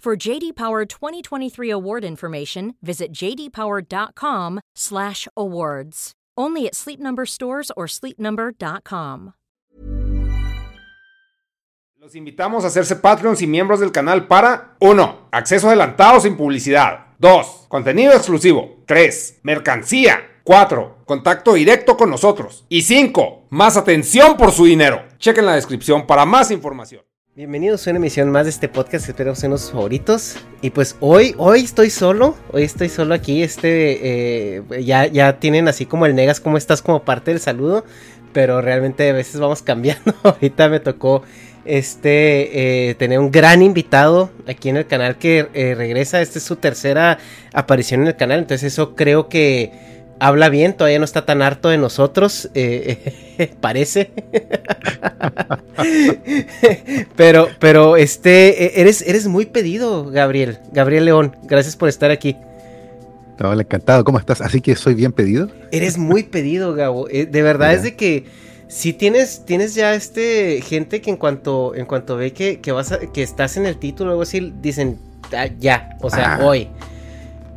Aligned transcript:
For 0.00 0.16
JD 0.16 0.54
Power 0.54 0.86
2023 0.86 1.70
award 1.70 2.04
information, 2.04 2.76
visit 2.80 3.12
jdpower.com/awards. 3.12 6.12
Only 6.38 6.66
at 6.66 6.74
Sleep 6.76 7.00
Number 7.00 7.26
stores 7.26 7.72
or 7.76 7.88
sleepnumber.com. 7.88 9.32
Los 11.98 12.14
invitamos 12.14 12.62
a 12.62 12.68
hacerse 12.68 12.94
Patreons 12.94 13.42
y 13.42 13.48
miembros 13.48 13.80
del 13.80 13.90
canal 13.90 14.28
para 14.28 14.76
1. 14.78 15.28
Acceso 15.32 15.66
adelantado 15.66 16.20
sin 16.20 16.36
publicidad. 16.36 17.06
2. 17.18 17.66
Contenido 17.68 18.12
exclusivo. 18.12 18.84
3. 18.86 19.40
Mercancía. 19.42 20.20
4. 20.44 20.98
Contacto 21.04 21.54
directo 21.54 21.96
con 21.96 22.10
nosotros. 22.10 22.64
Y 22.68 22.82
5. 22.82 23.46
Más 23.50 23.76
atención 23.76 24.36
por 24.36 24.52
su 24.52 24.66
dinero. 24.66 25.02
Chequen 25.18 25.46
la 25.46 25.56
descripción 25.56 26.06
para 26.06 26.24
más 26.24 26.52
información. 26.52 27.02
Bienvenidos 27.36 27.86
a 27.86 27.90
una 27.90 27.98
emisión 27.98 28.30
más 28.30 28.44
de 28.44 28.50
este 28.50 28.66
podcast, 28.66 29.06
espero 29.10 29.34
sean 29.34 29.52
los 29.52 29.70
favoritos. 29.70 30.36
Y 30.62 30.70
pues 30.70 30.96
hoy, 31.00 31.34
hoy 31.36 31.64
estoy 31.64 31.90
solo, 31.90 32.34
hoy 32.50 32.62
estoy 32.62 32.88
solo 32.88 33.12
aquí, 33.12 33.42
este, 33.42 34.56
eh, 34.56 34.62
ya, 34.82 35.04
ya 35.04 35.38
tienen 35.38 35.68
así 35.68 35.84
como 35.84 36.06
el 36.06 36.14
negas, 36.14 36.40
como 36.40 36.56
estás 36.56 36.80
como 36.80 37.02
parte 37.02 37.32
del 37.32 37.40
saludo, 37.40 37.84
pero 38.32 38.62
realmente 38.62 39.10
a 39.10 39.12
veces 39.12 39.38
vamos 39.38 39.60
cambiando. 39.62 40.14
Ahorita 40.22 40.70
me 40.70 40.80
tocó 40.80 41.24
este, 41.66 42.88
eh, 42.88 42.94
tener 42.94 43.18
un 43.18 43.30
gran 43.30 43.60
invitado 43.60 44.30
aquí 44.48 44.70
en 44.70 44.78
el 44.78 44.86
canal 44.86 45.18
que 45.18 45.48
eh, 45.52 45.74
regresa, 45.76 46.22
esta 46.22 46.38
es 46.38 46.44
su 46.46 46.56
tercera 46.56 47.18
aparición 47.52 48.00
en 48.00 48.06
el 48.06 48.16
canal, 48.16 48.38
entonces 48.38 48.72
eso 48.72 48.96
creo 48.96 49.28
que 49.28 49.95
habla 50.18 50.48
bien, 50.48 50.76
todavía 50.76 50.98
no 50.98 51.04
está 51.04 51.24
tan 51.26 51.42
harto 51.42 51.68
de 51.68 51.78
nosotros, 51.78 52.50
eh, 52.54 53.54
parece. 53.60 54.10
pero, 57.16 57.48
pero, 57.58 57.96
este, 57.96 58.80
eres, 58.80 59.02
eres 59.02 59.26
muy 59.26 59.46
pedido, 59.46 60.04
Gabriel, 60.10 60.58
Gabriel 60.72 61.06
León, 61.06 61.36
gracias 61.44 61.76
por 61.76 61.88
estar 61.88 62.10
aquí. 62.10 62.36
Hola, 63.38 63.62
encantado, 63.62 64.02
¿cómo 64.04 64.18
estás? 64.18 64.40
Así 64.40 64.62
que 64.62 64.74
soy 64.76 64.94
bien 64.94 65.12
pedido. 65.12 65.50
Eres 65.70 65.98
muy 65.98 66.22
pedido, 66.22 66.74
Gabo, 66.74 67.06
eh, 67.10 67.26
de 67.26 67.42
verdad 67.42 67.74
es 67.74 67.82
de 67.82 67.94
que 67.94 68.24
si 68.68 68.94
tienes, 68.94 69.44
tienes 69.44 69.74
ya 69.74 69.94
este 69.94 70.62
gente 70.62 71.02
que 71.02 71.10
en 71.10 71.16
cuanto, 71.18 71.74
en 71.74 71.84
cuanto 71.84 72.16
ve 72.16 72.32
que, 72.32 72.60
que 72.60 72.72
vas 72.72 72.98
que 73.12 73.22
estás 73.22 73.58
en 73.58 73.66
el 73.66 73.76
título 73.76 74.10
o 74.10 74.12
algo 74.12 74.22
así, 74.22 74.52
dicen, 74.62 74.98
"Ah, 75.36 75.48
ya, 75.60 75.90
o 76.00 76.08
sea, 76.10 76.36
Ah. 76.36 76.46
hoy. 76.46 76.68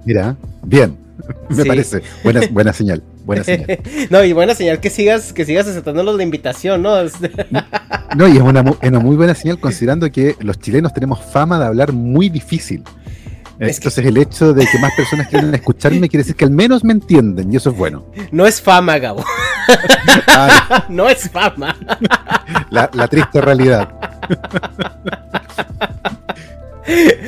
Mira, 0.05 0.35
bien, 0.63 0.97
me 1.49 1.63
Sí. 1.63 1.67
parece. 1.67 2.01
Buena, 2.23 2.41
buena 2.51 2.73
señal, 2.73 3.03
buena 3.25 3.43
señal. 3.43 3.79
no, 4.09 4.23
y 4.23 4.33
buena 4.33 4.53
señal 4.55 4.79
que 4.79 4.89
sigas, 4.89 5.33
que 5.33 5.45
sigas 5.45 5.67
aceptándolos 5.67 6.15
la 6.17 6.23
invitación, 6.23 6.81
¿no? 6.81 6.95
No, 8.15 8.27
y 8.27 8.37
es 8.37 8.41
una, 8.41 8.63
una 8.81 8.99
muy 8.99 9.15
buena 9.15 9.35
señal 9.35 9.59
considerando 9.59 10.11
que 10.11 10.35
los 10.39 10.59
chilenos 10.59 10.93
tenemos 10.93 11.19
fama 11.23 11.59
de 11.59 11.65
hablar 11.65 11.91
muy 11.93 12.27
difícil. 12.29 12.83
Es 13.59 13.79
que- 13.79 13.87
Entonces 13.89 14.05
el 14.05 14.17
hecho 14.17 14.53
de 14.53 14.65
que 14.65 14.79
más 14.79 14.93
personas 14.95 15.27
quieran 15.27 15.53
escucharme 15.53 16.07
quiere 16.09 16.23
decir 16.23 16.35
que 16.35 16.45
al 16.45 16.51
menos 16.51 16.83
me 16.83 16.93
entienden 16.93 17.53
y 17.53 17.57
eso 17.57 17.69
es 17.71 17.77
bueno. 17.77 18.05
No 18.31 18.47
es 18.47 18.59
fama, 18.61 18.97
Gabo. 18.97 19.23
Ah, 20.27 20.85
no 20.89 21.07
es 21.09 21.29
fama. 21.29 21.75
la, 22.71 22.89
la 22.93 23.07
triste 23.07 23.41
realidad. 23.41 23.89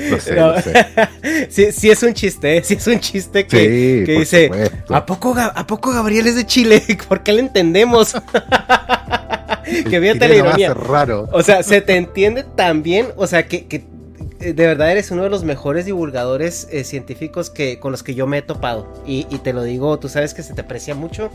Lo 0.09 0.19
sé, 0.19 0.35
No. 0.35 0.47
lo 0.53 0.61
sé. 0.61 0.73
sí, 1.49 1.71
sí 1.71 1.89
es 1.91 2.01
un 2.03 2.13
chiste, 2.13 2.57
¿eh? 2.57 2.63
sí 2.63 2.75
es 2.75 2.87
un 2.87 2.99
chiste 2.99 3.45
que, 3.45 3.57
Sí, 3.57 4.05
que 4.05 4.13
por 4.13 4.19
dice, 4.21 4.45
supuesto. 4.47 4.95
¿a 4.95 5.05
poco, 5.05 5.35
¿a 5.37 5.67
poco 5.67 5.91
Gabriel 5.91 6.27
es 6.27 6.35
de 6.35 6.45
Chile? 6.45 6.81
¿Por 7.07 7.21
qué 7.23 7.33
le 7.33 7.41
entendemos? 7.41 8.13
que 9.89 9.99
fíjate 10.01 10.27
la 10.27 10.35
ironía. 10.35 10.73
raro. 10.73 11.29
O 11.31 11.43
sea, 11.43 11.63
se 11.63 11.81
te 11.81 11.95
entiende 11.95 12.43
tan 12.43 12.81
bien, 12.83 13.07
o 13.15 13.27
sea, 13.27 13.47
que, 13.47 13.67
que, 13.67 13.83
de 14.41 14.67
verdad 14.67 14.91
eres 14.91 15.11
uno 15.11 15.23
de 15.23 15.29
los 15.29 15.43
mejores 15.43 15.85
divulgadores 15.85 16.67
eh, 16.71 16.83
científicos 16.83 17.49
que, 17.49 17.79
con 17.79 17.91
los 17.91 18.03
que 18.03 18.13
yo 18.15 18.27
me 18.27 18.39
he 18.39 18.41
topado. 18.41 18.87
Y, 19.05 19.27
y 19.29 19.37
te 19.39 19.53
lo 19.53 19.63
digo, 19.63 19.97
tú 19.99 20.09
sabes 20.09 20.33
que 20.33 20.43
se 20.43 20.53
te 20.53 20.61
aprecia 20.61 20.95
mucho, 20.95 21.29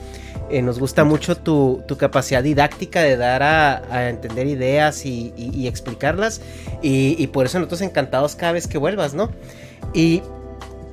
eh, 0.51 0.63
nos 0.63 0.79
gusta 0.79 1.05
mucho 1.05 1.37
tu, 1.37 1.83
tu 1.89 1.97
capacidad 1.97 2.43
didáctica 2.43 3.03
de 3.03 3.17
dar 3.17 3.43
a, 3.43 3.83
a 3.95 4.09
entender 4.09 4.47
ideas 4.47 5.07
y, 5.07 5.33
y- 5.37 5.51
y 5.55 5.67
explicarlas. 5.69 6.41
Y, 6.83 7.27
por 7.29 7.47
eso 7.47 7.59
nosotros 7.59 7.81
encantados 7.83 8.37
cada 8.37 8.53
vez 8.53 8.67
que 8.67 8.79
vuelvas, 8.79 9.15
¿no? 9.15 9.31
Y 9.95 10.23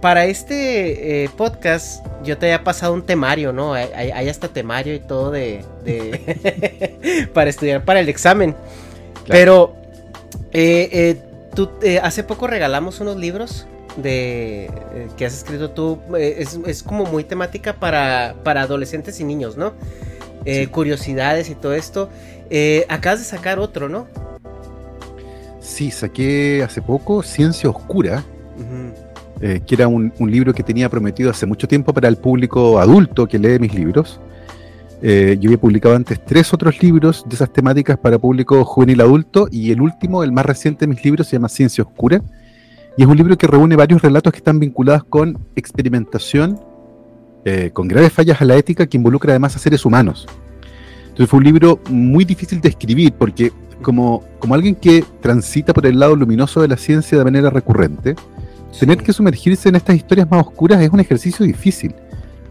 para 0.01 0.25
este 0.25 1.23
eh, 1.23 1.29
podcast 1.37 2.05
yo 2.23 2.37
te 2.37 2.47
había 2.47 2.63
pasado 2.63 2.93
un 2.93 3.03
temario, 3.05 3.53
¿no? 3.53 3.73
Hay, 3.73 3.87
hay- 3.93 4.29
hasta 4.29 4.47
temario 4.47 4.93
y 4.95 4.99
todo 4.99 5.31
de... 5.31 5.63
de 5.85 7.27
para 7.33 7.49
estudiar 7.49 7.85
para 7.85 7.99
el 7.99 8.09
examen. 8.09 8.55
Pero 9.27 9.75
eh, 10.51 10.89
eh, 10.91 11.17
tú, 11.53 11.69
eh, 11.81 11.99
hace 11.99 12.23
poco 12.23 12.47
regalamos 12.47 12.99
unos 12.99 13.17
libros 13.17 13.67
de 13.97 14.65
eh, 14.65 15.07
que 15.17 15.25
has 15.25 15.33
escrito 15.33 15.71
tú. 15.71 15.99
eh, 16.17 16.35
es, 16.39 16.59
es 16.65 16.83
como 16.83 17.05
muy 17.05 17.23
temática 17.23 17.73
para, 17.73 18.35
para 18.43 18.61
adolescentes 18.61 19.19
y 19.19 19.23
niños, 19.23 19.57
¿no? 19.57 19.73
Curiosidades 20.71 21.49
y 21.49 21.55
todo 21.55 21.73
esto. 21.73 22.09
Acabas 22.89 23.19
de 23.19 23.25
sacar 23.25 23.59
otro, 23.59 23.87
¿no? 23.87 24.07
Sí, 25.61 25.89
saqué 25.89 26.61
hace 26.61 26.81
poco 26.81 27.23
Ciencia 27.23 27.69
Oscura, 27.69 28.25
que 29.39 29.75
era 29.75 29.87
un, 29.87 30.11
un 30.19 30.29
libro 30.29 30.53
que 30.53 30.61
tenía 30.61 30.89
prometido 30.89 31.31
hace 31.31 31.45
mucho 31.45 31.65
tiempo 31.65 31.93
para 31.93 32.09
el 32.09 32.17
público 32.17 32.77
adulto 32.77 33.25
que 33.25 33.39
lee 33.39 33.57
mis 33.57 33.73
libros. 33.73 34.19
Eh, 35.05 35.35
yo 35.37 35.49
había 35.49 35.59
publicado 35.59 35.97
antes 35.97 36.23
tres 36.23 36.53
otros 36.53 36.81
libros 36.81 37.25
de 37.27 37.35
esas 37.35 37.51
temáticas 37.51 37.97
para 37.97 38.17
público 38.17 38.63
juvenil 38.63 39.01
adulto 39.01 39.49
y 39.51 39.73
el 39.73 39.81
último, 39.81 40.23
el 40.23 40.31
más 40.31 40.45
reciente 40.45 40.85
de 40.85 40.87
mis 40.87 41.03
libros, 41.03 41.27
se 41.27 41.35
llama 41.35 41.49
Ciencia 41.49 41.83
Oscura. 41.83 42.21
Y 42.95 43.01
es 43.01 43.07
un 43.07 43.17
libro 43.17 43.37
que 43.37 43.45
reúne 43.45 43.75
varios 43.75 44.01
relatos 44.01 44.31
que 44.31 44.37
están 44.37 44.61
vinculados 44.61 45.03
con 45.03 45.37
experimentación, 45.57 46.57
eh, 47.43 47.71
con 47.73 47.89
graves 47.89 48.13
fallas 48.13 48.41
a 48.41 48.45
la 48.45 48.55
ética 48.55 48.87
que 48.87 48.95
involucra 48.95 49.33
además 49.33 49.57
a 49.57 49.59
seres 49.59 49.85
humanos. 49.85 50.25
Entonces 51.01 51.29
fue 51.29 51.39
un 51.39 51.43
libro 51.43 51.81
muy 51.89 52.23
difícil 52.23 52.61
de 52.61 52.69
escribir 52.69 53.11
porque 53.11 53.51
como, 53.81 54.23
como 54.39 54.55
alguien 54.55 54.73
que 54.73 55.03
transita 55.19 55.73
por 55.73 55.85
el 55.85 55.99
lado 55.99 56.15
luminoso 56.15 56.61
de 56.61 56.69
la 56.69 56.77
ciencia 56.77 57.17
de 57.17 57.25
manera 57.25 57.49
recurrente, 57.49 58.15
tener 58.79 58.99
que 58.99 59.11
sumergirse 59.11 59.67
en 59.67 59.75
estas 59.75 59.97
historias 59.97 60.31
más 60.31 60.47
oscuras 60.47 60.81
es 60.81 60.89
un 60.89 61.01
ejercicio 61.01 61.45
difícil, 61.45 61.93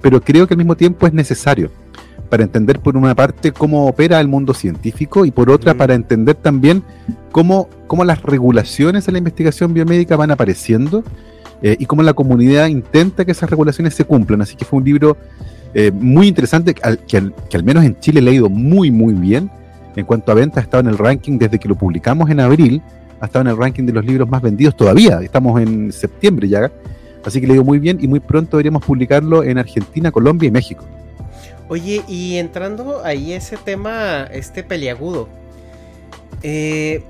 pero 0.02 0.20
creo 0.20 0.46
que 0.46 0.52
al 0.52 0.58
mismo 0.58 0.76
tiempo 0.76 1.06
es 1.06 1.14
necesario 1.14 1.70
para 2.32 2.44
entender 2.44 2.80
por 2.80 2.96
una 2.96 3.14
parte 3.14 3.52
cómo 3.52 3.86
opera 3.86 4.18
el 4.18 4.26
mundo 4.26 4.54
científico 4.54 5.26
y 5.26 5.30
por 5.30 5.50
otra 5.50 5.74
Mm. 5.74 5.76
para 5.76 5.94
entender 5.94 6.34
también 6.34 6.82
cómo, 7.30 7.68
cómo 7.86 8.06
las 8.06 8.22
regulaciones 8.22 9.06
en 9.06 9.12
la 9.12 9.18
investigación 9.18 9.74
biomédica 9.74 10.16
van 10.16 10.30
apareciendo 10.30 11.04
eh, 11.60 11.76
y 11.78 11.84
cómo 11.84 12.02
la 12.02 12.14
comunidad 12.14 12.68
intenta 12.68 13.26
que 13.26 13.32
esas 13.32 13.50
regulaciones 13.50 13.94
se 13.94 14.06
cumplan. 14.06 14.40
Así 14.40 14.56
que 14.56 14.64
fue 14.64 14.78
un 14.78 14.84
libro 14.86 15.18
eh, 15.74 15.92
muy 15.92 16.26
interesante, 16.26 16.72
que 16.72 17.18
al, 17.18 17.64
menos 17.64 17.84
en 17.84 18.00
Chile 18.00 18.22
le 18.22 18.30
ha 18.30 18.34
ido 18.34 18.48
muy, 18.48 18.90
muy 18.90 19.12
bien. 19.12 19.50
En 19.94 20.06
cuanto 20.06 20.32
a 20.32 20.34
ventas, 20.34 20.56
ha 20.56 20.64
estado 20.64 20.80
en 20.80 20.86
el 20.86 20.96
ranking 20.96 21.36
desde 21.36 21.58
que 21.58 21.68
lo 21.68 21.74
publicamos 21.74 22.30
en 22.30 22.40
abril, 22.40 22.80
ha 23.20 23.26
estado 23.26 23.42
en 23.42 23.48
el 23.48 23.58
ranking 23.58 23.84
de 23.84 23.92
los 23.92 24.06
libros 24.06 24.26
más 24.26 24.40
vendidos 24.40 24.74
todavía. 24.74 25.20
Estamos 25.20 25.60
en 25.60 25.92
septiembre 25.92 26.48
ya. 26.48 26.72
Así 27.26 27.42
que 27.42 27.46
le 27.46 27.52
ido 27.52 27.62
muy 27.62 27.78
bien 27.78 27.98
y 28.00 28.08
muy 28.08 28.20
pronto 28.20 28.56
deberíamos 28.56 28.82
publicarlo 28.82 29.44
en 29.44 29.58
Argentina, 29.58 30.10
Colombia 30.10 30.48
y 30.48 30.50
México. 30.50 30.86
Oye, 31.72 32.04
y 32.06 32.36
entrando 32.36 33.02
ahí 33.02 33.32
ese 33.32 33.56
tema, 33.56 34.28
este 34.30 34.62
peliagudo, 34.62 35.26
eh, 36.42 37.02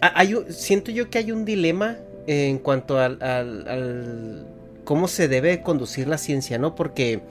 hay, 0.00 0.32
siento 0.50 0.92
yo 0.92 1.10
que 1.10 1.18
hay 1.18 1.32
un 1.32 1.44
dilema 1.44 1.96
en 2.28 2.58
cuanto 2.58 3.00
al, 3.00 3.20
al, 3.20 4.46
cómo 4.84 5.08
se 5.08 5.26
debe 5.26 5.62
conducir 5.62 6.06
la 6.06 6.18
ciencia, 6.18 6.56
¿no? 6.56 6.76
Porque 6.76 7.22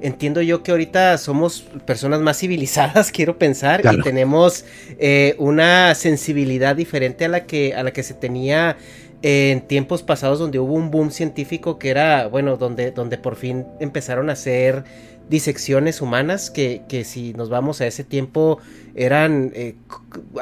entiendo 0.00 0.40
yo 0.40 0.62
que 0.62 0.70
ahorita 0.70 1.18
somos 1.18 1.62
personas 1.84 2.20
más 2.20 2.38
civilizadas, 2.38 3.10
quiero 3.12 3.36
pensar, 3.36 3.82
y 3.92 4.00
tenemos 4.00 4.66
eh, 5.00 5.34
una 5.38 5.96
sensibilidad 5.96 6.76
diferente 6.76 7.24
a 7.24 7.28
la 7.28 7.44
que, 7.44 7.74
a 7.74 7.82
la 7.82 7.92
que 7.92 8.04
se 8.04 8.14
tenía 8.14 8.76
en 9.22 9.62
tiempos 9.62 10.04
pasados 10.04 10.38
donde 10.38 10.60
hubo 10.60 10.74
un 10.74 10.92
boom 10.92 11.10
científico 11.10 11.76
que 11.76 11.90
era, 11.90 12.28
bueno, 12.28 12.56
donde, 12.56 12.92
donde 12.92 13.18
por 13.18 13.34
fin 13.34 13.66
empezaron 13.80 14.30
a 14.30 14.34
hacer 14.34 14.84
disecciones 15.28 16.00
humanas 16.00 16.50
que, 16.50 16.82
que 16.88 17.04
si 17.04 17.34
nos 17.34 17.48
vamos 17.50 17.80
a 17.80 17.86
ese 17.86 18.04
tiempo 18.04 18.58
eran 18.94 19.52
eh, 19.54 19.76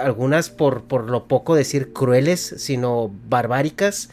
algunas 0.00 0.50
por, 0.50 0.84
por 0.84 1.10
lo 1.10 1.26
poco 1.26 1.54
decir 1.54 1.92
crueles, 1.92 2.54
sino 2.58 3.10
barbáricas. 3.28 4.08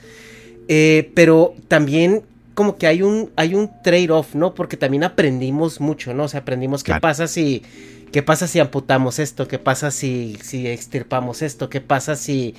Eh, 0.67 1.11
pero 1.15 1.53
también 1.67 2.23
como 2.53 2.77
que 2.77 2.87
hay 2.87 3.01
un, 3.01 3.31
hay 3.35 3.55
un 3.55 3.71
trade-off, 3.83 4.35
¿no? 4.35 4.53
Porque 4.53 4.77
también 4.77 5.03
aprendimos 5.03 5.79
mucho, 5.79 6.13
¿no? 6.13 6.25
O 6.25 6.27
sea, 6.27 6.41
aprendimos 6.41 6.83
qué 6.83 6.95
pasa 6.99 7.27
si, 7.27 7.63
qué 8.11 8.21
pasa 8.21 8.47
si 8.47 8.59
amputamos 8.59 9.19
esto, 9.19 9.47
qué 9.47 9.59
pasa 9.59 9.91
si, 9.91 10.37
si 10.41 10.67
extirpamos 10.67 11.41
esto, 11.41 11.69
qué 11.69 11.81
pasa 11.81 12.15
si... 12.15 12.55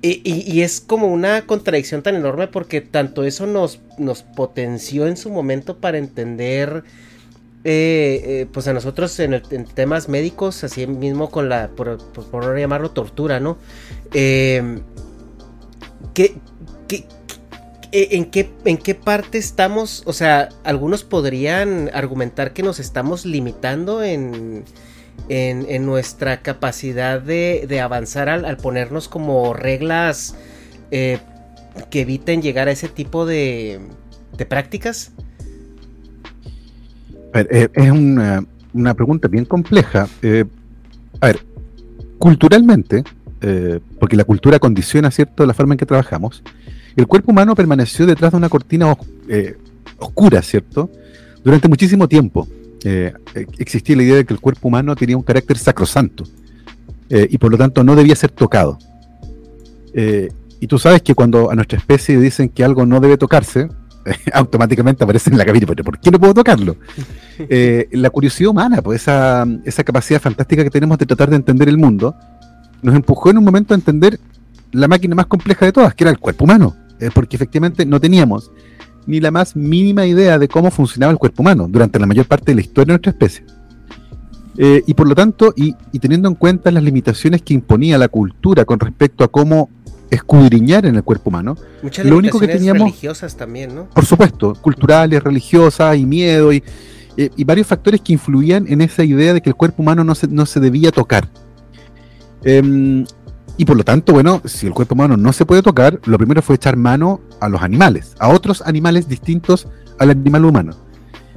Y, 0.00 0.22
y, 0.24 0.62
es 0.62 0.80
como 0.80 1.08
una 1.08 1.44
contradicción 1.44 2.04
tan 2.04 2.14
enorme 2.14 2.46
porque 2.46 2.80
tanto 2.80 3.24
eso 3.24 3.48
nos, 3.48 3.80
nos 3.98 4.22
potenció 4.22 5.08
en 5.08 5.16
su 5.16 5.28
momento 5.28 5.78
para 5.78 5.98
entender, 5.98 6.84
eh, 7.70 8.22
eh, 8.24 8.46
pues 8.50 8.66
a 8.66 8.72
nosotros 8.72 9.20
en, 9.20 9.42
temas 9.74 10.08
médicos, 10.08 10.64
así 10.64 10.86
mismo 10.86 11.30
con 11.30 11.50
la, 11.50 11.68
por, 11.68 11.98
por, 12.14 12.58
llamarlo 12.58 12.92
tortura, 12.92 13.40
¿no? 13.40 13.58
Eh, 14.14 14.80
¿qué, 16.14 16.34
¿En 17.92 18.30
qué, 18.30 18.50
¿En 18.64 18.78
qué 18.78 18.94
parte 18.94 19.36
estamos? 19.36 20.02
O 20.06 20.14
sea, 20.14 20.48
algunos 20.64 21.04
podrían 21.04 21.90
argumentar 21.92 22.54
que 22.54 22.62
nos 22.62 22.80
estamos 22.80 23.26
limitando 23.26 24.02
en, 24.02 24.64
en, 25.28 25.84
nuestra 25.84 26.40
capacidad 26.40 27.20
de, 27.20 27.80
avanzar 27.82 28.30
al, 28.30 28.56
ponernos 28.56 29.08
como 29.08 29.52
reglas 29.52 30.36
eh, 30.90 31.18
que 31.90 32.00
eviten 32.00 32.40
llegar 32.40 32.68
a 32.68 32.70
ese 32.70 32.88
tipo 32.88 33.26
de, 33.26 33.78
de 34.38 34.46
prácticas. 34.46 35.12
Eh, 37.34 37.68
es 37.72 37.90
una, 37.90 38.44
una, 38.72 38.94
pregunta 38.94 39.28
bien 39.28 39.44
compleja. 39.44 40.08
a 41.20 41.26
ver, 41.26 41.44
culturalmente, 42.18 43.04
porque 43.98 44.16
la 44.16 44.24
cultura 44.24 44.58
condiciona, 44.58 45.10
¿cierto?, 45.10 45.46
la 45.46 45.54
forma 45.54 45.74
en 45.74 45.78
que 45.78 45.86
trabajamos 45.86 46.42
el 46.98 47.06
cuerpo 47.06 47.30
humano 47.30 47.54
permaneció 47.54 48.06
detrás 48.06 48.32
de 48.32 48.38
una 48.38 48.48
cortina 48.48 48.96
eh, 49.28 49.56
oscura, 49.98 50.42
¿cierto? 50.42 50.90
Durante 51.44 51.68
muchísimo 51.68 52.08
tiempo 52.08 52.48
eh, 52.82 53.12
existía 53.56 53.96
la 53.96 54.02
idea 54.02 54.16
de 54.16 54.24
que 54.24 54.34
el 54.34 54.40
cuerpo 54.40 54.66
humano 54.66 54.96
tenía 54.96 55.16
un 55.16 55.22
carácter 55.22 55.58
sacrosanto 55.58 56.24
eh, 57.08 57.28
y 57.30 57.38
por 57.38 57.52
lo 57.52 57.56
tanto 57.56 57.84
no 57.84 57.94
debía 57.94 58.16
ser 58.16 58.32
tocado. 58.32 58.78
y 60.60 60.66
tú 60.66 60.76
sabes 60.80 61.02
que 61.02 61.14
cuando 61.14 61.52
a 61.52 61.54
nuestra 61.54 61.78
especie 61.78 62.18
dicen 62.18 62.48
que 62.48 62.64
algo 62.64 62.84
no 62.84 62.98
debe 62.98 63.16
tocarse, 63.16 63.68
automáticamente 64.32 65.04
aparece 65.04 65.30
en 65.30 65.38
la 65.38 65.44
cabina, 65.44 65.66
pero 65.66 65.84
¿por 65.84 65.98
qué 65.98 66.10
no 66.10 66.18
puedo 66.18 66.34
tocarlo? 66.34 66.76
la 67.92 68.10
curiosidad 68.10 68.50
humana, 68.50 68.82
pues 68.82 69.02
esa, 69.02 69.46
esa 69.64 69.84
capacidad 69.84 70.20
fantástica 70.20 70.64
que 70.64 70.70
tenemos 70.70 70.98
de 70.98 71.06
tratar 71.06 71.30
de 71.30 71.36
entender 71.36 71.68
el 71.68 71.78
mundo, 71.78 72.14
nos 72.82 72.94
empujó 72.94 73.30
en 73.30 73.38
un 73.38 73.44
momento 73.44 73.74
a 73.74 73.76
entender 73.76 74.18
la 74.72 74.88
máquina 74.88 75.14
más 75.14 75.26
compleja 75.26 75.66
de 75.66 75.72
todas, 75.72 75.94
que 75.94 76.04
era 76.04 76.10
el 76.10 76.18
cuerpo 76.18 76.44
humano. 76.44 76.76
Eh, 77.00 77.10
porque 77.14 77.36
efectivamente 77.36 77.86
no 77.86 78.00
teníamos 78.00 78.50
ni 79.06 79.20
la 79.20 79.30
más 79.30 79.56
mínima 79.56 80.04
idea 80.04 80.38
de 80.38 80.48
cómo 80.48 80.70
funcionaba 80.70 81.12
el 81.12 81.18
cuerpo 81.18 81.42
humano 81.42 81.66
durante 81.68 81.98
la 81.98 82.06
mayor 82.06 82.26
parte 82.26 82.52
de 82.52 82.56
la 82.56 82.60
historia 82.60 82.86
de 82.86 82.92
nuestra 82.94 83.12
especie. 83.12 83.44
Eh, 84.58 84.82
y 84.86 84.94
por 84.94 85.08
lo 85.08 85.14
tanto, 85.14 85.54
y, 85.56 85.74
teniendo 86.00 86.28
en 86.28 86.34
cuenta 86.34 86.70
las 86.72 86.82
limitaciones 86.82 87.42
que 87.42 87.54
imponía 87.54 87.96
la 87.96 88.08
cultura 88.08 88.64
con 88.64 88.80
respecto 88.80 89.22
a 89.22 89.28
cómo 89.28 89.70
escudriñar 90.10 90.86
en 90.86 90.96
el 90.96 91.02
cuerpo 91.02 91.30
humano, 91.30 91.56
Muchas 91.82 92.06
lo 92.06 92.16
único 92.16 92.40
que 92.40 92.48
teníamos 92.48 92.82
religiosas 92.82 93.36
también, 93.36 93.74
¿no? 93.74 93.90
Por 93.90 94.06
supuesto, 94.06 94.54
culturales, 94.54 95.22
religiosas 95.22 95.96
y 95.96 96.06
miedo 96.06 96.52
y, 96.52 96.62
eh, 97.16 97.30
y, 97.36 97.44
varios 97.44 97.66
factores 97.66 98.00
que 98.00 98.12
influían 98.12 98.66
en 98.68 98.80
esa 98.80 99.04
idea 99.04 99.34
de 99.34 99.40
que 99.40 99.50
el 99.50 99.56
cuerpo 99.56 99.82
humano 99.82 100.04
no 100.04 100.14
se, 100.14 100.28
no 100.28 100.46
se 100.46 100.60
debía 100.60 100.90
tocar. 100.90 101.28
Eh, 102.44 103.04
y 103.58 103.64
por 103.64 103.76
lo 103.76 103.82
tanto, 103.82 104.12
bueno, 104.12 104.40
si 104.44 104.68
el 104.68 104.72
cuerpo 104.72 104.94
humano 104.94 105.16
no 105.16 105.32
se 105.32 105.44
puede 105.44 105.62
tocar, 105.62 106.00
lo 106.04 106.16
primero 106.16 106.40
fue 106.42 106.54
echar 106.54 106.76
mano 106.76 107.20
a 107.40 107.48
los 107.48 107.60
animales, 107.60 108.14
a 108.20 108.28
otros 108.28 108.62
animales 108.62 109.08
distintos 109.08 109.66
al 109.98 110.10
animal 110.10 110.44
humano. 110.44 110.72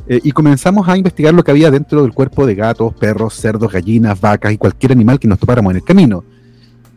Eh, 0.07 0.19
y 0.23 0.31
comenzamos 0.31 0.87
a 0.87 0.95
investigar 0.95 1.33
lo 1.33 1.43
que 1.43 1.49
había 1.49 1.71
dentro 1.71 2.03
del 2.03 2.13
cuerpo 2.13 2.45
de 2.45 2.53
gatos, 2.53 2.93
perros, 2.93 3.33
cerdos, 3.33 3.71
gallinas, 3.71 4.21
vacas 4.21 4.53
y 4.53 4.57
cualquier 4.59 4.91
animal 4.91 5.19
que 5.19 5.27
nos 5.27 5.39
topáramos 5.39 5.71
en 5.71 5.77
el 5.77 5.83
camino. 5.83 6.23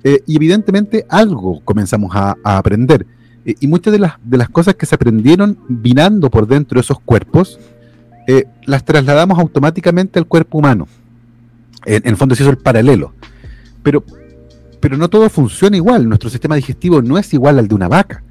Eh, 0.04 0.22
y 0.26 0.36
evidentemente 0.36 1.06
algo 1.08 1.60
comenzamos 1.64 2.14
a, 2.14 2.36
aprender. 2.44 3.06
Eh, 3.44 3.54
y 3.58 3.66
muchas 3.66 3.92
de 3.92 3.98
las, 3.98 4.14
de 4.22 4.38
las 4.38 4.48
cosas 4.48 4.74
que 4.74 4.86
se 4.86 4.94
aprendieron 4.94 5.58
vinando 5.68 6.30
por 6.30 6.46
dentro 6.46 6.76
de 6.76 6.82
esos 6.82 7.00
cuerpos, 7.00 7.58
las 8.64 8.86
trasladamos 8.86 9.38
automáticamente 9.38 10.18
al 10.18 10.26
cuerpo 10.26 10.56
humano. 10.56 10.88
En, 11.84 12.06
el 12.06 12.16
fondo 12.16 12.34
se 12.34 12.42
hizo 12.42 12.50
el 12.50 12.56
paralelo. 12.56 13.12
Pero 13.82 14.02
pero 14.84 14.98
no 14.98 15.08
todo 15.08 15.30
funciona 15.30 15.78
igual. 15.78 16.06
Nuestro 16.06 16.28
sistema 16.28 16.56
digestivo 16.56 17.00
no 17.00 17.16
es 17.16 17.32
igual 17.32 17.58
al 17.58 17.68
de 17.68 17.74
una 17.74 17.88
vaca, 17.88 18.22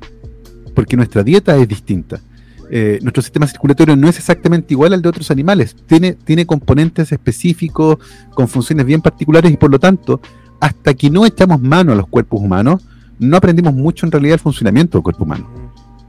porque 0.75 0.95
nuestra 0.95 1.23
dieta 1.23 1.57
es 1.57 1.67
distinta. 1.67 2.21
Eh, 2.69 2.99
nuestro 3.01 3.23
sistema 3.23 3.47
circulatorio 3.47 3.95
no 3.95 4.07
es 4.07 4.19
exactamente 4.19 4.75
igual 4.75 4.93
al 4.93 5.01
de 5.01 5.09
otros 5.09 5.31
animales. 5.31 5.75
Tiene, 5.87 6.13
tiene 6.13 6.45
componentes 6.45 7.11
específicos, 7.11 7.97
con 8.35 8.47
funciones 8.47 8.85
bien 8.85 9.01
particulares, 9.01 9.51
y 9.51 9.57
por 9.57 9.71
lo 9.71 9.79
tanto, 9.79 10.21
hasta 10.63 10.93
que 10.93 11.09
no 11.09 11.25
echamos 11.25 11.59
mano 11.59 11.91
a 11.91 11.95
los 11.95 12.07
cuerpos 12.07 12.39
humanos, 12.39 12.81
no 13.19 13.35
aprendimos 13.35 13.73
mucho 13.73 14.05
en 14.05 14.13
realidad 14.13 14.35
el 14.35 14.39
funcionamiento 14.39 14.97
del 14.97 15.03
cuerpo 15.03 15.25
humano. 15.25 15.49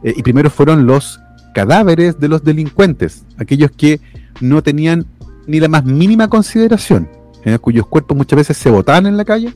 Eh, 0.05 0.15
y 0.17 0.23
primero 0.23 0.49
fueron 0.49 0.87
los 0.87 1.19
cadáveres 1.53 2.21
de 2.21 2.29
los 2.29 2.45
delincuentes, 2.45 3.25
aquellos 3.37 3.73
que 3.73 4.01
no 4.41 4.63
tenían 4.63 5.07
ni 5.49 5.59
la 5.59 5.67
más 5.67 5.85
mínima 5.85 6.29
consideración, 6.29 7.09
eh, 7.45 7.59
cuyos 7.59 7.89
cuerpos 7.89 8.17
muchas 8.17 8.37
veces 8.37 8.57
se 8.57 8.71
botaban 8.71 9.07
en 9.07 9.17
la 9.17 9.25
calle 9.25 9.53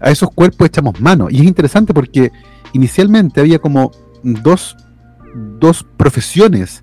a 0.00 0.10
esos 0.10 0.30
cuerpos 0.30 0.66
echamos 0.66 0.98
mano. 0.98 1.28
Y 1.28 1.40
es 1.40 1.44
interesante 1.44 1.92
porque 1.92 2.32
inicialmente 2.72 3.38
había 3.38 3.58
como 3.58 3.92
dos, 4.22 4.78
dos 5.60 5.84
profesiones 5.98 6.82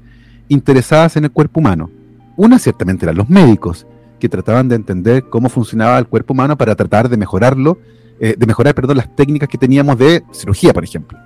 interesadas 0.49 1.17
en 1.17 1.23
el 1.23 1.31
cuerpo 1.31 1.61
humano. 1.61 1.89
Una 2.37 2.59
ciertamente 2.59 3.05
eran 3.05 3.17
los 3.17 3.27
médicos, 3.27 3.87
que 4.19 4.29
trataban 4.29 4.67
de 4.67 4.75
entender 4.75 5.23
cómo 5.29 5.49
funcionaba 5.49 5.97
el 5.97 6.07
cuerpo 6.07 6.33
humano 6.33 6.57
para 6.57 6.75
tratar 6.75 7.09
de 7.09 7.17
mejorarlo, 7.17 7.79
eh, 8.19 8.35
de 8.37 8.45
mejorar, 8.45 8.75
perdón, 8.75 8.97
las 8.97 9.15
técnicas 9.15 9.49
que 9.49 9.57
teníamos 9.57 9.97
de 9.97 10.23
cirugía, 10.31 10.73
por 10.73 10.83
ejemplo. 10.83 11.17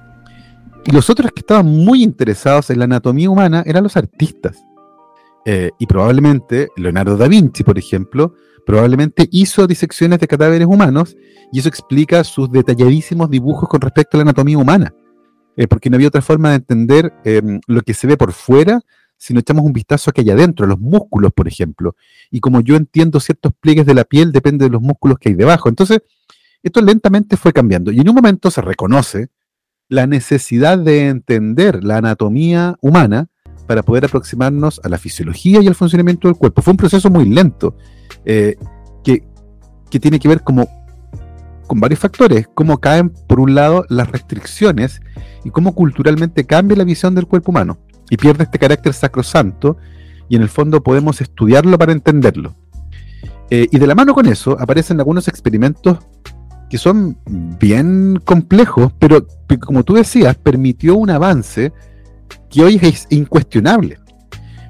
Y 0.86 0.92
los 0.92 1.10
otros 1.10 1.32
que 1.32 1.40
estaban 1.42 1.66
muy 1.66 2.04
interesados 2.04 2.70
en 2.70 2.80
la 2.80 2.86
anatomía 2.86 3.30
humana 3.30 3.64
eran 3.66 3.84
los 3.84 3.98
artistas. 3.98 4.58
Eh, 5.46 5.72
y 5.78 5.88
probablemente 5.88 6.70
Leonardo 6.78 7.18
da 7.18 7.28
Vinci, 7.28 7.64
por 7.64 7.78
ejemplo, 7.78 8.36
probablemente 8.66 9.28
hizo 9.32 9.68
disecciones 9.68 10.20
de 10.20 10.28
cadáveres 10.28 10.68
humanos 10.68 11.18
y 11.52 11.60
eso 11.60 11.68
explica 11.68 12.24
sus 12.24 12.50
detalladísimos 12.50 13.30
dibujos 13.30 13.68
con 13.68 13.82
respecto 13.82 14.16
a 14.16 14.20
la 14.20 14.22
anatomía 14.24 14.58
humana, 14.58 14.94
eh, 15.58 15.68
porque 15.68 15.90
no 15.90 15.96
había 15.96 16.08
otra 16.08 16.22
forma 16.22 16.50
de 16.50 16.56
entender 16.56 17.14
lo 17.68 17.82
que 17.82 17.94
se 17.94 18.08
ve 18.08 18.16
por 18.16 18.32
fuera 18.32 18.82
si 19.24 19.34
no 19.34 19.40
echamos 19.40 19.64
un 19.64 19.72
vistazo 19.72 20.10
a 20.10 20.14
que 20.14 20.20
hay 20.20 20.32
adentro, 20.32 20.66
a 20.66 20.68
los 20.68 20.82
músculos, 20.82 21.32
por 21.32 21.48
ejemplo. 21.48 21.96
Y 22.30 22.42
como 22.42 22.60
yo 22.60 22.76
entiendo 22.76 23.22
ciertos 23.22 23.54
pliegues 23.58 23.86
de 23.86 23.94
la 23.94 24.04
piel, 24.04 24.34
depende 24.34 24.66
de 24.66 24.72
los 24.72 24.82
músculos 24.82 25.18
que 25.18 25.30
hay 25.30 25.36
debajo. 25.36 25.70
Entonces, 25.70 26.02
esto 26.62 26.82
lentamente 26.82 27.38
fue 27.38 27.54
cambiando. 27.54 27.94
Y 27.94 28.02
en 28.02 28.10
un 28.10 28.16
momento 28.16 28.52
se 28.52 28.60
reconoce 28.60 29.30
la 29.88 30.08
necesidad 30.08 30.78
de 30.78 31.08
entender 31.08 31.86
la 31.86 32.00
anatomía 32.00 32.76
humana 32.82 33.30
para 33.66 33.82
poder 33.82 34.04
aproximarnos 34.04 34.82
a 34.84 34.90
la 34.90 34.98
fisiología 34.98 35.62
y 35.62 35.68
al 35.68 35.76
funcionamiento 35.76 36.28
del 36.28 36.36
cuerpo. 36.36 36.62
Fue 36.62 36.72
un 36.72 36.78
proceso 36.78 37.10
muy 37.10 37.24
lento, 37.24 37.78
eh, 38.26 38.58
que, 39.06 39.24
que, 39.90 40.02
tiene 40.02 40.20
que 40.20 40.28
ver 40.28 40.42
como 40.42 40.68
con 41.66 41.80
varios 41.80 42.02
factores, 42.02 42.50
cómo 42.54 42.78
caen, 42.80 43.14
por 43.26 43.40
un 43.40 43.56
lado, 43.56 43.86
las 43.88 44.12
restricciones 44.12 45.00
y 45.46 45.50
cómo 45.50 45.74
culturalmente 45.74 46.44
cambia 46.44 46.76
la 46.76 46.84
visión 46.84 47.16
del 47.16 47.26
cuerpo 47.26 47.52
humano 47.52 47.80
y 48.14 48.18
pierde 48.18 48.44
este 48.44 48.60
carácter 48.60 48.94
sacrosanto 48.94 49.78
y 50.30 50.36
en 50.36 50.44
el 50.44 50.50
fondo 50.50 50.84
podemos 50.84 51.20
estudiarlo 51.20 51.80
para 51.80 51.94
entenderlo. 51.94 52.56
Eh, 53.50 53.68
y 53.72 53.80
de 53.80 53.88
la 53.88 53.96
mano 53.96 54.14
con 54.14 54.28
eso 54.28 54.56
aparecen 54.60 55.00
algunos 55.00 55.28
experimentos 55.28 55.98
que 56.70 56.78
son 56.78 57.18
bien 57.60 58.22
complejos, 58.24 58.94
pero 59.00 59.26
como 59.60 59.84
tú 59.84 59.96
decías, 59.96 60.38
permitió 60.38 60.96
un 60.96 61.10
avance 61.10 61.74
que 62.52 62.64
hoy 62.64 62.80
es 62.84 63.08
incuestionable. 63.10 63.98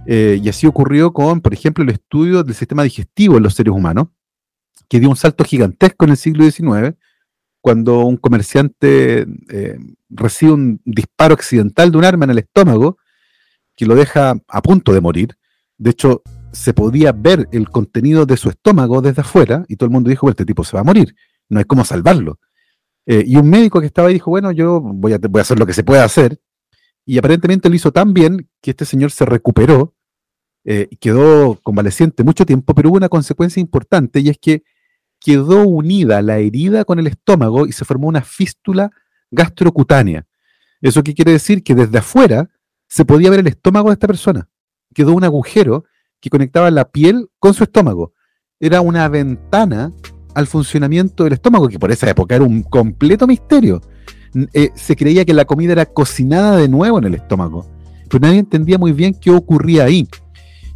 Eh, 0.05 0.39
y 0.41 0.47
así 0.47 0.65
ocurrió 0.65 1.11
con, 1.11 1.41
por 1.41 1.53
ejemplo, 1.53 1.83
el 1.83 1.89
estudio 1.89 2.43
del 2.43 2.55
sistema 2.55 2.83
digestivo 2.83 3.35
en 3.35 3.43
los 3.43 3.55
seres 3.55 3.73
humanos, 3.73 4.07
que 4.87 5.01
dio 5.01 5.09
un 5.09 5.17
salto 5.17 5.43
gigantesco 5.43 6.05
en 6.05 6.11
el 6.11 6.17
siglo 6.17 6.49
XIX, 6.49 6.95
cuando 7.59 8.05
un 8.05 8.15
comerciante 8.15 9.27
eh, 9.49 9.77
recibe 10.09 10.53
un 10.53 10.81
disparo 10.85 11.33
accidental 11.33 11.91
de 11.91 11.97
un 11.97 12.05
arma 12.05 12.23
en 12.23 12.31
el 12.31 12.37
estómago, 12.37 12.97
que 13.75 13.85
lo 13.85 13.95
deja 13.95 14.35
a 14.47 14.61
punto 14.61 14.93
de 14.93 15.01
morir. 15.01 15.37
De 15.77 15.91
hecho, 15.91 16.21
se 16.51 16.73
podía 16.73 17.11
ver 17.11 17.47
el 17.51 17.69
contenido 17.69 18.25
de 18.25 18.37
su 18.37 18.49
estómago 18.49 19.01
desde 19.01 19.21
afuera 19.21 19.65
y 19.67 19.75
todo 19.75 19.87
el 19.87 19.91
mundo 19.91 20.09
dijo, 20.09 20.29
este 20.29 20.45
tipo 20.45 20.63
se 20.63 20.75
va 20.75 20.81
a 20.81 20.85
morir 20.85 21.15
no 21.49 21.59
hay 21.59 21.65
cómo 21.65 21.85
salvarlo. 21.85 22.39
Eh, 23.05 23.23
y 23.25 23.35
un 23.35 23.49
médico 23.49 23.79
que 23.79 23.87
estaba 23.87 24.07
ahí 24.07 24.15
dijo, 24.15 24.31
bueno, 24.31 24.51
yo 24.51 24.81
voy 24.81 25.13
a, 25.13 25.19
hacer 25.39 25.59
lo 25.59 25.65
que 25.65 25.73
se 25.73 25.83
pueda 25.83 26.03
hacer. 26.03 26.39
Y 27.05 27.17
aparentemente 27.17 27.69
lo 27.69 27.75
hizo 27.75 27.91
tan 27.91 28.13
bien 28.13 28.49
que 28.61 28.71
este 28.71 28.85
señor 28.85 29.11
se 29.11 29.25
recuperó, 29.25 29.93
eh, 30.65 30.87
y 30.89 30.95
quedó 30.95 31.59
convaleciente 31.61 32.23
mucho 32.23 32.45
tiempo, 32.45 32.73
pero 32.73 32.89
hubo 32.89 32.95
una 32.95 33.09
consecuencia 33.09 33.59
importante 33.59 34.21
y 34.21 34.29
es 34.29 34.37
que 34.37 34.63
quedó 35.19 35.67
unida 35.67 36.21
la 36.21 36.37
herida 36.37 36.85
con 36.85 36.99
el 36.99 37.07
estómago 37.07 37.67
y 37.67 37.73
se 37.73 37.83
formó 37.83 38.07
una 38.07 38.21
fístula 38.21 38.89
gastrocutánea. 39.29 40.25
¿Eso 40.81 41.03
qué 41.03 41.13
quiere 41.13 41.33
decir? 41.33 41.63
Que 41.63 41.75
desde 41.75 41.97
afuera 41.97 42.49
se 42.93 43.05
podía 43.05 43.31
ver 43.31 43.39
el 43.39 43.47
estómago 43.47 43.89
de 43.89 43.93
esta 43.93 44.05
persona. 44.05 44.47
Quedó 44.93 45.13
un 45.13 45.23
agujero 45.23 45.83
que 46.21 46.29
conectaba 46.29 46.69
la 46.69 46.91
piel 46.91 47.27
con 47.39 47.55
su 47.55 47.63
estómago. 47.63 48.13
Era 48.59 48.81
una 48.81 49.09
ventana 49.09 49.91
al 50.35 50.45
funcionamiento 50.45 51.23
del 51.23 51.33
estómago, 51.33 51.69
que 51.69 51.79
por 51.79 51.91
esa 51.91 52.07
época 52.07 52.35
era 52.35 52.43
un 52.43 52.61
completo 52.61 53.25
misterio. 53.25 53.81
Eh, 54.53 54.69
se 54.75 54.95
creía 54.95 55.25
que 55.25 55.33
la 55.33 55.45
comida 55.45 55.71
era 55.71 55.87
cocinada 55.87 56.55
de 56.57 56.69
nuevo 56.69 56.99
en 56.99 57.05
el 57.05 57.15
estómago, 57.15 57.65
pero 58.11 58.27
nadie 58.27 58.37
entendía 58.37 58.77
muy 58.77 58.91
bien 58.91 59.15
qué 59.19 59.31
ocurría 59.31 59.85
ahí. 59.85 60.07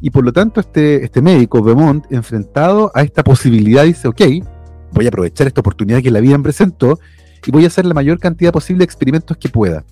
Y 0.02 0.10
por 0.10 0.26
lo 0.26 0.34
tanto, 0.34 0.60
este, 0.60 1.04
este 1.04 1.22
médico, 1.22 1.62
Beaumont, 1.62 2.12
enfrentado 2.12 2.92
a 2.96 3.04
esta 3.04 3.24
posibilidad, 3.24 3.84
dice, 3.84 4.08
ok, 4.08 4.22
voy 4.92 5.06
a 5.06 5.10
aprovechar 5.10 5.46
esta 5.46 5.62
oportunidad 5.62 6.02
que 6.02 6.10
la 6.10 6.20
vida 6.20 6.36
me 6.36 6.46
presentó 6.46 6.98
y 7.46 7.52
voy 7.52 7.66
a 7.66 7.68
hacer 7.68 7.86
la 7.86 7.94
mayor 7.94 8.18
cantidad 8.18 8.52
posible 8.52 8.80
de 8.80 8.86
experimentos 8.86 9.38
que 9.38 9.50
pueda. 9.50 9.86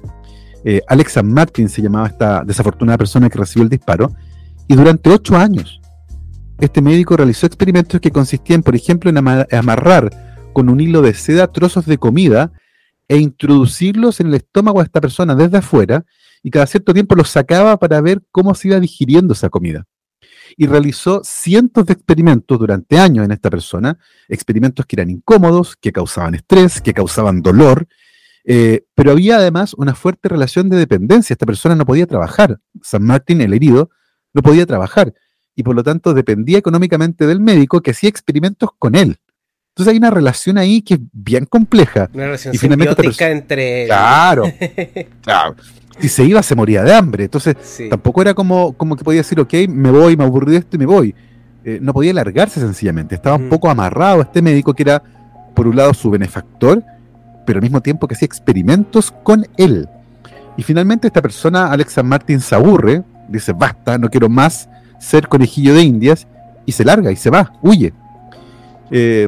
Eh, 0.67 0.81
Alexa 0.87 1.21
Martin 1.21 1.69
se 1.69 1.81
llamaba 1.81 2.07
esta 2.07 2.43
desafortunada 2.43 2.97
persona 2.97 3.29
que 3.29 3.37
recibió 3.37 3.63
el 3.63 3.69
disparo, 3.69 4.11
y 4.67 4.75
durante 4.75 5.11
ocho 5.11 5.37
años 5.37 5.79
este 6.59 6.81
médico 6.81 7.15
realizó 7.15 7.45
experimentos 7.45 8.01
que 8.01 8.11
consistían, 8.11 8.63
por 8.63 8.75
ejemplo, 8.75 9.09
en 9.09 9.17
amarrar 9.17 10.09
con 10.53 10.69
un 10.69 10.79
hilo 10.79 11.01
de 11.01 11.13
seda 11.13 11.51
trozos 11.51 11.85
de 11.85 11.97
comida 11.97 12.51
e 13.07 13.17
introducirlos 13.17 14.19
en 14.19 14.27
el 14.27 14.35
estómago 14.35 14.79
de 14.79 14.85
esta 14.85 15.01
persona 15.01 15.35
desde 15.35 15.57
afuera 15.57 16.03
y 16.41 16.49
cada 16.49 16.65
cierto 16.65 16.93
tiempo 16.93 17.13
los 17.13 17.29
sacaba 17.29 17.77
para 17.77 18.01
ver 18.01 18.23
cómo 18.31 18.55
se 18.55 18.69
iba 18.69 18.79
digiriendo 18.79 19.33
esa 19.33 19.49
comida. 19.49 19.85
Y 20.57 20.65
realizó 20.65 21.21
cientos 21.23 21.85
de 21.85 21.93
experimentos 21.93 22.57
durante 22.57 22.97
años 22.97 23.25
en 23.25 23.31
esta 23.31 23.49
persona, 23.49 23.99
experimentos 24.29 24.85
que 24.85 24.95
eran 24.95 25.09
incómodos, 25.09 25.75
que 25.75 25.91
causaban 25.91 26.35
estrés, 26.35 26.81
que 26.81 26.93
causaban 26.93 27.41
dolor, 27.41 27.87
eh, 28.45 28.85
pero 28.93 29.11
había 29.11 29.37
además 29.37 29.73
una 29.73 29.95
fuerte 29.95 30.29
relación 30.29 30.69
de 30.69 30.77
dependencia. 30.77 31.33
Esta 31.33 31.45
persona 31.45 31.75
no 31.75 31.85
podía 31.85 32.05
trabajar. 32.05 32.59
San 32.81 33.03
Martín, 33.03 33.41
el 33.41 33.53
herido, 33.53 33.89
no 34.33 34.41
podía 34.41 34.65
trabajar 34.65 35.13
y 35.55 35.63
por 35.63 35.75
lo 35.75 35.83
tanto 35.83 36.13
dependía 36.13 36.57
económicamente 36.57 37.25
del 37.25 37.39
médico 37.39 37.81
que 37.81 37.91
hacía 37.91 38.09
experimentos 38.09 38.69
con 38.77 38.95
él. 38.95 39.17
Entonces 39.69 39.91
hay 39.91 39.97
una 39.97 40.11
relación 40.11 40.57
ahí 40.57 40.81
que 40.81 40.95
es 40.95 40.99
bien 41.11 41.45
compleja. 41.45 42.09
Una 42.13 42.25
relación 42.25 42.53
y 42.53 42.57
simbiótica 42.57 43.29
entre... 43.29 43.85
Claro, 43.85 44.43
claro. 45.21 45.55
Si 45.99 46.09
se 46.09 46.23
iba, 46.23 46.43
se 46.43 46.55
moría 46.55 46.83
de 46.83 46.93
hambre. 46.93 47.25
Entonces 47.25 47.55
tampoco 47.89 48.21
era 48.21 48.33
como, 48.33 48.73
como 48.73 48.95
que 48.95 49.03
podía 49.03 49.21
decir, 49.21 49.39
ok, 49.39 49.53
me 49.69 49.91
voy, 49.91 50.15
me 50.15 50.23
aburrí 50.23 50.51
de 50.51 50.57
esto 50.59 50.75
y 50.75 50.79
me 50.79 50.85
voy. 50.85 51.15
Eh, 51.63 51.79
no 51.81 51.93
podía 51.93 52.13
largarse 52.13 52.59
sencillamente. 52.59 53.15
Estaba 53.15 53.37
un 53.37 53.49
poco 53.49 53.69
amarrado 53.69 54.19
a 54.19 54.23
este 54.23 54.41
médico 54.41 54.73
que 54.73 54.83
era, 54.83 55.01
por 55.55 55.67
un 55.67 55.75
lado, 55.75 55.93
su 55.93 56.09
benefactor, 56.09 56.83
pero 57.45 57.57
al 57.57 57.63
mismo 57.63 57.81
tiempo 57.81 58.07
que 58.07 58.15
hacía 58.15 58.25
experimentos 58.25 59.11
con 59.23 59.47
él. 59.57 59.87
Y 60.57 60.63
finalmente 60.63 61.07
esta 61.07 61.21
persona, 61.21 61.71
Alexa 61.71 62.03
Martin, 62.03 62.39
se 62.39 62.55
aburre, 62.55 63.03
dice, 63.27 63.53
basta, 63.53 63.97
no 63.97 64.09
quiero 64.09 64.29
más 64.29 64.69
ser 64.99 65.27
conejillo 65.27 65.73
de 65.73 65.83
indias 65.83 66.27
y 66.65 66.71
se 66.71 66.85
larga 66.85 67.11
y 67.11 67.15
se 67.15 67.29
va, 67.29 67.53
huye. 67.61 67.93
Eh, 68.91 69.27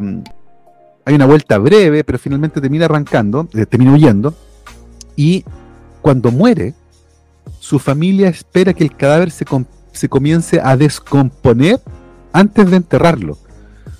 hay 1.06 1.16
una 1.16 1.26
vuelta 1.26 1.58
breve, 1.58 2.04
pero 2.04 2.20
finalmente 2.20 2.60
termina 2.60 2.86
arrancando, 2.86 3.48
eh, 3.54 3.66
termina 3.66 3.94
huyendo. 3.94 4.34
Y 5.16 5.46
cuando 6.02 6.32
muere, 6.32 6.74
su 7.60 7.80
familia 7.80 8.30
espera 8.30 8.74
que 8.74 8.84
el 8.84 8.96
cadáver 8.96 9.32
se, 9.32 9.46
se 9.92 10.10
comience 10.10 10.60
a 10.62 10.76
descomponer 10.76 11.80
antes 12.34 12.70
de 12.70 12.78
enterrarlo. 12.78 13.38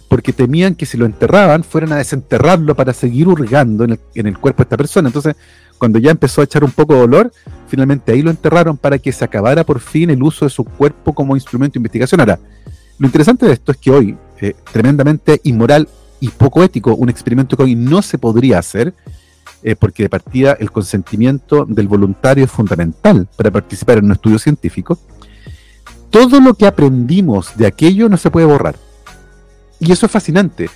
Porque 0.08 0.34
temían 0.34 0.76
que 0.76 0.86
si 0.86 0.98
lo 0.98 1.06
enterraban, 1.06 1.64
fueran 1.64 1.92
a 1.92 1.98
desenterrarlo 1.98 2.76
para 2.76 2.94
seguir 2.94 3.28
hurgando 3.28 3.84
en 3.84 3.92
el, 3.92 4.00
en 4.16 4.28
el 4.28 4.38
cuerpo 4.38 4.60
de 4.60 4.64
esta 4.64 4.78
persona. 4.78 5.10
Entonces, 5.10 5.36
cuando 5.78 6.00
ya 6.00 6.12
empezó 6.12 6.42
a 6.42 6.44
echar 6.46 6.64
un 6.64 6.72
poco 6.72 6.94
de 6.94 7.02
dolor, 7.02 7.32
finalmente 7.68 8.12
ahí 8.12 8.22
lo 8.22 8.32
enterraron 8.32 8.78
para 8.78 8.98
que 8.98 9.12
se 9.12 9.24
acabara 9.24 9.64
por 9.64 9.80
fin 9.80 10.10
el 10.10 10.24
uso 10.24 10.46
de 10.46 10.50
su 10.50 10.64
cuerpo 10.64 11.14
como 11.14 11.36
instrumento 11.36 11.74
de 11.74 11.80
investigación. 11.80 12.20
Ahora, 12.22 12.40
lo 12.98 13.06
interesante 13.06 13.46
de 13.46 13.54
esto 13.54 13.72
es 13.72 13.78
que 13.78 13.92
hoy, 13.92 14.18
eh, 14.42 14.56
tremendamente 14.72 15.40
inmoral 15.44 15.88
y 16.20 16.30
poco 16.30 16.64
ético, 16.64 16.96
un 16.96 17.10
experimento 17.10 17.56
que 17.56 17.64
hoy 17.64 17.76
no 17.76 18.02
se 18.02 18.18
podría 18.18 18.58
hacer, 18.60 18.94
eh, 19.64 19.76
porque 19.76 20.04
de 20.04 20.10
partida 20.10 20.58
el 20.60 20.72
consentimiento 20.72 21.66
del 21.66 21.88
voluntario 21.88 22.46
es 22.46 22.52
fundamental 22.52 23.28
para 23.36 23.52
participar 23.52 24.00
en 24.00 24.06
un 24.06 24.14
estudio 24.14 24.40
científico, 24.40 24.98
todo 26.10 26.40
lo 26.40 26.54
que 26.54 26.66
aprendimos 26.66 27.56
de 27.56 27.68
aquello 27.68 28.10
no 28.10 28.18
se 28.18 28.32
puede 28.32 28.48
borrar. 28.48 28.76
Y 29.80 29.92
eso 29.92 30.06
es 30.06 30.12
fascinante 30.12 30.70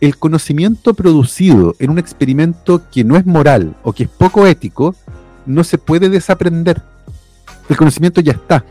el 0.00 0.16
conocimiento 0.16 0.94
producido 0.94 1.74
en 1.78 1.90
un 1.90 1.98
experimento 1.98 2.82
que 2.90 3.04
no 3.04 3.16
es 3.16 3.26
moral 3.26 3.76
o 3.82 3.92
que 3.92 4.04
es 4.04 4.08
poco 4.08 4.46
ético, 4.46 4.94
no 5.46 5.64
se 5.64 5.78
puede 5.78 6.08
desaprender. 6.08 6.82
El 7.68 7.76
conocimiento 7.76 8.20
ya 8.20 8.32
está. 8.32 8.64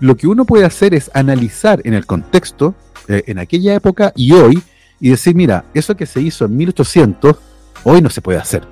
Lo 0.00 0.16
que 0.16 0.26
uno 0.26 0.44
puede 0.44 0.64
hacer 0.64 0.92
es 0.94 1.10
analizar 1.14 1.80
en 1.84 1.94
el 1.94 2.04
contexto, 2.04 2.74
eh, 3.08 3.22
en 3.26 3.38
aquella 3.38 3.74
época 3.74 4.12
y 4.16 4.32
hoy, 4.32 4.62
y 5.00 5.10
decir, 5.10 5.34
mira, 5.34 5.64
eso 5.72 5.96
que 5.96 6.06
se 6.06 6.20
hizo 6.20 6.46
en 6.46 6.56
1800, 6.56 7.36
hoy 7.84 8.02
no 8.02 8.10
se 8.10 8.20
puede 8.20 8.38
hacer. 8.38 8.66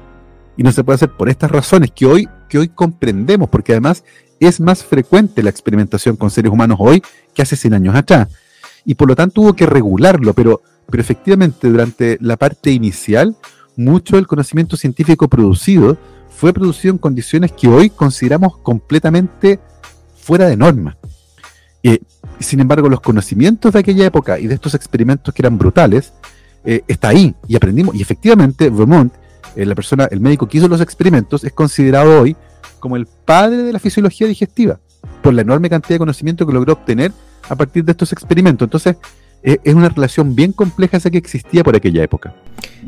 Y 0.57 0.63
no 0.63 0.73
se 0.73 0.85
puede 0.85 0.97
hacer 0.97 1.11
por 1.11 1.29
estas 1.29 1.51
razones 1.51 1.91
que 1.93 2.07
hoy, 2.07 2.29
que 2.49 2.59
hoy 2.59 2.69
comprendemos, 2.69 3.49
porque 3.49 3.73
además 3.73 4.05
es 4.41 4.61
más 4.61 4.85
frecuente 4.85 5.43
la 5.43 5.51
experimentación 5.51 6.17
con 6.17 6.31
seres 6.31 6.53
humanos 6.53 6.79
hoy 6.81 7.03
que 7.35 7.43
hace 7.43 7.57
100 7.57 7.75
años 7.75 7.95
atrás. 7.95 8.29
Y 8.85 8.95
por 8.95 9.09
lo 9.09 9.17
tanto 9.17 9.41
hubo 9.41 9.55
que 9.55 9.67
regularlo, 9.67 10.35
pero 10.35 10.63
pero 10.91 11.01
efectivamente, 11.01 11.69
durante 11.69 12.19
la 12.21 12.37
parte 12.37 12.71
inicial, 12.71 13.37
mucho 13.77 14.17
del 14.17 14.27
conocimiento 14.27 14.77
científico 14.77 15.29
producido 15.29 15.97
fue 16.31 16.53
producido 16.53 16.93
en 16.93 16.99
condiciones 16.99 17.53
que 17.53 17.69
hoy 17.69 17.91
consideramos 17.91 18.59
completamente 18.59 19.61
fuera 20.17 20.47
de 20.47 20.57
norma. 20.57 20.97
Eh, 21.83 22.01
sin 22.41 22.61
embargo, 22.61 22.89
los 22.89 23.01
conocimientos 23.01 23.73
de 23.73 23.79
aquella 23.79 24.07
época 24.07 24.39
y 24.39 24.47
de 24.47 24.55
estos 24.55 24.75
experimentos 24.75 25.33
que 25.33 25.43
eran 25.43 25.59
brutales, 25.59 26.13
eh, 26.65 26.83
está 26.89 27.09
ahí 27.09 27.35
y 27.47 27.57
aprendimos. 27.57 27.95
Y 27.95 28.03
efectivamente, 28.03 28.71
Vermont, 28.71 29.13
eh, 29.55 29.67
la 29.67 29.75
persona, 29.75 30.07
el 30.11 30.21
médico 30.21 30.49
que 30.49 30.59
hizo 30.59 30.69
los 30.69 30.81
experimentos, 30.81 31.45
es 31.45 31.53
considerado 31.53 32.21
hoy 32.21 32.37
como 32.81 32.97
el 32.97 33.07
padre 33.07 33.59
de 33.59 33.73
la 33.73 33.79
fisiología 33.79 34.27
digestiva, 34.27 34.81
por 35.23 35.35
la 35.35 35.43
enorme 35.43 35.71
cantidad 35.71 35.95
de 35.95 35.99
conocimiento 35.99 36.47
que 36.47 36.53
logró 36.53 36.73
obtener 36.73 37.13
a 37.49 37.57
partir 37.57 37.85
de 37.85 37.93
estos 37.93 38.13
experimentos. 38.13 38.67
Entonces, 38.67 38.97
es 39.45 39.75
una 39.75 39.91
relación 39.91 40.35
bien 40.35 40.53
compleja 40.53 40.97
esa 40.97 41.11
que 41.11 41.19
existía 41.19 41.63
por 41.63 41.77
aquella 41.77 42.03
época. 42.03 42.35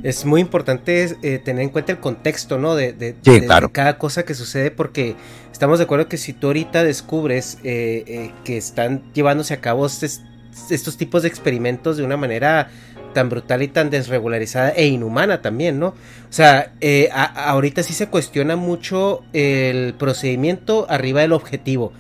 Es 0.03 0.25
muy 0.25 0.41
importante 0.41 1.17
eh, 1.23 1.39
tener 1.39 1.63
en 1.63 1.69
cuenta 1.69 1.93
el 1.93 1.99
contexto, 1.99 2.59
¿no? 2.59 2.75
De, 2.75 3.15
cada 3.73 3.99
cosa 3.99 4.25
que 4.25 4.35
sucede, 4.35 4.71
porque 4.71 5.17
estamos 5.53 5.79
de 5.79 5.85
acuerdo 5.85 6.09
que 6.09 6.17
si 6.17 6.33
tú 6.33 6.49
ahorita 6.49 6.83
descubres 6.83 7.59
eh, 7.63 8.05
eh, 8.07 8.33
que 8.45 8.57
están 8.57 9.03
llevándose 9.13 9.53
a 9.53 9.61
cabo 9.61 9.87
estos 9.87 10.97
tipos 10.97 11.23
de 11.23 11.29
experimentos 11.29 11.99
de 11.99 12.05
una 12.05 12.17
manera 12.17 12.71
tan 13.13 13.29
brutal 13.29 13.63
y 13.63 13.69
tan 13.69 13.91
desregularizada 13.91 14.71
e 14.71 14.87
inhumana 14.87 15.43
también, 15.43 15.79
¿no? 15.79 15.89
O 15.89 15.95
sea, 16.33 16.73
ahorita 17.35 17.83
sí 17.83 17.93
se 17.93 18.09
cuestiona 18.09 18.57
mucho 18.57 19.25
el 19.33 19.95
procedimiento 19.95 20.87
arriba 20.89 21.21
del 21.21 21.33
objetivo. 21.33 21.93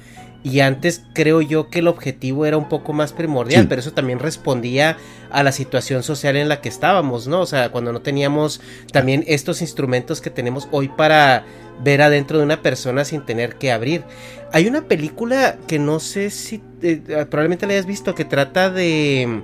Y 0.46 0.60
antes 0.60 1.02
creo 1.12 1.42
yo 1.42 1.70
que 1.70 1.80
el 1.80 1.88
objetivo 1.88 2.46
era 2.46 2.56
un 2.56 2.68
poco 2.68 2.92
más 2.92 3.12
primordial, 3.12 3.66
pero 3.66 3.80
eso 3.80 3.92
también 3.92 4.20
respondía 4.20 4.96
a 5.32 5.42
la 5.42 5.50
situación 5.50 6.04
social 6.04 6.36
en 6.36 6.48
la 6.48 6.60
que 6.60 6.68
estábamos, 6.68 7.26
¿no? 7.26 7.40
O 7.40 7.46
sea, 7.46 7.70
cuando 7.70 7.92
no 7.92 8.00
teníamos 8.00 8.60
también 8.92 9.24
estos 9.26 9.60
instrumentos 9.60 10.20
que 10.20 10.30
tenemos 10.30 10.68
hoy 10.70 10.86
para 10.86 11.44
ver 11.82 12.00
adentro 12.00 12.38
de 12.38 12.44
una 12.44 12.62
persona 12.62 13.04
sin 13.04 13.26
tener 13.26 13.56
que 13.56 13.72
abrir. 13.72 14.04
Hay 14.52 14.68
una 14.68 14.82
película 14.82 15.58
que 15.66 15.80
no 15.80 15.98
sé 15.98 16.30
si 16.30 16.62
eh, 16.80 17.02
probablemente 17.28 17.66
la 17.66 17.72
hayas 17.72 17.86
visto 17.86 18.14
que 18.14 18.24
trata 18.24 18.70
de... 18.70 19.42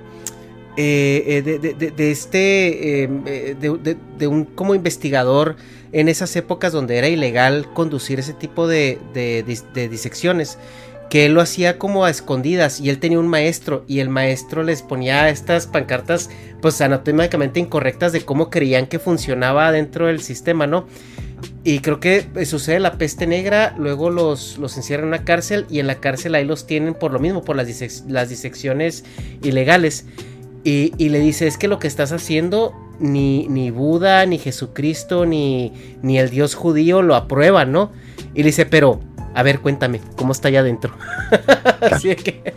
Eh, 0.77 1.43
eh, 1.45 1.91
de, 1.95 2.11
este 2.11 3.07
de, 3.59 4.27
un 4.27 4.45
como 4.45 4.73
investigador 4.73 5.55
en 5.91 6.09
esas 6.09 6.35
épocas 6.35 6.73
donde 6.73 6.97
era 6.97 7.07
ilegal 7.07 7.67
conducir 7.73 8.19
ese 8.19 8.33
tipo 8.33 8.67
de, 8.67 8.97
disecciones 9.91 10.57
que 11.13 11.27
él 11.27 11.33
lo 11.33 11.41
hacía 11.41 11.77
como 11.77 12.05
a 12.05 12.09
escondidas 12.09 12.79
y 12.79 12.89
él 12.89 12.97
tenía 12.97 13.19
un 13.19 13.27
maestro 13.27 13.85
y 13.87 13.99
el 13.99 14.09
maestro 14.09 14.63
les 14.63 14.81
ponía 14.81 15.29
estas 15.29 15.67
pancartas 15.67 16.31
pues 16.59 16.81
anatómicamente 16.81 17.59
incorrectas 17.59 18.13
de 18.13 18.25
cómo 18.25 18.49
creían 18.49 18.87
que 18.87 18.97
funcionaba 18.97 19.71
dentro 19.71 20.07
del 20.07 20.21
sistema, 20.21 20.65
¿no? 20.65 20.87
Y 21.63 21.81
creo 21.81 21.99
que 21.99 22.25
eh, 22.35 22.45
sucede 22.47 22.79
la 22.79 22.97
peste 22.97 23.27
negra, 23.27 23.75
luego 23.77 24.09
los, 24.09 24.57
los 24.57 24.75
encierran 24.75 25.03
en 25.03 25.07
una 25.09 25.23
cárcel 25.23 25.67
y 25.69 25.77
en 25.77 25.85
la 25.85 25.99
cárcel 25.99 26.33
ahí 26.33 26.45
los 26.45 26.65
tienen 26.65 26.95
por 26.95 27.13
lo 27.13 27.19
mismo, 27.19 27.43
por 27.43 27.55
las, 27.55 27.67
disecciones 27.67 29.05
ilegales. 29.43 30.07
Y, 30.63 30.93
y, 30.97 31.09
le 31.09 31.19
dice, 31.19 31.45
es 31.45 31.59
que 31.59 31.67
lo 31.67 31.77
que 31.77 31.85
estás 31.85 32.11
haciendo 32.11 32.73
ni, 32.99 33.47
ni 33.49 33.69
Buda, 33.69 34.25
ni 34.25 34.39
Jesucristo, 34.39 35.27
ni, 35.27 35.73
ni 36.01 36.17
el 36.17 36.31
Dios 36.31 36.55
judío 36.55 37.03
lo 37.03 37.15
aprueban, 37.15 37.71
¿no? 37.71 37.91
Y 38.33 38.39
le 38.39 38.45
dice, 38.45 38.65
pero 38.65 38.99
a 39.33 39.43
ver, 39.43 39.59
cuéntame, 39.59 39.99
¿cómo 40.15 40.31
está 40.31 40.49
allá 40.49 40.59
adentro? 40.59 40.95
Así 41.81 42.15
que, 42.15 42.53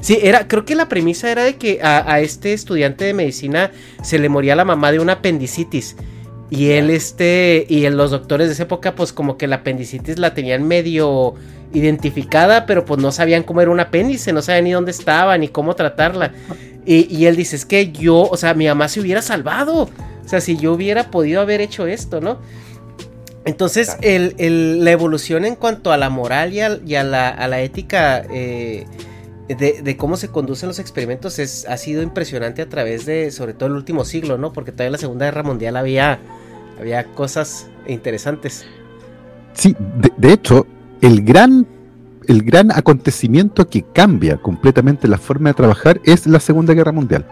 sí, 0.00 0.18
era, 0.22 0.46
creo 0.46 0.64
que 0.64 0.74
la 0.74 0.88
premisa 0.88 1.30
era 1.30 1.42
de 1.42 1.56
que 1.56 1.80
a, 1.82 2.20
este 2.20 2.52
estudiante 2.52 3.04
de 3.04 3.14
medicina 3.14 3.72
se 4.02 4.18
le 4.18 4.28
moría 4.28 4.54
la 4.54 4.64
mamá 4.64 4.92
de 4.92 5.00
una 5.00 5.14
apendicitis. 5.14 5.96
Y 6.50 6.70
él, 6.70 6.90
este, 6.90 7.66
y 7.68 7.86
en 7.86 7.96
los 7.96 8.10
doctores 8.10 8.48
de 8.48 8.54
esa 8.54 8.64
época, 8.64 8.94
pues 8.94 9.12
como 9.12 9.36
que 9.36 9.46
la 9.48 9.56
apendicitis 9.56 10.18
la 10.18 10.34
tenían 10.34 10.62
medio 10.68 11.34
identificada, 11.72 12.66
pero 12.66 12.84
pues 12.84 13.00
no 13.00 13.10
sabían 13.10 13.42
cómo 13.42 13.60
era 13.60 13.72
un 13.72 13.80
apéndice, 13.80 14.32
no 14.32 14.40
sabían 14.40 14.64
ni 14.64 14.72
dónde 14.72 14.92
estaba, 14.92 15.36
ni 15.36 15.48
cómo 15.48 15.74
tratarla. 15.74 16.32
Y, 16.86 17.12
y 17.12 17.26
él 17.26 17.34
dice, 17.34 17.56
es 17.56 17.64
que 17.64 17.90
yo, 17.90 18.22
o 18.22 18.36
sea, 18.36 18.54
mi 18.54 18.66
mamá 18.66 18.88
se 18.88 19.00
hubiera 19.00 19.20
salvado. 19.20 19.88
O 20.24 20.28
sea, 20.28 20.40
si 20.40 20.56
yo 20.56 20.72
hubiera 20.72 21.10
podido 21.10 21.40
haber 21.40 21.60
hecho 21.60 21.86
esto, 21.86 22.20
¿no? 22.20 22.38
Entonces, 23.44 23.96
la 24.00 24.90
evolución 24.90 25.44
en 25.44 25.54
cuanto 25.54 25.92
a 25.92 25.96
la 25.98 26.08
moral 26.08 26.52
y 26.52 26.60
a, 26.60 27.04
la, 27.04 27.60
ética 27.60 28.24
eh, 28.30 28.86
de, 29.48 29.96
cómo 29.98 30.16
se 30.16 30.28
conducen 30.28 30.68
los 30.68 30.78
experimentos 30.78 31.38
es, 31.38 31.66
ha 31.68 31.76
sido 31.76 32.02
impresionante 32.02 32.62
a 32.62 32.68
través 32.68 33.04
de, 33.04 33.30
sobre 33.30 33.52
todo 33.52 33.68
el 33.68 33.74
último 33.74 34.04
siglo, 34.04 34.38
¿no? 34.38 34.52
Porque 34.52 34.72
todavía 34.72 34.88
en 34.88 34.92
la 34.92 34.98
Segunda 34.98 35.26
Guerra 35.26 35.42
Mundial 35.42 35.76
había, 35.76 36.20
había 36.80 37.04
cosas 37.04 37.68
interesantes. 37.86 38.64
Sí, 39.52 39.76
de, 40.16 40.32
hecho, 40.32 40.66
el 41.02 41.22
gran, 41.22 41.66
el 42.26 42.42
gran 42.42 42.72
acontecimiento 42.72 43.68
que 43.68 43.82
cambia 43.82 44.38
completamente 44.38 45.06
la 45.06 45.18
forma 45.18 45.50
de 45.50 45.54
trabajar 45.54 46.00
es 46.04 46.26
la 46.26 46.40
Segunda 46.40 46.72
Guerra 46.72 46.92
Mundial. 46.92 47.26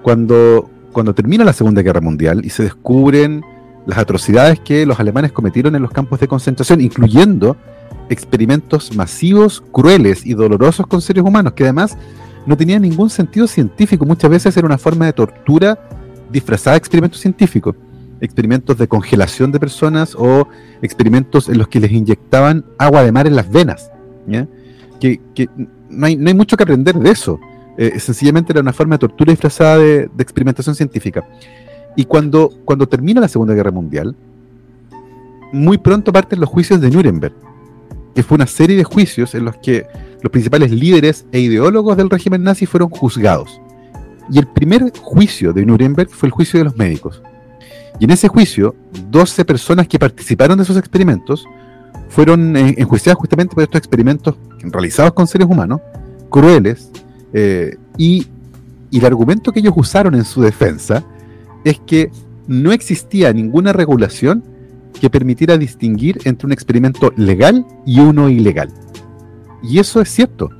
Cuando, 0.00 0.70
cuando 0.92 1.14
termina 1.14 1.44
la 1.44 1.52
Segunda 1.52 1.82
Guerra 1.82 2.00
Mundial 2.00 2.40
y 2.42 2.48
se 2.48 2.62
descubren 2.62 3.44
las 3.86 3.98
atrocidades 3.98 4.60
que 4.60 4.84
los 4.84 4.98
alemanes 4.98 5.32
cometieron 5.32 5.74
en 5.76 5.82
los 5.82 5.92
campos 5.92 6.20
de 6.20 6.28
concentración, 6.28 6.80
incluyendo 6.80 7.56
experimentos 8.08 8.94
masivos, 8.94 9.62
crueles 9.72 10.26
y 10.26 10.34
dolorosos 10.34 10.86
con 10.86 11.00
seres 11.00 11.24
humanos, 11.24 11.52
que 11.54 11.64
además 11.64 11.96
no 12.46 12.56
tenían 12.56 12.82
ningún 12.82 13.10
sentido 13.10 13.46
científico. 13.46 14.04
Muchas 14.04 14.30
veces 14.30 14.56
era 14.56 14.66
una 14.66 14.78
forma 14.78 15.06
de 15.06 15.12
tortura 15.12 15.78
disfrazada 16.30 16.74
de 16.74 16.78
experimentos 16.78 17.20
científicos. 17.20 17.76
Experimentos 18.20 18.78
de 18.78 18.88
congelación 18.88 19.52
de 19.52 19.60
personas 19.60 20.14
o 20.18 20.48
experimentos 20.82 21.48
en 21.48 21.58
los 21.58 21.68
que 21.68 21.80
les 21.80 21.92
inyectaban 21.92 22.64
agua 22.78 23.04
de 23.04 23.12
mar 23.12 23.26
en 23.26 23.36
las 23.36 23.50
venas. 23.50 23.90
Que, 25.00 25.20
no, 25.88 26.06
hay, 26.06 26.16
mucho 26.16 26.56
que 26.56 26.62
aprender 26.62 26.94
de 26.96 27.10
eso. 27.10 27.38
Eh, 27.78 28.00
sencillamente 28.00 28.52
era 28.52 28.62
una 28.62 28.72
forma 28.72 28.94
de 28.94 29.00
tortura 29.00 29.32
disfrazada 29.32 29.78
de 29.78 30.08
experimentación 30.18 30.74
científica. 30.74 31.24
Y 31.96 32.04
cuando, 32.04 32.50
cuando 32.64 32.86
termina 32.86 33.22
la 33.22 33.28
Segunda 33.28 33.54
Guerra 33.54 33.70
Mundial, 33.70 34.14
muy 35.52 35.78
pronto 35.78 36.12
parten 36.12 36.40
los 36.40 36.48
juicios 36.48 36.80
de 36.80 36.90
Nuremberg, 36.90 37.34
que 38.14 38.22
fue 38.22 38.36
una 38.36 38.46
serie 38.46 38.76
de 38.76 38.84
juicios 38.84 39.34
en 39.34 39.46
los 39.46 39.56
que 39.56 39.86
los 40.20 40.30
principales 40.30 40.70
líderes 40.70 41.24
e 41.32 41.40
ideólogos 41.40 41.96
del 41.96 42.10
régimen 42.10 42.42
nazi 42.42 42.66
fueron 42.66 42.90
juzgados. 42.90 43.60
Y 44.30 44.38
el 44.38 44.46
primer 44.46 44.92
juicio 45.00 45.52
de 45.52 45.64
Nuremberg 45.64 46.10
fue 46.10 46.28
el 46.28 46.32
juicio 46.32 46.58
de 46.58 46.64
los 46.64 46.76
médicos. 46.76 47.22
Y 47.98 48.04
en 48.04 48.10
ese 48.10 48.28
juicio, 48.28 48.74
12 49.10 49.44
personas 49.44 49.88
que 49.88 49.98
participaron 49.98 50.58
de 50.58 50.64
esos 50.64 50.76
experimentos 50.76 51.46
fueron 52.08 52.56
eh, 52.56 52.74
enjuiciadas 52.76 53.18
justamente 53.18 53.54
por 53.54 53.62
estos 53.62 53.78
experimentos 53.78 54.34
realizados 54.62 55.12
con 55.14 55.26
seres 55.26 55.48
humanos, 55.48 55.80
crueles, 56.28 56.90
eh, 57.32 57.76
y, 57.96 58.26
y 58.90 58.98
el 58.98 59.06
argumento 59.06 59.52
que 59.52 59.60
ellos 59.60 59.74
usaron 59.76 60.14
en 60.14 60.24
su 60.24 60.42
defensa 60.42 61.02
es 61.66 61.80
que 61.80 62.12
no 62.46 62.70
existía 62.70 63.32
ninguna 63.32 63.72
regulación 63.72 64.44
que 65.00 65.10
permitiera 65.10 65.58
distinguir 65.58 66.20
entre 66.24 66.46
un 66.46 66.52
experimento 66.52 67.12
legal 67.16 67.66
y 67.84 67.98
uno 67.98 68.28
ilegal. 68.30 68.72
Y 69.64 69.80
eso 69.80 70.00
es 70.00 70.08
cierto. 70.08 70.50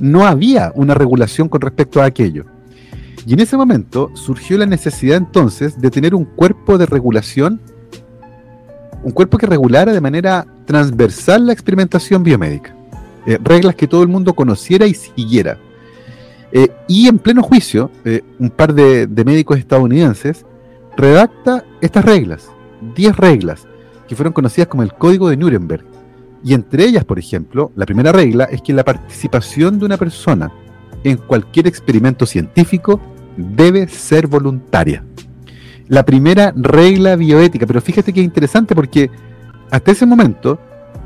No 0.00 0.26
había 0.26 0.72
una 0.74 0.94
regulación 0.94 1.50
con 1.50 1.60
respecto 1.60 2.00
a 2.00 2.06
aquello. 2.06 2.46
Y 3.26 3.34
en 3.34 3.40
ese 3.40 3.58
momento 3.58 4.10
surgió 4.14 4.56
la 4.56 4.64
necesidad 4.64 5.18
entonces 5.18 5.78
de 5.78 5.90
tener 5.90 6.14
un 6.14 6.24
cuerpo 6.24 6.78
de 6.78 6.86
regulación, 6.86 7.60
un 9.02 9.12
cuerpo 9.12 9.36
que 9.36 9.46
regulara 9.46 9.92
de 9.92 10.00
manera 10.00 10.46
transversal 10.64 11.46
la 11.46 11.52
experimentación 11.52 12.22
biomédica. 12.22 12.74
Eh, 13.26 13.38
reglas 13.42 13.74
que 13.74 13.86
todo 13.86 14.02
el 14.02 14.08
mundo 14.08 14.32
conociera 14.32 14.86
y 14.86 14.94
siguiera. 14.94 15.58
Eh, 16.52 16.68
y 16.88 17.06
en 17.06 17.18
pleno 17.18 17.42
juicio, 17.42 17.90
eh, 18.06 18.22
un 18.38 18.48
par 18.48 18.72
de 18.72 19.24
médicos 19.24 19.58
estadounidenses 19.58 20.46
redacta 20.96 21.64
estas 21.80 22.04
reglas, 22.04 22.50
10 22.94 23.16
reglas, 23.16 23.66
que 24.08 24.16
fueron 24.16 24.32
conocidas 24.32 24.68
como 24.68 24.82
el 24.82 24.92
Código 24.92 25.28
de 25.28 25.36
Nuremberg. 25.36 25.84
Y 26.42 26.54
entre 26.54 26.84
ellas, 26.84 27.04
por 27.04 27.18
ejemplo, 27.18 27.72
la 27.74 27.86
primera 27.86 28.12
regla 28.12 28.44
es 28.44 28.60
que 28.60 28.74
la 28.74 28.84
participación 28.84 29.78
de 29.78 29.86
una 29.86 29.96
persona 29.96 30.52
en 31.02 31.16
cualquier 31.16 31.66
experimento 31.66 32.26
científico 32.26 33.00
debe 33.36 33.88
ser 33.88 34.26
voluntaria. 34.26 35.04
La 35.88 36.04
primera 36.04 36.52
regla 36.56 37.16
bioética, 37.16 37.66
pero 37.66 37.80
fíjate 37.80 38.12
que 38.12 38.20
es 38.20 38.24
interesante 38.24 38.74
porque 38.74 39.10
hasta 39.70 39.90
ese 39.90 40.06
momento 40.06 40.58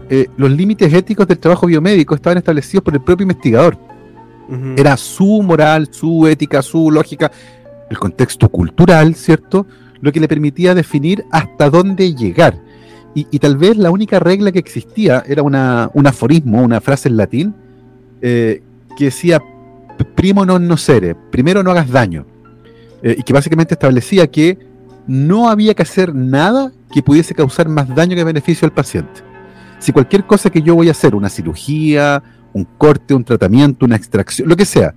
eh, 0.09 0.29
los 0.37 0.51
límites 0.51 0.93
éticos 0.93 1.27
del 1.27 1.39
trabajo 1.39 1.67
biomédico 1.67 2.15
estaban 2.15 2.39
establecidos 2.39 2.83
por 2.85 2.95
el 2.95 3.03
propio 3.03 3.25
investigador. 3.25 3.79
Era 4.79 4.97
su 4.97 5.43
moral, 5.43 5.89
su 5.91 6.27
ética, 6.27 6.63
su 6.63 6.91
lógica, 6.91 7.31
el 7.91 7.99
contexto 7.99 8.49
cultural, 8.49 9.15
¿cierto? 9.15 9.67
Lo 10.01 10.13
que 10.13 10.21
le 10.21 10.29
permitía 10.29 10.75
definir 10.75 11.25
hasta 11.31 11.71
dónde 11.71 12.15
llegar. 12.15 12.61
Y, 13.15 13.39
tal 13.41 13.57
vez 13.57 13.77
la 13.77 13.91
única 13.91 14.21
regla 14.21 14.53
que 14.53 14.61
existía 14.61 15.25
era 15.27 15.43
una, 15.43 15.91
un 15.93 16.07
aforismo, 16.07 16.63
una 16.63 16.81
frase 16.81 17.09
en 17.09 17.17
latín, 17.17 17.55
eh, 18.21 18.63
que 18.97 19.07
decía, 19.07 19.43
primo 20.15 20.47
non 20.47 20.67
nocere, 20.67 21.15
primero 21.15 21.63
no 21.63 21.71
hagas 21.71 21.91
daño. 21.91 22.27
Eh, 23.03 23.17
y 23.19 23.23
que 23.23 23.33
básicamente 23.33 23.75
establecía 23.75 24.27
que 24.27 24.59
no 25.07 25.49
había 25.49 25.75
que 25.75 25.83
hacer 25.83 26.15
nada 26.15 26.73
que 26.93 27.03
pudiese 27.03 27.35
causar 27.35 27.69
más 27.69 27.89
daño 27.95 28.15
que 28.15 28.25
beneficio 28.25 28.67
al 28.67 28.73
paciente. 28.73 29.23
Si 29.79 29.93
cualquier 29.93 30.27
cosa 30.27 30.51
que 30.51 30.63
yo 30.63 30.75
voy 30.75 30.89
a 30.89 30.93
hacer, 30.93 31.15
una 31.15 31.29
cirugía, 31.29 32.23
un 32.53 32.65
corte, 32.65 33.15
un 33.15 33.25
tratamiento, 33.25 33.87
una 33.87 33.97
extracción, 33.97 34.49
lo 34.49 34.57
que 34.57 34.65
sea, 34.65 34.95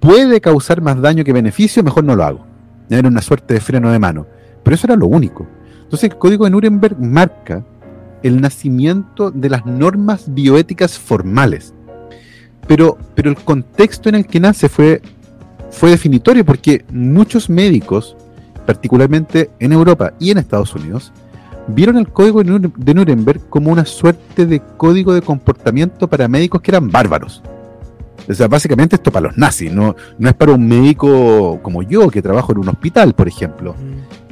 puede 0.00 0.40
causar 0.40 0.80
más 0.80 1.00
daño 1.00 1.22
que 1.22 1.32
beneficio, 1.32 1.84
mejor 1.84 2.04
no 2.04 2.16
lo 2.16 2.24
hago. 2.24 2.46
Era 2.88 3.06
una 3.06 3.22
suerte 3.22 3.54
de 3.54 3.60
freno 3.60 3.92
de 3.92 3.98
mano. 3.98 4.26
Pero 4.64 4.74
eso 4.74 4.86
era 4.86 4.96
lo 4.96 5.06
único. 5.06 5.46
Entonces 5.82 6.10
el 6.10 6.18
código 6.18 6.44
de 6.44 6.50
Nuremberg 6.50 6.98
marca 6.98 7.64
el 8.22 8.40
nacimiento 8.40 9.30
de 9.30 9.48
las 9.48 9.64
normas 9.64 10.24
bioéticas 10.34 10.98
formales. 10.98 11.74
Pero, 12.66 12.98
pero 13.14 13.30
el 13.30 13.36
contexto 13.36 14.08
en 14.08 14.16
el 14.16 14.26
que 14.26 14.40
nace 14.40 14.68
fue, 14.68 15.00
fue 15.70 15.90
definitorio 15.90 16.44
porque 16.44 16.84
muchos 16.92 17.48
médicos, 17.48 18.16
particularmente 18.66 19.50
en 19.58 19.72
Europa 19.72 20.12
y 20.18 20.30
en 20.30 20.38
Estados 20.38 20.74
Unidos, 20.74 21.12
vieron 21.68 21.96
el 21.96 22.08
código 22.08 22.42
de 22.42 22.94
Nuremberg 22.94 23.48
como 23.48 23.70
una 23.70 23.84
suerte 23.84 24.46
de 24.46 24.60
código 24.76 25.12
de 25.14 25.22
comportamiento 25.22 26.08
para 26.08 26.28
médicos 26.28 26.60
que 26.60 26.70
eran 26.70 26.90
bárbaros. 26.90 27.42
O 28.30 28.34
sea, 28.34 28.46
básicamente 28.46 28.94
esto 28.94 29.10
para 29.10 29.26
los 29.28 29.36
nazis, 29.36 29.72
no, 29.72 29.96
no 30.18 30.28
es 30.28 30.34
para 30.34 30.52
un 30.52 30.66
médico 30.66 31.58
como 31.62 31.82
yo, 31.82 32.08
que 32.08 32.22
trabajo 32.22 32.52
en 32.52 32.58
un 32.58 32.68
hospital, 32.68 33.12
por 33.12 33.26
ejemplo. 33.26 33.74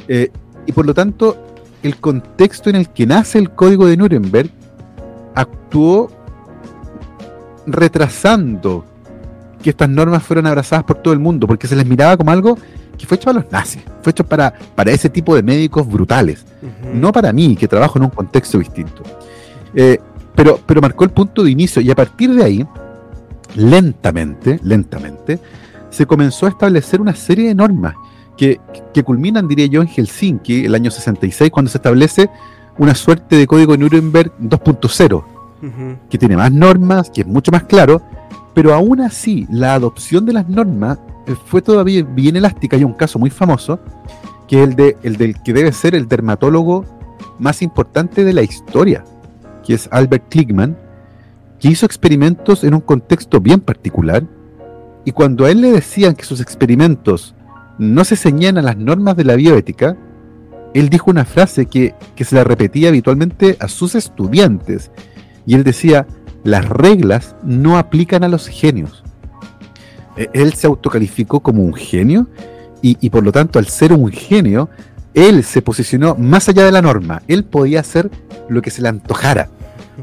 Eh, 0.07 0.31
y 0.67 0.73
por 0.73 0.87
lo 0.87 0.95
tanto, 0.95 1.37
el 1.83 1.97
contexto 1.97 2.71
en 2.71 2.77
el 2.77 2.91
que 2.91 3.07
nace 3.07 3.39
el 3.39 3.51
código 3.51 3.87
de 3.87 3.97
Nuremberg 3.97 4.51
actuó 5.35 6.11
retrasando 7.67 8.85
que 9.63 9.71
estas 9.71 9.89
normas 9.89 10.23
fueran 10.23 10.47
abrazadas 10.47 10.85
por 10.85 10.99
todo 10.99 11.13
el 11.13 11.21
mundo, 11.21 11.49
porque 11.49 11.67
se 11.67 11.75
les 11.75 11.85
miraba 11.85 12.17
como 12.17 12.31
algo 12.31 12.57
que 12.97 13.05
fue 13.07 13.17
hecho 13.17 13.27
para 13.27 13.41
los 13.41 13.51
nazis, 13.51 13.83
fue 14.03 14.11
hecho 14.11 14.25
para, 14.25 14.53
para 14.77 14.93
ese 14.93 15.09
tipo 15.09 15.35
de 15.35 15.43
médicos 15.43 15.89
brutales, 15.89 16.45
no 16.95 17.11
para 17.13 17.33
mí, 17.33 17.57
que 17.57 17.67
trabajo 17.67 17.99
en 17.99 18.05
un 18.05 18.11
contexto 18.11 18.59
distinto. 18.59 19.03
Eh, 19.75 19.99
pero, 20.37 20.61
pero 20.65 20.81
marcó 20.81 21.03
el 21.03 21.11
punto 21.11 21.43
de 21.43 21.51
inicio 21.51 21.83
y 21.83 21.91
a 21.91 21.97
partir 21.97 22.33
de 22.33 22.45
ahí, 22.45 22.67
lentamente, 23.55 24.61
lentamente, 24.63 25.39
se 25.91 26.07
comenzó 26.07 26.47
a 26.47 26.51
establecer 26.51 27.01
una 27.01 27.15
serie 27.15 27.49
de 27.49 27.55
normas 27.55 27.95
que, 28.37 28.61
que 28.95 29.03
culminan, 29.03 29.49
diría 29.49 29.67
yo, 29.67 29.83
en 29.83 29.89
Helsinki, 29.89 30.65
el 30.65 30.75
año 30.75 30.91
66, 30.91 31.51
cuando 31.51 31.71
se 31.71 31.79
establece 31.79 32.31
una 32.79 32.95
suerte 32.95 33.37
de 33.37 33.47
código 33.47 33.73
de 33.73 33.79
Nuremberg 33.79 34.33
2.0, 34.41 35.25
que 36.09 36.19
tiene 36.19 36.37
más 36.37 36.53
normas, 36.53 37.11
que 37.11 37.23
es 37.23 37.27
mucho 37.27 37.51
más 37.51 37.65
claro, 37.65 38.01
pero 38.55 38.75
aún 38.75 39.01
así 39.01 39.47
la 39.51 39.75
adopción 39.75 40.25
de 40.25 40.33
las 40.33 40.49
normas 40.49 40.99
eh, 41.27 41.35
fue 41.47 41.63
todavía 41.63 42.03
bien 42.03 42.37
elástica. 42.37 42.77
Hay 42.77 42.85
un 42.85 42.93
caso 42.93 43.19
muy 43.19 43.31
famoso, 43.31 43.79
que 44.47 44.63
es 44.63 44.69
el, 44.69 44.77
de, 44.77 44.97
el 45.03 45.17
del 45.17 45.41
que 45.43 45.53
debe 45.53 45.73
ser 45.73 45.95
el 45.95 46.09
dermatólogo 46.09 46.85
más 47.39 47.63
importante 47.63 48.25
de 48.25 48.33
la 48.33 48.43
historia, 48.43 49.05
que 49.65 49.75
es 49.75 49.89
Albert 49.93 50.29
Kligman, 50.29 50.77
que 51.59 51.69
hizo 51.69 51.87
experimentos 51.87 52.65
en 52.65 52.75
un 52.75 52.81
contexto 52.81 53.41
bien 53.41 53.61
particular, 53.61 54.25
y 55.05 55.13
cuando 55.13 55.45
a 55.45 55.51
él 55.51 55.61
le 55.61 55.73
decían 55.73 56.15
que 56.15 56.25
sus 56.25 56.41
experimentos 56.41 57.35
no 57.79 58.05
se 58.05 58.17
ceñían 58.17 58.59
a 58.59 58.63
las 58.63 58.77
normas 58.77 59.17
de 59.17 59.25
la 59.25 59.37
bioética, 59.37 59.97
él 60.75 60.89
dijo 60.89 61.11
una 61.11 61.25
frase 61.25 61.67
que, 61.67 61.95
que 62.15 62.25
se 62.25 62.35
la 62.35 62.45
repetía 62.45 62.89
habitualmente 62.89 63.57
a 63.61 63.69
sus 63.69 63.95
estudiantes, 63.95 64.91
y 65.47 65.55
él 65.55 65.65
decía, 65.65 66.07
las 66.45 66.69
reglas 66.69 67.37
no 67.43 67.79
aplican 67.79 68.25
a 68.25 68.29
los 68.29 68.47
genios. 68.49 69.03
E, 70.17 70.29
él 70.33 70.53
se 70.55 70.67
autocalificó 70.67 71.41
como 71.41 71.63
un 71.63 71.75
genio 71.75 72.29
y, 72.81 73.11
por 73.11 73.25
lo 73.25 73.33
tanto 73.33 73.59
al 73.59 73.67
ser 73.67 73.93
un 73.93 74.11
genio, 74.11 74.69
él 75.15 75.43
se 75.43 75.63
posicionó 75.63 76.15
más 76.15 76.49
allá 76.49 76.65
de 76.65 76.73
la 76.73 76.83
norma. 76.83 77.23
Él 77.27 77.45
podía 77.45 77.81
hacer 77.81 78.11
lo 78.49 78.63
que 78.63 78.71
se 78.71 78.83
le 78.83 78.89
antojara, 78.89 79.49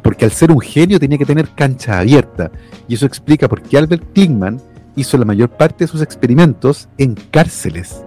porque 0.02 0.26
al 0.26 0.32
ser 0.32 0.52
un 0.52 0.60
genio 0.60 1.00
tenía 1.00 1.18
que 1.18 1.26
tener 1.26 1.50
cancha 1.56 2.00
abierta. 2.00 2.52
Y 2.88 2.96
eso 2.96 3.06
explica 3.06 3.48
por 3.48 3.62
qué 3.62 3.78
Albert 3.78 4.04
Klingman 4.14 4.60
hizo 4.96 5.18
la 5.18 5.26
mayor 5.26 5.50
parte 5.50 5.84
de 5.84 5.88
sus 5.88 6.02
experimentos 6.02 6.88
en 6.98 7.16
cárceles, 7.32 8.04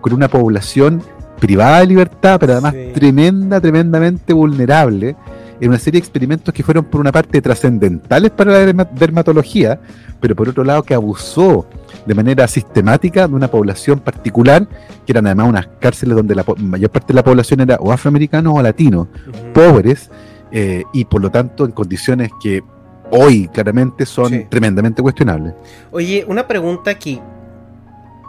con 0.00 0.12
una 0.12 0.28
población 0.28 1.02
privada 1.38 1.80
de 1.80 1.86
libertad, 1.86 2.38
pero 2.40 2.52
además 2.52 2.74
tremenda, 2.94 3.60
tremendamente 3.60 4.32
vulnerable, 4.32 5.16
en 5.60 5.68
una 5.68 5.78
serie 5.78 6.00
de 6.00 6.04
experimentos 6.04 6.54
que 6.54 6.62
fueron 6.62 6.84
por 6.84 7.00
una 7.00 7.10
parte 7.10 7.40
trascendentales 7.40 8.30
para 8.30 8.52
la 8.52 8.84
dermatología, 8.84 9.80
pero 10.20 10.36
por 10.36 10.48
otro 10.48 10.64
lado 10.64 10.82
que 10.82 10.94
abusó 10.94 11.66
de 12.06 12.14
manera 12.14 12.46
sistemática 12.46 13.26
de 13.26 13.34
una 13.34 13.48
población 13.48 13.98
particular, 14.00 14.68
que 15.04 15.12
eran 15.12 15.26
además 15.26 15.48
unas 15.48 15.68
cárceles 15.80 16.16
donde 16.16 16.34
la 16.34 16.44
mayor 16.58 16.90
parte 16.90 17.08
de 17.08 17.14
la 17.14 17.24
población 17.24 17.60
era 17.60 17.76
o 17.76 17.92
afroamericanos 17.92 18.54
o 18.56 18.62
latinos, 18.62 19.08
pobres, 19.52 20.10
eh, 20.52 20.84
y 20.92 21.04
por 21.04 21.20
lo 21.20 21.30
tanto 21.30 21.64
en 21.64 21.72
condiciones 21.72 22.30
que 22.40 22.62
hoy 23.10 23.48
claramente 23.48 24.06
son 24.06 24.48
tremendamente 24.48 25.02
cuestionables. 25.02 25.54
Oye, 25.90 26.24
una 26.28 26.46
pregunta 26.46 26.90
aquí. 26.90 27.20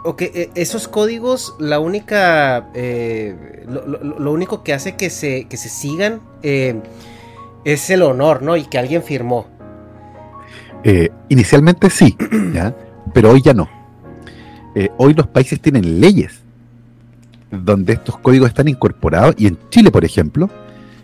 Ok, 0.04 0.22
e, 0.22 0.50
esos 0.54 0.88
códigos, 0.88 1.54
la 1.58 1.78
única, 1.78 2.70
eh, 2.74 3.64
lo, 3.66 4.32
único 4.32 4.62
que 4.62 4.72
hace 4.72 4.96
que 4.96 5.10
se, 5.10 5.44
que 5.44 5.56
se 5.56 5.68
sigan 5.68 6.20
eh, 6.42 6.80
es 7.64 7.90
el 7.90 8.02
honor, 8.02 8.42
¿no? 8.42 8.56
Y 8.56 8.64
que 8.64 8.78
alguien 8.78 9.02
firmó. 9.02 9.46
Eh, 10.84 11.10
inicialmente 11.28 11.90
sí, 11.90 12.16
¿ya? 12.54 12.74
pero 13.12 13.30
hoy 13.30 13.42
ya 13.42 13.52
no. 13.52 13.68
hoy 14.96 15.12
los 15.12 15.26
países 15.26 15.60
tienen 15.60 16.00
leyes 16.00 16.40
donde 17.50 17.94
estos 17.94 18.16
códigos 18.18 18.48
están 18.48 18.68
incorporados 18.68 19.34
y 19.36 19.46
en 19.46 19.58
Chile, 19.68 19.90
por 19.90 20.04
ejemplo, 20.04 20.48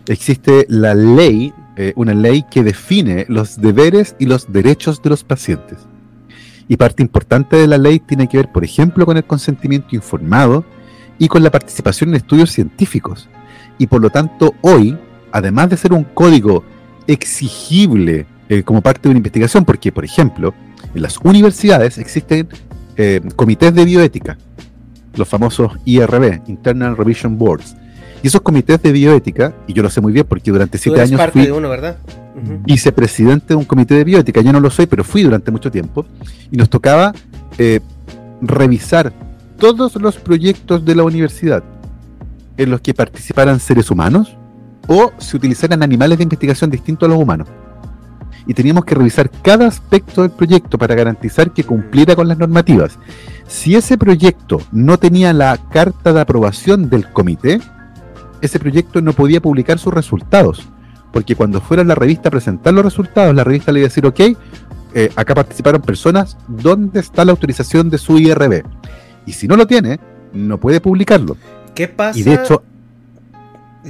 existe 0.07 0.65
la 0.69 0.93
ley 0.95 1.53
eh, 1.79 1.93
una 1.95 2.15
ley 2.15 2.43
que 2.49 2.63
define 2.63 3.27
los 3.29 3.61
deberes 3.61 4.15
y 4.17 4.25
los 4.25 4.51
derechos 4.51 5.03
de 5.03 5.11
los 5.11 5.23
pacientes. 5.23 5.77
Y 6.67 6.75
parte 6.75 7.03
importante 7.03 7.55
de 7.55 7.67
la 7.67 7.77
ley 7.77 7.99
tiene 7.99 8.27
que 8.27 8.37
ver, 8.37 8.51
por 8.51 8.63
ejemplo, 8.63 9.05
con 9.05 9.15
el 9.15 9.23
consentimiento 9.23 9.95
informado 9.95 10.65
y 11.19 11.27
con 11.27 11.43
la 11.43 11.51
participación 11.51 12.09
en 12.09 12.15
estudios 12.15 12.49
científicos. 12.49 13.29
Y 13.77 13.85
por 13.85 14.01
lo 14.01 14.09
tanto, 14.09 14.55
hoy, 14.61 14.97
además 15.31 15.69
de 15.69 15.77
ser 15.77 15.93
un 15.93 16.03
código 16.03 16.63
exigible 17.05 18.25
eh, 18.49 18.63
como 18.63 18.81
parte 18.81 19.03
de 19.03 19.09
una 19.09 19.19
investigación, 19.19 19.63
porque, 19.63 19.91
por 19.91 20.03
ejemplo, 20.03 20.55
en 20.95 21.03
las 21.03 21.19
universidades 21.23 21.99
existen 21.99 22.47
eh, 22.95 23.21
comités 23.35 23.75
de 23.75 23.85
bioética, 23.85 24.35
los 25.15 25.27
famosos 25.27 25.73
IRB, 25.85 26.41
Internal 26.47 26.97
Revision 26.97 27.37
Boards, 27.37 27.75
y 28.23 28.27
esos 28.27 28.41
comités 28.41 28.81
de 28.81 28.91
bioética, 28.91 29.53
y 29.67 29.73
yo 29.73 29.83
lo 29.83 29.89
sé 29.89 30.01
muy 30.01 30.11
bien 30.11 30.25
porque 30.27 30.51
durante 30.51 30.77
siete 30.77 31.01
años 31.01 31.19
parte 31.19 31.39
de 31.39 31.51
uno, 31.51 31.69
¿verdad? 31.69 31.97
vicepresidente 32.65 33.47
de 33.49 33.55
un 33.55 33.65
comité 33.65 33.95
de 33.95 34.03
bioética, 34.03 34.41
yo 34.41 34.53
no 34.53 34.59
lo 34.59 34.69
soy, 34.69 34.85
pero 34.85 35.03
fui 35.03 35.23
durante 35.23 35.51
mucho 35.51 35.71
tiempo, 35.71 36.05
y 36.51 36.57
nos 36.57 36.69
tocaba 36.69 37.13
eh, 37.57 37.79
revisar 38.41 39.11
todos 39.57 39.95
los 39.95 40.17
proyectos 40.17 40.85
de 40.85 40.95
la 40.95 41.03
universidad 41.03 41.63
en 42.57 42.71
los 42.71 42.81
que 42.81 42.93
participaran 42.93 43.59
seres 43.59 43.89
humanos 43.89 44.35
o 44.87 45.11
se 45.17 45.37
utilizaran 45.37 45.83
animales 45.83 46.17
de 46.17 46.23
investigación 46.23 46.69
distintos 46.69 47.07
a 47.07 47.11
los 47.11 47.21
humanos. 47.21 47.47
Y 48.45 48.53
teníamos 48.53 48.85
que 48.85 48.95
revisar 48.95 49.29
cada 49.29 49.67
aspecto 49.67 50.21
del 50.21 50.31
proyecto 50.31 50.77
para 50.77 50.95
garantizar 50.95 51.51
que 51.51 51.65
cumpliera 51.65 52.15
con 52.15 52.27
las 52.27 52.37
normativas. 52.37 52.97
Si 53.47 53.75
ese 53.75 53.97
proyecto 53.97 54.61
no 54.71 54.97
tenía 54.97 55.33
la 55.33 55.57
carta 55.69 56.13
de 56.13 56.21
aprobación 56.21 56.89
del 56.89 57.11
comité, 57.11 57.59
ese 58.41 58.59
proyecto 58.59 59.01
no 59.01 59.13
podía 59.13 59.41
publicar 59.41 59.79
sus 59.79 59.93
resultados, 59.93 60.67
porque 61.11 61.35
cuando 61.35 61.61
fuera 61.61 61.83
la 61.83 61.95
revista 61.95 62.29
a 62.29 62.31
presentar 62.31 62.73
los 62.73 62.83
resultados, 62.83 63.33
la 63.35 63.43
revista 63.43 63.71
le 63.71 63.79
iba 63.79 63.85
a 63.85 63.89
decir, 63.89 64.05
ok, 64.05 64.19
eh, 64.93 65.11
acá 65.15 65.35
participaron 65.35 65.81
personas, 65.81 66.37
¿dónde 66.47 66.99
está 66.99 67.25
la 67.25 67.31
autorización 67.31 67.89
de 67.89 67.97
su 67.97 68.17
IRB? 68.17 68.63
Y 69.25 69.33
si 69.33 69.47
no 69.47 69.55
lo 69.55 69.67
tiene, 69.67 69.99
no 70.33 70.59
puede 70.59 70.81
publicarlo. 70.81 71.37
¿Qué 71.75 71.87
pasa? 71.87 72.17
Y 72.17 72.23
de 72.23 72.33
hecho... 72.35 72.63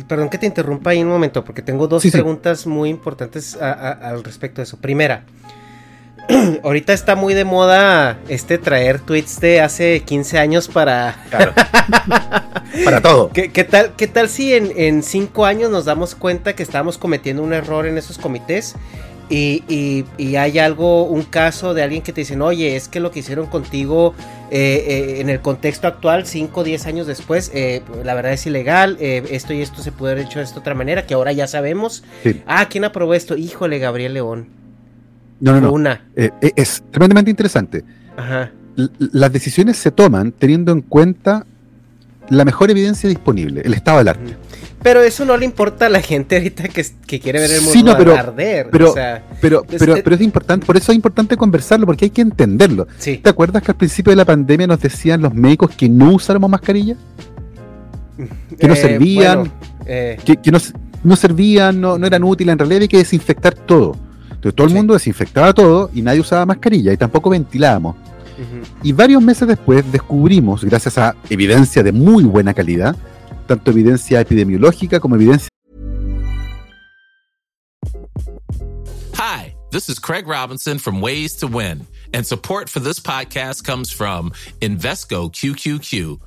Perdón 0.07 0.29
que 0.29 0.37
te 0.37 0.45
interrumpa 0.45 0.91
ahí 0.91 1.01
un 1.01 1.09
momento, 1.09 1.43
porque 1.43 1.61
tengo 1.61 1.87
dos 1.87 2.05
preguntas 2.11 2.67
muy 2.67 2.89
importantes 2.89 3.55
al 3.55 4.23
respecto 4.23 4.61
de 4.61 4.63
eso. 4.63 4.77
Primera, 4.77 5.23
ahorita 6.63 6.93
está 6.93 7.15
muy 7.15 7.33
de 7.33 7.45
moda 7.45 8.19
este 8.27 8.57
traer 8.57 8.99
tweets 8.99 9.39
de 9.39 9.61
hace 9.61 10.01
15 10.01 10.39
años 10.39 10.67
para. 10.67 11.23
para 12.85 13.01
todo. 13.01 13.31
¿Qué, 13.31 13.49
tal, 13.63 13.93
¿Qué 13.95 14.07
tal 14.07 14.29
si 14.29 14.53
en, 14.53 14.71
en 14.75 15.03
cinco 15.03 15.45
años 15.45 15.71
nos 15.71 15.85
damos 15.85 16.15
cuenta 16.15 16.55
que 16.55 16.63
estamos 16.63 16.97
cometiendo 16.97 17.43
un 17.43 17.53
error 17.53 17.87
en 17.87 17.97
esos 17.97 18.17
comités? 18.17 18.75
Y, 19.29 20.05
hay 20.37 20.59
algo, 20.59 21.03
un 21.03 21.23
caso 21.23 21.73
de 21.73 21.83
alguien 21.83 22.01
que 22.01 22.13
te 22.13 22.21
dicen, 22.21 22.41
oye, 22.41 22.75
es 22.75 22.87
que 22.87 22.99
lo 22.99 23.11
que 23.11 23.19
hicieron 23.19 23.47
contigo 23.47 24.13
eh, 24.51 24.85
eh, 24.87 25.21
en 25.21 25.29
el 25.29 25.41
contexto 25.41 25.87
actual, 25.87 26.25
5 26.25 26.59
o 26.59 26.63
10 26.63 26.85
años 26.87 27.07
después, 27.07 27.51
eh, 27.53 27.81
la 28.03 28.13
verdad 28.13 28.33
es 28.33 28.45
ilegal, 28.45 28.97
esto 28.99 29.53
y 29.53 29.61
esto 29.61 29.81
se 29.81 29.91
puede 29.91 30.13
haber 30.13 30.25
hecho 30.25 30.39
de 30.39 30.45
esta 30.45 30.59
otra 30.59 30.73
manera, 30.73 31.05
que 31.05 31.13
ahora 31.13 31.31
ya 31.33 31.47
sabemos. 31.47 32.03
Ah, 32.45 32.67
¿quién 32.69 32.85
aprobó 32.85 33.13
esto? 33.13 33.35
Híjole, 33.35 33.79
Gabriel 33.79 34.13
León. 34.13 34.66
No, 35.39 35.53
no, 35.53 35.61
no. 35.61 35.71
Una. 35.71 36.01
Eh, 36.15 36.31
eh, 36.41 36.51
es 36.55 36.83
tremendamente 36.91 37.31
interesante. 37.31 37.83
Ajá. 38.15 38.51
las 38.97 39.31
decisiones 39.31 39.77
se 39.77 39.91
toman 39.91 40.31
teniendo 40.31 40.71
en 40.71 40.81
cuenta 40.81 41.45
la 42.29 42.45
mejor 42.45 42.71
evidencia 42.71 43.07
disponible, 43.07 43.61
el 43.63 43.73
estado 43.73 43.99
del 43.99 44.07
arte. 44.07 44.35
Pero 44.81 45.01
eso 45.01 45.25
no 45.25 45.37
le 45.37 45.45
importa 45.45 45.85
a 45.87 45.89
la 45.89 46.01
gente 46.01 46.37
ahorita 46.37 46.67
que, 46.67 47.19
quiere 47.19 47.39
ver 47.39 47.51
el 47.51 47.61
mundo 47.61 47.95
pero, 47.97 48.15
arder. 48.15 48.69
Pero, 48.71 48.93
pero, 49.41 49.63
pero, 49.67 49.95
pero, 50.03 50.15
es 50.15 50.21
importante, 50.21 50.65
por 50.65 50.77
eso 50.77 50.91
es 50.91 50.95
importante 50.95 51.37
conversarlo, 51.37 51.85
porque 51.85 52.05
hay 52.05 52.11
que 52.11 52.21
entenderlo. 52.21 52.87
¿Te 52.99 53.29
acuerdas 53.29 53.63
que 53.63 53.71
al 53.71 53.77
principio 53.77 54.11
de 54.11 54.17
la 54.17 54.25
pandemia 54.25 54.67
nos 54.67 54.79
decían 54.79 55.21
los 55.21 55.33
médicos 55.33 55.71
que 55.75 55.89
no 55.89 56.13
usáramos 56.13 56.49
mascarilla? 56.49 56.95
Que 58.57 58.67
no 58.67 58.73
eh, 58.73 58.77
servían, 58.77 59.51
que, 59.85 60.51
no, 60.51 60.59
no, 61.03 61.15
servían, 61.15 61.79
no, 61.79 61.97
no 61.97 62.07
eran 62.07 62.23
útiles, 62.23 62.53
en 62.53 62.59
realidad 62.59 62.81
hay 62.81 62.87
que 62.87 62.97
desinfectar 62.97 63.53
todo 63.53 63.95
todo 64.51 64.67
el 64.67 64.73
mundo 64.73 64.93
desinfectaba 64.93 65.53
todo 65.53 65.89
y 65.93 66.01
nadie 66.01 66.19
usaba 66.19 66.45
mascarilla 66.45 66.93
y 66.93 66.97
tampoco 66.97 67.29
ventilábamos. 67.29 67.95
Y 68.83 68.91
varios 68.91 69.21
meses 69.21 69.47
después 69.47 69.83
descubrimos, 69.91 70.63
gracias 70.63 70.97
a 70.97 71.15
evidencia 71.29 71.81
de 71.81 71.91
muy 71.91 72.23
buena 72.23 72.53
calidad, 72.53 72.95
tanto 73.47 73.71
evidencia 73.71 74.21
epidemiológica 74.21 74.99
como 74.99 75.15
evidencia. 75.15 75.49
Hi, 79.15 79.55
this 79.71 79.89
is 79.89 79.99
Craig 79.99 80.27
Robinson 80.27 80.77
from 80.77 81.01
Ways 81.01 81.35
to 81.37 81.47
Win, 81.47 81.87
and 82.13 82.25
support 82.25 82.69
for 82.69 82.79
this 82.79 82.99
podcast 82.99 83.63
comes 83.63 83.91
from 83.91 84.31
Invesco 84.61 85.31
QQQ 85.31 86.26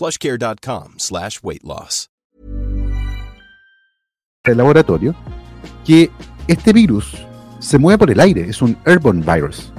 plushcare.com 0.00 0.94
slash 0.96 1.38
weight 1.42 1.62
loss. 1.62 2.08
El 4.44 4.56
laboratorio 4.56 5.14
que 5.84 6.10
este 6.48 6.72
virus 6.72 7.14
se 7.58 7.76
mueve 7.78 7.98
por 7.98 8.10
el 8.10 8.18
aire, 8.20 8.48
es 8.48 8.62
un 8.62 8.74
airborne 8.86 9.22
virus. 9.22 9.70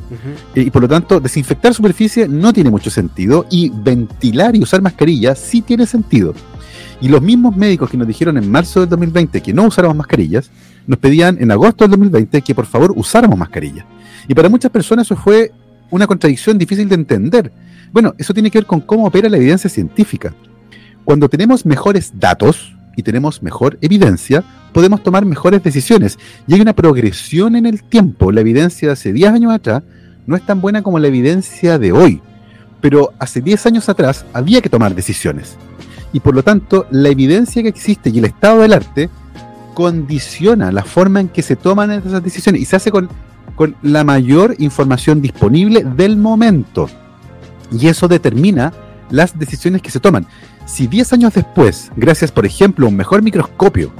Eh, 0.53 0.61
Y 0.61 0.69
por 0.69 0.83
lo 0.83 0.87
tanto, 0.87 1.19
desinfectar 1.19 1.73
superficie 1.73 2.27
no 2.27 2.53
tiene 2.53 2.69
mucho 2.69 2.91
sentido 2.91 3.47
y 3.49 3.71
ventilar 3.73 4.55
y 4.55 4.61
usar 4.61 4.83
mascarillas 4.83 5.39
sí 5.39 5.63
tiene 5.63 5.87
sentido. 5.87 6.35
Y 7.01 7.09
los 7.09 7.23
mismos 7.23 7.57
médicos 7.57 7.89
que 7.89 7.97
nos 7.97 8.07
dijeron 8.07 8.37
en 8.37 8.51
marzo 8.51 8.81
del 8.81 8.89
2020 8.89 9.41
que 9.41 9.53
no 9.53 9.65
usáramos 9.65 9.97
mascarillas, 9.97 10.51
nos 10.85 10.99
pedían 10.99 11.37
en 11.41 11.49
agosto 11.49 11.83
del 11.85 11.91
2020 11.91 12.43
que 12.43 12.53
por 12.53 12.67
favor 12.67 12.93
usáramos 12.95 13.39
mascarillas. 13.39 13.85
Y 14.27 14.35
para 14.35 14.49
muchas 14.49 14.69
personas 14.69 15.07
eso 15.07 15.15
fue 15.15 15.51
una 15.89 16.05
contradicción 16.05 16.59
difícil 16.59 16.87
de 16.87 16.95
entender. 16.95 17.51
Bueno, 17.91 18.13
eso 18.17 18.33
tiene 18.33 18.49
que 18.49 18.59
ver 18.59 18.65
con 18.65 18.79
cómo 18.79 19.05
opera 19.05 19.27
la 19.27 19.37
evidencia 19.37 19.69
científica. 19.69 20.33
Cuando 21.03 21.27
tenemos 21.27 21.65
mejores 21.65 22.13
datos 22.15 22.73
y 22.95 23.03
tenemos 23.03 23.43
mejor 23.43 23.77
evidencia, 23.81 24.43
podemos 24.71 25.03
tomar 25.03 25.25
mejores 25.25 25.61
decisiones. 25.61 26.17
Y 26.47 26.53
hay 26.53 26.61
una 26.61 26.73
progresión 26.73 27.55
en 27.55 27.65
el 27.65 27.83
tiempo. 27.83 28.31
La 28.31 28.41
evidencia 28.41 28.87
de 28.87 28.93
hace 28.93 29.11
10 29.11 29.33
años 29.33 29.53
atrás 29.53 29.83
no 30.25 30.37
es 30.37 30.45
tan 30.45 30.61
buena 30.61 30.83
como 30.83 30.99
la 30.99 31.07
evidencia 31.07 31.77
de 31.77 31.91
hoy. 31.91 32.21
Pero 32.79 33.11
hace 33.19 33.41
10 33.41 33.65
años 33.65 33.89
atrás 33.89 34.25
había 34.31 34.61
que 34.61 34.69
tomar 34.69 34.95
decisiones. 34.95 35.57
Y 36.13 36.21
por 36.21 36.33
lo 36.33 36.43
tanto, 36.43 36.87
la 36.91 37.09
evidencia 37.09 37.61
que 37.61 37.69
existe 37.69 38.09
y 38.09 38.19
el 38.19 38.25
estado 38.25 38.61
del 38.61 38.73
arte 38.73 39.09
condiciona 39.73 40.71
la 40.71 40.83
forma 40.83 41.19
en 41.19 41.27
que 41.27 41.41
se 41.41 41.55
toman 41.57 41.91
esas 41.91 42.23
decisiones 42.23 42.61
y 42.61 42.65
se 42.65 42.75
hace 42.77 42.91
con, 42.91 43.09
con 43.55 43.75
la 43.81 44.03
mayor 44.03 44.55
información 44.59 45.21
disponible 45.21 45.83
del 45.83 46.17
momento. 46.17 46.89
Y 47.71 47.87
eso 47.87 48.07
determina 48.07 48.73
las 49.09 49.37
decisiones 49.37 49.81
que 49.81 49.91
se 49.91 49.99
toman. 49.99 50.27
Si 50.65 50.87
10 50.87 51.13
años 51.13 51.33
después, 51.33 51.91
gracias 51.95 52.31
por 52.31 52.45
ejemplo 52.45 52.85
a 52.85 52.89
un 52.89 52.95
mejor 52.95 53.21
microscopio 53.21 53.91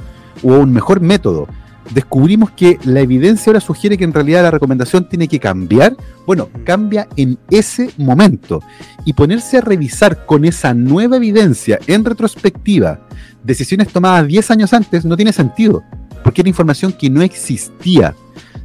o 0.42 0.54
a 0.54 0.58
un 0.58 0.72
mejor 0.72 1.00
método, 1.00 1.48
descubrimos 1.90 2.50
que 2.52 2.78
la 2.84 3.00
evidencia 3.00 3.50
ahora 3.50 3.60
sugiere 3.60 3.98
que 3.98 4.04
en 4.04 4.12
realidad 4.12 4.42
la 4.42 4.50
recomendación 4.50 5.08
tiene 5.08 5.28
que 5.28 5.40
cambiar, 5.40 5.96
bueno, 6.26 6.48
cambia 6.64 7.08
en 7.16 7.38
ese 7.50 7.90
momento. 7.98 8.62
Y 9.04 9.12
ponerse 9.12 9.58
a 9.58 9.62
revisar 9.62 10.24
con 10.24 10.44
esa 10.44 10.74
nueva 10.74 11.16
evidencia 11.16 11.78
en 11.86 12.04
retrospectiva 12.04 13.00
decisiones 13.44 13.88
tomadas 13.88 14.26
10 14.26 14.50
años 14.50 14.72
antes 14.72 15.04
no 15.04 15.16
tiene 15.16 15.32
sentido, 15.32 15.82
porque 16.22 16.42
era 16.42 16.48
información 16.48 16.92
que 16.92 17.10
no 17.10 17.22
existía. 17.22 18.14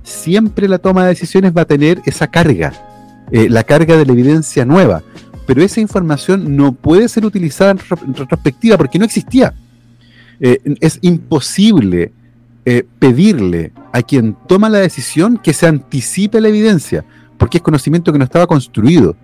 Siempre 0.04 0.68
la 0.68 0.78
toma 0.78 1.04
de 1.04 1.10
decisiones 1.10 1.54
va 1.56 1.62
a 1.62 1.66
tener 1.66 2.02
esa 2.06 2.28
carga, 2.28 2.74
eh, 3.32 3.50
la 3.50 3.64
carga 3.64 3.98
de 3.98 4.06
la 4.06 4.14
evidencia 4.14 4.66
nueva, 4.66 5.04
pero 5.46 5.62
esa 5.62 5.80
información 5.80 6.56
no 6.56 6.74
puede 6.74 7.08
ser 7.08 7.26
utilizada 7.26 7.72
en, 7.72 7.78
re- 7.78 8.06
en 8.06 8.14
retrospectiva 8.14 8.78
porque 8.78 9.00
no 9.00 9.06
existía. 9.06 9.54
Eh, 10.40 10.60
es 10.82 11.00
imposible 11.02 12.12
eh, 12.66 12.84
pedirle 13.00 13.72
a 13.94 14.02
quien 14.02 14.36
toma 14.48 14.70
la 14.70 14.80
decisión 14.80 15.38
que 15.38 15.54
se 15.54 15.68
anticipe 15.68 16.42
la 16.42 16.50
evidencia, 16.50 17.06
porque 17.38 17.58
es 17.58 17.64
conocimiento 17.64 18.12
que 18.12 18.20
no 18.20 18.26
estaba 18.26 18.48
construido. 18.48 19.16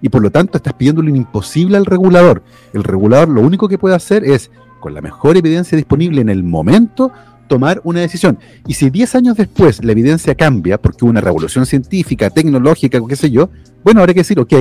Y 0.00 0.08
por 0.08 0.22
lo 0.22 0.30
tanto 0.30 0.56
estás 0.56 0.72
pidiéndole 0.72 1.10
un 1.10 1.16
imposible 1.16 1.76
al 1.76 1.86
regulador. 1.86 2.42
El 2.72 2.84
regulador 2.84 3.28
lo 3.28 3.40
único 3.40 3.68
que 3.68 3.78
puede 3.78 3.94
hacer 3.94 4.24
es, 4.24 4.50
con 4.80 4.94
la 4.94 5.00
mejor 5.00 5.36
evidencia 5.36 5.76
disponible 5.76 6.20
en 6.20 6.28
el 6.28 6.42
momento, 6.42 7.12
tomar 7.48 7.80
una 7.84 8.00
decisión. 8.00 8.38
Y 8.66 8.74
si 8.74 8.90
10 8.90 9.14
años 9.14 9.36
después 9.36 9.84
la 9.84 9.92
evidencia 9.92 10.34
cambia, 10.34 10.80
porque 10.80 11.04
hubo 11.04 11.10
una 11.10 11.20
revolución 11.20 11.66
científica, 11.66 12.30
tecnológica, 12.30 12.98
o 12.98 13.06
qué 13.06 13.16
sé 13.16 13.30
yo, 13.30 13.50
bueno, 13.84 14.00
habrá 14.00 14.14
que 14.14 14.20
decir, 14.20 14.38
ok, 14.38 14.54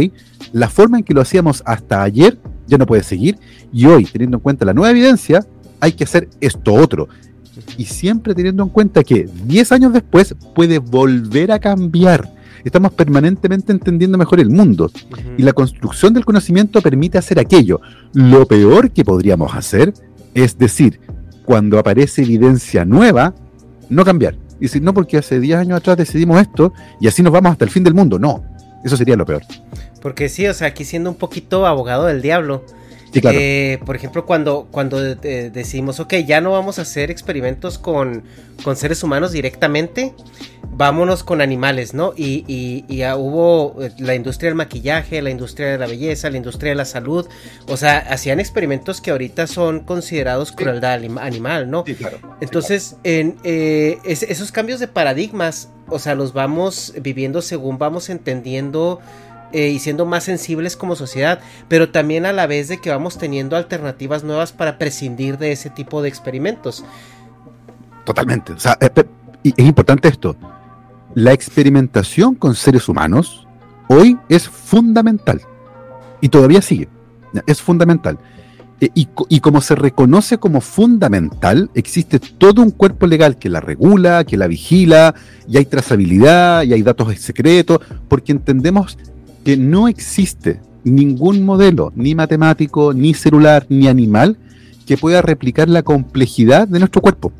la 0.53 0.69
forma 0.69 0.97
en 0.97 1.03
que 1.03 1.13
lo 1.13 1.21
hacíamos 1.21 1.63
hasta 1.65 2.01
ayer 2.01 2.37
ya 2.67 2.77
no 2.77 2.85
puede 2.85 3.03
seguir, 3.03 3.37
y 3.71 3.85
hoy, 3.85 4.05
teniendo 4.05 4.37
en 4.37 4.41
cuenta 4.41 4.65
la 4.65 4.73
nueva 4.73 4.91
evidencia, 4.91 5.45
hay 5.79 5.93
que 5.93 6.03
hacer 6.03 6.29
esto 6.39 6.73
otro. 6.73 7.07
Y 7.77 7.85
siempre 7.85 8.33
teniendo 8.33 8.63
en 8.63 8.69
cuenta 8.69 9.03
que 9.03 9.29
10 9.45 9.71
años 9.73 9.93
después 9.93 10.35
puede 10.55 10.79
volver 10.79 11.51
a 11.51 11.59
cambiar. 11.59 12.31
Estamos 12.63 12.93
permanentemente 12.93 13.71
entendiendo 13.71 14.17
mejor 14.17 14.39
el 14.39 14.49
mundo. 14.49 14.91
Y 15.37 15.43
la 15.43 15.53
construcción 15.53 16.13
del 16.13 16.25
conocimiento 16.25 16.81
permite 16.81 17.17
hacer 17.17 17.39
aquello. 17.39 17.81
Lo 18.13 18.45
peor 18.45 18.91
que 18.91 19.03
podríamos 19.03 19.53
hacer 19.55 19.93
es 20.33 20.57
decir, 20.57 20.99
cuando 21.51 21.77
aparece 21.77 22.21
evidencia 22.21 22.85
nueva, 22.85 23.35
no 23.89 24.05
cambiar. 24.05 24.35
Y 24.61 24.67
decir, 24.67 24.81
no, 24.81 24.93
porque 24.93 25.17
hace 25.17 25.37
10 25.37 25.57
años 25.59 25.79
atrás 25.79 25.97
decidimos 25.97 26.39
esto 26.39 26.71
y 27.01 27.09
así 27.09 27.21
nos 27.21 27.33
vamos 27.33 27.51
hasta 27.51 27.65
el 27.65 27.71
fin 27.71 27.83
del 27.83 27.93
mundo. 27.93 28.17
No, 28.17 28.41
eso 28.85 28.95
sería 28.95 29.17
lo 29.17 29.25
peor. 29.25 29.41
Porque 30.01 30.29
sí, 30.29 30.47
o 30.47 30.53
sea, 30.53 30.67
aquí 30.67 30.85
siendo 30.85 31.09
un 31.09 31.17
poquito 31.17 31.67
abogado 31.67 32.05
del 32.05 32.21
diablo. 32.21 32.63
Sí, 33.13 33.19
claro. 33.21 33.37
eh, 33.41 33.79
por 33.85 33.95
ejemplo, 33.95 34.25
cuando, 34.25 34.67
cuando 34.71 35.05
eh, 35.05 35.49
decidimos, 35.53 35.99
ok, 35.99 36.13
ya 36.25 36.39
no 36.41 36.51
vamos 36.51 36.79
a 36.79 36.83
hacer 36.83 37.11
experimentos 37.11 37.77
con, 37.77 38.23
con 38.63 38.75
seres 38.77 39.03
humanos 39.03 39.31
directamente, 39.33 40.13
vámonos 40.73 41.23
con 41.23 41.41
animales, 41.41 41.93
¿no? 41.93 42.13
Y, 42.15 42.45
y- 42.47 42.85
y 42.87 43.03
hubo 43.11 43.75
eh, 43.83 43.91
la 43.97 44.15
industria 44.15 44.49
del 44.49 44.55
maquillaje, 44.55 45.21
la 45.21 45.29
industria 45.29 45.67
de 45.73 45.77
la 45.77 45.87
belleza, 45.87 46.29
la 46.29 46.37
industria 46.37 46.69
de 46.71 46.75
la 46.75 46.85
salud, 46.85 47.27
o 47.67 47.75
sea, 47.75 47.97
hacían 47.97 48.39
experimentos 48.39 49.01
que 49.01 49.11
ahorita 49.11 49.45
son 49.47 49.81
considerados 49.81 50.53
crueldad 50.53 50.97
anim- 51.01 51.19
animal, 51.19 51.69
¿no? 51.69 51.83
claro. 51.83 52.17
Entonces, 52.39 52.95
en, 53.03 53.35
eh, 53.43 53.97
es- 54.05 54.23
esos 54.23 54.53
cambios 54.53 54.79
de 54.79 54.87
paradigmas, 54.87 55.67
o 55.89 55.99
sea, 55.99 56.15
los 56.15 56.31
vamos 56.31 56.93
viviendo 57.01 57.41
según 57.41 57.77
vamos 57.77 58.09
entendiendo 58.09 59.01
eh, 59.53 59.69
y 59.69 59.79
siendo 59.79 60.05
más 60.05 60.23
sensibles 60.23 60.75
como 60.75 60.95
sociedad, 60.95 61.39
pero 61.67 61.89
también 61.89 62.25
a 62.25 62.33
la 62.33 62.47
vez 62.47 62.67
de 62.67 62.79
que 62.79 62.89
vamos 62.89 63.17
teniendo 63.17 63.55
alternativas 63.55 64.23
nuevas 64.23 64.51
para 64.51 64.77
prescindir 64.77 65.37
de 65.37 65.51
ese 65.51 65.69
tipo 65.69 66.01
de 66.01 66.09
experimentos. 66.09 66.83
Totalmente. 68.05 68.53
O 68.53 68.59
sea, 68.59 68.77
eh, 68.79 68.89
es 69.43 69.65
importante 69.65 70.07
esto. 70.07 70.35
La 71.13 71.33
experimentación 71.33 72.35
con 72.35 72.55
seres 72.55 72.87
humanos 72.87 73.47
hoy 73.87 74.17
es 74.29 74.47
fundamental. 74.47 75.41
Y 76.21 76.29
todavía 76.29 76.61
sigue. 76.61 76.87
Es 77.45 77.61
fundamental. 77.61 78.17
Eh, 78.79 78.89
Y, 78.95 79.09
y 79.29 79.39
como 79.41 79.61
se 79.61 79.75
reconoce 79.75 80.37
como 80.39 80.59
fundamental, 80.59 81.69
existe 81.75 82.19
todo 82.19 82.63
un 82.63 82.71
cuerpo 82.71 83.05
legal 83.05 83.37
que 83.37 83.47
la 83.49 83.59
regula, 83.59 84.23
que 84.23 84.37
la 84.37 84.47
vigila, 84.47 85.13
y 85.47 85.57
hay 85.57 85.65
trazabilidad, 85.65 86.63
y 86.63 86.73
hay 86.73 86.81
datos 86.81 87.15
secretos, 87.19 87.79
porque 88.07 88.31
entendemos 88.31 88.97
que 89.43 89.57
no 89.57 89.87
existe 89.87 90.59
ningún 90.83 91.43
modelo, 91.43 91.91
ni 91.95 92.15
matemático, 92.15 92.93
ni 92.93 93.13
celular, 93.13 93.65
ni 93.69 93.87
animal, 93.87 94.37
que 94.85 94.97
pueda 94.97 95.21
replicar 95.21 95.69
la 95.69 95.83
complejidad 95.83 96.67
de 96.67 96.79
nuestro 96.79 97.01
cuerpo. 97.01 97.31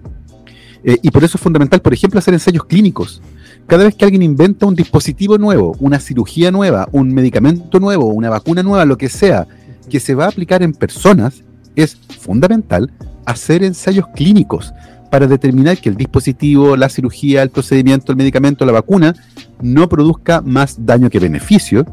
Eh, 0.84 0.98
y 1.02 1.12
por 1.12 1.24
eso 1.24 1.38
es 1.38 1.42
fundamental, 1.42 1.82
por 1.82 1.94
ejemplo, 1.94 2.20
hacer 2.20 2.34
ensayos 2.34 2.66
clínicos. 2.66 3.22
Cada 3.68 3.84
vez 3.84 3.96
que 3.96 4.06
alguien 4.06 4.24
inventa 4.24 4.66
un 4.66 4.76
dispositivo 4.76 5.38
nuevo, 5.38 5.76
una 5.80 6.00
cirugía 6.00 6.52
nueva, 6.52 6.88
un 6.92 7.14
medicamento 7.14 7.80
nuevo, 7.80 8.08
una 8.08 8.30
vacuna 8.30 8.64
nueva, 8.64 8.86
lo 8.86 8.98
que 8.98 9.10
sea, 9.10 9.48
que 9.90 10.00
se 10.00 10.16
va 10.16 10.26
a 10.26 10.30
aplicar 10.30 10.64
en 10.64 10.74
personas, 10.74 11.44
es 11.76 11.96
fundamental 12.20 12.92
hacer 13.26 13.64
ensayos 13.64 14.08
clínicos 14.16 14.74
para 15.12 15.28
determinar 15.28 15.78
que 15.78 15.89
el 15.89 15.97
dispositivo, 15.97 16.78
la 16.78 16.89
cirugía, 16.89 17.43
el 17.43 17.50
procedimiento, 17.50 18.13
el 18.13 18.17
medicamento, 18.17 18.65
la 18.65 18.71
vacuna, 18.71 19.13
no 19.62 19.88
produzca 19.89 20.41
más 20.41 20.84
daño 20.84 21.10
que 21.10 21.19
beneficio. 21.19 21.86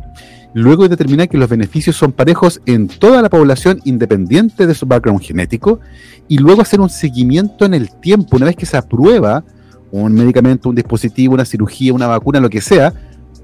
luego 0.54 0.84
de 0.84 0.88
determinar 0.88 1.28
que 1.28 1.36
los 1.36 1.48
beneficios 1.48 1.94
son 1.94 2.12
parejos 2.12 2.60
en 2.64 2.88
toda 2.88 3.20
la 3.20 3.28
población 3.28 3.80
independiente 3.84 4.66
de 4.66 4.74
su 4.74 4.86
background 4.86 5.20
genético, 5.20 5.80
y 6.26 6.38
luego 6.38 6.62
hacer 6.62 6.80
un 6.80 6.88
seguimiento 6.88 7.66
en 7.66 7.74
el 7.74 7.90
tiempo, 8.00 8.36
una 8.36 8.46
vez 8.46 8.56
que 8.56 8.66
se 8.66 8.76
aprueba 8.76 9.44
un 9.90 10.14
medicamento, 10.14 10.68
un 10.68 10.74
dispositivo, 10.74 11.34
una 11.34 11.44
cirugía, 11.44 11.92
una 11.92 12.06
vacuna, 12.06 12.40
lo 12.40 12.48
que 12.48 12.60
sea, 12.60 12.92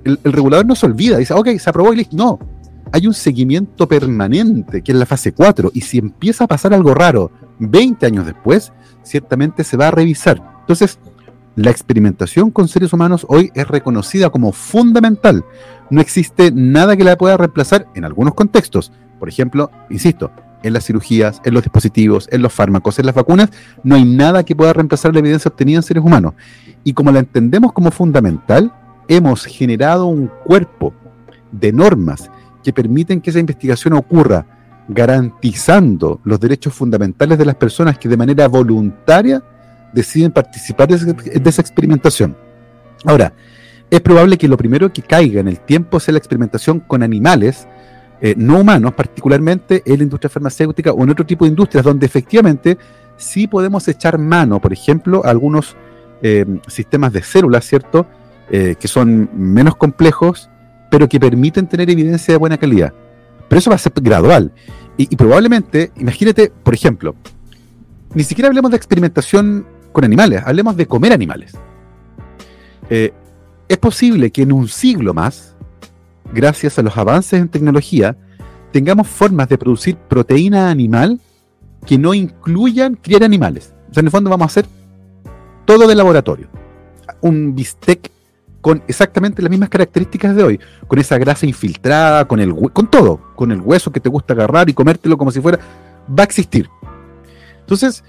el, 0.05 0.19
regulador 0.23 0.67
no 0.67 0.75
se 0.75 0.87
olvida, 0.87 1.19
dice, 1.19 1.35
ok, 1.35 1.49
se 1.59 1.71
aprobó 1.71 1.93
y 1.93 1.97
listo. 1.97 2.17
No, 2.17 2.39
hay 2.93 3.07
un 3.07 3.15
seguimiento 3.15 3.89
permanente, 3.89 4.83
que 4.83 4.93
es 4.93 4.99
la 4.99 5.07
fase 5.07 5.33
4, 5.33 5.73
y 5.75 5.81
si 5.81 5.99
empieza 5.99 6.45
a 6.45 6.47
pasar 6.47 6.73
algo 6.75 6.95
raro 6.95 7.31
20 7.59 8.07
años 8.07 8.27
después, 8.27 8.73
ciertamente 9.05 9.63
se 9.63 9.77
va 9.77 9.89
a 9.89 9.91
revisar. 9.93 10.43
Entonces, 10.61 10.99
la 11.57 11.71
experimentación 11.71 12.51
con 12.51 12.67
seres 12.67 12.93
humanos 12.93 13.25
hoy 13.29 13.53
es 13.55 13.69
reconocida 13.69 14.31
como 14.31 14.53
fundamental. 14.53 15.45
No 15.89 16.01
existe 16.01 16.51
nada 16.53 16.97
que 16.97 17.05
la 17.05 17.17
pueda 17.17 17.37
reemplazar 17.37 17.87
en 17.95 18.05
algunos 18.05 18.35
contextos. 18.35 18.91
Por 19.21 19.29
ejemplo, 19.29 19.71
insisto, 19.89 20.33
en 20.65 20.73
las 20.73 20.87
cirugías, 20.87 21.41
en 21.45 21.55
los 21.55 21.63
dispositivos, 21.63 22.29
en 22.33 22.43
los 22.43 22.53
fármacos, 22.53 22.99
en 22.99 23.07
las 23.07 23.15
vacunas, 23.15 23.51
no 23.85 23.95
hay 23.95 24.05
nada 24.05 24.45
que 24.45 24.57
pueda 24.57 24.73
reemplazar 24.73 25.13
la 25.13 25.21
evidencia 25.21 25.51
obtenida 25.51 25.77
en 25.77 25.83
seres 25.83 26.03
humanos. 26.03 26.35
Y 26.83 26.95
como 26.95 27.13
la 27.13 27.21
entendemos 27.21 27.73
como 27.73 27.91
fundamental, 27.91 28.73
hemos 29.07 29.45
generado 29.45 30.07
un 30.07 30.31
cuerpo 30.45 30.93
de 31.53 31.73
normas 31.73 32.31
que 32.65 32.73
permiten 32.73 33.21
que 33.21 33.31
esa 33.31 33.39
investigación 33.39 33.93
ocurra, 33.93 34.47
garantizando 34.89 36.21
los 36.25 36.39
derechos 36.41 36.75
fundamentales 36.75 37.39
de 37.39 37.45
las 37.45 37.55
personas 37.55 37.99
que 37.99 38.09
de 38.09 38.17
manera 38.17 38.49
voluntaria 38.49 39.43
deciden 39.93 40.33
participar 40.33 40.89
de, 40.89 41.49
esa 41.49 41.63
experimentación. 41.63 42.37
Ahora, 43.05 43.33
es 43.91 44.01
probable 44.01 44.37
que 44.37 44.49
lo 44.49 44.57
primero 44.57 44.93
que 44.93 45.03
caiga 45.03 45.41
en 45.41 45.49
el 45.49 45.61
tiempo 45.61 46.01
sea 46.01 46.13
la 46.13 46.19
experimentación 46.19 46.81
con 46.81 47.03
animales, 47.03 47.67
eh, 48.21 48.35
no 48.37 48.61
humanos, 48.61 48.95
particularmente 48.95 49.83
en 49.87 49.99
la 49.99 50.05
industria 50.05 50.31
farmacéutica 50.31 50.93
o 50.93 51.03
en 51.03 51.11
otro 51.11 51.25
tipo 51.25 51.45
de 51.45 51.51
industrias, 51.51 51.85
donde 51.85 52.07
efectivamente 52.07 52.79
sí 53.17 53.47
podemos 53.47 53.87
echar 53.89 54.19
mano, 54.19 54.61
por 54.61 54.73
ejemplo, 54.73 55.23
a 55.25 55.31
algunos 55.31 55.77
eh, 56.23 56.45
sistemas 56.67 57.13
de 57.13 57.23
células, 57.23 57.65
¿cierto? 57.65 58.07
Eh, 58.51 58.75
que 58.79 58.89
son 58.89 59.31
menos 59.35 59.77
complejos, 59.77 60.51
pero 60.91 61.09
que 61.09 61.21
permiten 61.21 61.67
tener 61.67 61.89
evidencia 61.91 62.35
de 62.35 62.39
buena 62.39 62.59
calidad. 62.59 62.93
Pero 63.49 63.59
eso 63.59 63.71
va 63.71 63.77
a 63.77 63.79
ser 63.79 63.93
gradual. 63.97 64.53
Y, 64.97 65.15
probablemente, 65.17 65.91
imagínate, 65.97 66.51
por 66.51 66.75
ejemplo, 66.75 67.17
ni 68.15 68.23
siquiera 68.23 68.49
hablemos 68.49 68.71
de 68.71 68.77
experimentación 68.77 69.67
con 69.93 70.05
animales, 70.05 70.43
hablemos 70.45 70.77
de 70.77 70.87
comer 70.87 71.13
animales. 71.13 71.53
Eh, 72.91 73.13
es 73.69 73.79
posible 73.79 74.31
que 74.31 74.43
en 74.43 74.53
un 74.53 74.69
siglo 74.69 75.15
más, 75.15 75.57
gracias 76.33 76.79
a 76.79 76.83
los 76.83 76.97
avances 76.97 77.41
en 77.41 77.49
tecnología, 77.49 78.17
tengamos 78.73 79.09
formas 79.09 79.49
de 79.49 79.59
producir 79.59 79.97
proteína 79.97 80.71
animal 80.71 81.21
que 81.87 81.99
no 81.99 82.15
incluyan 82.15 82.95
criar 82.95 83.25
animales. 83.25 83.75
O 83.91 83.95
sea, 83.95 84.01
en 84.01 84.07
el 84.07 84.11
fondo 84.11 84.31
vamos 84.31 84.45
a 84.45 84.47
hacer 84.47 84.67
todo 85.65 85.87
de 85.87 85.95
laboratorio. 85.95 86.49
Un 87.21 87.55
bistec 87.55 88.11
con 88.65 88.83
exactamente 88.89 89.43
las 89.43 89.51
mismas 89.51 89.69
características 89.69 90.35
de 90.35 90.43
hoy, 90.43 90.61
con 90.89 90.99
esa 90.99 91.19
grasa 91.19 91.45
infiltrada, 91.45 92.25
con 92.25 92.41
el 92.41 92.55
con 92.73 92.91
todo, 92.91 93.21
con 93.37 93.53
el 93.53 93.61
hueso 93.61 93.93
que 93.93 94.01
te 94.01 94.09
gusta 94.09 94.33
agarrar 94.33 94.71
y 94.71 94.73
comértelo 94.73 95.19
como 95.19 95.31
si 95.31 95.39
fuera, 95.39 95.59
va 96.09 96.23
a 96.23 96.25
existir. 96.25 96.67
Entonces, 97.61 98.03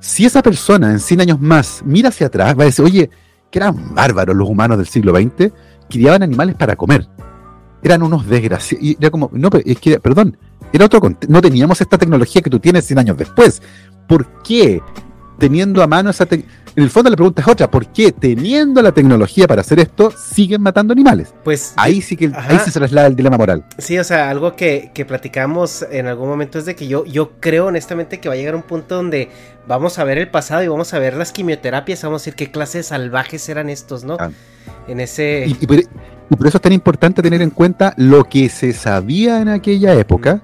si 0.00 0.24
esa 0.24 0.42
persona 0.42 0.90
en 0.90 1.00
100 1.00 1.20
años 1.20 1.40
más 1.42 1.82
mira 1.84 2.08
hacia 2.08 2.28
atrás, 2.28 2.58
va 2.58 2.62
a 2.62 2.64
decir, 2.64 2.82
oye, 2.82 3.10
que 3.50 3.58
eran 3.58 3.94
bárbaros 3.94 4.34
los 4.34 4.48
humanos 4.48 4.78
del 4.78 4.86
siglo 4.86 5.14
XX, 5.14 5.52
criaban 5.90 6.22
animales 6.22 6.54
para 6.54 6.76
comer. 6.76 7.06
Eran 7.82 8.02
unos 8.02 8.26
desgraciados. 8.26 8.96
Era 8.98 9.10
como, 9.10 9.28
no, 9.34 9.50
es 9.62 9.78
que, 9.80 10.00
perdón, 10.00 10.34
era 10.72 10.86
otro 10.86 11.02
no 11.28 11.42
teníamos 11.42 11.78
esta 11.78 11.98
tecnología 11.98 12.40
que 12.40 12.48
tú 12.48 12.58
tienes 12.58 12.86
100 12.86 13.00
años 13.00 13.18
después. 13.18 13.60
¿Por 14.08 14.26
qué 14.44 14.80
teniendo 15.40 15.82
a 15.82 15.88
mano 15.88 16.10
esa 16.10 16.26
tecnología? 16.26 16.60
En 16.76 16.84
el 16.84 16.90
fondo 16.90 17.10
la 17.10 17.16
pregunta 17.16 17.42
es 17.42 17.48
otra, 17.48 17.68
¿por 17.68 17.88
qué 17.88 18.12
teniendo 18.12 18.80
la 18.80 18.92
tecnología 18.92 19.48
para 19.48 19.62
hacer 19.62 19.80
esto 19.80 20.12
siguen 20.12 20.62
matando 20.62 20.92
animales? 20.92 21.34
Pues 21.42 21.72
ahí 21.76 22.00
sí 22.00 22.16
que 22.16 22.30
ahí 22.32 22.58
se 22.60 22.70
traslada 22.70 23.08
el 23.08 23.16
dilema 23.16 23.36
moral. 23.36 23.64
Sí, 23.78 23.98
o 23.98 24.04
sea, 24.04 24.30
algo 24.30 24.54
que, 24.54 24.92
que, 24.94 25.04
platicamos 25.04 25.84
en 25.90 26.06
algún 26.06 26.28
momento 26.28 26.60
es 26.60 26.66
de 26.66 26.76
que 26.76 26.86
yo, 26.86 27.04
yo 27.06 27.32
creo 27.40 27.66
honestamente 27.66 28.20
que 28.20 28.28
va 28.28 28.34
a 28.34 28.38
llegar 28.38 28.54
un 28.54 28.62
punto 28.62 28.94
donde 28.94 29.30
vamos 29.66 29.98
a 29.98 30.04
ver 30.04 30.18
el 30.18 30.28
pasado 30.28 30.62
y 30.62 30.68
vamos 30.68 30.94
a 30.94 31.00
ver 31.00 31.16
las 31.16 31.32
quimioterapias, 31.32 32.02
vamos 32.02 32.22
a 32.22 32.24
decir 32.24 32.34
qué 32.34 32.52
clases 32.52 32.86
salvajes 32.86 33.48
eran 33.48 33.68
estos, 33.68 34.04
¿no? 34.04 34.16
Ah. 34.20 34.30
En 34.86 35.00
ese... 35.00 35.46
Y, 35.46 35.66
por, 35.66 36.46
eso 36.46 36.58
es 36.58 36.62
tan 36.62 36.72
importante 36.72 37.22
tener 37.22 37.42
en 37.42 37.50
cuenta 37.50 37.94
lo 37.96 38.24
que 38.24 38.48
se 38.48 38.72
sabía 38.72 39.40
en 39.40 39.48
aquella 39.48 39.94
época 39.94 40.40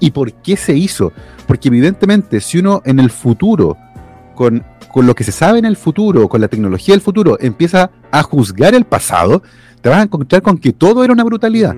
y 0.00 0.10
por 0.10 0.32
qué 0.32 0.56
se 0.56 0.74
hizo. 0.74 1.12
Porque 1.46 1.68
evidentemente 1.68 2.40
si 2.40 2.58
uno 2.58 2.82
en 2.84 2.98
el 2.98 3.10
futuro 3.10 3.76
con 4.34 4.64
con 4.90 5.06
lo 5.06 5.14
que 5.14 5.24
se 5.24 5.32
sabe 5.32 5.58
en 5.58 5.64
el 5.64 5.76
futuro, 5.76 6.28
con 6.28 6.40
la 6.40 6.48
tecnología 6.48 6.94
del 6.94 7.00
futuro, 7.00 7.38
empieza 7.40 7.90
a 8.10 8.22
juzgar 8.22 8.74
el 8.74 8.84
pasado, 8.84 9.42
te 9.80 9.88
vas 9.88 9.98
a 9.98 10.02
encontrar 10.02 10.42
con 10.42 10.58
que 10.58 10.72
todo 10.72 11.04
era 11.04 11.12
una 11.12 11.24
brutalidad. 11.24 11.76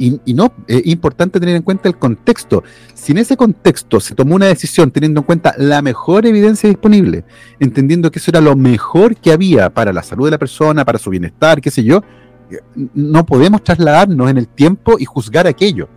y, 0.00 0.32
no, 0.32 0.52
es 0.68 0.86
importante 0.86 1.40
tener 1.40 1.56
en 1.56 1.62
cuenta 1.62 1.88
el 1.88 1.98
contexto. 1.98 2.62
Si 2.94 3.10
en 3.10 3.18
ese 3.18 3.36
contexto 3.36 3.98
se 3.98 4.14
tomó 4.14 4.36
una 4.36 4.46
decisión 4.46 4.92
teniendo 4.92 5.22
en 5.22 5.26
cuenta 5.26 5.54
la 5.58 5.82
mejor 5.82 6.24
evidencia 6.24 6.68
disponible, 6.68 7.24
entendiendo 7.58 8.08
que 8.12 8.20
eso 8.20 8.30
era 8.30 8.40
lo 8.40 8.54
mejor 8.54 9.16
que 9.16 9.32
había 9.32 9.70
para 9.70 9.92
la 9.92 10.04
salud 10.04 10.26
de 10.26 10.30
la 10.30 10.38
persona, 10.38 10.84
para 10.84 11.00
su 11.00 11.10
bienestar, 11.10 11.60
qué 11.60 11.72
sé 11.72 11.82
yo, 11.82 12.04
no 12.94 13.26
podemos 13.26 13.64
trasladarnos 13.64 14.30
en 14.30 14.38
el 14.38 14.46
tiempo 14.46 14.96
y 15.00 15.04
juzgar 15.04 15.48
aquello. 15.48 15.88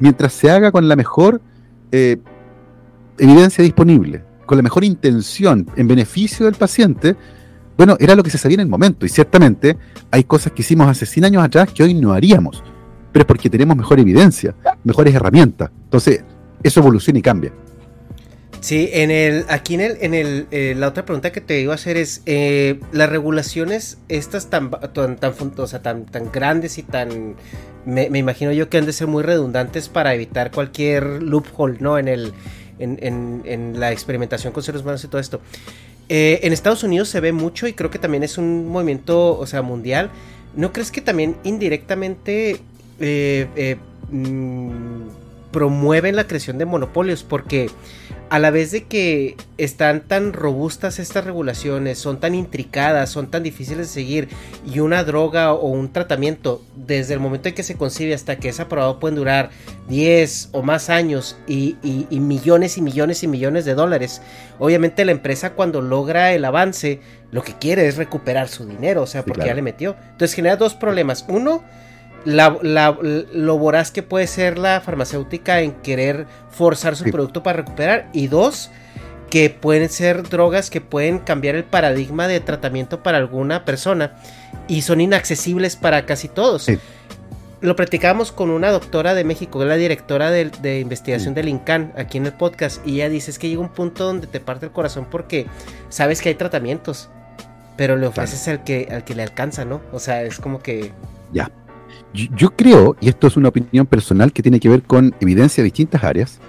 Mientras 0.00 0.32
se 0.32 0.50
haga 0.50 0.72
con 0.72 0.88
la 0.88 0.96
mejor 0.96 1.42
eh, 1.92 2.16
evidencia 3.18 3.62
disponible 3.62 4.24
con 4.46 4.56
la 4.56 4.62
mejor 4.62 4.84
intención 4.84 5.68
en 5.76 5.88
beneficio 5.88 6.46
del 6.46 6.54
paciente, 6.54 7.16
bueno, 7.76 7.96
era 8.00 8.14
lo 8.14 8.22
que 8.22 8.30
se 8.30 8.38
sabía 8.38 8.54
en 8.54 8.60
el 8.60 8.68
momento. 8.68 9.04
Y 9.04 9.08
ciertamente 9.08 9.76
hay 10.10 10.24
cosas 10.24 10.52
que 10.52 10.62
hicimos 10.62 10.88
hace 10.88 11.04
100 11.04 11.26
años 11.26 11.44
atrás 11.44 11.70
que 11.72 11.82
hoy 11.82 11.94
no 11.94 12.12
haríamos. 12.12 12.62
Pero 13.12 13.22
es 13.22 13.26
porque 13.26 13.50
tenemos 13.50 13.76
mejor 13.76 13.98
evidencia, 14.00 14.54
mejores 14.84 15.14
herramientas. 15.14 15.70
Entonces, 15.84 16.24
eso 16.62 16.80
evoluciona 16.80 17.18
y 17.18 17.22
cambia. 17.22 17.52
Sí, 18.60 18.88
en 18.92 19.10
el, 19.10 19.44
aquí 19.48 19.74
en 19.74 19.80
el, 19.80 19.98
en 20.00 20.14
el, 20.14 20.46
eh, 20.50 20.74
la 20.76 20.88
otra 20.88 21.04
pregunta 21.04 21.30
que 21.30 21.40
te 21.40 21.60
iba 21.60 21.72
a 21.72 21.76
hacer 21.76 21.96
es, 21.96 22.22
eh, 22.26 22.80
las 22.90 23.08
regulaciones 23.08 23.98
estas 24.08 24.50
tan, 24.50 24.70
tan, 24.70 25.16
tan, 25.16 25.34
o 25.56 25.66
sea, 25.66 25.82
tan, 25.82 26.06
tan 26.06 26.32
grandes 26.32 26.78
y 26.78 26.82
tan, 26.82 27.36
me, 27.84 28.10
me, 28.10 28.18
imagino 28.18 28.52
yo 28.52 28.68
que 28.68 28.78
han 28.78 28.86
de 28.86 28.92
ser 28.92 29.06
muy 29.06 29.22
redundantes 29.22 29.88
para 29.88 30.14
evitar 30.14 30.50
cualquier 30.50 31.22
loophole, 31.22 31.76
¿no? 31.80 31.98
En 31.98 32.08
el, 32.08 32.32
en, 32.78 33.78
la 33.78 33.92
experimentación 33.92 34.52
con 34.52 34.62
seres 34.62 34.82
humanos 34.82 35.04
y 35.04 35.08
todo 35.08 35.20
esto. 35.20 35.40
Eh, 36.08 36.40
en 36.42 36.52
Estados 36.52 36.82
Unidos 36.84 37.08
se 37.08 37.20
ve 37.20 37.32
mucho 37.32 37.66
y 37.66 37.72
creo 37.72 37.90
que 37.90 37.98
también 37.98 38.22
es 38.22 38.38
un 38.38 38.68
movimiento, 38.68 39.38
o 39.38 39.46
sea, 39.46 39.62
mundial. 39.62 40.10
¿No 40.54 40.72
crees 40.72 40.90
que 40.90 41.00
también 41.00 41.36
indirectamente 41.44 42.60
eh, 43.00 43.46
eh, 43.56 43.76
mm, 44.10 45.08
promueven 45.52 46.16
la 46.16 46.26
creación 46.26 46.58
de 46.58 46.64
monopolios? 46.64 47.22
Porque 47.22 47.68
a 48.28 48.38
la 48.38 48.50
vez 48.50 48.72
de 48.72 48.84
que 48.84 49.36
están 49.56 50.00
tan 50.00 50.32
robustas 50.32 50.98
estas 50.98 51.24
regulaciones, 51.24 51.98
son 51.98 52.18
tan 52.18 52.34
intricadas, 52.34 53.10
son 53.10 53.30
tan 53.30 53.42
difíciles 53.42 53.88
de 53.88 53.92
seguir, 53.92 54.28
y 54.66 54.80
una 54.80 55.04
droga 55.04 55.52
o 55.52 55.68
un 55.68 55.92
tratamiento, 55.92 56.62
desde 56.74 57.14
el 57.14 57.20
momento 57.20 57.48
en 57.48 57.54
que 57.54 57.62
se 57.62 57.76
concibe 57.76 58.14
hasta 58.14 58.36
que 58.36 58.48
es 58.48 58.58
aprobado, 58.58 58.98
pueden 58.98 59.16
durar 59.16 59.50
10 59.88 60.50
o 60.52 60.62
más 60.62 60.90
años 60.90 61.36
y, 61.46 61.76
millones 62.10 62.78
y 62.78 62.82
millones 62.82 63.22
y 63.22 63.28
millones 63.28 63.64
de 63.64 63.74
dólares. 63.74 64.22
Obviamente 64.58 65.04
la 65.04 65.12
empresa 65.12 65.52
cuando 65.52 65.80
logra 65.80 66.32
el 66.32 66.44
avance, 66.44 67.00
lo 67.30 67.42
que 67.42 67.54
quiere 67.54 67.86
es 67.86 67.96
recuperar 67.96 68.48
su 68.48 68.66
dinero, 68.66 69.02
o 69.02 69.06
sea, 69.06 69.24
porque 69.24 69.46
ya 69.46 69.54
le 69.54 69.62
metió. 69.62 69.96
Entonces 70.12 70.34
genera 70.34 70.56
dos 70.56 70.74
problemas. 70.74 71.24
Uno, 71.28 71.62
la, 72.26 72.98
lo 73.32 73.58
voraz 73.58 73.90
que 73.90 74.02
puede 74.02 74.26
ser 74.26 74.58
la 74.58 74.80
farmacéutica 74.80 75.60
en 75.60 75.72
querer 75.72 76.26
forzar 76.50 76.96
su 76.96 77.04
producto 77.04 77.42
para 77.42 77.58
recuperar. 77.58 78.10
Y 78.12 78.26
dos, 78.26 78.70
que 79.30 79.50
pueden 79.50 79.88
ser 79.88 80.28
drogas 80.28 80.70
que 80.70 80.80
pueden 80.80 81.18
cambiar 81.18 81.54
el 81.54 81.64
paradigma 81.64 82.28
de 82.28 82.40
tratamiento 82.40 83.02
para 83.02 83.18
alguna 83.18 83.64
persona 83.64 84.16
y 84.68 84.82
son 84.82 85.00
inaccesibles 85.00 85.76
para 85.76 86.06
casi 86.06 86.28
todos. 86.28 86.66
Lo 87.60 87.74
platicamos 87.74 88.32
con 88.32 88.50
una 88.50 88.70
doctora 88.70 89.14
de 89.14 89.24
México, 89.24 89.64
la 89.64 89.76
directora 89.76 90.30
de, 90.30 90.80
investigación 90.80 91.34
del 91.34 91.48
INCAN, 91.48 91.92
aquí 91.96 92.18
en 92.18 92.26
el 92.26 92.32
podcast, 92.32 92.86
y 92.86 92.96
ella 92.96 93.08
dice 93.08 93.30
es 93.30 93.38
que 93.38 93.48
llega 93.48 93.62
un 93.62 93.70
punto 93.70 94.04
donde 94.04 94.26
te 94.26 94.40
parte 94.40 94.66
el 94.66 94.72
corazón 94.72 95.06
porque 95.10 95.46
sabes 95.88 96.20
que 96.20 96.28
hay 96.28 96.34
tratamientos, 96.34 97.08
pero 97.76 97.96
le 97.96 98.06
ofreces 98.06 98.46
al, 98.48 98.62
que, 98.62 98.88
al 98.90 99.04
que 99.04 99.14
le 99.14 99.22
alcanza, 99.22 99.64
¿no? 99.64 99.80
O 99.92 99.98
sea, 99.98 100.22
es 100.22 100.38
como 100.38 100.60
que... 100.60 100.92
Ya, 101.32 101.50
yo, 102.16 102.50
creo, 102.56 102.96
y 103.00 103.08
esto 103.08 103.26
es 103.26 103.36
una 103.36 103.48
opinión 103.48 103.86
personal 103.86 104.32
que 104.32 104.42
tiene 104.42 104.60
que 104.60 104.68
ver 104.68 104.82
con 104.82 105.14
evidencia 105.20 105.62
de 105.62 105.66
distintas 105.66 106.02
áreas, 106.02 106.40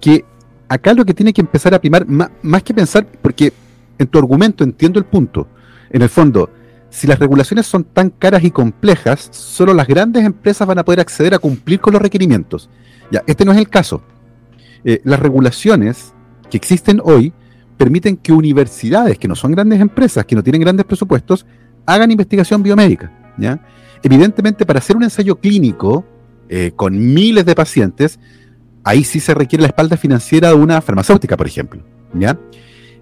que 0.00 0.24
acá 0.68 0.94
lo 0.94 1.04
que 1.04 1.14
tiene 1.14 1.32
que 1.32 1.40
empezar 1.40 1.74
a 1.74 1.80
primar, 1.80 2.06
más, 2.06 2.62
que 2.62 2.74
pensar, 2.74 3.06
porque 3.22 3.52
en 3.98 4.06
tu 4.06 4.18
argumento 4.18 4.64
entiendo 4.64 4.98
el 4.98 5.04
punto, 5.04 5.46
en 5.90 6.02
el 6.02 6.08
fondo, 6.08 6.50
si 6.90 7.06
las 7.06 7.18
regulaciones 7.18 7.66
son 7.66 7.84
tan 7.84 8.10
caras 8.10 8.44
y 8.44 8.50
complejas, 8.50 9.28
solo 9.32 9.74
las 9.74 9.86
grandes 9.86 10.24
empresas 10.24 10.66
van 10.66 10.78
a 10.78 10.84
poder 10.84 11.00
acceder 11.00 11.34
a 11.34 11.38
cumplir 11.38 11.80
con 11.80 11.92
los 11.92 12.02
requerimientos. 12.02 12.70
Ya, 13.10 13.22
este 13.26 13.44
no 13.44 13.52
es 13.52 13.58
el 13.58 13.68
caso. 13.68 14.02
Eh, 14.84 15.00
las 15.04 15.20
regulaciones 15.20 16.12
que 16.50 16.56
existen 16.56 17.00
hoy 17.04 17.32
permiten 17.76 18.16
que 18.16 18.32
universidades, 18.32 19.18
que 19.18 19.28
no 19.28 19.34
son 19.34 19.52
grandes 19.52 19.80
empresas, 19.80 20.24
que 20.24 20.34
no 20.34 20.42
tienen 20.42 20.62
grandes 20.62 20.86
presupuestos, 20.86 21.46
hagan 21.84 22.10
investigación 22.10 22.62
biomédica. 22.62 23.12
¿Ya? 23.38 23.60
Evidentemente, 24.02 24.66
para 24.66 24.78
hacer 24.78 24.96
un 24.96 25.04
ensayo 25.04 25.36
clínico 25.36 26.04
eh, 26.48 26.72
con 26.76 27.14
miles 27.14 27.44
de 27.44 27.54
pacientes, 27.54 28.18
ahí 28.84 29.02
sí 29.02 29.20
se 29.20 29.34
requiere 29.34 29.62
la 29.62 29.68
espalda 29.68 29.96
financiera 29.96 30.48
de 30.48 30.54
una 30.54 30.80
farmacéutica, 30.80 31.36
por 31.36 31.46
ejemplo. 31.46 31.82
¿ya? 32.14 32.38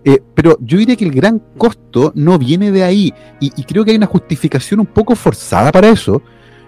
Eh, 0.04 0.22
pero 0.34 0.58
yo 0.60 0.78
diría 0.78 0.96
que 0.96 1.04
el 1.04 1.12
gran 1.12 1.40
costo 1.56 2.12
no 2.14 2.38
viene 2.38 2.70
de 2.70 2.82
ahí 2.82 3.14
y, 3.40 3.50
creo 3.64 3.84
que 3.84 3.92
hay 3.92 3.96
una 3.96 4.06
justificación 4.06 4.80
un 4.80 4.86
poco 4.86 5.14
forzada 5.14 5.72
para 5.72 5.88
eso. 5.88 6.22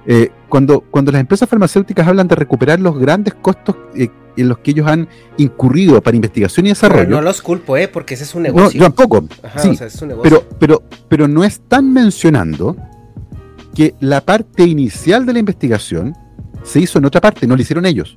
Eh, 0.07 0.31
cuando, 0.49 0.81
cuando 0.81 1.11
las 1.11 1.21
empresas 1.21 1.49
farmacéuticas 1.49 2.07
hablan 2.07 2.29
de 2.29 2.37
recuperar 2.37 2.79
los 2.79 2.97
grandes 2.97 3.35
costos 3.35 3.77
eh, 3.97 4.09
en 4.37 4.49
los 4.49 4.59
que 4.59 4.71
ellos 4.71 4.87
han 4.87 5.09
incurrido 5.37 6.01
para 6.01 6.14
investigación 6.14 6.67
y 6.67 6.69
desarrollo. 6.71 7.09
no 7.09 7.21
los 7.21 7.43
culpo, 7.43 7.77
¿eh? 7.77 7.89
porque 7.89 8.14
ese 8.14 8.25
es 8.25 8.35
un 8.35 8.43
negocio. 8.43 8.67
No, 8.67 8.73
yo 8.73 8.93
tampoco. 8.93 9.27
sí, 9.57 9.77
Pero, 10.23 10.45
pero, 10.59 10.83
pero 11.09 11.27
no 11.27 11.43
están 11.43 11.93
mencionando 11.93 12.77
que 13.77 13.95
la 14.01 14.22
parte 14.22 14.64
inicial 14.64 15.27
de 15.27 15.35
la 15.35 15.39
investigación 15.39 16.16
se 16.64 16.81
hizo 16.81 16.99
en 16.99 17.05
otra 17.05 17.20
parte, 17.20 17.47
no 17.47 17.55
lo 17.55 17.61
hicieron 17.61 17.85
ellos. 17.85 18.14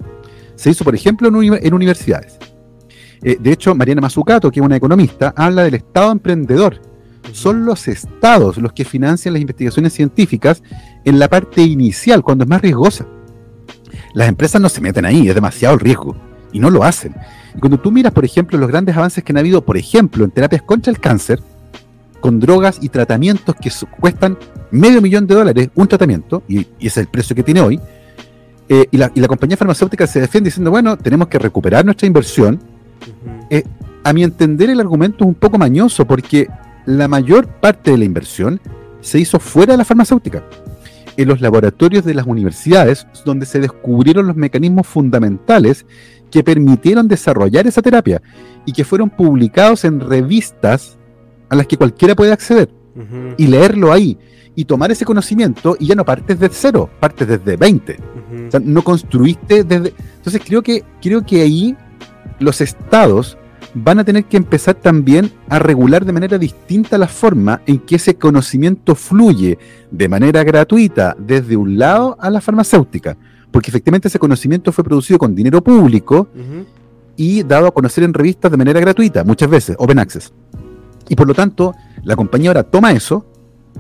Se 0.56 0.70
hizo, 0.70 0.86
por 0.86 0.96
ejemplo, 0.96 1.28
en 1.28 1.74
universidades. 1.74 2.38
Eh, 3.22 3.38
de 3.38 3.52
hecho, 3.52 3.76
Mariana 3.76 4.00
Mazzucato, 4.00 4.50
que 4.50 4.62
es 4.62 4.66
una 4.66 4.78
economista, 4.78 5.34
habla 5.36 5.64
del 5.64 5.76
Estado 5.76 6.14
emprendedor. 6.14 6.82
Son 7.34 7.66
los 7.66 7.90
estados 7.90 8.58
los 8.58 8.72
que 8.72 8.86
financian 8.86 9.34
las 9.34 9.42
investigaciones 9.42 9.92
científicas 9.92 10.64
en 11.04 11.20
la 11.20 11.28
parte 11.28 11.62
inicial, 11.62 12.24
cuando 12.24 12.46
es 12.46 12.50
más 12.50 12.62
riesgosa. 12.62 13.06
Las 14.14 14.30
empresas 14.30 14.62
no 14.62 14.70
se 14.70 14.80
meten 14.80 15.06
ahí, 15.06 15.28
es 15.28 15.36
demasiado 15.36 15.76
el 15.76 15.82
riesgo, 15.82 16.16
y 16.54 16.60
no 16.60 16.70
lo 16.70 16.86
hacen. 16.86 17.14
Y 17.54 17.60
cuando 17.60 17.82
tú 17.82 17.92
miras, 17.92 18.14
por 18.14 18.24
ejemplo, 18.24 18.58
los 18.58 18.70
grandes 18.70 18.96
avances 18.96 19.26
que 19.26 19.34
han 19.34 19.38
habido, 19.38 19.66
por 19.66 19.76
ejemplo, 19.76 20.24
en 20.24 20.32
terapias 20.32 20.62
contra 20.62 20.90
el 20.90 21.00
cáncer, 21.00 21.42
con 22.20 22.40
drogas 22.40 22.80
y 22.82 22.90
tratamientos 22.90 23.56
que 23.56 23.72
cuestan 24.00 24.38
medio 24.72 25.02
millón 25.02 25.28
de 25.28 25.36
dólares 25.36 25.70
un 25.76 25.88
tratamiento, 25.88 26.44
y, 26.48 26.60
ese 26.60 26.88
es 26.88 26.98
el 26.98 27.08
precio 27.08 27.36
que 27.36 27.44
tiene 27.44 27.62
hoy, 27.62 27.80
eh, 28.68 28.86
y, 28.92 28.98
la, 28.98 29.12
y 29.16 29.20
la 29.20 29.28
compañía 29.28 29.58
farmacéutica 29.58 30.06
se 30.06 30.22
defiende 30.22 30.50
diciendo, 30.50 30.72
bueno, 30.72 30.98
tenemos 30.98 31.28
que 31.28 31.40
recuperar 31.40 31.84
nuestra 31.86 32.08
inversión, 32.08 32.60
eh, 33.50 33.64
a 34.04 34.14
mi 34.14 34.24
entender, 34.24 34.70
el 34.70 34.80
argumento 34.80 35.24
es 35.24 35.28
un 35.28 35.36
poco 35.36 35.58
mañoso 35.58 36.06
porque 36.06 36.48
la 36.86 37.08
mayor 37.08 37.48
parte 37.48 37.92
de 37.92 37.98
la 37.98 38.06
inversión 38.06 38.60
se 39.02 39.20
hizo 39.20 39.40
fuera 39.40 39.74
de 39.74 39.78
la 39.78 39.86
farmacéutica, 39.86 40.44
en 41.18 41.28
los 41.28 41.42
laboratorios 41.42 42.06
de 42.06 42.14
las 42.14 42.28
universidades, 42.28 43.08
donde 43.26 43.46
se 43.46 43.60
descubrieron 43.60 44.28
los 44.28 44.36
mecanismos 44.36 44.88
fundamentales 44.88 45.86
que 46.32 46.44
permitieron 46.44 47.08
desarrollar 47.08 47.68
esa 47.68 47.82
terapia 47.82 48.22
y 48.66 48.72
que 48.72 48.84
fueron 48.84 49.10
publicados 49.10 49.84
en 49.84 50.00
revistas 50.00 50.99
a 51.50 51.56
las 51.56 51.68
que 51.68 51.78
cualquiera 51.78 52.16
puede 52.16 52.32
acceder 52.32 52.70
y 53.38 53.48
leerlo 53.48 53.92
ahí 53.92 54.18
y 54.56 54.66
tomar 54.66 54.92
ese 54.92 55.06
conocimiento 55.06 55.78
y 55.80 55.88
ya 55.88 55.96
no 55.96 56.04
partes 56.04 56.40
desde 56.40 56.54
cero, 56.54 56.90
partes 57.00 57.28
desde 57.28 57.56
20. 57.56 57.98
O 58.48 58.52
sea, 58.52 58.60
no 58.60 58.84
construiste 58.84 59.64
desde... 59.64 59.94
Entonces 60.18 60.42
creo 60.46 60.62
que, 60.62 60.84
creo 61.02 61.26
que 61.26 61.42
ahí 61.42 61.78
los 62.40 62.60
estados 62.62 63.38
van 63.74 64.00
a 64.00 64.04
tener 64.04 64.26
que 64.26 64.38
empezar 64.38 64.76
también 64.76 65.32
a 65.48 65.60
regular 65.60 66.06
de 66.06 66.14
manera 66.14 66.38
distinta 66.38 66.98
la 66.98 67.08
forma 67.08 67.62
en 67.66 67.80
que 67.80 67.96
ese 67.96 68.16
conocimiento 68.16 68.96
fluye 68.96 69.58
de 69.92 70.10
manera 70.10 70.44
gratuita 70.44 71.16
desde 71.18 71.56
un 71.56 71.78
lado 71.78 72.18
a 72.20 72.30
la 72.30 72.42
farmacéutica, 72.42 73.16
porque 73.52 73.70
efectivamente 73.70 74.08
ese 74.08 74.20
conocimiento 74.20 74.72
fue 74.72 74.84
producido 74.84 75.20
con 75.20 75.36
dinero 75.36 75.64
público 75.64 76.28
y 77.16 77.44
dado 77.44 77.68
a 77.68 77.72
conocer 77.72 78.04
en 78.04 78.14
revistas 78.14 78.52
de 78.52 78.58
manera 78.58 78.80
gratuita, 78.80 79.24
muchas 79.24 79.50
veces, 79.50 79.76
open 79.80 80.00
access. 80.00 80.34
Y 81.10 81.16
por 81.16 81.28
lo 81.28 81.34
tanto, 81.34 81.76
la 82.04 82.16
compañía 82.16 82.52
ahora 82.52 82.64
toma 82.64 82.92
eso, 82.92 83.26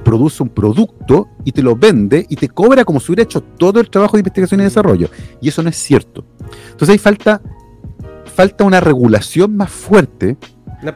produce 0.03 0.43
un 0.43 0.49
producto 0.49 1.30
y 1.43 1.51
te 1.51 1.61
lo 1.61 1.75
vende 1.75 2.25
y 2.27 2.36
te 2.36 2.49
cobra 2.49 2.84
como 2.84 2.99
si 2.99 3.11
hubiera 3.11 3.23
hecho 3.23 3.41
todo 3.41 3.80
el 3.80 3.89
trabajo 3.89 4.17
de 4.17 4.21
investigación 4.21 4.59
y 4.59 4.63
desarrollo. 4.63 5.09
Y 5.41 5.49
eso 5.49 5.63
no 5.63 5.69
es 5.69 5.77
cierto. 5.77 6.25
Entonces 6.71 6.89
hay 6.89 6.97
falta 6.97 7.41
falta 8.39 8.63
una 8.63 8.80
regulación 8.80 9.57
más 9.57 9.69
fuerte 9.69 10.38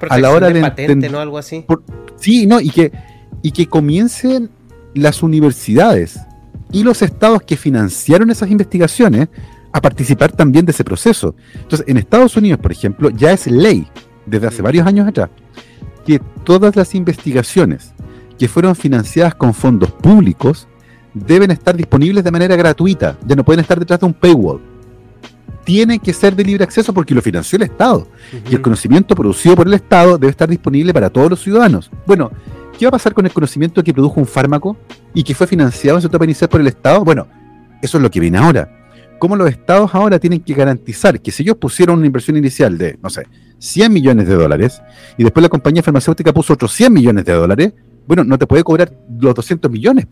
a 0.10 0.18
la 0.18 0.32
hora 0.32 0.50
de, 0.50 0.62
patente, 0.62 1.10
¿no? 1.10 1.20
Algo 1.20 1.38
así. 1.38 1.66
sí, 2.16 2.48
no, 2.48 2.62
y 2.62 2.70
que, 2.70 2.94
y 3.42 3.52
que 3.52 3.68
comiencen 3.68 4.50
las 4.96 5.22
universidades 5.22 6.22
y 6.72 6.84
los 6.84 7.02
estados 7.02 7.42
que 7.44 7.58
financiaron 7.58 8.32
esas 8.32 8.50
investigaciones 8.50 9.28
a 9.74 9.82
participar 9.82 10.32
también 10.32 10.66
de 10.66 10.72
ese 10.72 10.86
proceso. 10.86 11.36
Entonces, 11.56 11.86
en 11.90 11.98
Estados 11.98 12.38
Unidos, 12.38 12.60
por 12.62 12.72
ejemplo, 12.72 13.10
ya 13.10 13.34
es 13.34 13.48
ley 13.48 13.88
desde 14.26 14.48
hace 14.48 14.62
mm. 14.62 14.66
varios 14.66 14.88
años 14.88 15.08
atrás 15.08 15.30
que 16.06 16.20
todas 16.44 16.76
las 16.76 16.96
investigaciones 16.96 17.94
que 18.38 18.48
fueron 18.48 18.76
financiadas 18.76 19.36
con 19.36 19.54
fondos 19.54 19.92
públicos 19.92 20.68
deben 21.14 21.52
estar 21.52 21.76
disponibles 21.76 22.24
de 22.24 22.32
manera 22.32 22.56
gratuita, 22.56 23.18
ya 23.26 23.36
no 23.36 23.44
pueden 23.44 23.62
estar 23.62 23.80
detrás 23.80 24.00
de 24.00 24.06
un 24.06 24.14
paywall 24.14 24.74
tiene 25.64 26.00
que 26.00 26.14
ser 26.14 26.36
de 26.36 26.44
libre 26.44 26.64
acceso 26.64 26.94
porque 26.94 27.14
lo 27.14 27.22
financió 27.22 27.56
el 27.58 27.64
Estado. 27.64 28.08
Y 28.50 28.56
el 28.56 28.62
conocimiento 28.62 29.16
producido 29.16 29.56
por 29.56 29.68
el 29.68 29.74
Estado 29.74 30.18
debe 30.18 30.32
estar 30.32 30.50
disponible 30.50 30.94
para 30.94 31.10
todos 31.10 31.30
los 31.30 31.42
ciudadanos. 31.42 31.90
Bueno, 32.06 32.32
¿qué 32.78 32.86
va 32.86 32.90
a 32.90 32.92
pasar 32.92 33.14
con 33.14 33.26
el 33.26 33.32
conocimiento 33.32 33.84
que 33.84 33.94
produjo 33.94 34.20
un 34.20 34.26
fármaco 34.26 34.78
y 35.14 35.24
que 35.24 35.36
fue 35.36 35.48
financiado 35.48 35.98
en 35.98 36.02
su 36.02 36.08
etapa 36.08 36.26
inicial 36.26 36.50
por 36.50 36.62
el 36.62 36.68
Estado? 36.68 37.04
Bueno, 37.04 37.28
eso 37.82 37.98
es 37.98 38.04
lo 38.04 38.12
que 38.12 38.20
viene 38.20 38.38
ahora. 38.38 38.70
¿Cómo 39.24 39.38
los 39.38 39.50
estados 39.50 39.96
ahora 39.96 40.20
tienen 40.20 40.42
que 40.42 40.54
garantizar 40.54 41.22
que 41.22 41.32
si 41.32 41.44
ellos 41.44 41.56
pusieron 41.56 42.00
una 42.00 42.06
inversión 42.06 42.36
inicial 42.36 42.78
de, 42.78 43.00
no 43.02 43.10
sé, 43.10 43.24
100 43.58 43.94
millones 43.94 44.28
de 44.28 44.36
dólares 44.36 44.82
y 45.18 45.24
después 45.24 45.42
la 45.42 45.48
compañía 45.48 45.82
farmacéutica 45.82 46.34
puso 46.34 46.52
otros 46.52 46.74
100 46.74 46.92
millones 46.92 47.24
de 47.24 47.32
dólares, 47.32 47.74
bueno, 48.06 48.26
no 48.26 48.38
te 48.38 48.46
puede 48.46 48.66
cobrar 48.66 48.92
los 49.18 49.34
200 49.34 49.72
millones 49.72 50.08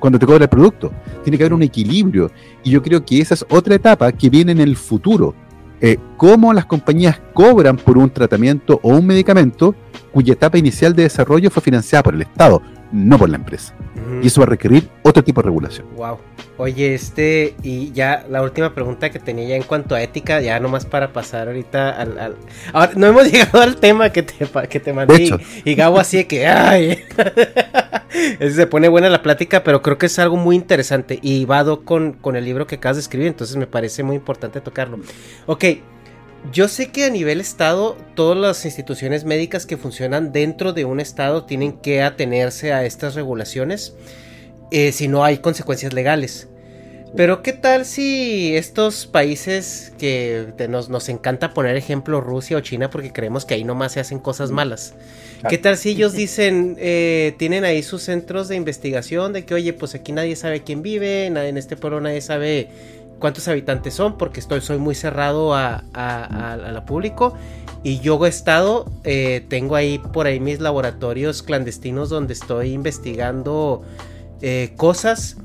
cuando 0.00 0.18
te 0.18 0.26
cobra 0.26 0.42
el 0.42 0.50
producto. 0.50 0.90
Tiene 1.22 1.38
que 1.38 1.44
haber 1.44 1.54
un 1.54 1.62
equilibrio. 1.62 2.32
Y 2.64 2.72
yo 2.72 2.82
creo 2.82 3.04
que 3.04 3.20
esa 3.20 3.34
es 3.34 3.46
otra 3.50 3.76
etapa 3.76 4.10
que 4.10 4.28
viene 4.28 4.50
en 4.50 4.60
el 4.60 4.74
futuro. 4.74 5.32
Eh, 5.80 5.98
cómo 6.16 6.52
las 6.52 6.66
compañías 6.66 7.20
cobran 7.32 7.76
por 7.76 7.98
un 7.98 8.10
tratamiento 8.10 8.80
o 8.82 8.88
un 8.88 9.06
medicamento 9.06 9.76
cuya 10.10 10.32
etapa 10.32 10.58
inicial 10.58 10.96
de 10.96 11.04
desarrollo 11.04 11.52
fue 11.52 11.62
financiada 11.62 12.02
por 12.02 12.16
el 12.16 12.22
Estado, 12.22 12.60
no 12.92 13.18
por 13.18 13.28
la 13.28 13.36
empresa. 13.36 13.74
Y 14.22 14.26
eso 14.26 14.40
va 14.40 14.46
a 14.46 14.50
requerir 14.50 14.88
otro 15.02 15.22
tipo 15.22 15.40
de 15.40 15.46
regulación. 15.46 15.86
Wow. 15.94 16.18
Oye, 16.56 16.94
este, 16.94 17.54
y 17.62 17.90
ya 17.92 18.26
la 18.28 18.42
última 18.42 18.74
pregunta 18.74 19.10
que 19.10 19.18
tenía 19.18 19.48
ya 19.48 19.56
en 19.56 19.62
cuanto 19.62 19.94
a 19.94 20.02
ética, 20.02 20.40
ya 20.40 20.60
nomás 20.60 20.84
para 20.84 21.12
pasar 21.12 21.48
ahorita 21.48 21.90
al. 21.90 22.36
Ahora, 22.72 22.92
no 22.96 23.06
hemos 23.06 23.24
llegado 23.32 23.62
al 23.62 23.76
tema 23.76 24.10
que 24.10 24.22
te, 24.22 24.34
que 24.68 24.80
te 24.80 24.92
mandé. 24.92 25.30
Y, 25.64 25.74
Gabo 25.74 25.98
así 25.98 26.18
de 26.18 26.26
que, 26.26 26.46
ay. 26.46 27.02
se 28.50 28.66
pone 28.66 28.88
buena 28.88 29.08
la 29.08 29.22
plática, 29.22 29.64
pero 29.64 29.80
creo 29.80 29.96
que 29.96 30.06
es 30.06 30.18
algo 30.18 30.36
muy 30.36 30.56
interesante. 30.56 31.18
Y 31.22 31.44
vado 31.46 31.82
con, 31.82 32.12
con 32.12 32.36
el 32.36 32.44
libro 32.44 32.66
que 32.66 32.76
acabas 32.76 32.96
de 32.96 33.02
escribir, 33.02 33.28
entonces 33.28 33.56
me 33.56 33.66
parece 33.66 34.02
muy 34.02 34.16
importante 34.16 34.60
tocarlo. 34.60 34.98
Ok. 35.46 35.64
Yo 36.52 36.68
sé 36.68 36.88
que 36.88 37.04
a 37.04 37.10
nivel 37.10 37.40
estado, 37.40 37.96
todas 38.14 38.36
las 38.36 38.64
instituciones 38.64 39.24
médicas 39.24 39.66
que 39.66 39.76
funcionan 39.76 40.32
dentro 40.32 40.72
de 40.72 40.84
un 40.84 40.98
estado 40.98 41.44
tienen 41.44 41.72
que 41.72 42.02
atenerse 42.02 42.72
a 42.72 42.84
estas 42.84 43.14
regulaciones 43.14 43.94
eh, 44.70 44.92
si 44.92 45.06
no 45.06 45.22
hay 45.22 45.38
consecuencias 45.38 45.92
legales. 45.92 46.48
Pero 47.16 47.42
¿qué 47.42 47.52
tal 47.52 47.84
si 47.84 48.56
estos 48.56 49.06
países 49.06 49.92
que 49.98 50.52
nos, 50.68 50.88
nos, 50.88 51.08
encanta 51.08 51.52
poner 51.52 51.76
ejemplo 51.76 52.20
Rusia 52.20 52.56
o 52.56 52.60
China 52.60 52.88
porque 52.88 53.12
creemos 53.12 53.44
que 53.44 53.54
ahí 53.54 53.64
nomás 53.64 53.92
se 53.92 54.00
hacen 54.00 54.20
cosas 54.20 54.52
malas? 54.52 54.94
¿Qué 55.48 55.58
tal 55.58 55.76
si 55.76 55.88
ellos 55.90 56.12
dicen, 56.12 56.76
eh, 56.78 57.34
tienen 57.36 57.64
ahí 57.64 57.82
sus 57.82 58.02
centros 58.02 58.48
de 58.48 58.56
investigación 58.56 59.32
de 59.32 59.44
que, 59.44 59.54
oye, 59.54 59.72
pues 59.72 59.94
aquí 59.96 60.12
nadie 60.12 60.36
sabe 60.36 60.62
quién 60.62 60.82
vive, 60.82 61.26
en 61.26 61.56
este 61.56 61.76
pueblo 61.76 62.00
nadie 62.00 62.20
sabe 62.20 62.68
cuántos 63.20 63.46
habitantes 63.46 63.94
son 63.94 64.18
porque 64.18 64.40
estoy, 64.40 64.60
soy 64.60 64.78
muy 64.78 64.96
cerrado 64.96 65.54
a, 65.54 65.84
a, 65.94 66.84
público 66.86 67.36
y 67.84 68.00
yo 68.00 68.24
he 68.26 68.28
estado, 68.28 68.90
eh, 69.04 69.44
tengo 69.48 69.76
ahí 69.76 69.98
por 69.98 70.26
ahí 70.26 70.40
mis 70.40 70.58
laboratorios 70.58 71.42
clandestinos 71.42 72.08
donde 72.08 72.32
estoy 72.32 72.72
investigando 72.72 73.84
eh, 74.42 74.72
cosas 74.76 75.36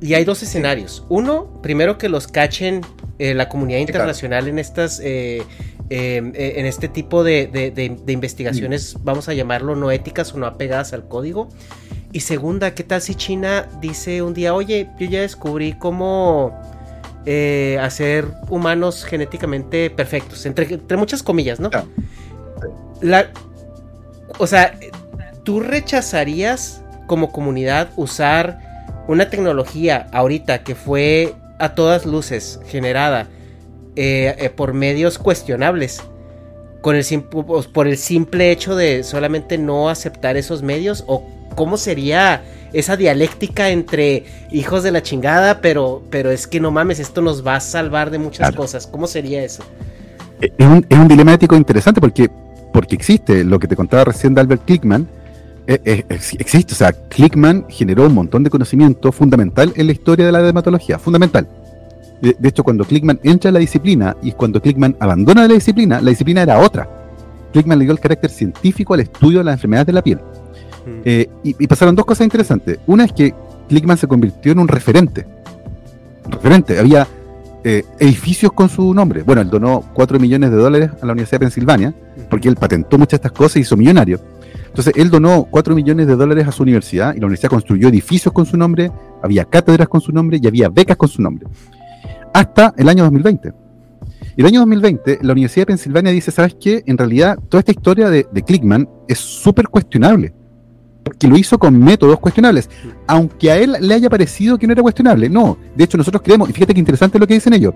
y 0.00 0.14
hay 0.14 0.24
dos 0.24 0.42
escenarios. 0.42 1.04
Uno, 1.08 1.60
primero 1.62 1.96
que 1.96 2.08
los 2.08 2.26
cachen 2.26 2.82
eh, 3.18 3.34
la 3.34 3.48
comunidad 3.48 3.78
internacional 3.78 4.48
en 4.48 4.58
estas... 4.58 5.00
en 5.00 6.66
este 6.66 6.86
tipo 6.86 7.24
de, 7.24 7.48
de, 7.48 8.12
investigaciones, 8.12 8.94
mm. 8.94 9.04
vamos 9.04 9.28
a 9.28 9.34
llamarlo 9.34 9.74
no 9.74 9.90
éticas 9.90 10.32
o 10.34 10.38
no 10.38 10.46
apegadas 10.46 10.92
al 10.92 11.08
código. 11.08 11.48
Y 12.12 12.20
segunda, 12.20 12.74
¿qué 12.74 12.84
tal 12.84 13.02
si 13.02 13.14
China 13.14 13.68
dice 13.80 14.22
un 14.22 14.34
día, 14.34 14.54
oye, 14.54 14.88
yo 14.98 15.06
ya 15.06 15.20
descubrí 15.20 15.72
cómo 15.74 16.79
eh, 17.26 17.78
hacer 17.80 18.26
humanos 18.48 19.04
genéticamente 19.04 19.90
perfectos, 19.90 20.46
entre, 20.46 20.72
entre 20.74 20.96
muchas 20.96 21.22
comillas, 21.22 21.60
¿no? 21.60 21.70
La, 23.00 23.30
o 24.38 24.46
sea, 24.46 24.78
¿tú 25.42 25.60
rechazarías 25.60 26.82
como 27.06 27.32
comunidad 27.32 27.90
usar 27.96 28.58
una 29.08 29.28
tecnología 29.28 30.06
ahorita 30.12 30.62
que 30.62 30.74
fue 30.74 31.34
a 31.58 31.74
todas 31.74 32.06
luces 32.06 32.60
generada 32.66 33.28
eh, 33.96 34.34
eh, 34.38 34.50
por 34.50 34.72
medios 34.72 35.18
cuestionables, 35.18 36.00
con 36.80 36.96
el 36.96 37.04
por 37.72 37.86
el 37.86 37.98
simple 37.98 38.50
hecho 38.50 38.76
de 38.76 39.02
solamente 39.02 39.58
no 39.58 39.90
aceptar 39.90 40.36
esos 40.36 40.62
medios, 40.62 41.04
o 41.06 41.26
cómo 41.56 41.76
sería 41.76 42.42
esa 42.72 42.96
dialéctica 42.96 43.70
entre 43.70 44.24
hijos 44.50 44.82
de 44.82 44.92
la 44.92 45.02
chingada, 45.02 45.60
pero, 45.60 46.02
pero 46.10 46.30
es 46.30 46.46
que 46.46 46.60
no 46.60 46.70
mames, 46.70 47.00
esto 47.00 47.22
nos 47.22 47.46
va 47.46 47.56
a 47.56 47.60
salvar 47.60 48.10
de 48.10 48.18
muchas 48.18 48.54
cosas. 48.54 48.86
¿Cómo 48.86 49.06
sería 49.06 49.42
eso? 49.42 49.62
Es 50.40 50.66
un, 50.66 50.86
es 50.88 50.98
un 50.98 51.08
dilema 51.08 51.34
ético 51.34 51.56
interesante 51.56 52.00
porque, 52.00 52.30
porque 52.72 52.94
existe 52.94 53.44
lo 53.44 53.58
que 53.58 53.68
te 53.68 53.76
contaba 53.76 54.04
recién 54.04 54.34
de 54.34 54.40
Albert 54.40 54.64
Klickman. 54.64 55.08
Eh, 55.66 56.04
existe, 56.08 56.72
o 56.72 56.76
sea, 56.76 56.92
Klickman 56.92 57.66
generó 57.68 58.06
un 58.06 58.14
montón 58.14 58.42
de 58.42 58.50
conocimiento 58.50 59.12
fundamental 59.12 59.72
en 59.76 59.86
la 59.86 59.92
historia 59.92 60.26
de 60.26 60.32
la 60.32 60.42
dermatología, 60.42 60.98
fundamental. 60.98 61.46
De, 62.20 62.48
hecho, 62.48 62.62
cuando 62.64 62.84
Klickman 62.84 63.18
entra 63.22 63.48
a 63.48 63.52
la 63.52 63.60
disciplina 63.60 64.14
y 64.22 64.32
cuando 64.32 64.60
Klickman 64.60 64.94
abandona 65.00 65.48
la 65.48 65.54
disciplina, 65.54 66.00
la 66.02 66.10
disciplina 66.10 66.42
era 66.42 66.58
otra. 66.58 66.88
Klickman 67.52 67.78
le 67.78 67.84
dio 67.84 67.92
el 67.92 68.00
carácter 68.00 68.30
científico 68.30 68.92
al 68.92 69.00
estudio 69.00 69.38
de 69.38 69.44
las 69.44 69.54
enfermedades 69.54 69.86
de 69.86 69.92
la 69.92 70.02
piel. 70.02 70.20
Mm. 70.86 71.00
Eh, 71.04 71.28
y, 71.42 71.66
pasaron 71.66 71.94
dos 71.94 72.04
cosas 72.04 72.24
interesantes. 72.24 72.78
Una 72.86 73.04
es 73.04 73.12
que 73.12 73.34
Klickman 73.68 73.98
se 73.98 74.06
convirtió 74.06 74.52
en 74.52 74.58
un 74.58 74.68
referente. 74.68 75.26
referente. 76.28 76.78
Había 76.78 77.06
eh, 77.64 77.84
edificios 77.98 78.52
con 78.52 78.68
su 78.68 78.94
nombre. 78.94 79.22
Bueno, 79.22 79.42
él 79.42 79.50
donó 79.50 79.82
4 79.94 80.18
millones 80.18 80.50
de 80.50 80.56
dólares 80.56 80.90
a 81.00 81.06
la 81.06 81.12
Universidad 81.12 81.40
de 81.40 81.46
Pensilvania, 81.46 81.94
porque 82.28 82.48
él 82.48 82.56
patentó 82.56 82.98
muchas 82.98 83.20
de 83.20 83.26
estas 83.26 83.32
cosas 83.32 83.56
y 83.56 83.60
hizo 83.60 83.76
millonario. 83.76 84.20
Entonces, 84.66 84.92
él 84.96 85.10
donó 85.10 85.48
4 85.50 85.74
millones 85.74 86.06
de 86.06 86.16
dólares 86.16 86.46
a 86.46 86.52
su 86.52 86.62
universidad 86.62 87.14
y 87.14 87.20
la 87.20 87.26
universidad 87.26 87.50
construyó 87.50 87.88
edificios 87.88 88.32
con 88.32 88.46
su 88.46 88.56
nombre, 88.56 88.90
había 89.22 89.44
cátedras 89.44 89.88
con 89.88 90.00
su 90.00 90.12
nombre 90.12 90.38
y 90.40 90.46
había 90.46 90.68
becas 90.68 90.96
con 90.96 91.08
su 91.08 91.20
nombre 91.20 91.46
hasta 92.32 92.74
el 92.76 92.88
año 92.88 93.04
2020. 93.04 93.52
Y 94.36 94.40
el 94.40 94.46
año 94.46 94.60
2020, 94.60 95.18
la 95.22 95.32
Universidad 95.32 95.62
de 95.62 95.66
Pensilvania 95.66 96.12
dice, 96.12 96.30
¿sabes 96.30 96.56
qué? 96.60 96.82
En 96.86 96.96
realidad, 96.96 97.38
toda 97.48 97.60
esta 97.60 97.72
historia 97.72 98.10
de, 98.10 98.26
de 98.30 98.42
Clickman 98.42 98.88
es 99.08 99.18
súper 99.18 99.68
cuestionable. 99.68 100.32
Porque 101.02 101.28
lo 101.28 101.36
hizo 101.36 101.58
con 101.58 101.78
métodos 101.78 102.18
cuestionables. 102.20 102.68
Aunque 103.06 103.50
a 103.50 103.56
él 103.56 103.76
le 103.80 103.94
haya 103.94 104.10
parecido 104.10 104.58
que 104.58 104.66
no 104.66 104.72
era 104.72 104.82
cuestionable. 104.82 105.28
No, 105.28 105.58
de 105.74 105.84
hecho 105.84 105.96
nosotros 105.96 106.22
creemos, 106.22 106.48
y 106.50 106.52
fíjate 106.52 106.74
que 106.74 106.80
interesante 106.80 107.18
lo 107.18 107.26
que 107.26 107.34
dicen 107.34 107.52
ellos, 107.52 107.74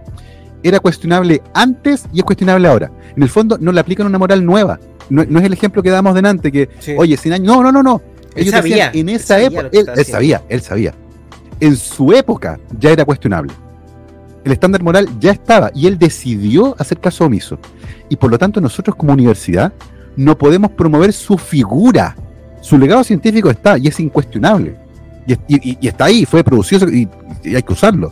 era 0.62 0.80
cuestionable 0.80 1.42
antes 1.52 2.06
y 2.12 2.18
es 2.18 2.24
cuestionable 2.24 2.68
ahora. 2.68 2.90
En 3.16 3.22
el 3.22 3.28
fondo 3.28 3.58
no 3.58 3.72
le 3.72 3.80
aplican 3.80 4.06
una 4.06 4.18
moral 4.18 4.44
nueva. 4.44 4.78
No, 5.10 5.22
es 5.22 5.44
el 5.44 5.52
ejemplo 5.52 5.82
que 5.82 5.90
damos 5.90 6.14
delante, 6.14 6.50
que, 6.50 6.68
oye, 6.96 7.16
sin 7.16 7.32
años, 7.34 7.54
no, 7.54 7.62
no, 7.62 7.72
no, 7.72 7.82
no. 7.82 8.00
Ellos 8.34 8.52
sabía, 8.52 8.90
en 8.92 9.08
esa 9.10 9.40
época, 9.40 9.68
él 9.70 9.86
sabía, 10.04 10.42
él 10.48 10.60
sabía. 10.60 10.94
En 11.60 11.76
su 11.76 12.12
época 12.12 12.58
ya 12.78 12.90
era 12.90 13.04
cuestionable 13.04 13.52
el 14.44 14.52
estándar 14.52 14.82
moral 14.82 15.08
ya 15.18 15.32
estaba 15.32 15.70
y 15.74 15.86
él 15.86 15.98
decidió 15.98 16.76
hacer 16.78 17.00
caso 17.00 17.24
omiso. 17.24 17.58
Y 18.08 18.16
por 18.16 18.30
lo 18.30 18.38
tanto 18.38 18.60
nosotros 18.60 18.94
como 18.94 19.12
universidad 19.12 19.72
no 20.16 20.38
podemos 20.38 20.70
promover 20.72 21.12
su 21.12 21.38
figura. 21.38 22.14
Su 22.64 22.78
legado 22.78 23.04
científico 23.04 23.50
está 23.50 23.76
y 23.76 23.88
es 23.88 24.00
incuestionable. 24.00 24.74
Y, 25.26 25.86
está 25.86 26.06
ahí, 26.06 26.24
fue 26.24 26.42
producido 26.42 26.88
y, 26.88 27.06
hay 27.44 27.62
que 27.62 27.72
usarlo. 27.74 28.10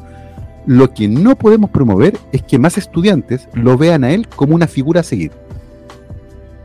Lo 0.66 0.92
que 0.92 1.08
no 1.08 1.36
podemos 1.36 1.70
promover 1.70 2.18
es 2.32 2.42
que 2.42 2.58
más 2.58 2.76
estudiantes 2.76 3.48
lo 3.54 3.78
vean 3.78 4.04
a 4.04 4.10
él 4.10 4.28
como 4.28 4.54
una 4.54 4.66
figura 4.66 5.00
a 5.00 5.04
seguir. 5.04 5.32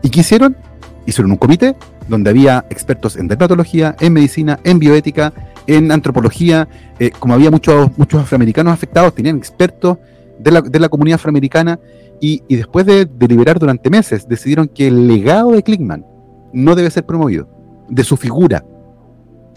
¿Y 0.04 0.10
qué 0.10 0.20
hicieron? 0.20 0.58
Hicieron 1.06 1.32
un 1.32 1.38
comité 1.38 1.78
donde 2.10 2.30
había 2.30 2.66
expertos 2.70 3.16
en 3.16 3.30
dermatología, 3.30 3.96
en 4.02 4.12
medicina, 4.12 4.60
en 4.66 4.80
bioética, 4.80 5.32
en 5.66 5.90
antropología, 5.94 6.68
eh, 7.00 7.12
como 7.18 7.36
había 7.36 7.52
muchos, 7.52 7.90
muchos 7.98 8.22
afroamericanos 8.22 8.74
afectados, 8.74 9.16
tenían 9.16 9.38
expertos 9.38 9.98
de 10.38 10.52
la, 10.52 10.62
de 10.62 10.80
la 10.80 10.90
comunidad 10.90 11.16
afroamericana, 11.16 11.80
y, 12.20 12.44
después 12.50 12.86
de 12.86 13.06
deliberar 13.06 13.60
durante 13.60 13.90
meses, 13.90 14.28
decidieron 14.28 14.68
que 14.68 14.88
el 14.88 15.08
legado 15.08 15.52
de 15.52 15.64
Klickman 15.64 16.06
no 16.52 16.76
debe 16.76 16.90
ser 16.90 17.06
promovido, 17.06 17.48
de 17.90 18.04
su 18.04 18.18
figura, 18.18 18.66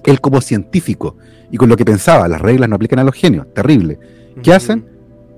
él 0.05 0.20
como 0.20 0.41
científico, 0.41 1.16
y 1.51 1.57
con 1.57 1.68
lo 1.68 1.76
que 1.76 1.85
pensaba, 1.85 2.28
las 2.28 2.41
reglas 2.41 2.68
no 2.68 2.76
aplican 2.76 2.99
a 2.99 3.05
los 3.05 3.14
genios, 3.14 3.47
terrible. 3.55 3.99
¿Qué 4.43 4.53
hacen? 4.53 4.87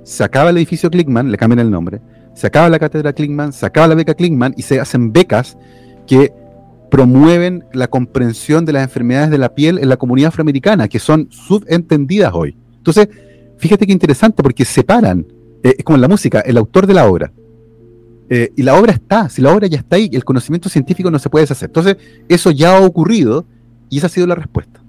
Se 0.05 0.25
acaba 0.25 0.51
el 0.51 0.57
edificio 0.57 0.91
Klickman, 0.91 1.31
le 1.31 1.39
cambian 1.39 1.61
el 1.61 1.71
nombre, 1.71 2.01
se 2.35 2.47
acaba 2.47 2.69
la 2.69 2.79
cátedra 2.79 3.13
Klickman, 3.13 3.53
se 3.53 3.67
acaba 3.67 3.89
la 3.89 3.95
beca 3.95 4.15
Klickman 4.15 4.55
y 4.57 4.63
se 4.63 4.81
hacen 4.81 5.13
becas 5.13 5.57
que 6.07 6.33
promueven 6.91 7.65
la 7.73 7.89
comprensión 7.89 8.65
de 8.67 8.73
las 8.73 8.83
enfermedades 8.83 9.31
de 9.31 9.39
la 9.39 9.55
piel 9.55 9.79
en 9.79 9.89
la 9.89 9.97
comunidad 9.97 10.29
afroamericana, 10.29 10.89
que 10.89 10.99
son 10.99 11.29
subentendidas 11.31 12.33
hoy. 12.35 12.57
Entonces, 12.77 13.09
fíjate 13.57 13.87
qué 13.87 13.93
interesante, 13.93 14.43
porque 14.43 14.65
separan, 14.65 15.27
eh, 15.63 15.75
es 15.79 15.85
como 15.85 15.97
en 15.97 16.03
la 16.03 16.09
música, 16.09 16.41
el 16.41 16.59
autor 16.59 16.87
de 16.87 16.95
la 16.95 17.07
obra. 17.07 17.33
Eh, 18.31 18.53
y 18.57 18.63
la 18.63 18.79
obra 18.79 18.93
está, 18.93 19.29
si 19.29 19.43
la 19.43 19.53
obra 19.53 19.67
ya 19.67 19.79
está 19.79 19.97
ahí, 19.97 20.09
el 20.13 20.25
conocimiento 20.25 20.69
científico 20.69 21.11
no 21.11 21.19
se 21.19 21.29
puede 21.29 21.43
deshacer. 21.43 21.69
Entonces, 21.69 21.97
eso 22.29 22.51
ya 22.51 22.77
ha 22.77 22.81
ocurrido 22.81 23.45
y 23.91 23.99
esa 23.99 24.07
ha 24.07 24.11
sido 24.11 24.27
la 24.27 24.35
respuesta. 24.35 24.81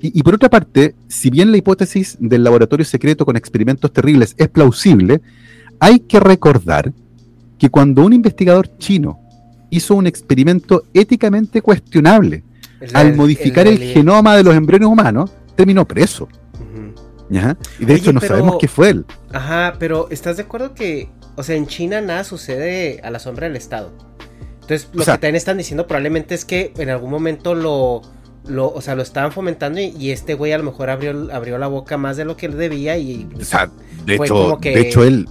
Y, 0.00 0.18
y 0.18 0.22
por 0.22 0.34
otra 0.34 0.48
parte, 0.48 0.94
si 1.08 1.28
bien 1.28 1.50
la 1.50 1.58
hipótesis 1.58 2.16
del 2.20 2.42
laboratorio 2.42 2.86
secreto 2.86 3.26
con 3.26 3.36
experimentos 3.36 3.92
terribles 3.92 4.34
es 4.38 4.48
plausible, 4.48 5.20
hay 5.78 6.00
que 6.00 6.20
recordar 6.20 6.92
que 7.58 7.68
cuando 7.68 8.02
un 8.04 8.14
investigador 8.14 8.78
chino 8.78 9.20
hizo 9.70 9.94
un 9.94 10.06
experimento 10.06 10.84
éticamente 10.92 11.62
cuestionable. 11.62 12.44
Al 12.94 13.14
modificar 13.14 13.66
el, 13.66 13.78
genoma 13.78 14.36
de 14.36 14.42
los 14.42 14.54
embriones 14.54 14.88
humanos, 14.88 15.30
terminó 15.54 15.86
preso. 15.86 16.28
Y 17.78 17.84
de 17.84 17.94
hecho 17.94 18.12
no 18.12 18.20
sabemos 18.20 18.56
qué 18.58 18.66
fue 18.66 18.90
él. 18.90 19.04
Ajá, 19.32 19.74
pero 19.78 20.08
¿estás 20.10 20.36
de 20.38 20.42
acuerdo 20.42 20.74
que, 20.74 21.10
o 21.40 21.42
sea, 21.42 21.56
en 21.56 21.66
China 21.66 22.00
nada 22.00 22.22
sucede 22.22 23.00
a 23.02 23.10
la 23.10 23.18
sombra 23.18 23.48
del 23.48 23.56
Estado? 23.56 23.92
Entonces, 24.60 24.88
lo 24.92 25.00
que 25.00 25.12
también 25.12 25.36
están 25.36 25.56
diciendo 25.56 25.86
probablemente 25.86 26.34
es 26.34 26.44
que 26.44 26.72
en 26.76 26.90
algún 26.90 27.10
momento 27.10 27.54
lo, 27.54 28.02
lo, 28.46 28.70
o 28.72 28.80
sea, 28.80 28.94
lo 28.94 29.02
estaban 29.02 29.32
fomentando 29.32 29.80
y, 29.80 30.10
este 30.10 30.34
güey 30.34 30.52
a 30.52 30.58
lo 30.58 30.64
mejor 30.64 30.90
abrió, 30.90 31.28
abrió 31.32 31.58
la 31.58 31.66
boca 31.66 31.96
más 31.96 32.16
de 32.16 32.24
lo 32.24 32.36
que 32.36 32.46
él 32.46 32.56
debía 32.56 32.98
y... 32.98 33.26
O 33.38 33.42
sea, 33.42 33.70
de, 34.04 34.16
hecho, 34.16 34.58
de 34.60 34.80
hecho, 34.80 35.02
él... 35.02 35.28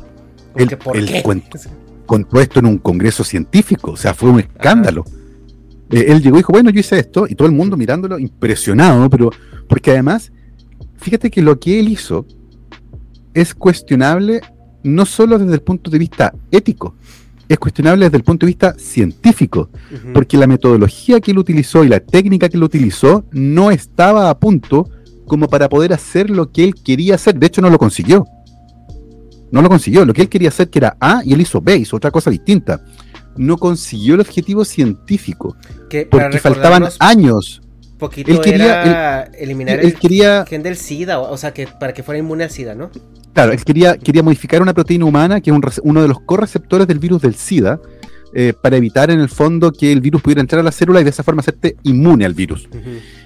él, 0.55 0.77
contó 2.05 2.41
esto 2.41 2.59
en 2.59 2.65
un 2.65 2.79
congreso 2.79 3.23
científico, 3.23 3.91
o 3.91 3.97
sea, 3.97 4.15
fue 4.15 4.31
un 4.31 4.39
escándalo. 4.39 5.05
Eh, 5.91 6.05
él 6.07 6.23
llegó 6.23 6.37
y 6.37 6.39
dijo, 6.39 6.51
bueno, 6.51 6.71
yo 6.71 6.79
hice 6.79 6.97
esto, 6.97 7.27
y 7.29 7.35
todo 7.35 7.47
el 7.47 7.53
mundo 7.53 7.77
mirándolo 7.77 8.17
impresionado, 8.17 9.07
pero 9.11 9.29
porque 9.67 9.91
además, 9.91 10.31
fíjate 10.97 11.29
que 11.29 11.43
lo 11.43 11.59
que 11.59 11.79
él 11.79 11.87
hizo 11.87 12.25
es 13.35 13.53
cuestionable 13.53 14.41
no 14.83 15.05
solo 15.05 15.37
desde 15.37 15.53
el 15.53 15.61
punto 15.61 15.89
de 15.89 15.99
vista 15.99 16.33
ético, 16.51 16.95
es 17.47 17.57
cuestionable 17.57 18.05
desde 18.05 18.17
el 18.17 18.23
punto 18.23 18.45
de 18.45 18.51
vista 18.51 18.75
científico, 18.77 19.69
porque 20.13 20.37
la 20.37 20.45
metodología 20.45 21.19
que 21.19 21.31
él 21.31 21.39
utilizó 21.39 21.83
y 21.83 21.89
la 21.89 21.99
técnica 21.99 22.47
que 22.47 22.57
él 22.57 22.63
utilizó 22.63 23.25
no 23.31 23.71
estaba 23.71 24.29
a 24.29 24.39
punto 24.39 24.87
como 25.25 25.47
para 25.47 25.67
poder 25.67 25.93
hacer 25.93 26.29
lo 26.29 26.51
que 26.51 26.63
él 26.63 26.75
quería 26.75 27.15
hacer, 27.15 27.35
de 27.35 27.47
hecho 27.47 27.61
no 27.61 27.69
lo 27.69 27.79
consiguió. 27.79 28.25
No 29.51 29.61
lo 29.63 29.69
consiguió. 29.69 30.05
Lo 30.05 30.13
que 30.13 30.21
él 30.21 30.29
quería 30.29 30.49
hacer 30.49 30.69
que 30.69 30.79
era 30.79 30.95
A 30.99 31.21
y 31.23 31.33
él 31.33 31.41
hizo 31.41 31.59
B, 31.59 31.77
hizo 31.77 31.95
otra 31.95 32.11
cosa 32.11 32.29
distinta. 32.29 32.81
No 33.35 33.57
consiguió 33.57 34.13
el 34.15 34.19
objetivo 34.21 34.63
científico. 34.63 35.55
porque 36.11 36.39
faltaban 36.39 36.85
años. 36.99 37.61
Poquito 37.99 38.41
quería 38.41 39.23
eliminar 39.37 39.79
el 39.79 39.95
gen 40.47 40.63
del 40.63 40.77
SIDA, 40.77 41.19
o 41.19 41.37
sea, 41.37 41.53
que 41.53 41.67
para 41.67 41.93
que 41.93 42.01
fuera 42.01 42.17
inmune 42.17 42.45
al 42.45 42.49
SIDA, 42.49 42.73
¿no? 42.73 42.89
Claro, 43.33 43.51
él 43.51 43.63
quería, 43.63 43.97
quería 43.97 44.23
modificar 44.23 44.61
una 44.61 44.73
proteína 44.73 45.05
humana 45.05 45.41
que 45.41 45.51
es 45.51 45.81
uno 45.83 46.01
de 46.01 46.07
los 46.07 46.19
correceptores 46.21 46.87
del 46.87 46.97
virus 46.97 47.21
del 47.21 47.35
SIDA, 47.35 47.79
eh, 48.31 48.53
para 48.59 48.77
evitar 48.77 49.09
en 49.09 49.19
el 49.19 49.27
fondo 49.27 49.71
que 49.71 49.91
el 49.91 50.01
virus 50.01 50.21
pudiera 50.21 50.39
entrar 50.39 50.59
a 50.59 50.63
la 50.63 50.71
célula 50.71 51.01
y 51.01 51.03
de 51.03 51.09
esa 51.09 51.23
forma 51.23 51.39
hacerte 51.39 51.77
inmune 51.81 52.25
al 52.25 52.35
virus. 52.35 52.69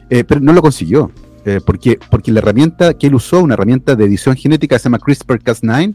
Eh, 0.10 0.24
pero 0.24 0.40
no 0.40 0.54
lo 0.54 0.62
consiguió, 0.62 1.12
eh, 1.46 1.60
porque, 1.66 2.00
porque 2.10 2.32
la 2.32 2.40
herramienta 2.40 2.94
que 2.94 3.08
él 3.08 3.16
usó, 3.16 3.42
una 3.42 3.56
herramienta 3.56 3.96
de 3.96 4.06
edición 4.06 4.36
genética 4.38 4.80
se 4.80 4.86
llama 4.86 5.00
CRISPR-Cas9, 5.00 5.94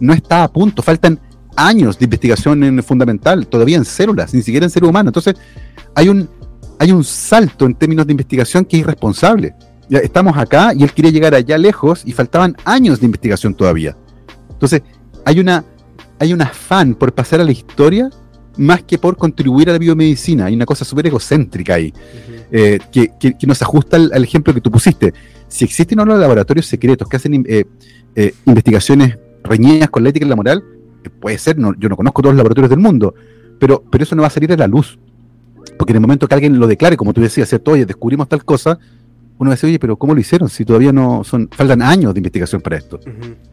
no 0.00 0.12
está 0.12 0.42
a 0.42 0.52
punto, 0.52 0.82
faltan 0.82 1.20
años 1.54 1.98
de 1.98 2.06
investigación 2.06 2.64
en 2.64 2.82
fundamental, 2.82 3.46
todavía 3.46 3.76
en 3.76 3.84
células, 3.84 4.34
ni 4.34 4.42
siquiera 4.42 4.66
en 4.66 4.70
ser 4.70 4.84
humano. 4.84 5.10
Entonces, 5.10 5.36
hay 5.94 6.08
un, 6.08 6.28
hay 6.78 6.92
un 6.92 7.04
salto 7.04 7.66
en 7.66 7.74
términos 7.74 8.06
de 8.06 8.12
investigación 8.12 8.64
que 8.64 8.76
es 8.76 8.82
irresponsable. 8.82 9.54
Ya 9.88 9.98
estamos 9.98 10.36
acá 10.36 10.72
y 10.74 10.82
él 10.82 10.92
quería 10.92 11.10
llegar 11.10 11.34
allá 11.34 11.56
lejos 11.56 12.02
y 12.04 12.12
faltaban 12.12 12.56
años 12.64 13.00
de 13.00 13.06
investigación 13.06 13.54
todavía. 13.54 13.96
Entonces, 14.50 14.82
hay 15.24 15.40
una 15.40 15.64
hay 16.18 16.32
un 16.32 16.42
afán 16.42 16.94
por 16.94 17.12
pasar 17.12 17.40
a 17.40 17.44
la 17.44 17.52
historia 17.52 18.10
más 18.56 18.82
que 18.82 18.98
por 18.98 19.16
contribuir 19.16 19.70
a 19.70 19.72
la 19.72 19.78
biomedicina. 19.78 20.46
Hay 20.46 20.54
una 20.54 20.66
cosa 20.66 20.84
súper 20.84 21.06
egocéntrica 21.06 21.74
ahí, 21.74 21.94
eh, 22.50 22.80
que, 22.90 23.12
que, 23.18 23.46
nos 23.46 23.62
ajusta 23.62 23.96
al, 23.96 24.24
ejemplo 24.24 24.52
que 24.52 24.60
tú 24.60 24.70
pusiste. 24.70 25.14
Si 25.46 25.64
existen 25.64 26.00
ahora 26.00 26.16
laboratorios 26.16 26.66
secretos 26.66 27.08
que 27.08 27.16
hacen 27.16 27.44
eh, 27.48 27.64
eh, 28.16 28.34
investigaciones 28.46 29.16
reñidas 29.44 29.88
con 29.90 30.02
la 30.02 30.10
ética 30.10 30.26
y 30.26 30.28
la 30.28 30.36
moral, 30.36 30.64
puede 31.20 31.38
ser, 31.38 31.56
no, 31.56 31.72
yo 31.78 31.88
no 31.88 31.96
conozco 31.96 32.20
todos 32.20 32.34
los 32.34 32.38
laboratorios 32.38 32.70
del 32.70 32.80
mundo, 32.80 33.14
pero, 33.60 33.84
pero 33.90 34.02
eso 34.02 34.16
no 34.16 34.22
va 34.22 34.28
a 34.28 34.30
salir 34.30 34.52
a 34.52 34.56
la 34.56 34.66
luz. 34.66 34.98
Porque 35.78 35.92
en 35.92 35.96
el 35.96 36.00
momento 36.00 36.26
que 36.26 36.34
alguien 36.34 36.58
lo 36.58 36.66
declare, 36.66 36.96
como 36.96 37.14
tú 37.14 37.20
decías, 37.20 37.48
¿cierto? 37.48 37.72
Oye, 37.72 37.86
descubrimos 37.86 38.28
tal 38.28 38.44
cosa, 38.44 38.78
uno 39.38 39.52
dice, 39.52 39.66
oye, 39.66 39.78
pero 39.78 39.96
¿cómo 39.96 40.14
lo 40.14 40.20
hicieron? 40.20 40.48
Si 40.48 40.64
todavía 40.64 40.92
no 40.92 41.22
son, 41.22 41.48
faltan 41.52 41.80
años 41.80 42.12
de 42.12 42.18
investigación 42.18 42.60
para 42.60 42.76
esto. 42.76 42.98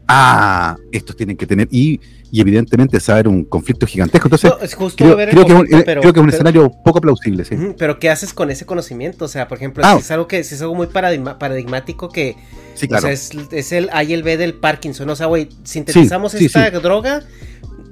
Ah, 0.07 0.75
estos 0.91 1.15
tienen 1.15 1.37
que 1.37 1.45
tener, 1.45 1.67
y, 1.69 2.01
y 2.31 2.41
evidentemente 2.41 2.99
saber 2.99 3.27
un 3.27 3.43
conflicto 3.43 3.85
gigantesco. 3.85 4.27
Entonces, 4.27 4.51
creo, 4.95 5.15
que 5.15 5.23
es 5.23 5.35
un, 5.35 5.65
creo 5.67 6.01
que 6.01 6.19
es 6.19 6.23
un 6.23 6.29
escenario 6.29 6.71
poco 6.83 6.99
plausible, 7.01 7.45
sí. 7.45 7.55
pero 7.77 7.99
¿qué 7.99 8.09
haces 8.09 8.33
con 8.33 8.49
ese 8.49 8.65
conocimiento? 8.65 9.25
O 9.25 9.27
sea, 9.27 9.47
por 9.47 9.59
ejemplo, 9.59 9.83
ah. 9.85 9.93
si 9.93 9.99
es 9.99 10.11
algo 10.11 10.27
que 10.27 10.43
si 10.43 10.55
es 10.55 10.61
algo 10.61 10.73
muy 10.73 10.87
paradigmático 10.87 12.09
que 12.09 12.35
sí, 12.73 12.87
claro. 12.87 13.07
es, 13.07 13.71
el 13.71 13.89
A 13.93 14.03
y 14.03 14.13
el 14.13 14.23
B 14.23 14.37
del 14.37 14.55
Parkinson. 14.55 15.07
O 15.11 15.15
sea, 15.15 15.27
güey, 15.27 15.49
sintetizamos 15.63 16.33
esta 16.33 16.71
droga, 16.71 17.23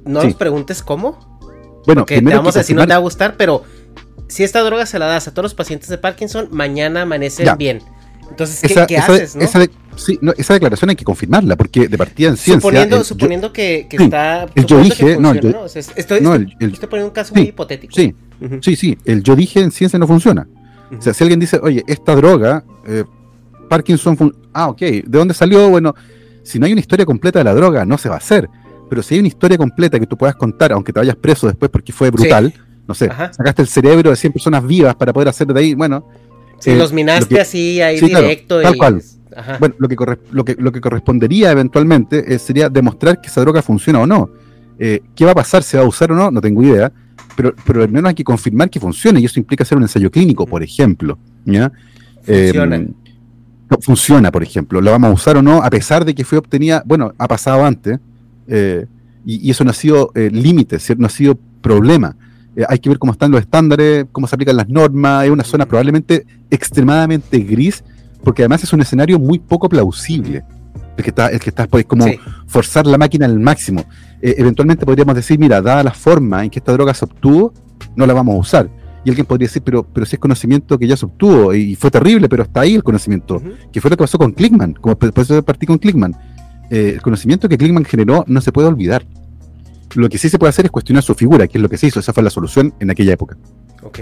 no 0.03 0.23
nos 0.23 0.33
preguntes 0.33 0.81
cómo. 0.81 1.31
Bueno, 1.85 2.05
que 2.05 2.21
te 2.21 2.35
vamos 2.35 2.55
a 2.55 2.59
decir 2.59 2.75
no 2.75 2.87
te 2.87 2.93
va 2.93 2.95
a 2.95 2.99
gustar, 2.99 3.35
pero 3.37 3.63
si 4.27 4.43
esta 4.43 4.61
droga 4.61 4.85
se 4.85 4.99
la 4.99 5.05
das 5.05 5.27
a 5.27 5.31
todos 5.31 5.43
los 5.43 5.53
pacientes 5.53 5.89
de 5.89 5.97
Parkinson, 5.97 6.47
mañana 6.51 7.03
amanecen 7.03 7.57
bien. 7.57 7.81
Entonces, 8.29 8.61
¿qué, 8.87 8.97
haces? 8.97 9.35
esa, 9.35 10.53
declaración 10.53 10.89
hay 10.89 10.95
que 10.95 11.03
confirmarla, 11.03 11.55
porque 11.55 11.87
de 11.87 11.97
partida 11.97 12.29
en 12.29 12.37
ciencia. 12.37 12.55
Suponiendo, 12.55 13.03
suponiendo 13.03 13.53
que, 13.53 13.87
está. 13.91 14.47
El 14.55 14.65
yo 14.65 14.79
dije, 14.79 15.17
no, 15.19 15.33
estoy, 15.33 16.21
poniendo 16.21 17.05
un 17.05 17.11
caso 17.11 17.35
muy 17.35 17.43
hipotético. 17.43 17.93
Sí, 17.93 18.15
sí, 18.61 18.75
sí, 18.75 18.97
el 19.05 19.21
yo 19.21 19.35
dije 19.35 19.59
en 19.59 19.71
ciencia 19.71 19.99
no 19.99 20.07
funciona. 20.07 20.47
O 20.97 21.01
sea, 21.01 21.13
si 21.13 21.23
alguien 21.23 21.39
dice, 21.39 21.59
oye, 21.61 21.83
esta 21.87 22.15
droga, 22.15 22.63
eh, 22.87 23.03
Parkinson. 23.69 24.35
Ah, 24.53 24.69
ok, 24.69 24.79
¿de 24.79 25.03
dónde 25.05 25.33
salió? 25.33 25.69
Bueno, 25.69 25.95
si 26.43 26.59
no 26.59 26.65
hay 26.65 26.71
una 26.71 26.81
historia 26.81 27.05
completa 27.05 27.39
de 27.39 27.45
la 27.45 27.53
droga, 27.53 27.85
no 27.85 27.97
se 27.97 28.09
va 28.09 28.15
a 28.15 28.19
hacer. 28.19 28.49
Pero 28.89 29.01
si 29.01 29.15
hay 29.15 29.19
una 29.19 29.27
historia 29.27 29.57
completa 29.57 29.99
que 29.99 30.05
tú 30.05 30.17
puedas 30.17 30.35
contar, 30.35 30.71
aunque 30.71 30.93
te 30.93 30.99
vayas 30.99 31.15
preso 31.15 31.47
después 31.47 31.71
porque 31.71 31.91
fue 31.91 32.11
brutal 32.11 32.53
no 32.87 32.93
sé, 32.93 33.07
sacaste 33.07 33.61
el 33.61 33.67
cerebro 33.67 34.09
de 34.09 34.15
100 34.15 34.33
personas 34.33 34.65
vivas 34.65 34.95
para 34.95 35.13
poder 35.13 35.29
hacer 35.29 35.47
de 35.47 35.59
ahí, 35.59 35.73
bueno. 35.73 36.05
Si 36.59 36.71
eh, 36.71 36.75
los 36.77 36.93
minaste 36.93 37.39
así 37.39 37.81
ahí 37.81 37.99
directo. 37.99 38.61
tal 38.61 38.77
cual. 38.77 39.01
Bueno, 39.59 39.75
lo 39.79 39.89
que, 39.89 39.95
lo, 40.31 40.45
que, 40.45 40.55
lo 40.59 40.71
que 40.71 40.79
correspondería 40.79 41.51
eventualmente 41.51 42.33
eh, 42.33 42.37
sería 42.37 42.69
demostrar 42.69 43.19
que 43.19 43.29
esa 43.29 43.41
droga 43.41 43.61
funciona 43.61 43.99
o 43.99 44.05
no. 44.05 44.29
Eh, 44.77 45.01
¿Qué 45.15 45.25
va 45.25 45.31
a 45.31 45.35
pasar? 45.35 45.63
¿Se 45.63 45.77
va 45.77 45.83
a 45.83 45.87
usar 45.87 46.11
o 46.11 46.15
no? 46.15 46.29
No 46.29 46.39
tengo 46.39 46.61
idea. 46.61 46.91
Pero, 47.35 47.55
pero 47.65 47.81
al 47.81 47.89
menos 47.89 48.09
hay 48.09 48.15
que 48.15 48.23
confirmar 48.23 48.69
que 48.69 48.79
funcione 48.79 49.19
y 49.19 49.25
eso 49.25 49.39
implica 49.39 49.63
hacer 49.63 49.75
un 49.77 49.83
ensayo 49.83 50.11
clínico, 50.11 50.45
por 50.45 50.61
ejemplo. 50.61 51.17
¿ya? 51.45 51.71
Funciona. 52.23 52.77
no, 52.77 53.77
funciona, 53.81 54.31
por 54.31 54.43
ejemplo. 54.43 54.81
¿Lo 54.81 54.91
vamos 54.91 55.09
a 55.09 55.13
usar 55.13 55.37
o 55.37 55.41
no? 55.41 55.63
A 55.63 55.69
pesar 55.71 56.05
de 56.05 56.13
que 56.13 56.23
fue 56.23 56.37
obtenida, 56.37 56.83
bueno, 56.85 57.13
ha 57.17 57.27
pasado 57.27 57.65
antes, 57.65 57.97
y, 58.47 59.47
y, 59.47 59.49
eso 59.49 59.63
no 59.63 59.71
ha 59.71 59.73
sido 59.73 60.11
límite, 60.13 60.77
no 60.97 61.07
ha 61.07 61.09
sido 61.09 61.39
problema. 61.61 62.15
Eh, 62.55 62.63
hay 62.67 62.79
que 62.79 62.89
ver 62.89 62.99
cómo 62.99 63.11
están 63.11 63.31
los 63.31 63.41
estándares, 63.41 64.05
cómo 64.11 64.27
se 64.27 64.35
aplican 64.35 64.57
las 64.57 64.69
normas, 64.69 65.25
es 65.25 65.31
una 65.31 65.43
zona 65.43 65.65
probablemente 65.65 66.25
extremadamente 66.49 67.39
gris, 67.39 67.83
porque 68.23 68.43
además 68.43 68.63
es 68.63 68.73
un 68.73 68.81
escenario 68.81 69.19
muy 69.19 69.39
poco 69.39 69.69
plausible. 69.69 70.43
El 70.95 71.03
que 71.03 71.09
está, 71.09 71.27
el 71.29 71.39
que 71.39 71.49
está 71.49 71.67
pues, 71.67 71.85
como 71.85 72.05
forzar 72.45 72.85
la 72.85 72.97
máquina 72.97 73.25
al 73.25 73.39
máximo. 73.39 73.83
Eh, 74.21 74.35
eventualmente 74.37 74.85
podríamos 74.85 75.15
decir, 75.15 75.39
mira, 75.39 75.61
dada 75.61 75.83
la 75.83 75.93
forma 75.93 76.43
en 76.43 76.49
que 76.49 76.59
esta 76.59 76.71
droga 76.71 76.93
se 76.93 77.05
obtuvo, 77.05 77.53
no 77.95 78.05
la 78.05 78.13
vamos 78.13 78.35
a 78.35 78.37
usar. 78.37 78.69
Y 79.03 79.09
alguien 79.09 79.25
podría 79.25 79.47
decir, 79.47 79.61
pero, 79.63 79.83
pero 79.83 80.05
si 80.05 80.15
es 80.15 80.19
conocimiento 80.19 80.77
que 80.77 80.87
ya 80.87 80.95
se 80.95 81.05
obtuvo 81.05 81.53
y 81.53 81.75
fue 81.75 81.91
terrible, 81.91 82.29
pero 82.29 82.43
está 82.43 82.61
ahí 82.61 82.75
el 82.75 82.83
conocimiento, 82.83 83.41
que 83.71 83.81
fue 83.81 83.89
lo 83.89 83.97
que 83.97 84.03
pasó 84.03 84.17
con 84.17 84.31
Clickman, 84.31 84.73
como 84.73 84.97
por 84.97 85.11
eso 85.19 85.43
partí 85.43 85.65
con 85.65 85.77
Clickman. 85.77 86.15
Eh, 86.69 86.93
el 86.95 87.01
conocimiento 87.01 87.49
que 87.49 87.57
Clickman 87.57 87.83
generó 87.83 88.23
no 88.27 88.39
se 88.39 88.51
puede 88.51 88.67
olvidar. 88.67 89.05
Lo 89.95 90.09
que 90.09 90.17
sí 90.17 90.29
se 90.29 90.39
puede 90.39 90.49
hacer 90.49 90.65
es 90.65 90.71
cuestionar 90.71 91.03
su 91.03 91.15
figura, 91.15 91.47
que 91.47 91.57
es 91.57 91.61
lo 91.61 91.69
que 91.69 91.77
se 91.77 91.87
hizo. 91.87 91.99
Esa 91.99 92.13
fue 92.13 92.23
la 92.23 92.29
solución 92.29 92.73
en 92.79 92.89
aquella 92.89 93.13
época. 93.13 93.37
Ok. 93.81 93.99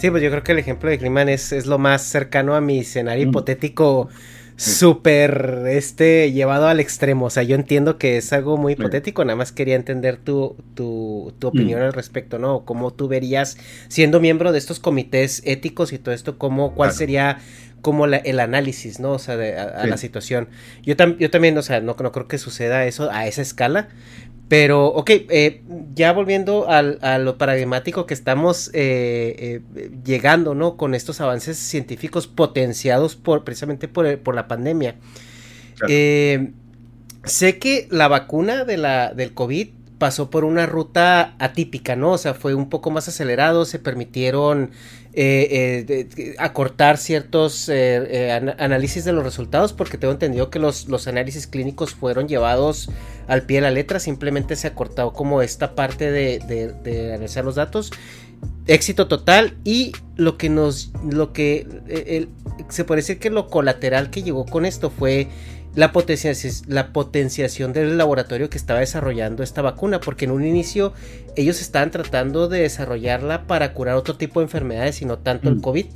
Sí, 0.00 0.10
pues 0.10 0.22
yo 0.22 0.30
creo 0.30 0.42
que 0.42 0.52
el 0.52 0.58
ejemplo 0.58 0.90
de 0.90 0.98
Kliman 0.98 1.28
es, 1.28 1.52
es 1.52 1.66
lo 1.66 1.78
más 1.78 2.02
cercano 2.02 2.54
a 2.54 2.60
mi 2.60 2.80
escenario 2.80 3.26
mm. 3.26 3.28
hipotético 3.28 4.08
súper 4.56 5.64
este 5.68 6.32
llevado 6.32 6.68
al 6.68 6.80
extremo. 6.80 7.26
O 7.26 7.30
sea, 7.30 7.42
yo 7.42 7.56
entiendo 7.56 7.98
que 7.98 8.16
es 8.16 8.32
algo 8.32 8.56
muy 8.56 8.74
hipotético, 8.74 9.24
nada 9.24 9.36
más 9.36 9.52
quería 9.52 9.76
entender 9.76 10.16
tu, 10.16 10.56
tu, 10.74 11.32
tu 11.38 11.48
opinión 11.48 11.80
mm. 11.80 11.84
al 11.84 11.92
respecto, 11.92 12.38
¿no? 12.38 12.64
Cómo 12.64 12.92
tú 12.92 13.08
verías, 13.08 13.58
siendo 13.88 14.20
miembro 14.20 14.52
de 14.52 14.58
estos 14.58 14.80
comités 14.80 15.42
éticos 15.44 15.92
y 15.92 15.98
todo 15.98 16.14
esto, 16.14 16.38
cómo, 16.38 16.74
cuál 16.74 16.92
sería 16.92 17.38
como 17.82 18.06
el 18.06 18.40
análisis, 18.40 19.00
¿no? 19.00 19.10
O 19.10 19.18
sea, 19.18 19.36
de, 19.36 19.58
a, 19.58 19.84
la 19.86 19.96
situación. 19.96 20.48
Yo, 20.84 20.94
yo 21.18 21.30
también, 21.30 21.58
o 21.58 21.62
sea, 21.62 21.80
no, 21.80 21.96
no 22.00 22.12
creo 22.12 22.28
que 22.28 22.38
suceda 22.38 22.86
eso 22.86 23.10
a 23.10 23.26
esa 23.26 23.42
escala, 23.42 23.88
pero, 24.52 24.88
ok, 24.88 25.08
eh, 25.30 25.62
ya 25.94 26.12
volviendo 26.12 26.68
al, 26.68 26.98
a 27.00 27.16
lo 27.16 27.38
paradigmático 27.38 28.04
que 28.04 28.12
estamos 28.12 28.68
eh, 28.74 29.62
eh, 29.74 29.90
llegando, 30.04 30.54
¿no? 30.54 30.76
Con 30.76 30.94
estos 30.94 31.22
avances 31.22 31.56
científicos 31.56 32.26
potenciados 32.26 33.16
por, 33.16 33.44
precisamente 33.44 33.88
por, 33.88 34.18
por 34.18 34.34
la 34.34 34.48
pandemia. 34.48 34.96
sé 35.86 37.58
que 37.58 37.88
la 37.90 38.08
vacuna 38.08 38.66
de 38.66 38.76
la, 38.76 39.14
del 39.14 39.32
COVID 39.32 39.68
pasó 39.96 40.28
por 40.28 40.44
una 40.44 40.66
ruta 40.66 41.34
atípica, 41.38 41.96
¿no? 41.96 42.10
O 42.10 42.18
sea, 42.18 42.34
fue 42.34 42.52
un 42.52 42.68
poco 42.68 42.90
más 42.90 43.08
acelerado, 43.08 43.64
se 43.64 43.78
permitieron 43.78 44.72
eh, 45.14 45.84
eh, 46.16 46.34
acortar 46.38 46.96
ciertos 46.96 47.68
eh, 47.68 48.30
análisis 48.58 49.04
de 49.04 49.12
los 49.12 49.22
resultados, 49.22 49.74
porque 49.74 49.98
tengo 49.98 50.12
entendido 50.12 50.48
que 50.48 50.58
los, 50.58 50.88
los, 50.88 51.06
análisis 51.06 51.46
clínicos 51.46 51.94
fueron 51.94 52.28
llevados 52.28 52.88
al 53.28 53.42
pie 53.42 53.58
de 53.58 53.60
la 53.62 53.70
letra, 53.70 54.00
simplemente 54.00 54.56
se 54.56 54.68
acortó 54.68 55.12
como 55.12 55.42
esta 55.42 55.74
parte 55.74 56.10
de, 56.10 56.38
de, 56.82 57.12
analizar 57.12 57.44
los 57.44 57.56
datos. 57.56 57.90
Éxito 58.66 59.06
total 59.06 59.54
y 59.64 59.92
lo 60.16 60.38
que 60.38 60.48
nos, 60.48 60.92
lo 61.08 61.34
que 61.34 62.28
se 62.70 62.84
puede 62.84 63.02
decir 63.02 63.18
que 63.18 63.28
lo 63.28 63.48
colateral 63.48 64.08
que 64.08 64.22
llegó 64.22 64.46
con 64.46 64.64
esto 64.64 64.88
fue 64.88 65.28
la, 65.74 65.92
la 66.66 66.92
potenciación 66.92 67.72
del 67.72 67.96
laboratorio 67.96 68.50
que 68.50 68.58
estaba 68.58 68.80
desarrollando 68.80 69.42
esta 69.42 69.62
vacuna, 69.62 70.00
porque 70.00 70.26
en 70.26 70.32
un 70.32 70.44
inicio 70.44 70.92
ellos 71.36 71.60
estaban 71.60 71.90
tratando 71.90 72.48
de 72.48 72.60
desarrollarla 72.60 73.46
para 73.46 73.72
curar 73.72 73.96
otro 73.96 74.16
tipo 74.16 74.40
de 74.40 74.44
enfermedades 74.44 75.00
y 75.00 75.06
no 75.06 75.18
tanto 75.18 75.48
el 75.48 75.56
mm. 75.56 75.60
COVID. 75.60 75.86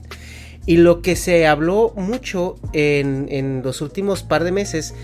Y 0.65 0.79
lo 0.79 1.03
que 1.03 1.15
se 1.15 1.47
habló 1.47 1.93
mucho 1.97 2.57
en, 2.73 3.27
en 3.31 3.63
los 3.63 3.81
últimos 3.83 4.23
par 4.23 4.45
de 4.45 4.53
meses 4.53 4.95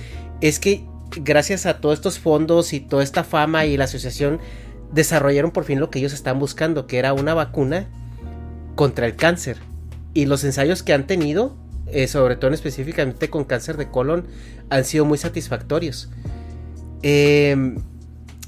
es 0.41 0.59
que 0.59 0.85
gracias 1.17 1.67
a 1.67 1.81
todos 1.81 1.99
estos 1.99 2.19
fondos 2.19 2.73
y 2.73 2.81
toda 2.81 3.03
esta 3.03 3.23
fama 3.25 3.67
y 3.67 3.77
la 3.77 3.85
asociación 3.85 4.41
desarrollaron 4.93 5.51
por 5.51 5.65
fin 5.65 5.79
lo 5.79 5.91
que 5.91 5.99
ellos 5.99 6.15
están 6.15 6.39
buscando, 6.39 6.87
que 6.87 6.99
era 6.99 7.13
una 7.13 7.35
vacuna 7.35 7.89
contra 8.75 9.07
el 9.07 9.17
cáncer. 9.17 9.59
Y 10.15 10.27
los 10.27 10.45
ensayos 10.45 10.83
que 10.83 10.95
han 10.95 11.07
tenido 11.07 11.57
eh, 11.93 12.09
sobre 12.09 12.37
todo 12.37 12.53
específicamente 12.53 13.29
con 13.29 13.45
cáncer 13.45 13.77
de 13.77 13.91
colon, 13.91 14.25
han 14.73 14.85
sido 14.85 15.05
muy 15.05 15.19
satisfactorios. 15.19 16.09
Em, 17.03 17.77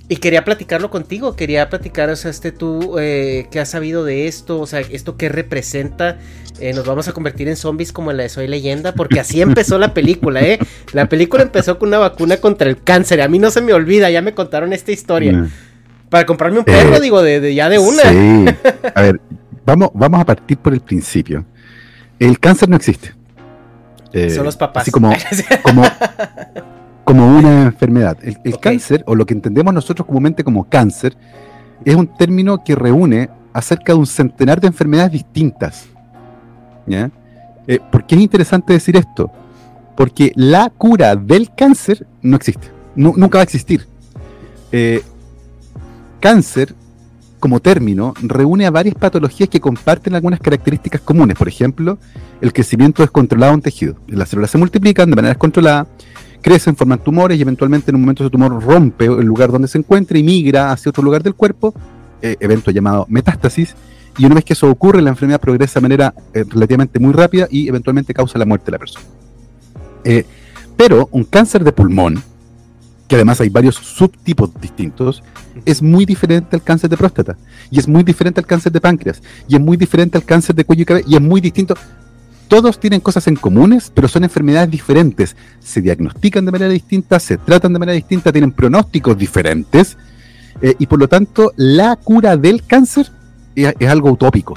y 0.08 0.16
quería 0.16 0.44
platicarlo 0.44 0.90
contigo, 0.90 1.34
quería 1.34 1.68
platicar, 1.70 2.10
o 2.10 2.16
sea, 2.16 2.30
este 2.30 2.52
tú, 2.52 2.98
eh, 2.98 3.46
¿qué 3.50 3.60
has 3.60 3.70
sabido 3.70 4.04
de 4.04 4.26
esto? 4.26 4.60
O 4.60 4.66
sea, 4.66 4.80
esto 4.80 5.16
qué 5.16 5.28
representa. 5.28 6.18
Eh, 6.60 6.72
nos 6.72 6.86
vamos 6.86 7.08
a 7.08 7.12
convertir 7.12 7.48
en 7.48 7.56
zombies 7.56 7.92
como 7.92 8.10
en 8.10 8.18
la 8.18 8.22
de 8.24 8.28
Soy 8.28 8.46
Leyenda, 8.46 8.92
porque 8.92 9.20
así 9.20 9.40
empezó 9.42 9.78
la 9.78 9.94
película, 9.94 10.42
¿eh? 10.42 10.58
La 10.92 11.08
película 11.08 11.42
empezó 11.42 11.78
con 11.78 11.88
una 11.88 11.98
vacuna 11.98 12.36
contra 12.36 12.68
el 12.68 12.82
cáncer, 12.82 13.20
a 13.22 13.28
mí 13.28 13.38
no 13.38 13.50
se 13.50 13.60
me 13.60 13.72
olvida, 13.72 14.10
ya 14.10 14.22
me 14.22 14.34
contaron 14.34 14.72
esta 14.72 14.92
historia. 14.92 15.48
Para 16.10 16.26
comprarme 16.26 16.58
un 16.58 16.64
perro, 16.64 17.00
digo, 17.00 17.22
de, 17.22 17.54
ya 17.54 17.68
de 17.68 17.78
una. 17.78 18.02
Sí. 18.02 18.44
A 18.94 19.02
ver, 19.02 19.20
vamos, 19.64 19.90
vamos 19.94 20.20
a 20.20 20.24
partir 20.24 20.58
por 20.58 20.72
el 20.74 20.80
principio. 20.80 21.44
El 22.20 22.38
cáncer 22.38 22.68
no 22.68 22.76
existe. 22.76 23.14
Eh, 24.14 24.30
Son 24.30 24.44
los 24.44 24.56
papás. 24.56 24.82
Así 24.82 24.90
como, 24.92 25.12
como, 27.04 27.36
una 27.36 27.64
enfermedad. 27.64 28.16
El, 28.22 28.58
cáncer, 28.60 29.02
o 29.06 29.16
lo 29.16 29.26
que 29.26 29.34
entendemos 29.34 29.74
nosotros 29.74 30.06
comúnmente 30.06 30.44
como 30.44 30.64
cáncer, 30.64 31.16
es 31.84 31.96
un 31.96 32.06
término 32.06 32.62
que 32.62 32.76
reúne 32.76 33.28
acerca 33.52 33.92
de 33.92 33.98
un 33.98 34.06
centenar 34.06 34.60
de 34.60 34.68
enfermedades 34.68 35.12
distintas. 35.12 35.86
¿ya? 36.86 37.10
Eh, 37.66 37.80
¿Por 37.90 38.06
qué 38.06 38.14
es 38.14 38.20
interesante 38.20 38.72
decir 38.72 38.96
esto? 38.96 39.32
Porque 39.96 40.32
la 40.36 40.70
cura 40.70 41.16
del 41.16 41.52
cáncer 41.52 42.06
no 42.22 42.36
existe. 42.36 42.68
nunca 42.94 43.38
va 43.38 43.40
a 43.40 43.44
existir. 43.44 43.86
Eh, 44.70 45.02
cáncer 46.20 46.74
como 47.44 47.60
término 47.60 48.14
reúne 48.22 48.64
a 48.64 48.70
varias 48.70 48.94
patologías 48.94 49.50
que 49.50 49.60
comparten 49.60 50.14
algunas 50.14 50.40
características 50.40 51.02
comunes. 51.02 51.36
Por 51.36 51.46
ejemplo, 51.46 51.98
el 52.40 52.54
crecimiento 52.54 53.02
descontrolado 53.02 53.52
en 53.52 53.60
tejido. 53.60 53.96
Las 54.08 54.30
células 54.30 54.50
se 54.50 54.56
multiplican 54.56 55.10
de 55.10 55.16
manera 55.16 55.34
descontrolada, 55.34 55.86
crecen, 56.40 56.74
forman 56.74 57.00
tumores 57.00 57.38
y 57.38 57.42
eventualmente 57.42 57.90
en 57.90 57.96
un 57.96 58.00
momento 58.00 58.24
ese 58.24 58.30
tumor 58.30 58.64
rompe 58.64 59.04
el 59.04 59.26
lugar 59.26 59.52
donde 59.52 59.68
se 59.68 59.76
encuentra 59.76 60.16
y 60.16 60.22
migra 60.22 60.72
hacia 60.72 60.88
otro 60.88 61.04
lugar 61.04 61.22
del 61.22 61.34
cuerpo, 61.34 61.74
eh, 62.22 62.34
evento 62.40 62.70
llamado 62.70 63.04
metástasis. 63.10 63.74
Y 64.16 64.24
una 64.24 64.36
vez 64.36 64.44
que 64.46 64.54
eso 64.54 64.70
ocurre, 64.70 65.02
la 65.02 65.10
enfermedad 65.10 65.38
progresa 65.38 65.80
de 65.80 65.82
manera 65.82 66.14
eh, 66.32 66.46
relativamente 66.48 66.98
muy 66.98 67.12
rápida 67.12 67.46
y 67.50 67.68
eventualmente 67.68 68.14
causa 68.14 68.38
la 68.38 68.46
muerte 68.46 68.64
de 68.64 68.72
la 68.72 68.78
persona. 68.78 69.04
Eh, 70.02 70.24
pero 70.78 71.10
un 71.12 71.24
cáncer 71.24 71.62
de 71.62 71.72
pulmón, 71.72 72.22
que 73.08 73.16
además 73.16 73.40
hay 73.40 73.48
varios 73.48 73.76
subtipos 73.76 74.50
distintos, 74.60 75.22
es 75.64 75.82
muy 75.82 76.04
diferente 76.04 76.56
al 76.56 76.62
cáncer 76.62 76.90
de 76.90 76.96
próstata, 76.96 77.36
y 77.70 77.78
es 77.78 77.86
muy 77.86 78.02
diferente 78.02 78.40
al 78.40 78.46
cáncer 78.46 78.72
de 78.72 78.80
páncreas, 78.80 79.22
y 79.48 79.56
es 79.56 79.60
muy 79.60 79.76
diferente 79.76 80.16
al 80.16 80.24
cáncer 80.24 80.54
de 80.54 80.64
cuello 80.64 80.82
y 80.82 80.86
cabeza, 80.86 81.08
y 81.08 81.14
es 81.14 81.20
muy 81.20 81.40
distinto. 81.40 81.74
todos 82.48 82.78
tienen 82.78 83.00
cosas 83.00 83.26
en 83.26 83.36
comunes, 83.36 83.90
pero 83.92 84.06
son 84.06 84.22
enfermedades 84.22 84.70
diferentes. 84.70 85.34
Se 85.60 85.80
diagnostican 85.80 86.44
de 86.44 86.52
manera 86.52 86.70
distinta, 86.70 87.18
se 87.18 87.38
tratan 87.38 87.72
de 87.72 87.78
manera 87.78 87.96
distinta, 87.96 88.30
tienen 88.30 88.52
pronósticos 88.52 89.16
diferentes. 89.16 89.96
Eh, 90.60 90.74
y 90.78 90.86
por 90.86 91.00
lo 91.00 91.08
tanto, 91.08 91.52
la 91.56 91.96
cura 91.96 92.36
del 92.36 92.62
cáncer 92.64 93.10
es, 93.56 93.74
es 93.78 93.88
algo 93.88 94.12
utópico. 94.12 94.54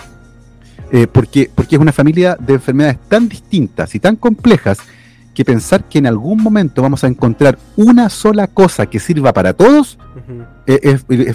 Eh, 0.91 1.07
porque, 1.07 1.49
porque 1.53 1.75
es 1.75 1.81
una 1.81 1.91
familia 1.91 2.37
de 2.39 2.53
enfermedades 2.53 2.97
tan 3.09 3.27
distintas 3.27 3.93
y 3.95 3.99
tan 3.99 4.15
complejas 4.15 4.77
que 5.37 5.45
pensar 5.45 5.83
que 5.87 5.99
en 5.99 6.07
algún 6.07 6.41
momento 6.41 6.81
vamos 6.81 7.03
a 7.03 7.07
encontrar 7.07 7.59
una 7.75 8.09
sola 8.09 8.47
cosa 8.47 8.87
que 8.87 8.99
sirva 8.99 9.31
para 9.33 9.53
todos, 9.53 9.99
eh, 10.65 10.79
es- 10.81 11.05
es- 11.09 11.27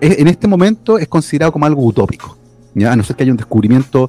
es- 0.00 0.18
en 0.20 0.28
este 0.28 0.46
momento 0.46 0.98
es 0.98 1.08
considerado 1.08 1.50
como 1.50 1.66
algo 1.66 1.84
utópico. 1.84 2.38
¿ya? 2.74 2.92
A 2.92 2.96
no 2.96 3.02
ser 3.02 3.16
que 3.16 3.24
haya 3.24 3.32
un 3.32 3.36
descubrimiento 3.38 4.08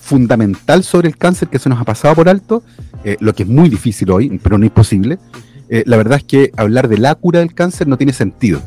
fundamental 0.00 0.82
sobre 0.82 1.08
el 1.08 1.16
cáncer 1.18 1.48
que 1.48 1.58
se 1.58 1.68
nos 1.68 1.78
ha 1.78 1.84
pasado 1.84 2.14
por 2.14 2.28
alto, 2.28 2.62
eh, 3.04 3.16
lo 3.20 3.34
que 3.34 3.42
es 3.42 3.48
muy 3.48 3.68
difícil 3.68 4.10
hoy, 4.10 4.38
pero 4.42 4.56
no 4.58 4.64
imposible. 4.64 5.18
eh, 5.74 5.84
la 5.86 5.96
verdad 5.96 6.18
es 6.18 6.24
que 6.24 6.52
hablar 6.58 6.86
de 6.86 6.98
la 6.98 7.14
cura 7.14 7.38
del 7.40 7.54
cáncer 7.54 7.88
no 7.88 7.96
tiene 7.96 8.12
sentido. 8.12 8.60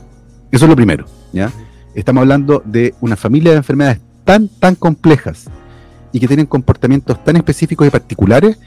Eso 0.51 0.66
es 0.66 0.70
lo 0.70 0.76
primero. 0.76 1.05
¿ya? 1.34 1.51
Estamos 1.93 2.22
hablando 2.22 2.63
de 2.66 2.95
una 2.99 3.16
familia 3.16 3.51
de 3.51 3.57
enfermedades 3.57 3.99
tan, 4.24 4.47
tan 4.47 4.74
complejas 4.74 5.45
y 6.11 6.20
que 6.20 6.28
tienen 6.28 6.47
comportamientos 6.47 7.24
tan 7.24 7.36
específicos 7.36 7.86
y 7.86 7.91
particulares 7.91 8.57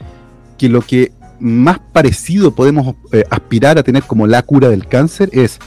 que 0.59 0.69
lo 0.69 0.81
que 0.81 1.11
más 1.39 1.79
parecido 1.79 2.53
podemos 2.53 2.95
eh, 3.11 3.23
aspirar 3.31 3.79
a 3.79 3.83
tener 3.83 4.03
como 4.03 4.27
la 4.27 4.43
cura 4.43 4.67
del 4.69 4.87
cáncer 4.87 5.29
es 5.31 5.57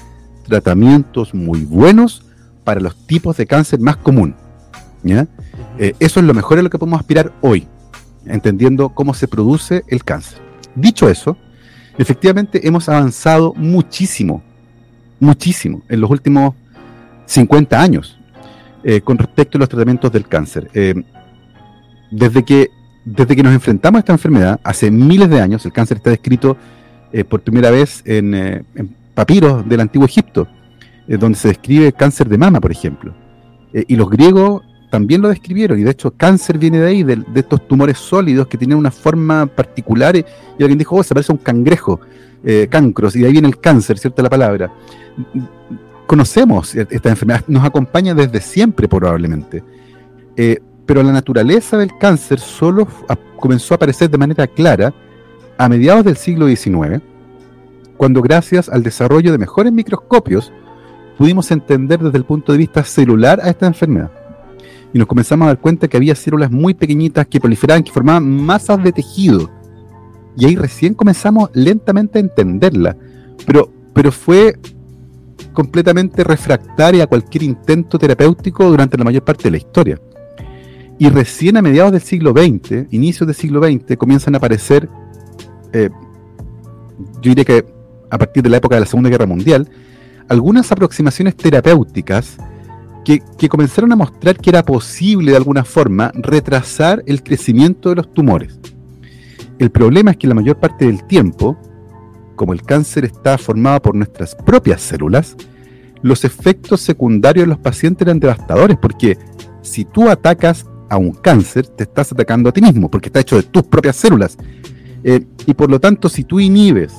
tratamientos 0.46 1.34
muy 1.34 1.64
buenos 1.64 2.24
para 2.62 2.78
los 2.78 2.94
tipos 3.06 3.36
de 3.38 3.46
cáncer 3.46 3.80
más 3.80 3.96
común. 3.96 4.36
¿ya? 5.02 5.26
Eh, 5.78 5.94
eso 5.98 6.20
es 6.20 6.26
lo 6.26 6.34
mejor 6.34 6.58
a 6.58 6.62
lo 6.62 6.70
que 6.70 6.78
podemos 6.78 7.00
aspirar 7.00 7.32
hoy, 7.40 7.66
entendiendo 8.26 8.90
cómo 8.90 9.14
se 9.14 9.26
produce 9.26 9.82
el 9.88 10.04
cáncer. 10.04 10.38
Dicho 10.74 11.08
eso, 11.08 11.36
efectivamente 11.96 12.66
hemos 12.68 12.88
avanzado 12.88 13.54
muchísimo, 13.56 14.42
muchísimo 15.18 15.82
en 15.88 16.00
los 16.02 16.10
últimos 16.10 16.54
50 17.26 17.80
años 17.80 18.18
eh, 18.84 19.00
con 19.00 19.16
respecto 19.16 19.56
a 19.56 19.60
los 19.60 19.68
tratamientos 19.70 20.12
del 20.12 20.28
cáncer. 20.28 20.70
Desde, 22.10 22.44
que, 22.44 22.68
desde 23.04 23.34
que 23.34 23.42
nos 23.42 23.52
enfrentamos 23.52 23.98
a 23.98 24.00
esta 24.00 24.12
enfermedad, 24.12 24.60
hace 24.62 24.90
miles 24.90 25.28
de 25.28 25.40
años, 25.40 25.64
el 25.66 25.72
cáncer 25.72 25.96
está 25.98 26.10
descrito 26.10 26.56
eh, 27.12 27.24
por 27.24 27.40
primera 27.40 27.70
vez 27.70 28.02
en, 28.06 28.34
eh, 28.34 28.64
en 28.74 28.94
papiros 29.14 29.68
del 29.68 29.80
antiguo 29.80 30.06
Egipto, 30.06 30.46
eh, 31.08 31.16
donde 31.16 31.38
se 31.38 31.48
describe 31.48 31.92
cáncer 31.92 32.28
de 32.28 32.38
mama, 32.38 32.60
por 32.60 32.70
ejemplo. 32.70 33.14
Y 33.74 33.96
los 33.96 34.10
griegos 34.10 34.62
también 34.90 35.22
lo 35.22 35.30
describieron, 35.30 35.78
y 35.78 35.82
de 35.82 35.90
hecho 35.92 36.10
cáncer 36.10 36.58
viene 36.58 36.78
de 36.78 36.86
ahí, 36.86 37.02
de, 37.02 37.16
de 37.16 37.40
estos 37.40 37.66
tumores 37.66 37.96
sólidos 37.96 38.46
que 38.46 38.58
tienen 38.58 38.76
una 38.76 38.90
forma 38.90 39.46
particular, 39.46 40.14
y, 40.14 40.24
alguien 40.60 40.78
dijo, 40.78 40.96
oh, 40.96 41.02
se 41.02 41.14
parece 41.14 41.32
a 41.32 41.34
un 41.34 41.42
cangrejo, 41.42 41.98
cancros, 42.68 43.16
y 43.16 43.20
de 43.20 43.26
ahí 43.26 43.32
viene 43.32 43.48
el 43.48 43.58
cáncer, 43.58 43.98
¿cierta 43.98 44.22
la 44.22 44.28
palabra? 44.28 44.70
Conocemos 46.06 46.74
esta 46.74 47.08
enfermedad, 47.08 47.44
nos 47.46 47.64
acompaña 47.64 48.14
desde 48.14 48.42
siempre 48.42 48.88
probablemente, 48.88 49.62
pero 50.86 51.02
la 51.02 51.12
naturaleza 51.12 51.76
del 51.78 51.96
cáncer 51.98 52.40
solo 52.40 52.86
comenzó 53.36 53.74
a 53.74 53.76
aparecer 53.76 54.10
de 54.10 54.18
manera 54.18 54.46
clara 54.46 54.92
a 55.58 55.68
mediados 55.68 56.04
del 56.04 56.16
siglo 56.16 56.46
XIX, 56.46 57.02
cuando 57.96 58.22
gracias 58.22 58.68
al 58.68 58.82
desarrollo 58.82 59.32
de 59.32 59.38
mejores 59.38 59.72
microscopios 59.72 60.52
pudimos 61.16 61.50
entender 61.50 62.00
desde 62.00 62.18
el 62.18 62.24
punto 62.24 62.52
de 62.52 62.58
vista 62.58 62.82
celular 62.82 63.40
a 63.42 63.50
esta 63.50 63.66
enfermedad. 63.66 64.10
Y 64.92 64.98
nos 64.98 65.06
comenzamos 65.06 65.44
a 65.46 65.48
dar 65.48 65.60
cuenta 65.60 65.88
que 65.88 65.96
había 65.96 66.14
células 66.14 66.50
muy 66.50 66.74
pequeñitas 66.74 67.26
que 67.26 67.40
proliferaban, 67.40 67.82
que 67.82 67.92
formaban 67.92 68.28
masas 68.28 68.82
de 68.82 68.92
tejido. 68.92 69.50
Y 70.36 70.46
ahí 70.46 70.56
recién 70.56 70.94
comenzamos 70.94 71.50
lentamente 71.54 72.18
a 72.18 72.22
entenderla. 72.22 72.96
Pero, 73.46 73.70
pero 73.94 74.12
fue 74.12 74.58
completamente 75.52 76.24
refractaria 76.24 77.04
a 77.04 77.06
cualquier 77.06 77.44
intento 77.44 77.98
terapéutico 77.98 78.68
durante 78.68 78.98
la 78.98 79.04
mayor 79.04 79.24
parte 79.24 79.44
de 79.44 79.52
la 79.52 79.56
historia. 79.58 80.00
Y 81.02 81.08
recién 81.08 81.56
a 81.56 81.62
mediados 81.62 81.90
del 81.90 82.00
siglo 82.00 82.30
XX, 82.30 82.86
inicios 82.92 83.26
del 83.26 83.34
siglo 83.34 83.60
XX, 83.60 83.96
comienzan 83.96 84.36
a 84.36 84.38
aparecer, 84.38 84.88
eh, 85.72 85.90
yo 87.20 87.28
diría 87.30 87.44
que 87.44 87.66
a 88.08 88.18
partir 88.18 88.40
de 88.40 88.48
la 88.48 88.58
época 88.58 88.76
de 88.76 88.82
la 88.82 88.86
Segunda 88.86 89.10
Guerra 89.10 89.26
Mundial, 89.26 89.68
algunas 90.28 90.70
aproximaciones 90.70 91.36
terapéuticas 91.36 92.36
que, 93.04 93.20
que 93.36 93.48
comenzaron 93.48 93.90
a 93.90 93.96
mostrar 93.96 94.36
que 94.36 94.50
era 94.50 94.62
posible 94.62 95.32
de 95.32 95.38
alguna 95.38 95.64
forma 95.64 96.12
retrasar 96.14 97.02
el 97.06 97.24
crecimiento 97.24 97.88
de 97.88 97.96
los 97.96 98.14
tumores. 98.14 98.60
El 99.58 99.72
problema 99.72 100.12
es 100.12 100.18
que 100.18 100.28
la 100.28 100.34
mayor 100.34 100.60
parte 100.60 100.86
del 100.86 101.02
tiempo, 101.02 101.58
como 102.36 102.52
el 102.52 102.62
cáncer 102.62 103.06
está 103.06 103.38
formado 103.38 103.82
por 103.82 103.96
nuestras 103.96 104.36
propias 104.36 104.80
células, 104.80 105.34
los 106.00 106.24
efectos 106.24 106.80
secundarios 106.80 107.42
en 107.42 107.50
los 107.50 107.58
pacientes 107.58 108.06
eran 108.06 108.20
devastadores, 108.20 108.76
porque 108.80 109.18
si 109.62 109.84
tú 109.84 110.08
atacas 110.08 110.64
a 110.92 110.98
un 110.98 111.12
cáncer, 111.12 111.66
te 111.68 111.84
estás 111.84 112.12
atacando 112.12 112.50
a 112.50 112.52
ti 112.52 112.60
mismo, 112.60 112.90
porque 112.90 113.08
está 113.08 113.20
hecho 113.20 113.36
de 113.36 113.44
tus 113.44 113.62
propias 113.62 113.96
células. 113.96 114.36
Eh, 115.02 115.24
y 115.46 115.54
por 115.54 115.70
lo 115.70 115.80
tanto, 115.80 116.10
si 116.10 116.22
tú 116.22 116.38
inhibes 116.38 116.92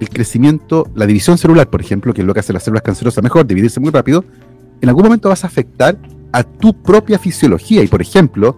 el 0.00 0.08
crecimiento, 0.08 0.88
la 0.96 1.06
división 1.06 1.38
celular, 1.38 1.70
por 1.70 1.80
ejemplo, 1.80 2.12
que 2.12 2.22
es 2.22 2.26
lo 2.26 2.34
que 2.34 2.40
hace 2.40 2.52
las 2.52 2.64
células 2.64 2.82
cancerosas 2.82 3.22
mejor, 3.22 3.46
dividirse 3.46 3.78
muy 3.78 3.90
rápido, 3.90 4.24
en 4.80 4.88
algún 4.88 5.04
momento 5.04 5.28
vas 5.28 5.44
a 5.44 5.46
afectar 5.46 5.96
a 6.32 6.42
tu 6.42 6.82
propia 6.82 7.16
fisiología. 7.16 7.84
Y 7.84 7.86
por 7.86 8.02
ejemplo, 8.02 8.56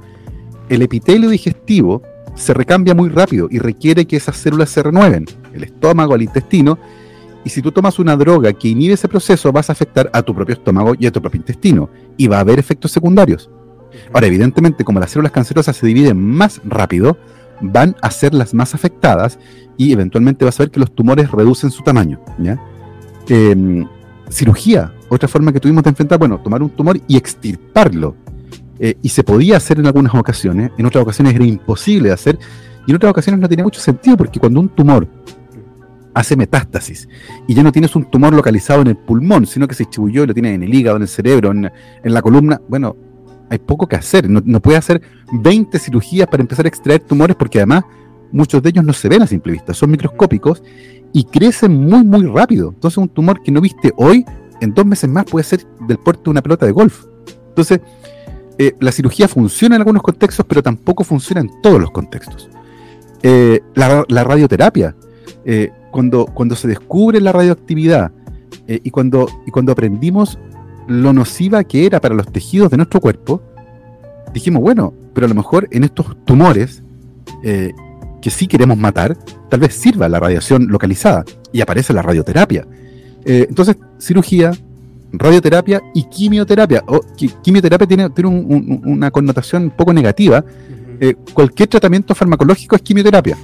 el 0.71 0.81
epitelio 0.81 1.29
digestivo 1.29 2.01
se 2.35 2.55
recambia 2.55 2.95
muy 2.95 3.11
rápido 3.11 3.49
y 3.51 3.59
requiere 3.59 4.07
que 4.07 4.17
esas 4.17 4.39
células 4.39 4.71
se 4.71 4.83
renueven, 4.83 5.27
el 5.53 5.63
estómago, 5.63 6.15
el 6.15 6.23
intestino, 6.23 6.79
y 7.45 7.51
si 7.51 7.61
tú 7.61 7.71
tomas 7.71 7.99
una 7.99 8.17
droga 8.17 8.55
que 8.55 8.69
inhibe 8.69 8.95
ese 8.95 9.09
proceso, 9.09 9.53
vas 9.53 9.69
a 9.69 9.73
afectar 9.73 10.09
a 10.15 10.23
tu 10.23 10.35
propio 10.35 10.55
estómago 10.55 10.95
y 10.99 11.07
a 11.07 11.13
tu 11.13 11.21
propio 11.21 11.39
intestino, 11.39 11.91
y 12.17 12.29
va 12.29 12.39
a 12.39 12.41
haber 12.41 12.59
efectos 12.59 12.93
secundarios. 12.93 13.50
Ahora, 14.13 14.27
evidentemente, 14.27 14.85
como 14.85 15.01
las 15.01 15.11
células 15.11 15.33
cancerosas 15.33 15.77
se 15.77 15.87
dividen 15.87 16.21
más 16.21 16.61
rápido, 16.65 17.17
van 17.61 17.97
a 18.03 18.11
ser 18.11 18.35
las 18.35 18.55
más 18.55 18.75
afectadas 18.75 19.39
y 19.77 19.93
eventualmente 19.93 20.45
vas 20.45 20.59
a 20.59 20.65
ver 20.65 20.71
que 20.71 20.81
los 20.81 20.95
tumores 20.95 21.31
reducen 21.31 21.71
su 21.71 21.83
tamaño. 21.83 22.21
Eh, 23.29 23.85
cirugía, 24.31 24.93
otra 25.09 25.29
forma 25.29 25.53
que 25.53 25.61
tuvimos 25.61 25.83
de 25.83 25.91
enfrentar, 25.91 26.19
bueno, 26.19 26.39
tomar 26.41 26.63
un 26.63 26.71
tumor 26.71 26.99
y 27.07 27.17
extirparlo. 27.17 28.17
Eh, 28.79 28.95
y 29.03 29.11
se 29.11 29.23
podía 29.23 29.59
hacer 29.59 29.79
en 29.79 29.87
algunas 29.87 30.15
ocasiones, 30.15 30.71
en 30.79 30.87
otras 30.87 31.03
ocasiones 31.03 31.35
era 31.35 31.45
imposible 31.45 32.09
de 32.09 32.15
hacer, 32.15 32.39
y 32.87 32.91
en 32.91 32.97
otras 32.97 33.11
ocasiones 33.11 33.41
no 33.41 33.49
tenía 33.49 33.65
mucho 33.65 33.81
sentido, 33.81 34.17
porque 34.17 34.41
cuando 34.41 34.61
un 34.61 34.71
tumor 34.71 35.07
hace 36.15 36.35
metástasis 36.35 37.09
y 37.47 37.55
ya 37.55 37.63
no 37.63 37.71
tienes 37.71 37.95
un 37.95 38.11
tumor 38.11 38.33
localizado 38.33 38.81
en 38.81 38.89
el 38.89 38.97
pulmón, 38.97 39.47
sino 39.47 39.69
que 39.69 39.75
se 39.75 39.85
distribuyó 39.85 40.25
y 40.25 40.27
lo 40.27 40.35
tienes 40.35 40.55
en 40.55 40.63
el 40.63 40.75
hígado, 40.75 40.97
en 40.97 41.03
el 41.03 41.09
cerebro, 41.09 41.53
en 41.53 41.71
la 42.03 42.23
columna, 42.23 42.61
bueno, 42.69 42.97
hay 43.51 43.59
poco 43.59 43.87
que 43.87 43.97
hacer. 43.97 44.31
No, 44.31 44.41
no 44.45 44.61
puedes 44.61 44.79
hacer 44.79 45.03
20 45.33 45.79
cirugías 45.79 46.29
para 46.29 46.41
empezar 46.43 46.65
a 46.65 46.69
extraer 46.69 47.01
tumores 47.01 47.37
porque 47.37 47.59
además 47.59 47.85
muchos 48.33 48.63
de 48.63 48.71
ellos 48.71 48.85
no 48.85 48.93
se 48.93 49.09
ven 49.09 49.23
a 49.23 49.27
simple 49.27 49.53
vista, 49.53 49.75
son 49.75 49.91
microscópicos 49.91 50.63
y 51.13 51.25
crecen 51.25 51.75
muy, 51.75 52.05
muy 52.05 52.25
rápido. 52.27 52.71
Entonces 52.75 52.99
un 52.99 53.09
tumor 53.09 53.43
que 53.43 53.51
no 53.53 53.61
viste 53.61 53.93
hoy, 53.97 54.25
en 54.61 54.73
dos 54.73 54.87
meses 54.87 55.11
más 55.11 55.25
puede 55.25 55.45
ser 55.45 55.67
del 55.87 55.99
puerto 55.99 56.25
de 56.25 56.31
una 56.31 56.43
pelota 56.43 56.65
de 56.65 56.73
golf. 56.73 57.05
Entonces, 57.49 57.81
eh, 58.59 58.75
la 58.79 58.93
cirugía 58.93 59.27
funciona 59.27 59.75
en 59.75 59.81
algunos 59.81 60.03
contextos, 60.03 60.47
pero 60.49 60.63
tampoco 60.63 61.03
funciona 61.03 61.41
en 61.41 61.51
todos 61.63 61.81
los 61.81 61.91
contextos. 61.91 62.49
Eh, 63.23 63.61
la, 63.75 64.05
radioterapia, 64.25 64.95
eh, 65.45 65.71
cuando, 65.91 66.27
cuando 66.27 66.55
se 66.55 66.69
descubre 66.69 67.21
la 67.21 67.33
radioactividad 67.33 68.13
eh, 68.67 68.81
y, 68.83 68.91
cuando, 68.91 69.29
y 69.47 69.51
cuando 69.51 69.73
aprendimos 69.73 70.39
lo 70.91 71.13
nociva 71.13 71.63
que 71.63 71.87
era 71.87 72.01
para 72.01 72.17
los 72.17 72.27
tejidos 72.33 72.71
de 72.71 72.77
nuestro 72.77 73.01
cuerpo, 73.01 73.41
dijimos, 74.35 74.61
bueno, 74.61 74.93
pero 75.15 75.27
a 75.27 75.29
lo 75.29 75.37
mejor 75.37 75.69
en 75.71 75.85
estos 75.85 76.17
tumores 76.25 76.83
eh, 77.45 77.73
que 78.21 78.31
sí 78.31 78.49
queremos 78.49 78.77
matar, 78.77 79.17
tal 79.49 79.61
vez 79.61 79.73
sirva 79.73 80.09
la 80.09 80.19
radiación 80.19 80.67
localizada 80.67 81.25
y 81.53 81.61
aparece 81.61 81.93
la 81.93 82.03
radioterapia. 82.03 82.67
Eh, 83.25 83.47
entonces, 83.49 83.77
cirugía, 84.01 84.51
radioterapia 85.13 85.81
y 85.95 86.05
quimioterapia. 86.05 86.83
O, 86.89 87.01
qui 87.17 87.29
quimioterapia 87.41 87.87
tiene, 87.87 88.11
tiene 88.11 88.29
un, 88.29 88.45
un, 88.49 88.83
una 88.85 89.13
connotación 89.13 89.65
un 89.65 89.71
poco 89.71 89.93
negativa. 89.93 90.45
Eh, 91.01 91.15
cualquier 91.33 91.69
tratamiento 91.69 92.17
farmacológico 92.17 92.75
es 92.75 92.83
quimioterapia. 92.83 93.37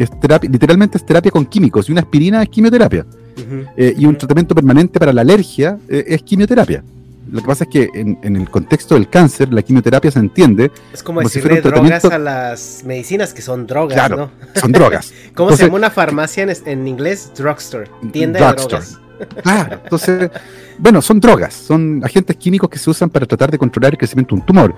Es 0.00 0.18
terapia, 0.18 0.48
literalmente 0.50 0.96
es 0.96 1.04
terapia 1.04 1.30
con 1.30 1.44
químicos 1.44 1.88
y 1.88 1.92
una 1.92 2.00
aspirina 2.00 2.42
es 2.42 2.48
quimioterapia. 2.48 3.04
Uh 3.04 3.40
-huh. 3.40 3.68
eh, 3.76 3.94
y 3.96 4.06
un 4.06 4.16
tratamiento 4.16 4.54
permanente 4.54 4.98
para 4.98 5.12
la 5.12 5.20
alergia 5.20 5.78
eh, 5.88 6.04
es 6.06 6.22
quimioterapia. 6.22 6.82
Lo 7.30 7.40
que 7.40 7.46
pasa 7.46 7.64
es 7.64 7.70
que 7.70 7.88
en, 7.94 8.18
en, 8.22 8.34
el 8.34 8.50
contexto 8.50 8.94
del 8.94 9.08
cáncer, 9.08 9.52
la 9.52 9.62
quimioterapia 9.62 10.10
se 10.10 10.18
entiende. 10.18 10.70
Es 10.92 11.02
como, 11.02 11.18
como 11.18 11.28
decirle 11.28 11.56
si 11.56 11.68
drogas 11.68 12.04
a 12.06 12.18
las 12.18 12.82
medicinas 12.84 13.32
que 13.34 13.42
son 13.42 13.66
drogas, 13.66 13.94
claro, 13.94 14.16
¿no? 14.16 14.30
Son 14.60 14.72
drogas. 14.72 15.12
¿Cómo 15.34 15.50
entonces, 15.50 15.58
se 15.58 15.64
llama 15.66 15.76
una 15.76 15.90
farmacia 15.90 16.42
en, 16.42 16.52
en, 16.64 16.88
inglés? 16.88 17.30
Drugstore. 17.36 17.88
Tienda 18.10 18.40
drugstore. 18.40 18.82
de 18.82 19.26
drogas. 19.26 19.42
Claro, 19.42 19.80
entonces, 19.84 20.30
bueno, 20.78 21.02
son 21.02 21.20
drogas, 21.20 21.52
son 21.52 22.00
agentes 22.02 22.36
químicos 22.36 22.70
que 22.70 22.78
se 22.78 22.88
usan 22.88 23.10
para 23.10 23.26
tratar 23.26 23.50
de 23.50 23.58
controlar 23.58 23.92
el 23.92 23.98
crecimiento 23.98 24.34
de 24.34 24.40
un 24.40 24.46
tumor. 24.46 24.74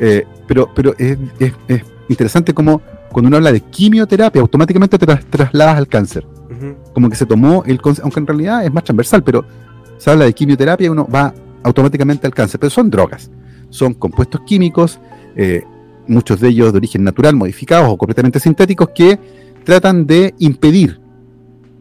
Eh, 0.00 0.26
pero 0.48 0.68
pero 0.74 0.94
es, 0.98 1.16
es, 1.38 1.52
es, 1.68 1.82
interesante 2.08 2.52
como 2.52 2.80
cuando 3.12 3.28
uno 3.28 3.36
habla 3.36 3.52
de 3.52 3.60
quimioterapia, 3.60 4.40
automáticamente 4.40 4.98
te 4.98 5.06
trasladas 5.06 5.78
al 5.78 5.88
cáncer. 5.88 6.26
Como 6.92 7.08
que 7.10 7.16
se 7.16 7.26
tomó 7.26 7.62
el 7.66 7.80
aunque 8.02 8.20
en 8.20 8.26
realidad 8.26 8.64
es 8.64 8.72
más 8.72 8.84
transversal, 8.84 9.22
pero 9.22 9.44
se 9.98 10.10
habla 10.10 10.24
de 10.24 10.32
quimioterapia 10.32 10.86
y 10.86 10.88
uno 10.88 11.06
va 11.06 11.34
automáticamente 11.62 12.26
al 12.26 12.34
cáncer. 12.34 12.60
Pero 12.60 12.70
son 12.70 12.90
drogas, 12.90 13.30
son 13.70 13.94
compuestos 13.94 14.40
químicos, 14.46 14.98
eh, 15.36 15.62
muchos 16.06 16.40
de 16.40 16.48
ellos 16.48 16.72
de 16.72 16.78
origen 16.78 17.04
natural, 17.04 17.34
modificados 17.34 17.88
o 17.88 17.96
completamente 17.96 18.40
sintéticos, 18.40 18.90
que 18.90 19.18
tratan 19.64 20.06
de 20.06 20.34
impedir 20.38 21.00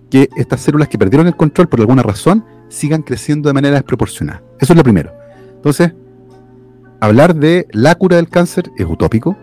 que 0.10 0.30
estas 0.36 0.62
células 0.62 0.88
que 0.88 0.98
perdieron 0.98 1.28
el 1.28 1.36
control 1.36 1.68
por 1.68 1.80
alguna 1.80 2.04
razón 2.04 2.46
sigan 2.70 3.02
creciendo 3.02 3.50
de 3.50 3.54
manera 3.54 3.76
desproporcionada. 3.76 4.44
Eso 4.60 4.74
es 4.74 4.78
lo 4.78 4.84
primero. 4.84 5.12
Entonces, 5.56 5.92
hablar 7.00 7.36
de 7.36 7.68
la 7.72 7.96
cura 7.96 8.18
del 8.18 8.30
cáncer 8.30 8.72
es 8.78 8.86
utópico, 8.86 9.38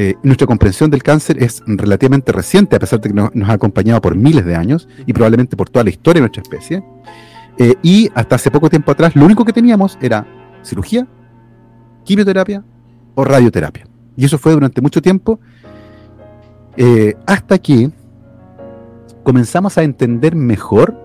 eh, 0.00 0.14
nuestra 0.22 0.46
comprensión 0.46 0.92
del 0.92 1.02
cáncer 1.02 1.42
es 1.42 1.60
relativamente 1.66 2.30
reciente, 2.30 2.76
a 2.76 2.78
pesar 2.78 3.00
de 3.00 3.08
que 3.08 3.14
nos, 3.16 3.32
ha 3.48 3.52
acompañado 3.52 4.00
por 4.00 4.14
miles 4.14 4.44
de 4.44 4.54
años 4.54 4.88
y 5.06 5.12
probablemente 5.12 5.56
por 5.56 5.68
toda 5.70 5.82
la 5.82 5.90
historia 5.90 6.20
de 6.20 6.28
nuestra 6.28 6.40
especie. 6.40 6.84
Eh, 7.58 7.74
y 7.82 8.08
hasta 8.14 8.36
hace 8.36 8.48
poco 8.52 8.70
tiempo 8.70 8.92
atrás, 8.92 9.16
lo 9.16 9.24
único 9.24 9.44
que 9.44 9.52
teníamos 9.52 9.98
era 10.00 10.24
cirugía, 10.62 11.04
quimioterapia 12.04 12.62
o 13.16 13.24
radioterapia. 13.24 13.88
Y 14.16 14.24
eso 14.24 14.38
fue 14.38 14.52
durante 14.52 14.80
mucho 14.80 15.02
tiempo, 15.02 15.40
eh, 16.76 17.16
hasta 17.26 17.58
que 17.58 17.90
comenzamos 19.24 19.78
a 19.78 19.82
entender 19.82 20.36
mejor 20.36 20.96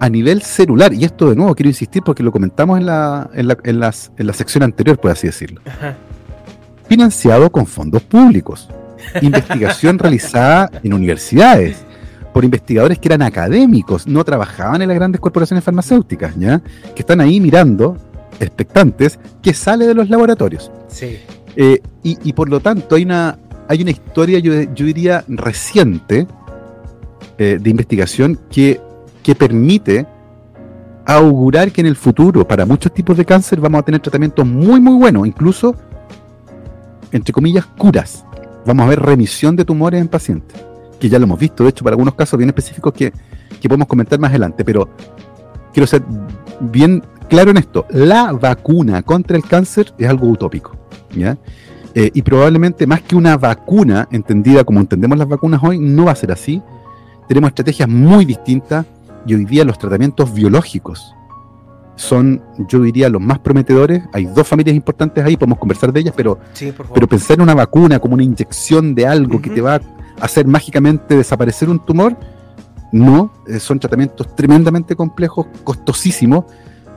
a 0.00 0.08
nivel 0.08 0.40
celular. 0.40 0.94
Y 0.94 1.04
esto 1.04 1.28
de 1.28 1.36
nuevo 1.36 1.54
quiero 1.54 1.68
insistir 1.68 2.02
porque 2.02 2.22
lo 2.22 2.32
comentamos 2.32 2.78
en 2.78 2.86
la, 2.86 3.28
en 3.34 3.48
la, 3.48 3.58
en 3.64 3.80
las, 3.80 4.12
en 4.16 4.26
la 4.26 4.32
sección 4.32 4.64
anterior, 4.64 4.98
por 4.98 5.10
así 5.10 5.26
decirlo 5.26 5.60
financiado 6.88 7.50
con 7.50 7.66
fondos 7.66 8.02
públicos. 8.02 8.68
Investigación 9.20 9.98
realizada 9.98 10.70
en 10.82 10.94
universidades 10.94 11.84
por 12.34 12.44
investigadores 12.44 12.98
que 12.98 13.08
eran 13.08 13.22
académicos, 13.22 14.08
no 14.08 14.24
trabajaban 14.24 14.82
en 14.82 14.88
las 14.88 14.96
grandes 14.96 15.20
corporaciones 15.20 15.62
farmacéuticas, 15.62 16.34
¿ya? 16.36 16.60
Que 16.94 17.02
están 17.02 17.20
ahí 17.20 17.40
mirando, 17.40 17.96
expectantes, 18.40 19.20
que 19.40 19.54
sale 19.54 19.86
de 19.86 19.94
los 19.94 20.10
laboratorios. 20.10 20.70
Sí. 20.88 21.18
Eh, 21.54 21.80
y, 22.02 22.32
por 22.32 22.48
lo 22.48 22.58
tanto 22.58 22.96
hay 22.96 23.04
una, 23.04 23.38
hay 23.68 23.82
una 23.82 23.92
historia, 23.92 24.40
yo, 24.40 24.52
diría, 24.84 25.24
reciente 25.28 26.26
eh, 27.38 27.58
de 27.60 27.70
investigación 27.70 28.40
que, 28.50 28.80
que 29.22 29.36
permite 29.36 30.04
augurar 31.06 31.70
que 31.70 31.82
en 31.82 31.86
el 31.86 31.94
futuro, 31.94 32.46
para 32.48 32.66
muchos 32.66 32.92
tipos 32.92 33.16
de 33.16 33.24
cáncer, 33.24 33.60
vamos 33.60 33.78
a 33.78 33.82
tener 33.84 34.00
tratamientos 34.00 34.44
muy, 34.44 34.80
muy 34.80 34.94
buenos, 34.94 35.24
incluso 35.24 35.76
entre 37.14 37.32
comillas, 37.32 37.64
curas. 37.78 38.24
Vamos 38.66 38.84
a 38.84 38.88
ver 38.88 39.00
remisión 39.00 39.54
de 39.54 39.64
tumores 39.64 40.00
en 40.00 40.08
pacientes, 40.08 40.60
que 40.98 41.08
ya 41.08 41.18
lo 41.18 41.24
hemos 41.24 41.38
visto, 41.38 41.62
de 41.62 41.70
hecho, 41.70 41.84
para 41.84 41.94
algunos 41.94 42.14
casos 42.14 42.36
bien 42.36 42.50
específicos 42.50 42.92
que, 42.92 43.12
podemos 43.62 43.88
comentar 43.88 44.18
más 44.18 44.28
adelante, 44.28 44.62
pero 44.62 44.90
quiero 45.72 45.86
ser 45.86 46.02
bien 46.60 47.02
claro 47.30 47.50
en 47.50 47.56
esto, 47.56 47.86
la 47.88 48.30
vacuna 48.32 49.00
contra 49.00 49.38
el 49.38 49.44
cáncer 49.44 49.94
es 49.96 50.06
algo 50.06 50.28
utópico, 50.28 50.76
¿ya? 51.16 51.38
Eh, 51.94 52.10
y 52.12 52.20
probablemente 52.20 52.86
más 52.86 53.00
que 53.00 53.16
una 53.16 53.38
vacuna, 53.38 54.06
entendida 54.10 54.64
como 54.64 54.80
entendemos 54.80 55.16
las 55.16 55.28
vacunas 55.28 55.62
hoy, 55.62 55.78
no 55.78 56.06
va 56.06 56.12
a 56.12 56.16
ser 56.16 56.32
así. 56.32 56.60
Tenemos 57.26 57.48
estrategias 57.48 57.88
muy 57.88 58.26
distintas 58.26 58.84
y 59.24 59.34
hoy 59.34 59.46
día 59.46 59.64
los 59.64 59.78
tratamientos 59.78 60.34
biológicos 60.34 61.14
son, 61.96 62.42
yo 62.68 62.80
diría, 62.82 63.08
los 63.08 63.20
más 63.20 63.38
prometedores. 63.38 64.02
Hay 64.12 64.26
dos 64.26 64.46
familias 64.46 64.74
importantes 64.74 65.24
ahí, 65.24 65.36
podemos 65.36 65.58
conversar 65.58 65.92
de 65.92 66.00
ellas, 66.00 66.14
pero, 66.16 66.38
pero 66.92 67.08
pensar 67.08 67.36
en 67.36 67.42
una 67.42 67.54
vacuna 67.54 67.98
como 67.98 68.14
una 68.14 68.22
inyección 68.22 68.94
de 68.94 69.06
algo 69.06 69.40
que 69.40 69.50
te 69.50 69.60
va 69.60 69.76
a 69.76 69.80
hacer 70.20 70.46
mágicamente 70.46 71.16
desaparecer 71.16 71.68
un 71.68 71.84
tumor, 71.84 72.16
no, 72.92 73.32
eh, 73.48 73.58
son 73.58 73.80
tratamientos 73.80 74.34
tremendamente 74.36 74.94
complejos, 74.94 75.46
costosísimos 75.64 76.44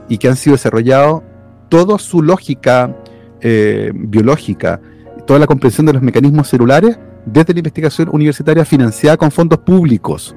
y 0.08 0.18
que 0.18 0.28
han 0.28 0.36
sido 0.36 0.54
desarrollados. 0.54 1.22
Toda 1.68 1.98
su 1.98 2.22
lógica 2.22 2.96
eh, 3.40 3.92
biológica, 3.94 4.80
toda 5.26 5.38
la 5.38 5.46
comprensión 5.46 5.86
de 5.86 5.92
los 5.92 6.02
mecanismos 6.02 6.48
celulares 6.48 6.98
desde 7.26 7.52
la 7.52 7.60
investigación 7.60 8.08
universitaria 8.10 8.64
financiada 8.64 9.16
con 9.16 9.30
fondos 9.30 9.58
públicos 9.58 10.34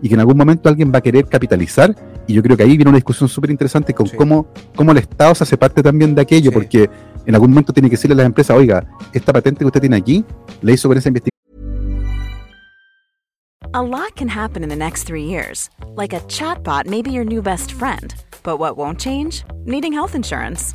y 0.00 0.08
que 0.08 0.14
en 0.14 0.20
algún 0.20 0.36
momento 0.36 0.68
alguien 0.68 0.90
va 0.92 0.98
a 0.98 1.02
querer 1.02 1.26
capitalizar 1.26 1.94
y 2.30 2.32
yo 2.32 2.42
creo 2.42 2.56
que 2.56 2.62
ahí 2.62 2.76
viene 2.76 2.88
una 2.88 2.96
discusión 2.96 3.28
súper 3.28 3.50
interesante 3.50 3.92
con 3.92 4.08
cómo, 4.08 4.46
cómo 4.76 4.92
el 4.92 4.98
Estado 4.98 5.34
se 5.34 5.42
hace 5.42 5.56
parte 5.56 5.82
también 5.82 6.14
de 6.14 6.22
aquello, 6.22 6.52
porque 6.52 6.88
en 7.26 7.34
algún 7.34 7.50
momento 7.50 7.72
tiene 7.72 7.88
que 7.88 7.96
decirle 7.96 8.14
a 8.14 8.18
las 8.18 8.26
empresas, 8.26 8.56
oiga, 8.56 8.86
esta 9.12 9.32
patente 9.32 9.58
que 9.58 9.66
usted 9.66 9.80
tiene 9.80 9.96
aquí, 9.96 10.24
la 10.62 10.72
hizo 10.72 10.88
con 10.88 10.96
esa 10.96 11.08
investigación. 11.08 11.30
A 13.72 13.82
lot 13.82 14.14
can 14.16 14.28
happen 14.28 14.62
in 14.62 14.68
the 14.68 14.76
next 14.76 15.04
three 15.06 15.24
years. 15.24 15.70
Like 15.96 16.12
a 16.12 16.20
chatbot 16.28 16.86
may 16.86 17.02
be 17.02 17.10
your 17.10 17.24
new 17.24 17.42
best 17.42 17.72
friend. 17.72 18.14
But 18.42 18.58
what 18.58 18.76
won't 18.76 18.98
change? 18.98 19.44
Needing 19.64 19.92
health 19.92 20.14
insurance. 20.14 20.74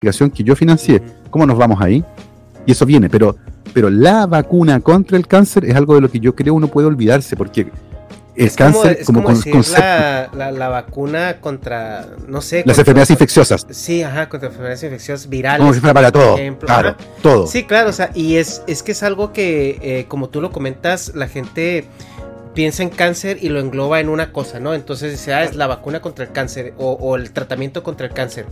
Que 0.00 0.44
yo 0.44 0.54
financié, 0.54 1.02
¿cómo 1.28 1.44
nos 1.44 1.58
vamos 1.58 1.80
ahí? 1.80 2.04
Y 2.64 2.70
eso 2.70 2.86
viene, 2.86 3.10
pero, 3.10 3.34
pero 3.74 3.90
la 3.90 4.26
vacuna 4.26 4.78
contra 4.78 5.16
el 5.16 5.26
cáncer 5.26 5.64
es 5.64 5.74
algo 5.74 5.96
de 5.96 6.00
lo 6.00 6.08
que 6.08 6.20
yo 6.20 6.36
creo 6.36 6.54
uno 6.54 6.68
puede 6.68 6.86
olvidarse, 6.86 7.34
porque 7.34 7.66
el 8.36 8.52
cáncer 8.52 9.00
como, 9.04 9.24
como, 9.24 9.34
la, 9.72 10.52
la, 10.52 10.68
vacuna 10.68 11.40
contra, 11.40 12.06
no 12.28 12.40
sé. 12.40 12.62
Las 12.64 12.78
enfermedades 12.78 13.10
infecciosas. 13.10 13.66
Sí, 13.70 14.04
ajá, 14.04 14.28
contra 14.28 14.50
enfermedades 14.50 14.84
infecciosas 14.84 15.28
virales. 15.28 15.58
Como 15.58 15.74
si 15.74 15.80
fuera 15.80 15.94
para 15.94 16.12
todo. 16.12 16.36
Claro, 16.60 16.94
todo. 17.20 17.48
Sí, 17.48 17.64
claro, 17.64 17.90
o 17.90 17.92
sea, 17.92 18.12
y 18.14 18.36
es, 18.36 18.62
es 18.68 18.84
que 18.84 18.92
es 18.92 19.02
algo 19.02 19.32
que, 19.32 19.80
eh, 19.82 20.04
como 20.06 20.28
tú 20.28 20.40
lo 20.40 20.52
comentas, 20.52 21.10
la 21.16 21.26
gente 21.26 21.86
piensa 22.58 22.82
en 22.82 22.88
cáncer 22.88 23.38
y 23.40 23.50
lo 23.50 23.60
engloba 23.60 24.00
en 24.00 24.08
una 24.08 24.32
cosa, 24.32 24.58
¿no? 24.58 24.74
Entonces 24.74 25.12
dice, 25.12 25.32
ah, 25.32 25.44
es 25.44 25.54
la 25.54 25.68
vacuna 25.68 26.00
contra 26.00 26.24
el 26.24 26.32
cáncer 26.32 26.74
o, 26.76 27.14
el 27.14 27.30
tratamiento 27.30 27.84
contra 27.84 28.08
el 28.08 28.12
cáncer. 28.12 28.46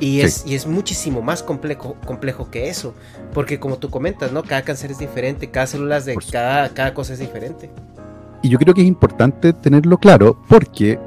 Y 0.00 0.22
es, 0.22 0.44
y 0.44 0.56
es 0.56 0.66
muchísimo 0.66 1.22
más 1.22 1.44
complejo, 1.44 1.94
complejo 2.04 2.50
que 2.50 2.68
eso, 2.68 2.96
porque 3.32 3.60
como 3.60 3.78
tú 3.78 3.90
comentas, 3.90 4.32
¿no? 4.32 4.42
Cada 4.42 4.62
cáncer 4.62 4.90
es 4.90 4.98
diferente, 4.98 5.52
cada 5.52 5.68
célula 5.68 6.00
de 6.00 6.16
cada, 6.32 6.68
cada 6.70 6.94
cosa 6.94 7.12
es 7.12 7.20
diferente. 7.20 7.70
Y 8.42 8.48
yo 8.48 8.58
creo 8.58 8.74
que 8.74 8.80
es 8.80 8.88
importante 8.88 9.52
tenerlo 9.52 9.98
claro 9.98 10.36
porque 10.48 10.98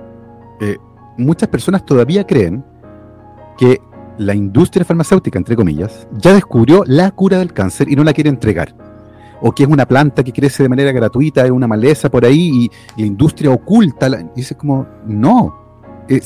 eh, 0.61 0.77
muchas 1.17 1.49
personas 1.49 1.85
todavía 1.85 2.25
creen 2.25 2.63
que 3.57 3.81
la 4.19 4.33
industria 4.33 4.85
farmacéutica, 4.85 5.37
entre 5.37 5.57
comillas, 5.57 6.07
ya 6.13 6.33
descubrió 6.33 6.85
la 6.85 7.11
cura 7.11 7.39
del 7.39 7.51
cáncer 7.51 7.91
y 7.91 7.97
no 7.97 8.05
la 8.05 8.13
quiere 8.13 8.29
entregar. 8.29 8.86
O 9.41 9.51
que 9.51 9.63
es 9.63 9.69
una 9.69 9.85
planta 9.85 10.23
que 10.23 10.31
crece 10.31 10.63
de 10.63 10.69
manera 10.69 10.91
gratuita 10.91 11.45
en 11.45 11.53
una 11.53 11.67
maleza 11.67 12.09
por 12.09 12.25
ahí 12.25 12.69
y, 12.95 13.01
la 13.01 13.05
industria 13.05 13.51
oculta. 13.51 14.07
y 14.07 14.25
dices 14.35 14.57
como, 14.57 14.87
no, 15.05 15.55
eh, 16.07 16.21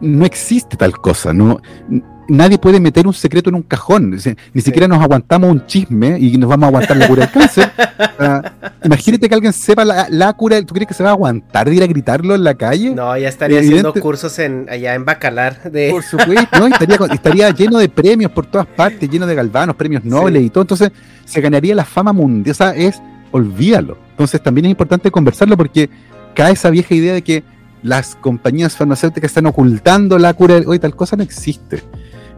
no 0.00 0.24
existe 0.24 0.76
tal 0.76 0.98
cosa, 0.98 1.32
no 1.32 1.60
nadie 2.28 2.58
puede 2.58 2.80
meter 2.80 3.06
un 3.06 3.14
secreto 3.14 3.50
en 3.50 3.56
un 3.56 3.62
cajón. 3.62 4.18
Ni 4.52 4.60
siquiera 4.60 4.88
nos 4.88 5.02
aguantamos 5.02 5.50
un 5.50 5.66
chisme 5.66 6.18
y 6.18 6.36
nos 6.38 6.48
vamos 6.48 6.64
a 6.64 6.68
aguantar 6.68 6.96
la 6.96 7.08
cura 7.08 7.26
del 7.26 7.32
cáncer. 7.32 7.72
Ah, 8.18 8.42
imagínate 8.82 9.28
que 9.28 9.34
alguien 9.34 9.52
sepa 9.52 9.84
la, 9.84 10.32
cura. 10.32 10.62
¿Tú 10.62 10.74
crees 10.74 10.88
que 10.88 10.94
se 10.94 11.02
va 11.02 11.10
a 11.10 11.12
aguantar 11.12 11.68
de 11.68 11.74
ir 11.74 11.82
a 11.82 11.86
gritarlo 11.86 12.34
en 12.34 12.44
la 12.44 12.54
calle? 12.54 12.90
No, 12.94 13.16
ya 13.16 13.28
estaría 13.28 13.60
haciendo 13.60 13.92
cursos 13.92 14.38
en, 14.38 14.66
allá 14.70 14.94
en 14.94 15.04
Bacalar. 15.04 15.70
De... 15.70 15.90
Por 15.90 16.02
supuesto, 16.02 16.58
¿no? 16.58 16.66
estaría, 17.12 17.50
lleno 17.50 17.78
de 17.78 17.88
premios 17.90 18.30
por 18.30 18.46
todas 18.46 18.66
partes, 18.66 19.08
lleno 19.10 19.26
de 19.26 19.34
galvanos, 19.34 19.76
premios 19.76 20.04
nobles 20.04 20.42
y 20.42 20.50
todo. 20.50 20.62
Entonces 20.62 20.92
se 21.26 21.40
ganaría 21.40 21.74
la 21.74 21.84
fama 21.84 22.12
mundial. 22.12 22.52
O 22.52 22.54
sea, 22.54 22.70
es, 22.70 23.00
olvídalo. 23.32 23.98
Entonces 24.10 24.42
también 24.42 24.66
es 24.66 24.70
importante 24.70 25.10
conversarlo 25.10 25.56
porque 25.56 25.90
cae 26.34 26.52
esa 26.52 26.70
vieja 26.70 26.94
idea 26.94 27.14
de 27.14 27.22
que 27.22 27.44
las 27.82 28.16
compañías 28.16 28.76
farmacéuticas 28.76 29.30
están 29.30 29.46
ocultando 29.46 30.18
la 30.18 30.34
cura. 30.34 30.60
Hoy 30.66 30.78
tal 30.78 30.96
cosa 30.96 31.16
no 31.16 31.22
existe. 31.22 31.82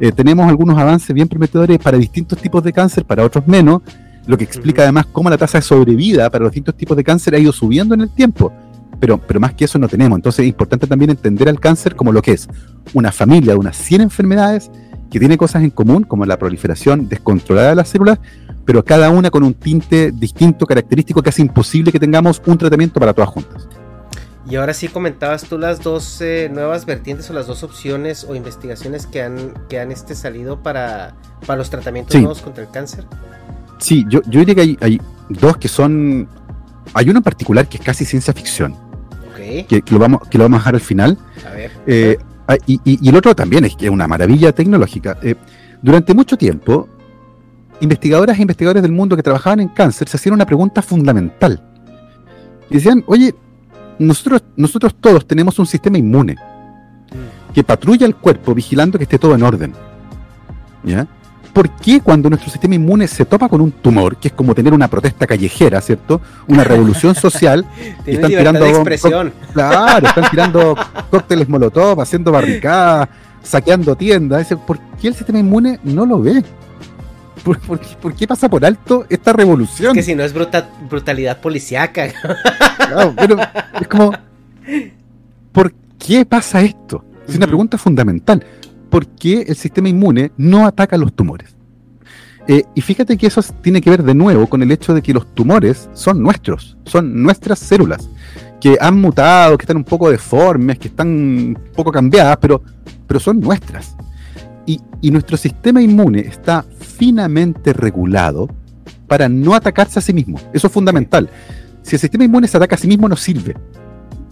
Eh, 0.01 0.12
tenemos 0.12 0.49
algunos 0.49 0.78
avances 0.78 1.12
bien 1.14 1.28
prometedores 1.28 1.78
para 1.78 1.99
distintos 1.99 2.38
tipos 2.38 2.62
de 2.62 2.72
cáncer, 2.72 3.05
para 3.05 3.24
otros 3.24 3.46
menos, 3.46 3.82
lo 4.26 4.36
que 4.36 4.44
explica 4.44 4.82
además 4.82 5.07
cómo 5.11 5.30
la 5.30 5.38
tasa 5.38 5.59
de 5.59 5.62
sobrevida 5.62 6.30
para 6.30 6.44
los 6.44 6.53
distintos 6.53 6.76
tipos 6.76 6.96
de 6.96 7.03
cáncer 7.03 7.34
ha 7.34 7.38
ido 7.38 7.53
subiendo 7.53 7.94
en 7.94 8.03
el 8.03 8.11
tiempo. 8.11 8.53
Pero, 9.01 9.18
pero 9.18 9.40
más 9.40 9.55
que 9.55 9.64
eso 9.64 9.78
no 9.78 9.88
tenemos. 9.88 10.16
Entonces 10.16 10.40
es 10.40 10.49
importante 10.49 10.86
también 10.86 11.11
entender 11.11 11.49
al 11.49 11.61
cáncer 11.61 11.94
como 11.94 12.12
lo 12.12 12.20
que 12.20 12.32
es 12.32 12.49
una 12.94 13.12
familia 13.12 13.53
de 13.53 13.59
unas 13.59 13.76
100 13.76 14.03
enfermedades 14.03 14.70
que 15.11 15.18
tiene 15.18 15.38
cosas 15.38 15.62
en 15.62 15.70
común, 15.70 16.05
como 16.05 16.26
la 16.26 16.36
proliferación 16.36 17.09
descontrolada 17.09 17.70
de 17.70 17.76
las 17.76 17.88
células, 17.88 18.18
pero 18.64 18.84
cada 18.84 19.11
una 19.11 19.30
con 19.30 19.42
un 19.42 19.55
tinte 19.55 20.12
distinto, 20.12 20.66
característico, 20.66 21.22
que 21.22 21.30
hace 21.30 21.42
imposible 21.42 21.90
que 21.90 21.99
tengamos 21.99 22.42
un 22.44 22.59
tratamiento 22.59 23.01
para 23.01 23.14
todas 23.14 23.30
juntas. 23.30 23.66
Y 24.51 24.57
ahora 24.57 24.72
sí 24.72 24.88
comentabas 24.88 25.44
tú 25.44 25.59
las 25.59 25.82
dos 25.82 26.20
eh, 26.22 26.51
nuevas 26.53 26.86
vertientes 26.86 27.28
o 27.28 27.34
las 27.34 27.46
dos 27.46 27.62
opciones 27.62 28.24
o 28.24 28.34
investigaciones 28.34 29.07
que 29.07 29.22
han, 29.22 29.53
que 29.68 29.78
han 29.78 29.92
este, 29.92 30.14
salido 30.14 30.62
para, 30.62 31.14
para 31.46 31.59
los 31.59 31.68
tratamientos 31.68 32.16
nuevos 32.16 32.40
contra 32.40 32.64
el 32.64 32.70
cáncer. 32.70 33.05
Sí, 33.78 34.07
yo, 34.09 34.22
yo 34.26 34.40
diría 34.40 34.55
que 34.55 34.76
hay, 34.80 35.01
dos 35.28 35.59
que 35.59 35.68
son... 35.68 36.28
Hay 36.94 37.11
uno 37.11 37.18
en 37.18 37.22
particular 37.22 37.68
que 37.68 37.76
es 37.76 37.84
casi 37.84 38.07
ciencia 38.07 38.32
ficción. 38.32 38.74
Okay. 39.32 39.64
Que, 39.64 39.82
lo 39.90 39.99
vamos, 39.99 40.22
que 40.30 40.38
lo 40.38 40.44
vamos 40.44 40.57
a 40.57 40.61
dejar 40.61 40.74
al 40.76 40.80
final. 40.80 41.18
A 41.46 41.51
ver. 41.51 41.70
Eh, 41.86 42.16
y, 42.66 42.80
y, 42.84 43.09
el 43.09 43.16
otro 43.16 43.36
también 43.36 43.66
es 43.66 43.76
que 43.76 43.84
es 43.84 43.90
una 43.90 44.09
maravilla 44.09 44.53
tecnológica. 44.53 45.18
Eh, 45.22 45.34
durante 45.82 46.14
mucho 46.14 46.38
tiempo, 46.38 46.88
investigadoras 47.80 48.38
e 48.38 48.40
investigadores 48.40 48.82
del 48.82 48.92
mundo 48.92 49.14
que 49.14 49.22
trabajaban 49.22 49.61
en 49.61 49.68
cáncer 49.68 50.09
se 50.09 50.16
hacían 50.16 50.34
una 50.34 50.46
pregunta 50.46 50.80
fundamental. 50.80 51.62
Y 52.70 52.74
decían, 52.74 53.05
oye, 53.07 53.34
nosotros, 53.99 54.42
nosotros 54.57 54.94
todos 55.01 55.26
tenemos 55.26 55.59
un 55.59 55.66
sistema 55.66 55.99
inmune 55.99 56.36
que 57.55 57.64
patrulla 57.64 58.07
el 58.07 58.14
cuerpo 58.14 58.55
vigilando 58.55 58.99
que 58.99 59.05
esté 59.05 59.18
todo 59.18 59.34
en 59.34 59.42
orden. 59.42 59.74
¿Ya? 60.84 61.07
¿Por 61.53 61.70
qué 61.70 62.01
cuando 62.01 62.28
nuestro 62.28 62.51
sistema 62.51 62.76
inmune 62.76 63.09
se 63.09 63.24
topa 63.24 63.49
con 63.49 63.61
un 63.61 63.72
tumor, 63.72 64.16
que 64.16 64.28
es 64.28 64.34
como 64.34 64.55
tener 64.55 64.72
una 64.72 64.86
protesta 64.86 65.26
callejera, 65.26 65.80
¿cierto? 65.80 66.20
Una 66.46 66.62
revolución 66.72 67.14
social, 67.14 67.66
y 68.07 68.12
están 68.12 68.30
tirando 68.30 68.64
expresión. 68.64 69.32
claro, 69.53 70.07
están 70.07 70.30
tirando 70.30 70.76
cócteles 71.11 71.49
molotov, 71.49 72.01
haciendo 72.01 72.30
barricadas, 72.30 73.09
saqueando 73.42 73.96
tiendas. 73.96 74.46
¿Por 74.66 74.78
qué 75.01 75.09
el 75.09 75.14
sistema 75.14 75.40
inmune 75.40 75.80
no 75.82 76.07
lo 76.07 76.20
ve? 76.20 76.44
¿Por, 77.45 78.14
qué, 78.14 78.26
pasa 78.26 78.49
por 78.49 78.64
alto 78.64 79.07
esta 79.09 79.32
revolución? 79.32 79.91
Es 79.91 79.95
que 79.95 80.03
si 80.03 80.14
no 80.14 80.22
es 80.22 80.32
brutalidad 80.32 81.41
policíaca. 81.41 82.07
es 83.80 83.89
como, 83.89 84.12
¿por 85.53 85.72
qué 85.99 86.24
pasa 86.24 86.62
esto? 86.62 87.05
Es 87.28 87.36
una 87.36 87.47
pregunta 87.47 87.78
fundamental. 87.78 88.45
¿Por 88.91 89.07
qué 89.07 89.43
el 89.43 89.57
sistema 89.57 89.89
inmune 89.89 90.32
no 90.36 90.66
ataca 90.66 90.97
los 90.97 91.12
tumores? 91.12 91.55
Eh, 92.47 92.64
y 92.74 92.80
fíjate 92.80 93.18
que 93.18 93.26
eso 93.26 93.43
tiene 93.61 93.82
que 93.82 93.91
ver 93.91 94.03
de 94.03 94.14
nuevo 94.14 94.47
con 94.47 94.62
el 94.62 94.70
hecho 94.72 94.95
de 94.95 95.03
que 95.03 95.12
los 95.12 95.34
tumores 95.34 95.91
son 95.93 96.22
nuestros, 96.22 96.78
son 96.84 97.22
nuestras 97.22 97.59
células, 97.59 98.09
que 98.59 98.78
han 98.80 98.99
mutado, 98.99 99.59
que 99.59 99.64
están 99.64 99.76
un 99.76 99.84
poco 99.84 100.11
deformes, 100.11 100.78
que 100.78 100.89
están 100.89 101.09
un 101.09 101.59
poco 101.76 101.93
cambiadas, 101.93 102.39
pero, 102.41 102.62
pero 103.07 103.20
son 103.20 103.39
nuestras. 103.41 103.95
Y, 105.01 105.11
nuestro 105.11 105.36
sistema 105.36 105.82
inmune 105.82 106.20
está 106.20 106.64
finamente 106.80 107.72
regulado 107.72 108.49
para 109.07 109.28
no 109.28 109.55
atacarse 109.55 109.99
a 109.99 110.03
sí 110.03 110.12
mismo. 110.12 110.38
Eso 110.53 110.66
es 110.66 110.72
fundamental. 110.72 111.30
Si 111.82 111.96
el 111.96 112.01
sistema 112.01 112.24
inmune 112.24 112.49
se 112.49 112.57
ataca 112.57 112.76
a 112.76 112.78
sí 112.78 112.88
mismo, 112.88 113.09
no 113.09 113.16
sirve. 113.16 113.55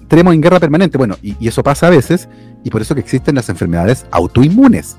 Tenemos 0.09 0.35
en 0.35 0.41
guerra 0.41 0.61
permanente. 0.61 0.99
Bueno, 0.99 1.17
y, 1.23 1.47
eso 1.47 1.63
pasa 1.63 1.87
a 1.87 1.91
veces, 1.91 2.29
y 2.65 2.71
por 2.71 2.83
eso 2.83 2.95
que 2.95 3.01
existen 3.01 3.35
las 3.35 3.49
enfermedades 3.49 4.07
autoinmunes. 4.11 4.97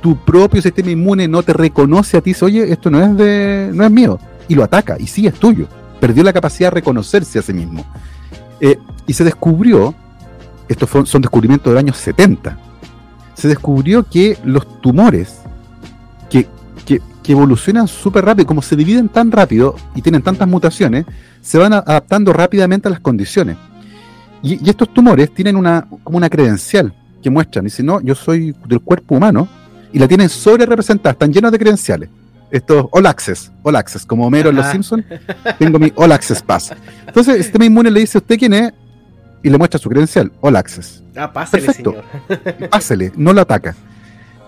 Tu 0.00 0.16
propio 0.24 0.60
sistema 0.60 0.90
inmune 0.90 1.28
no 1.28 1.42
te 1.42 1.52
reconoce 1.52 2.18
a 2.18 2.20
ti, 2.20 2.30
dice, 2.30 2.44
oye, 2.44 2.72
esto 2.72 2.90
no 2.90 3.02
es 3.02 3.16
de, 3.16 3.70
no 3.72 3.84
es 3.84 3.90
mío, 3.90 4.18
y 4.48 4.54
lo 4.54 4.62
ataca, 4.62 4.96
y 4.98 5.06
sí 5.06 5.26
es 5.26 5.34
tuyo. 5.34 5.66
Perdió 6.00 6.22
la 6.22 6.32
capacidad 6.32 6.68
de 6.70 6.74
reconocerse 6.74 7.38
a 7.38 7.42
sí 7.42 7.52
mismo. 7.52 7.84
Eh, 8.60 8.78
y 9.06 9.12
se 9.12 9.24
descubrió, 9.24 9.94
estos 10.68 11.08
son 11.08 11.22
descubrimientos 11.22 11.70
del 11.70 11.78
año 11.78 11.92
70, 11.92 12.58
se 13.34 13.48
descubrió 13.48 14.04
que 14.04 14.38
los 14.44 14.80
tumores 14.80 15.40
que, 16.28 16.48
evolucionan 17.26 17.88
súper 17.88 18.22
rápido, 18.26 18.46
como 18.46 18.60
se 18.60 18.76
dividen 18.76 19.08
tan 19.08 19.32
rápido 19.32 19.76
y 19.94 20.02
tienen 20.02 20.20
tantas 20.20 20.46
mutaciones, 20.46 21.06
se 21.40 21.56
van 21.56 21.72
adaptando 21.72 22.34
rápidamente 22.34 22.86
a 22.88 22.90
las 22.90 23.00
condiciones. 23.00 23.56
Y, 24.42 24.68
estos 24.68 24.92
tumores 24.92 25.32
tienen 25.32 25.56
una, 25.56 25.86
como 26.02 26.18
una 26.18 26.28
credencial 26.28 26.92
que 27.22 27.30
muestran, 27.30 27.64
dice, 27.64 27.82
no, 27.82 28.02
yo 28.02 28.14
soy 28.14 28.54
del 28.66 28.80
cuerpo 28.80 29.16
humano, 29.16 29.48
y 29.90 29.98
la 29.98 30.06
tienen 30.06 30.28
sobre 30.28 30.66
representada, 30.66 31.12
están 31.12 31.32
llenos 31.32 31.50
de 31.50 31.58
credenciales. 31.58 32.10
Estos 32.50 32.86
All 32.90 33.06
Access, 33.06 33.50
All 33.62 33.76
Access, 33.76 34.04
como 34.04 34.26
Homero 34.26 34.50
en 34.50 34.56
Los 34.56 34.66
Simpsons, 34.66 35.04
tengo 35.58 35.78
mi 35.78 35.92
All 35.96 36.12
Access 36.12 36.42
Pass. 36.42 36.72
Entonces, 37.06 37.34
este 37.34 37.44
sistema 37.44 37.64
inmune 37.64 37.90
le 37.90 38.00
dice 38.00 38.18
usted 38.18 38.38
quién 38.38 38.52
es, 38.52 38.72
y 39.44 39.50
le 39.50 39.58
muestra 39.58 39.78
su 39.78 39.90
credencial, 39.90 40.32
All 40.40 40.56
Access. 40.56 41.02
Ah, 41.14 41.30
pásele, 41.30 41.66
Perfecto. 41.66 41.94
Pásele, 42.70 43.12
no 43.14 43.32
lo 43.32 43.42
ataca. 43.42 43.76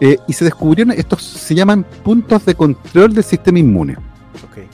Eh, 0.01 0.17
y 0.27 0.33
se 0.33 0.45
descubrieron, 0.47 0.93
estos 0.97 1.23
se 1.23 1.55
llaman 1.55 1.85
puntos 2.03 2.47
de 2.47 2.55
control 2.55 3.15
del 3.15 3.23
sistema 3.23 3.59
inmune. 3.59 3.97
Okay. 4.51 4.67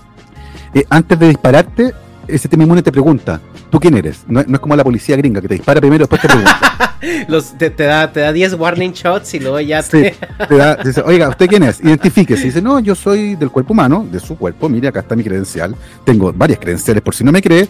Eh, 0.75 0.87
antes 0.89 1.19
de 1.19 1.29
dispararte, 1.29 1.93
el 2.29 2.39
sistema 2.39 2.63
inmune 2.63 2.83
te 2.83 2.93
pregunta, 2.93 3.41
¿tú 3.69 3.81
quién 3.81 3.97
eres? 3.97 4.23
No, 4.29 4.41
es 4.41 4.61
como 4.61 4.77
la 4.77 4.85
policía 4.85 5.17
gringa, 5.17 5.41
que 5.41 5.49
te 5.49 5.55
dispara 5.55 5.81
primero 5.81 6.05
y 6.05 6.09
después 6.09 6.23
te 6.23 6.29
pregunta. 6.29 6.99
Los, 7.27 7.59
te, 7.59 7.71
da, 7.71 8.13
te 8.13 8.21
da 8.21 8.33
10 8.33 8.55
warning 8.55 8.93
shots 8.93 9.35
y 9.35 9.41
luego 9.41 9.59
ya 9.59 9.83
te... 9.83 10.15
te 10.49 10.57
da, 10.57 10.77
dice, 10.77 11.03
oiga, 11.05 11.29
¿usted 11.31 11.49
quién 11.49 11.65
es? 11.65 11.81
Identifíquese. 11.81 12.45
Dice, 12.45 12.63
no, 12.63 12.79
yo 12.79 12.95
soy 12.95 13.35
del 13.35 13.51
cuerpo 13.51 13.73
humano, 13.73 14.07
de 14.09 14.21
su 14.21 14.39
cuerpo, 14.39 14.69
mire, 14.69 14.87
acá 14.87 15.01
está 15.01 15.17
mi 15.17 15.25
credencial. 15.25 15.75
Tengo 16.05 16.33
varias 16.33 16.61
credenciales, 16.61 17.03
por 17.03 17.13
si 17.13 17.25
no 17.25 17.33
me 17.33 17.43
cree 17.43 17.69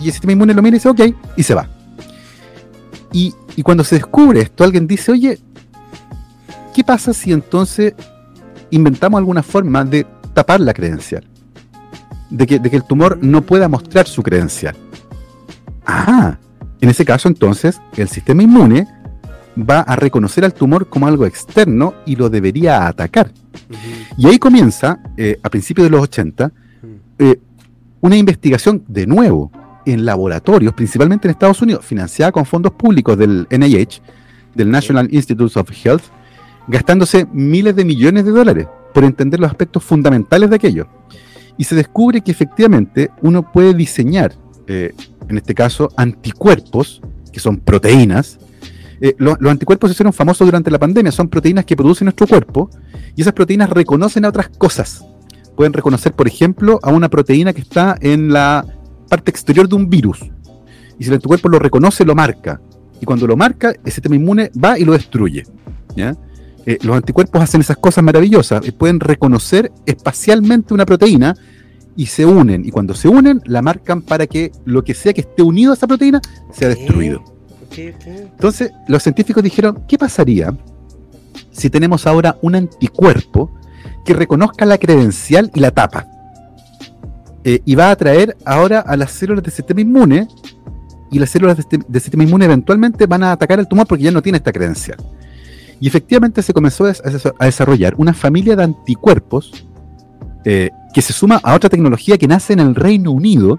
y 0.00 0.06
el 0.06 0.12
sistema 0.12 0.32
inmune 0.32 0.54
lo 0.54 0.62
mira 0.62 0.76
y 0.76 0.78
dice, 0.78 0.88
ok, 0.88 1.00
y 1.36 1.42
se 1.42 1.54
va. 1.54 1.68
Y, 3.12 3.34
cuando 3.62 3.84
se 3.84 3.96
descubre 3.96 4.40
esto, 4.40 4.64
alguien 4.64 4.86
dice, 4.86 5.12
oye, 5.12 5.38
¿qué 6.74 6.82
pasa 6.82 7.12
si 7.12 7.30
entonces 7.30 7.94
inventamos 8.70 9.18
alguna 9.18 9.42
forma 9.42 9.84
de 9.84 10.06
tapar 10.32 10.60
la 10.60 10.72
credencial? 10.72 11.24
De 12.30 12.46
que, 12.46 12.58
de 12.58 12.70
que 12.70 12.76
el 12.76 12.84
tumor 12.84 13.18
no 13.20 13.42
pueda 13.42 13.68
mostrar 13.68 14.06
su 14.06 14.22
credencial. 14.22 14.74
Ah, 15.84 16.38
en 16.80 16.88
ese 16.88 17.04
caso 17.04 17.28
entonces 17.28 17.80
el 17.96 18.08
sistema 18.08 18.42
inmune 18.42 18.86
va 19.58 19.80
a 19.80 19.96
reconocer 19.96 20.44
al 20.44 20.54
tumor 20.54 20.88
como 20.88 21.06
algo 21.06 21.26
externo 21.26 21.94
y 22.06 22.16
lo 22.16 22.30
debería 22.30 22.86
atacar. 22.86 23.32
Y 24.16 24.26
ahí 24.26 24.38
comienza, 24.38 25.00
eh, 25.16 25.38
a 25.42 25.50
principios 25.50 25.86
de 25.86 25.90
los 25.90 26.02
80, 26.02 26.52
eh, 27.18 27.40
una 28.00 28.16
investigación 28.16 28.84
de 28.88 29.06
nuevo 29.06 29.50
en 29.86 30.04
laboratorios, 30.04 30.74
principalmente 30.74 31.28
en 31.28 31.32
Estados 31.32 31.62
Unidos, 31.62 31.84
financiada 31.84 32.32
con 32.32 32.44
fondos 32.44 32.72
públicos 32.72 33.16
del 33.16 33.46
NIH, 33.50 34.00
del 34.54 34.70
National 34.70 35.08
Institutes 35.12 35.56
of 35.56 35.70
Health, 35.84 36.02
gastándose 36.68 37.26
miles 37.32 37.74
de 37.76 37.84
millones 37.84 38.24
de 38.24 38.30
dólares 38.30 38.66
por 38.92 39.04
entender 39.04 39.40
los 39.40 39.50
aspectos 39.50 39.84
fundamentales 39.84 40.50
de 40.50 40.56
aquello. 40.56 40.88
Y 41.56 41.64
se 41.64 41.74
descubre 41.74 42.20
que 42.20 42.30
efectivamente 42.30 43.10
uno 43.22 43.50
puede 43.50 43.74
diseñar, 43.74 44.34
eh, 44.66 44.94
en 45.28 45.36
este 45.36 45.54
caso, 45.54 45.90
anticuerpos, 45.96 47.00
que 47.32 47.40
son 47.40 47.58
proteínas. 47.58 48.38
Eh, 49.00 49.14
los 49.18 49.36
anticuerpos 49.44 49.90
se 49.90 49.92
hicieron 49.92 50.12
famosos 50.12 50.46
durante 50.46 50.70
la 50.70 50.78
pandemia, 50.78 51.12
son 51.12 51.28
proteínas 51.28 51.64
que 51.64 51.76
produce 51.76 52.04
nuestro 52.04 52.26
cuerpo 52.26 52.70
y 53.16 53.22
esas 53.22 53.32
proteínas 53.32 53.70
reconocen 53.70 54.24
a 54.24 54.28
otras 54.28 54.48
cosas. 54.48 55.04
Pueden 55.56 55.72
reconocer, 55.72 56.12
por 56.12 56.26
ejemplo, 56.26 56.78
a 56.82 56.90
una 56.90 57.08
proteína 57.08 57.52
que 57.52 57.60
está 57.60 57.96
en 58.00 58.32
la 58.32 58.64
parte 59.10 59.30
exterior 59.30 59.68
de 59.68 59.74
un 59.74 59.90
virus. 59.90 60.20
Y 60.98 61.04
si 61.04 61.18
tu 61.18 61.28
cuerpo 61.28 61.48
lo 61.48 61.58
reconoce, 61.58 62.04
lo 62.04 62.14
marca. 62.14 62.60
Y 63.00 63.04
cuando 63.04 63.26
lo 63.26 63.36
marca, 63.36 63.74
el 63.84 63.92
sistema 63.92 64.16
inmune 64.16 64.50
va 64.62 64.78
y 64.78 64.84
lo 64.84 64.92
destruye. 64.92 65.44
¿ya? 65.96 66.16
Eh, 66.66 66.78
los 66.82 66.96
anticuerpos 66.96 67.42
hacen 67.42 67.60
esas 67.60 67.76
cosas 67.76 68.04
maravillosas, 68.04 68.66
eh, 68.66 68.72
pueden 68.72 69.00
reconocer 69.00 69.72
espacialmente 69.86 70.74
una 70.74 70.86
proteína 70.86 71.34
y 71.96 72.06
se 72.06 72.24
unen. 72.24 72.64
Y 72.64 72.70
cuando 72.70 72.94
se 72.94 73.08
unen, 73.08 73.40
la 73.46 73.62
marcan 73.62 74.02
para 74.02 74.26
que 74.26 74.52
lo 74.64 74.84
que 74.84 74.94
sea 74.94 75.12
que 75.12 75.22
esté 75.22 75.42
unido 75.42 75.72
a 75.72 75.74
esa 75.74 75.86
proteína 75.86 76.20
sea 76.52 76.68
destruido. 76.68 77.24
Entonces, 77.76 78.72
los 78.88 79.02
científicos 79.02 79.42
dijeron, 79.42 79.84
¿qué 79.88 79.96
pasaría 79.96 80.56
si 81.50 81.70
tenemos 81.70 82.06
ahora 82.06 82.38
un 82.42 82.54
anticuerpo 82.54 83.50
que 84.04 84.12
reconozca 84.12 84.66
la 84.66 84.78
credencial 84.78 85.50
y 85.54 85.60
la 85.60 85.70
tapa? 85.70 86.06
Eh, 87.42 87.60
y 87.64 87.74
va 87.74 87.88
a 87.88 87.90
atraer 87.92 88.36
ahora 88.44 88.80
a 88.80 88.96
las 88.96 89.12
células 89.12 89.42
del 89.42 89.52
sistema 89.52 89.80
inmune 89.80 90.28
y 91.10 91.18
las 91.18 91.30
células 91.30 91.56
del 91.56 92.00
sistema 92.00 92.24
inmune 92.24 92.44
eventualmente 92.44 93.06
van 93.06 93.22
a 93.22 93.32
atacar 93.32 93.58
el 93.58 93.66
tumor 93.66 93.86
porque 93.86 94.04
ya 94.04 94.10
no 94.10 94.22
tiene 94.22 94.38
esta 94.38 94.52
credencial. 94.52 94.98
Y 95.80 95.88
efectivamente 95.88 96.42
se 96.42 96.52
comenzó 96.52 96.84
a, 96.84 96.92
desarrollar 97.44 97.94
una 97.96 98.12
familia 98.12 98.54
de 98.54 98.64
anticuerpos 98.64 99.66
eh, 100.44 100.70
que 100.92 101.00
se 101.00 101.14
suma 101.14 101.40
a 101.42 101.54
otra 101.54 101.70
tecnología 101.70 102.18
que 102.18 102.28
nace 102.28 102.52
en 102.52 102.60
el 102.60 102.74
Reino 102.74 103.10
Unido 103.10 103.58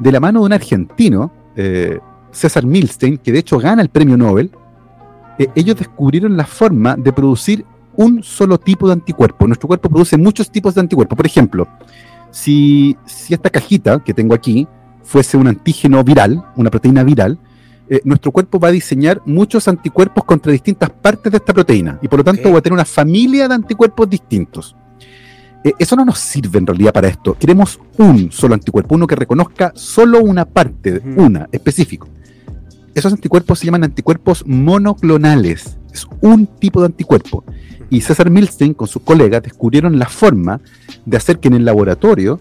de 0.00 0.10
la 0.10 0.18
mano 0.18 0.40
de 0.40 0.46
un 0.46 0.52
argentino, 0.52 1.32
eh, 1.54 2.00
César 2.32 2.66
Milstein, 2.66 3.18
que 3.18 3.30
de 3.30 3.38
hecho 3.38 3.58
gana 3.58 3.82
el 3.82 3.88
premio 3.88 4.16
Nobel. 4.16 4.50
Ellos 5.54 5.76
descubrieron 5.76 6.36
la 6.36 6.44
forma 6.44 6.96
de 6.96 7.12
producir 7.14 7.64
un 7.96 8.22
solo 8.22 8.58
tipo 8.58 8.86
de 8.86 8.94
anticuerpo. 8.94 9.46
Nuestro 9.46 9.68
cuerpo 9.68 9.88
produce 9.88 10.18
muchos 10.18 10.50
tipos 10.50 10.74
de 10.74 10.82
anticuerpos. 10.82 11.16
Por 11.16 11.26
ejemplo, 11.26 11.66
si, 12.30 12.96
si 13.06 13.34
esta 13.34 13.50
cajita 13.50 14.02
que 14.04 14.14
tengo 14.14 14.34
aquí 14.34 14.66
fuese 15.02 15.36
un 15.36 15.48
antígeno 15.48 16.02
viral, 16.04 16.44
una 16.56 16.70
proteína 16.70 17.02
viral, 17.02 17.38
eh, 17.88 18.00
nuestro 18.04 18.30
cuerpo 18.30 18.60
va 18.60 18.68
a 18.68 18.70
diseñar 18.70 19.20
muchos 19.26 19.66
anticuerpos 19.66 20.22
contra 20.24 20.52
distintas 20.52 20.90
partes 20.90 21.32
de 21.32 21.38
esta 21.38 21.52
proteína 21.52 21.98
y 22.00 22.06
por 22.06 22.20
lo 22.20 22.24
tanto 22.24 22.52
va 22.52 22.60
a 22.60 22.62
tener 22.62 22.74
una 22.74 22.84
familia 22.84 23.48
de 23.48 23.54
anticuerpos 23.54 24.08
distintos. 24.08 24.76
Eh, 25.64 25.72
eso 25.76 25.96
no 25.96 26.04
nos 26.04 26.20
sirve 26.20 26.60
en 26.60 26.66
realidad 26.68 26.92
para 26.92 27.08
esto. 27.08 27.36
Queremos 27.36 27.80
un 27.98 28.30
solo 28.30 28.54
anticuerpo, 28.54 28.94
uno 28.94 29.08
que 29.08 29.16
reconozca 29.16 29.72
solo 29.74 30.20
una 30.20 30.44
parte, 30.44 31.02
una, 31.16 31.48
específico. 31.50 32.08
Esos 32.94 33.12
anticuerpos 33.12 33.58
se 33.58 33.66
llaman 33.66 33.82
anticuerpos 33.82 34.44
monoclonales. 34.46 35.76
Es 35.92 36.06
un 36.20 36.46
tipo 36.46 36.80
de 36.80 36.86
anticuerpo. 36.86 37.44
Y 37.90 38.00
César 38.00 38.30
Milstein 38.30 38.72
con 38.72 38.86
sus 38.86 39.02
colegas 39.02 39.42
descubrieron 39.42 39.98
la 39.98 40.06
forma 40.06 40.60
de 41.04 41.16
hacer 41.16 41.40
que 41.40 41.48
en 41.48 41.54
el 41.54 41.64
laboratorio 41.64 42.40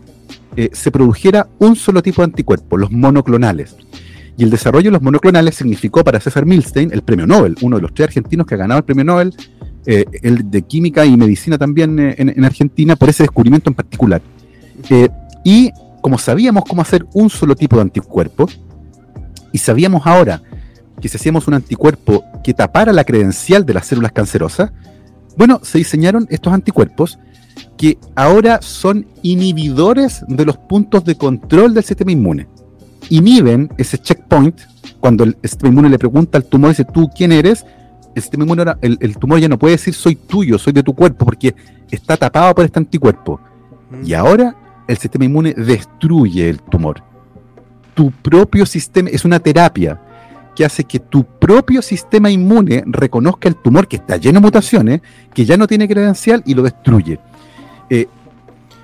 eh, 0.55 0.69
se 0.73 0.91
produjera 0.91 1.47
un 1.57 1.75
solo 1.75 2.01
tipo 2.03 2.21
de 2.21 2.25
anticuerpo, 2.25 2.77
los 2.77 2.91
monoclonales. 2.91 3.75
Y 4.37 4.43
el 4.43 4.51
desarrollo 4.51 4.85
de 4.85 4.91
los 4.91 5.01
monoclonales 5.01 5.55
significó 5.55 6.03
para 6.03 6.19
César 6.19 6.45
Milstein 6.45 6.91
el 6.93 7.01
premio 7.01 7.27
Nobel, 7.27 7.55
uno 7.61 7.77
de 7.77 7.81
los 7.81 7.93
tres 7.93 8.07
argentinos 8.09 8.45
que 8.45 8.55
ha 8.55 8.59
ganado 8.59 8.77
el 8.77 8.85
premio 8.85 9.03
Nobel, 9.03 9.33
eh, 9.85 10.05
el 10.21 10.49
de 10.49 10.61
química 10.61 11.05
y 11.05 11.17
medicina 11.17 11.57
también 11.57 11.99
eh, 11.99 12.15
en, 12.17 12.45
Argentina, 12.45 12.95
por 12.95 13.09
ese 13.09 13.23
descubrimiento 13.23 13.69
en 13.69 13.75
particular. 13.75 14.21
Y 15.43 15.71
como 16.01 16.17
sabíamos 16.17 16.63
cómo 16.65 16.81
hacer 16.81 17.05
un 17.13 17.29
solo 17.29 17.55
tipo 17.55 17.75
de 17.75 17.81
anticuerpo, 17.81 18.47
y 19.51 19.57
sabíamos 19.57 20.05
ahora 20.05 20.41
que 21.01 21.09
si 21.09 21.17
hacíamos 21.17 21.47
un 21.47 21.55
anticuerpo 21.55 22.23
que 22.43 22.53
tapara 22.53 22.93
la 22.93 23.03
credencial 23.03 23.65
de 23.65 23.73
las 23.73 23.87
células 23.87 24.11
cancerosas, 24.11 24.71
bueno, 25.37 25.59
se 25.63 25.77
diseñaron 25.77 26.27
estos 26.29 26.53
anticuerpos 26.53 27.19
que 27.77 27.97
ahora 28.15 28.61
son 28.61 29.05
inhibidores 29.21 30.23
de 30.27 30.45
los 30.45 30.57
puntos 30.57 31.03
de 31.05 31.15
control 31.15 31.73
del 31.73 31.83
sistema 31.83 32.11
inmune 32.11 32.47
inhiben 33.09 33.69
ese 33.77 33.97
checkpoint 33.97 34.59
cuando 34.99 35.23
el 35.23 35.37
sistema 35.43 35.69
inmune 35.69 35.89
le 35.89 35.99
pregunta 35.99 36.37
al 36.37 36.45
tumor, 36.45 36.69
dice, 36.69 36.85
¿tú 36.85 37.09
quién 37.15 37.31
eres? 37.31 37.65
El 38.15 38.21
sistema 38.21 38.43
inmune, 38.43 38.63
el, 38.81 39.17
tumor 39.17 39.39
ya 39.39 39.47
no 39.47 39.57
puede 39.57 39.73
decir, 39.75 39.93
soy 39.93 40.15
tuyo, 40.15 40.57
soy 40.57 40.73
de 40.73 40.83
tu 40.83 40.93
cuerpo, 40.93 41.25
porque 41.25 41.55
está 41.89 42.17
tapado 42.17 42.53
por 42.53 42.65
este 42.65 42.79
anticuerpo. 42.79 43.39
Y 44.03 44.13
ahora 44.13 44.55
el 44.87 44.97
sistema 44.97 45.25
inmune 45.25 45.53
destruye 45.53 46.49
el 46.49 46.61
tumor. 46.61 47.01
Tu 47.93 48.11
propio 48.11 48.65
sistema, 48.65 49.09
es 49.09 49.25
una 49.25 49.39
terapia 49.39 50.01
que 50.59 50.65
hace 50.65 50.83
que 50.83 50.99
tu 50.99 51.23
propio 51.23 51.81
sistema 51.81 52.29
inmune 52.29 52.83
reconozca 52.85 53.47
el 53.47 53.55
tumor 53.55 53.87
que 53.87 53.95
está 53.95 54.17
lleno 54.17 54.41
de 54.41 54.47
mutaciones, 54.47 55.01
que 55.33 55.45
ya 55.45 55.55
no 55.55 55.67
tiene 55.67 55.87
credencial 55.87 56.43
y 56.45 56.53
lo 56.53 56.63
destruye. 56.63 57.17
Eh, 57.89 58.07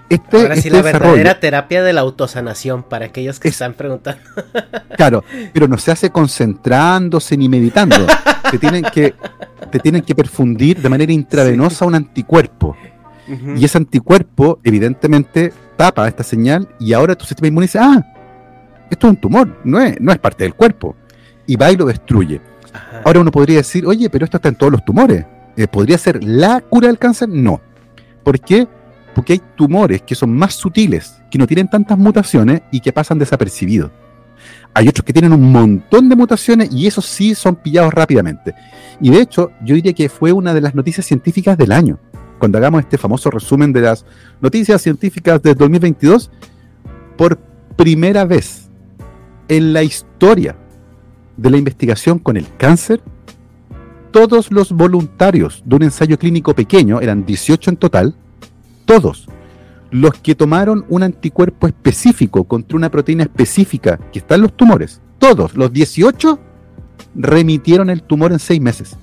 este, 0.07 0.37
Ahora 0.37 0.55
sí, 0.55 0.69
este 0.69 0.69
la 0.69 0.81
verdadera 0.81 1.37
terapia 1.41 1.83
de 1.83 1.91
la 1.91 1.99
autosanación 1.99 2.83
para 2.83 3.07
aquellos 3.07 3.41
que 3.41 3.49
están 3.49 3.73
preguntando. 3.73 4.21
Claro, 4.95 5.25
pero 5.51 5.67
no 5.67 5.77
se 5.77 5.91
hace 5.91 6.11
concentrándose 6.11 7.35
ni 7.35 7.49
meditando. 7.49 8.07
te, 8.49 8.57
tienen 8.57 8.85
que, 8.85 9.13
te 9.69 9.79
tienen 9.79 10.01
que 10.01 10.15
perfundir 10.15 10.81
de 10.81 10.87
manera 10.87 11.11
intravenosa 11.11 11.85
un 11.85 11.95
anticuerpo. 11.95 12.77
Y 13.57 13.65
ese 13.65 13.79
anticuerpo, 13.79 14.61
evidentemente, 14.63 15.51
tapa 15.75 16.07
esta 16.07 16.23
señal 16.23 16.69
y 16.79 16.93
ahora 16.93 17.15
tu 17.15 17.25
sistema 17.25 17.49
inmune 17.49 17.65
dice, 17.65 17.79
ah, 17.81 18.01
esto 18.89 19.07
es 19.07 19.11
un 19.11 19.17
tumor, 19.17 19.59
no 19.65 19.81
es, 19.81 19.99
no 19.99 20.13
es 20.13 20.19
parte 20.19 20.45
del 20.45 20.53
cuerpo. 20.53 20.95
Y 21.47 21.55
va 21.55 21.71
y 21.71 21.77
lo 21.77 21.85
destruye. 21.85 22.41
Ahora 23.03 23.21
uno 23.21 23.31
podría 23.31 23.57
decir, 23.57 23.85
oye, 23.85 24.09
pero 24.09 24.25
esto 24.25 24.37
está 24.37 24.49
en 24.49 24.55
todos 24.55 24.71
los 24.71 24.83
tumores. 24.83 25.25
Eh, 25.55 25.67
¿Podría 25.67 25.97
ser 25.97 26.23
la 26.23 26.61
cura 26.61 26.87
del 26.87 26.97
cáncer? 26.97 27.29
No. 27.29 27.61
¿Por 28.23 28.39
qué? 28.39 28.67
porque 29.15 29.33
hay 29.33 29.41
tumores 29.55 30.01
que 30.01 30.13
son 30.13 30.35
más 30.35 30.53
sutiles, 30.53 31.15
que 31.31 31.37
no 31.37 31.47
tienen 31.47 31.69
tantas 31.69 31.97
mutaciones 31.97 32.61
y 32.69 32.81
que 32.81 32.91
pasan 32.91 33.17
desapercibidos. 33.17 33.89
Hay 34.73 34.89
otros 34.89 35.05
que 35.05 35.13
tienen 35.13 35.31
un 35.31 35.53
montón 35.53 36.09
de 36.09 36.17
mutaciones 36.17 36.69
y 36.71 36.85
esos 36.85 37.05
sí 37.05 37.33
son 37.33 37.55
pillados 37.55 37.93
rápidamente. 37.93 38.53
Y 38.99 39.09
de 39.09 39.21
hecho, 39.21 39.51
yo 39.63 39.73
diría 39.73 39.93
que 39.93 40.09
fue 40.09 40.33
una 40.33 40.53
de 40.53 40.59
las 40.59 40.75
noticias 40.75 41.05
científicas 41.05 41.57
del 41.57 41.71
año. 41.71 41.97
Cuando 42.39 42.57
hagamos 42.57 42.81
este 42.81 42.97
famoso 42.97 43.31
resumen 43.31 43.71
de 43.71 43.81
las 43.81 44.05
noticias 44.41 44.81
científicas 44.81 45.41
del 45.41 45.55
2022, 45.55 46.29
por 47.15 47.37
primera 47.77 48.25
vez 48.25 48.69
en 49.47 49.71
la 49.71 49.81
historia 49.81 50.57
de 51.37 51.49
la 51.49 51.57
investigación 51.57 52.19
con 52.19 52.37
el 52.37 52.47
cáncer, 52.57 53.01
todos 54.11 54.51
los 54.51 54.71
voluntarios 54.71 55.61
de 55.65 55.75
un 55.75 55.83
ensayo 55.83 56.17
clínico 56.17 56.55
pequeño, 56.55 57.01
eran 57.01 57.25
18 57.25 57.71
en 57.71 57.77
total, 57.77 58.15
todos 58.85 59.27
los 59.91 60.13
que 60.15 60.35
tomaron 60.35 60.85
un 60.89 61.03
anticuerpo 61.03 61.67
específico 61.67 62.43
contra 62.43 62.77
una 62.77 62.89
proteína 62.89 63.23
específica 63.23 63.97
que 64.11 64.19
está 64.19 64.35
en 64.35 64.41
los 64.41 64.55
tumores, 64.55 65.01
todos, 65.19 65.55
los 65.55 65.71
18, 65.71 66.39
remitieron 67.15 67.89
el 67.89 68.03
tumor 68.03 68.31
en 68.31 68.39
seis 68.39 68.61
meses. 68.61 68.97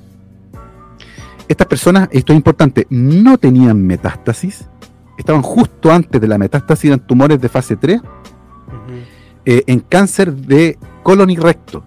Estas 1.49 1.66
personas, 1.66 2.09
esto 2.12 2.33
es 2.33 2.37
importante, 2.37 2.87
no 2.91 3.39
tenían 3.39 3.87
metástasis, 3.87 4.66
estaban 5.18 5.43
justo 5.43 5.91
antes 5.91 6.20
de 6.20 6.28
la 6.28 6.39
metástasis, 6.39 6.91
en 6.91 7.01
tumores 7.01 7.41
de 7.41 7.49
fase 7.49 7.76
3, 7.76 8.01
eh, 9.45 9.64
en 9.66 9.80
cáncer 9.80 10.35
de 10.35 10.78
colon 11.03 11.30
y 11.30 11.37
recto. 11.37 11.85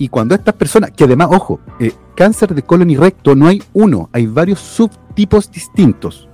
Y 0.00 0.08
cuando 0.08 0.34
estas 0.34 0.54
personas, 0.54 0.92
que 0.92 1.04
además, 1.04 1.28
ojo, 1.30 1.60
eh, 1.78 1.92
cáncer 2.16 2.54
de 2.54 2.62
colon 2.62 2.88
y 2.88 2.96
recto 2.96 3.34
no 3.34 3.46
hay 3.46 3.62
uno, 3.74 4.08
hay 4.14 4.26
varios 4.26 4.58
subtipos 4.58 5.50
distintos. 5.50 6.26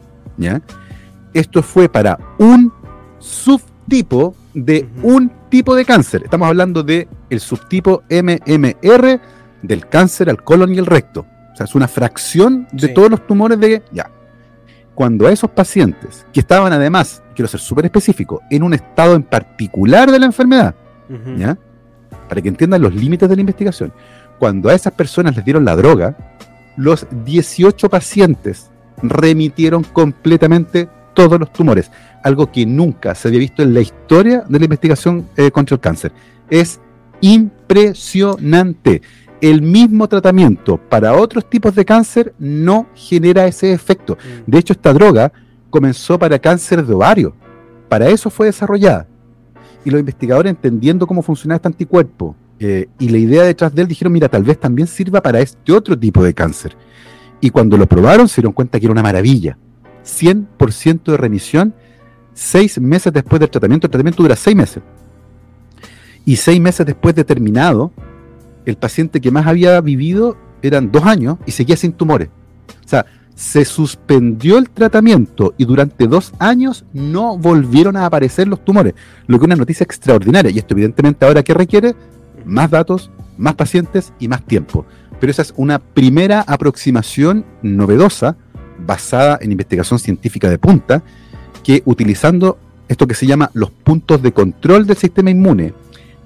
Esto 1.35 1.65
fue 1.65 1.89
para 1.89 2.17
un 2.39 2.73
subtipo 3.19 4.37
de 4.55 4.89
un 5.03 5.33
tipo 5.49 5.75
de 5.75 5.85
cáncer. 5.85 6.23
Estamos 6.23 6.47
hablando 6.47 6.85
de 6.85 7.09
el 7.29 7.41
subtipo 7.41 8.05
MMR 8.09 9.21
del 9.63 9.89
cáncer 9.89 10.31
al 10.31 10.45
colon 10.45 10.73
y 10.73 10.79
el 10.79 10.87
recto. 10.87 11.27
O 11.53 11.57
sea, 11.57 11.65
es 11.65 11.75
una 11.75 11.89
fracción 11.89 12.69
de 12.71 12.87
todos 12.87 13.11
los 13.11 13.27
tumores 13.27 13.59
de... 13.59 13.83
Ya. 13.91 14.09
Cuando 14.95 15.27
a 15.27 15.33
esos 15.33 15.51
pacientes, 15.51 16.25
que 16.33 16.39
estaban 16.39 16.73
además, 16.73 17.21
quiero 17.35 17.49
ser 17.49 17.59
súper 17.59 17.87
específico, 17.87 18.43
en 18.49 18.63
un 18.63 18.75
estado 18.75 19.17
en 19.17 19.25
particular 19.25 20.09
de 20.13 20.21
la 20.21 20.27
enfermedad, 20.27 20.77
¿ya? 21.37 21.59
Para 22.29 22.43
que 22.43 22.49
entiendan 22.49 22.83
los 22.83 22.95
límites 22.95 23.29
de 23.29 23.37
la 23.37 23.41
investigación. 23.41 23.93
Cuando 24.39 24.69
a 24.69 24.75
esas 24.75 24.93
personas 24.93 25.37
les 25.37 25.45
dieron 25.45 25.65
la 25.65 25.77
droga, 25.77 26.17
los 26.77 27.07
18 27.25 27.89
pacientes 27.89 28.71
remitieron 29.03 29.83
completamente 29.83 30.89
todos 31.15 31.41
los 31.41 31.53
tumores, 31.53 31.91
algo 32.23 32.53
que 32.53 32.67
nunca 32.67 33.15
se 33.15 33.29
había 33.29 33.41
visto 33.41 33.63
en 33.63 33.75
la 33.75 33.81
historia 33.81 34.45
de 34.49 34.59
la 34.59 34.65
investigación 34.65 35.29
eh, 35.37 35.51
contra 35.51 35.75
el 35.75 35.81
cáncer. 35.81 36.13
Es 36.51 36.81
impresionante. 37.21 39.03
El 39.41 39.63
mismo 39.63 40.09
tratamiento 40.09 40.79
para 40.79 41.15
otros 41.15 41.49
tipos 41.49 41.75
de 41.75 41.85
cáncer 41.85 42.35
no 42.39 42.87
genera 42.95 43.47
ese 43.47 43.73
efecto. 43.73 44.15
Mm. 44.17 44.51
De 44.51 44.59
hecho, 44.59 44.73
esta 44.73 44.93
droga 44.93 45.33
comenzó 45.71 46.19
para 46.19 46.39
cáncer 46.39 46.85
de 46.85 46.95
ovario. 46.95 47.35
Para 47.89 48.09
eso 48.09 48.31
fue 48.31 48.47
desarrollada. 48.47 49.07
Y 49.87 49.91
los 49.91 50.01
investigadores, 50.01 50.51
entendiendo 50.51 51.07
cómo 51.07 51.23
funcionaba 51.23 51.59
este 51.59 51.69
anticuerpo 51.69 52.35
eh, 52.59 52.89
y 52.99 53.09
la 53.09 53.19
idea 53.19 53.45
detrás 53.45 53.73
de 53.73 53.83
él, 53.83 53.87
dijeron, 53.87 54.13
mira, 54.13 54.29
tal 54.29 54.43
vez 54.43 54.59
también 54.59 54.89
sirva 54.89 55.23
para 55.23 55.39
este 55.39 55.73
otro 55.73 55.97
tipo 55.97 56.25
de 56.25 56.35
cáncer. 56.35 56.77
Y 57.41 57.51
cuando 57.51 57.77
lo 57.79 57.87
probaron 57.87 58.27
se 58.27 58.41
dieron 58.41 58.53
cuenta 58.53 58.81
que 58.81 58.87
era 58.87 58.93
una 58.93 59.05
maravilla. 59.05 59.57
100% 60.05 61.05
de 61.05 61.17
remisión 61.17 61.73
seis 62.35 62.81
meses 62.81 63.13
después 63.13 63.39
del 63.39 63.49
tratamiento. 63.49 63.87
El 63.87 63.93
tratamiento 63.93 64.25
dura 64.25 64.35
seis 64.35 64.57
meses. 64.57 64.83
Y 66.25 66.35
seis 66.35 66.61
meses 66.61 66.85
después 66.85 67.15
de 67.15 67.23
terminado, 67.23 67.93
el 68.65 68.77
paciente 68.77 69.21
que 69.21 69.31
más 69.31 69.47
había 69.47 69.81
vivido 69.81 70.37
eran 70.63 70.91
dos 70.91 71.05
años 71.05 71.39
y 71.47 71.53
seguía 71.53 71.77
sin 71.77 71.93
tumores. 71.93 72.29
O 72.85 72.89
sea, 72.89 73.07
se 73.37 73.67
suspendió 73.67 74.57
el 74.57 74.71
tratamiento 74.71 75.55
y 75.59 75.67
durante 75.67 76.09
dos 76.09 76.33
años 76.39 76.87
no 76.95 77.37
volvieron 77.37 77.97
a 77.97 78.07
aparecer 78.07 78.49
los 78.49 78.65
tumores, 78.65 78.95
lo 79.27 79.39
que 79.39 79.45
es 79.45 79.47
una 79.47 79.57
noticia 79.57 79.85
extraordinaria. 79.85 80.51
Y 80.51 80.59
esto 80.59 80.75
evidentemente 80.75 81.27
ahora 81.27 81.43
que 81.43 81.53
requiere 81.53 81.95
más 82.47 82.71
datos, 82.71 83.11
más 83.37 83.55
pacientes 83.55 84.15
y 84.19 84.27
más 84.27 84.43
tiempo. 84.43 84.87
Pero 85.21 85.31
esa 85.31 85.43
es 85.43 85.53
una 85.57 85.79
primera 85.79 86.41
aproximación 86.41 87.45
novedosa 87.63 88.37
basada 88.79 89.39
en 89.43 89.53
investigación 89.53 89.99
científica 89.99 90.49
de 90.49 90.59
punta, 90.59 91.03
que 91.63 91.83
utilizando 91.85 92.59
esto 92.89 93.07
que 93.07 93.15
se 93.15 93.27
llama 93.27 93.51
los 93.53 93.71
puntos 93.71 94.23
de 94.23 94.33
control 94.33 94.87
del 94.87 94.97
sistema 94.97 95.31
inmune 95.31 95.75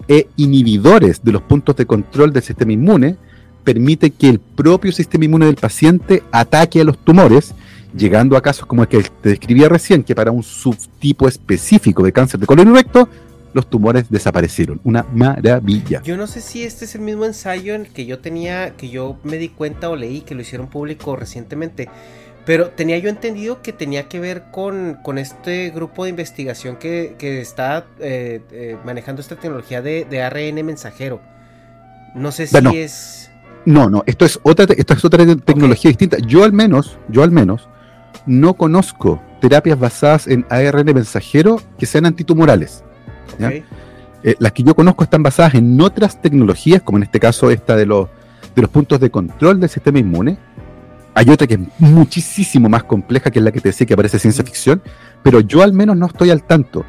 e 0.06 0.28
inhibidores 0.36 1.24
de 1.24 1.32
los 1.32 1.42
puntos 1.42 1.74
de 1.74 1.86
control 1.86 2.32
del 2.32 2.42
sistema 2.42 2.72
inmune, 2.72 3.16
permite 3.64 4.10
que 4.10 4.28
el 4.28 4.40
propio 4.40 4.92
sistema 4.92 5.24
inmune 5.24 5.46
del 5.46 5.56
paciente 5.56 6.22
ataque 6.32 6.80
a 6.80 6.84
los 6.84 6.98
tumores, 6.98 7.54
llegando 7.96 8.36
a 8.36 8.42
casos 8.42 8.66
como 8.66 8.82
el 8.82 8.88
que 8.88 9.02
te 9.02 9.30
describía 9.30 9.68
recién, 9.68 10.02
que 10.02 10.14
para 10.14 10.30
un 10.30 10.42
subtipo 10.42 11.28
específico 11.28 12.02
de 12.02 12.12
cáncer 12.12 12.40
de 12.40 12.46
colon 12.46 12.74
recto, 12.74 13.08
los 13.52 13.68
tumores 13.68 14.10
desaparecieron. 14.10 14.80
Una 14.84 15.04
maravilla. 15.12 16.02
Yo 16.02 16.16
no 16.16 16.26
sé 16.26 16.40
si 16.40 16.62
este 16.64 16.84
es 16.84 16.94
el 16.94 17.00
mismo 17.00 17.24
ensayo 17.24 17.74
en 17.74 17.82
el 17.82 17.88
que 17.88 18.06
yo 18.06 18.20
tenía, 18.20 18.76
que 18.76 18.90
yo 18.90 19.18
me 19.24 19.38
di 19.38 19.48
cuenta 19.48 19.90
o 19.90 19.96
leí 19.96 20.20
que 20.20 20.34
lo 20.34 20.42
hicieron 20.42 20.68
público 20.68 21.16
recientemente. 21.16 21.88
Pero 22.46 22.70
tenía 22.70 22.98
yo 22.98 23.08
entendido 23.10 23.62
que 23.62 23.72
tenía 23.72 24.08
que 24.08 24.18
ver 24.18 24.44
con, 24.50 24.98
con 25.02 25.18
este 25.18 25.70
grupo 25.70 26.04
de 26.04 26.10
investigación 26.10 26.76
que, 26.76 27.14
que 27.18 27.40
está 27.40 27.86
eh, 28.00 28.40
eh, 28.50 28.76
manejando 28.84 29.20
esta 29.20 29.36
tecnología 29.36 29.82
de, 29.82 30.06
de, 30.08 30.22
ARN 30.22 30.64
mensajero. 30.64 31.20
No 32.14 32.32
sé 32.32 32.46
si 32.46 32.56
es. 32.76 33.29
No, 33.64 33.90
no, 33.90 34.02
esto 34.06 34.24
es 34.24 34.38
otra, 34.42 34.66
esto 34.76 34.94
es 34.94 35.04
otra 35.04 35.24
tecnología 35.36 35.90
distinta. 35.90 36.18
Yo 36.18 36.44
al 36.44 36.52
menos, 36.52 36.98
yo 37.08 37.22
al 37.22 37.30
menos, 37.30 37.68
no 38.26 38.54
conozco 38.54 39.22
terapias 39.40 39.78
basadas 39.78 40.26
en 40.26 40.46
ARN 40.48 40.86
mensajero 40.94 41.60
que 41.78 41.86
sean 41.86 42.06
antitumorales. 42.06 42.84
Eh, 44.22 44.34
las 44.38 44.52
que 44.52 44.62
yo 44.62 44.74
conozco 44.74 45.04
están 45.04 45.22
basadas 45.22 45.54
en 45.54 45.80
otras 45.80 46.20
tecnologías, 46.20 46.82
como 46.82 46.98
en 46.98 47.04
este 47.04 47.18
caso 47.20 47.50
esta 47.50 47.76
de 47.76 47.86
los, 47.86 48.08
de 48.54 48.62
los 48.62 48.70
puntos 48.70 49.00
de 49.00 49.10
control 49.10 49.60
del 49.60 49.70
sistema 49.70 49.98
inmune. 49.98 50.38
Hay 51.14 51.28
otra 51.28 51.46
que 51.46 51.54
es 51.54 51.60
muchísimo 51.78 52.68
más 52.68 52.84
compleja, 52.84 53.30
que 53.30 53.40
es 53.40 53.44
la 53.44 53.50
que 53.50 53.60
te 53.60 53.70
decía 53.70 53.86
que 53.86 53.94
aparece 53.94 54.18
ciencia 54.18 54.44
ficción, 54.44 54.82
pero 55.22 55.40
yo 55.40 55.62
al 55.62 55.72
menos 55.72 55.96
no 55.96 56.06
estoy 56.06 56.30
al 56.30 56.44
tanto 56.44 56.84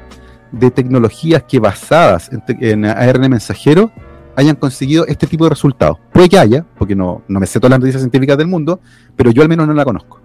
de 0.52 0.70
tecnologías 0.70 1.44
que 1.44 1.60
basadas 1.60 2.30
en, 2.60 2.86
ARN 2.86 3.30
mensajero 3.30 3.92
hayan 4.36 4.56
conseguido 4.56 5.06
este 5.08 5.28
tipo 5.28 5.46
de 5.46 5.52
resultados. 5.52 5.98
Puede 6.14 6.30
que 6.30 6.38
haya, 6.38 6.66
porque 6.78 6.96
no, 6.96 7.24
no 7.28 7.40
me 7.40 7.46
sé 7.46 7.60
todas 7.60 7.72
las 7.72 7.80
noticias 7.80 8.02
científicas 8.02 8.38
del 8.38 8.48
mundo, 8.48 8.80
pero 9.16 9.32
yo 9.32 9.42
al 9.42 9.50
menos 9.50 9.68
no 9.68 9.74
la 9.74 9.86
conozco. 9.86 10.22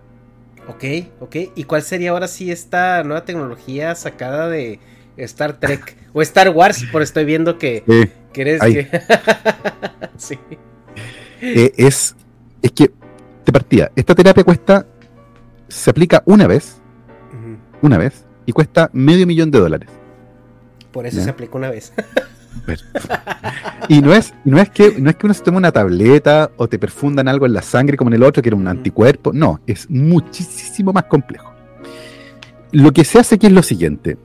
Ok, 0.69 0.85
ok. 1.21 1.37
¿Y 1.55 1.65
cuál 1.65 1.83
sería 1.83 2.11
ahora 2.11 2.29
sí 2.29 2.51
esta 2.51 3.03
nueva 3.05 3.25
tecnología 3.25 3.95
sacada 3.95 4.49
de, 4.49 4.81
Star 5.17 5.59
Trek 5.59 5.97
o 6.13 6.23
Star 6.23 6.51
Wars, 6.51 6.85
por 6.93 7.03
estoy 7.03 7.25
viendo 7.25 7.59
que, 7.59 7.83
eres 8.35 8.61
que... 8.61 8.89
sí. 10.17 10.39
Eh, 11.41 11.73
es, 11.77 12.17
es 12.63 12.73
que, 12.73 12.91
de 13.45 13.53
partida, 13.53 13.91
esta 13.97 14.15
terapia 14.15 14.45
cuesta, 14.45 14.87
se 15.69 15.91
aplica 15.91 16.23
una 16.27 16.47
vez, 16.47 16.81
una 17.83 17.99
vez, 17.99 18.25
y 18.45 18.53
cuesta 18.53 18.91
medio 18.93 19.27
millón 19.27 19.51
de 19.51 19.59
dólares. 19.59 19.91
Por 20.93 21.07
eso 21.07 21.21
se 21.21 21.31
aplica 21.31 21.57
una 21.57 21.71
vez. 21.71 21.93
y 23.89 24.01
no 24.01 24.13
es, 24.13 24.35
no 24.45 24.59
es 24.59 24.71
que 24.71 24.97
no 24.99 25.11
es 25.11 25.17
que 25.17 25.27
uno 25.27 25.35
se 25.35 25.43
tome 25.43 25.59
una 25.59 25.73
tableta 25.73 26.51
o 26.57 26.69
te 26.69 26.79
perfundan 26.79 27.29
algo 27.29 27.47
en 27.47 27.53
la 27.53 27.63
sangre 27.63 27.97
como 27.97 28.11
en 28.11 28.15
el 28.15 28.23
otro, 28.23 28.43
que 28.43 28.49
era 28.49 28.57
un 28.57 28.69
anticuerpo. 28.69 29.33
No, 29.33 29.61
es 29.67 29.89
muchísimo 29.91 30.93
más 30.93 31.05
complejo. 31.05 31.53
Lo 32.73 32.93
que 32.93 33.05
se 33.05 33.19
hace 33.19 33.37
aquí 33.37 33.47
es 33.47 33.53
lo 33.53 33.63
siguiente 33.63 34.19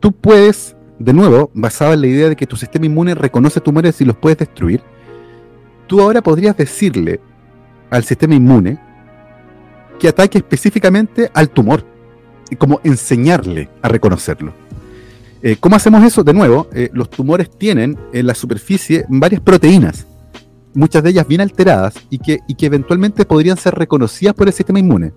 tú 0.00 0.12
puedes, 0.12 0.76
de 0.98 1.12
nuevo, 1.12 1.50
basado 1.54 1.92
en 1.92 2.00
la 2.00 2.06
idea 2.06 2.28
de 2.28 2.36
que 2.36 2.46
tu 2.46 2.56
sistema 2.56 2.86
inmune 2.86 3.14
reconoce 3.14 3.60
tumores 3.60 4.00
y 4.00 4.04
los 4.04 4.16
puedes 4.16 4.38
destruir, 4.38 4.82
tú 5.86 6.00
ahora 6.00 6.22
podrías 6.22 6.56
decirle 6.56 7.20
al 7.90 8.04
sistema 8.04 8.34
inmune 8.34 8.78
que 9.98 10.08
ataque 10.08 10.38
específicamente 10.38 11.30
al 11.34 11.50
tumor, 11.50 11.84
y 12.50 12.56
como 12.56 12.80
enseñarle 12.82 13.68
a 13.82 13.88
reconocerlo. 13.88 14.54
Eh, 15.42 15.56
¿Cómo 15.58 15.76
hacemos 15.76 16.02
eso? 16.04 16.24
De 16.24 16.34
nuevo, 16.34 16.68
eh, 16.72 16.90
los 16.92 17.10
tumores 17.10 17.50
tienen 17.50 17.96
en 18.12 18.26
la 18.26 18.34
superficie 18.34 19.04
varias 19.08 19.40
proteínas, 19.40 20.06
muchas 20.74 21.02
de 21.02 21.10
ellas 21.10 21.28
bien 21.28 21.40
alteradas 21.40 21.94
y 22.10 22.18
que, 22.18 22.40
y 22.48 22.54
que 22.54 22.66
eventualmente 22.66 23.24
podrían 23.24 23.56
ser 23.56 23.74
reconocidas 23.74 24.34
por 24.34 24.48
el 24.48 24.52
sistema 24.52 24.78
inmune 24.78 25.12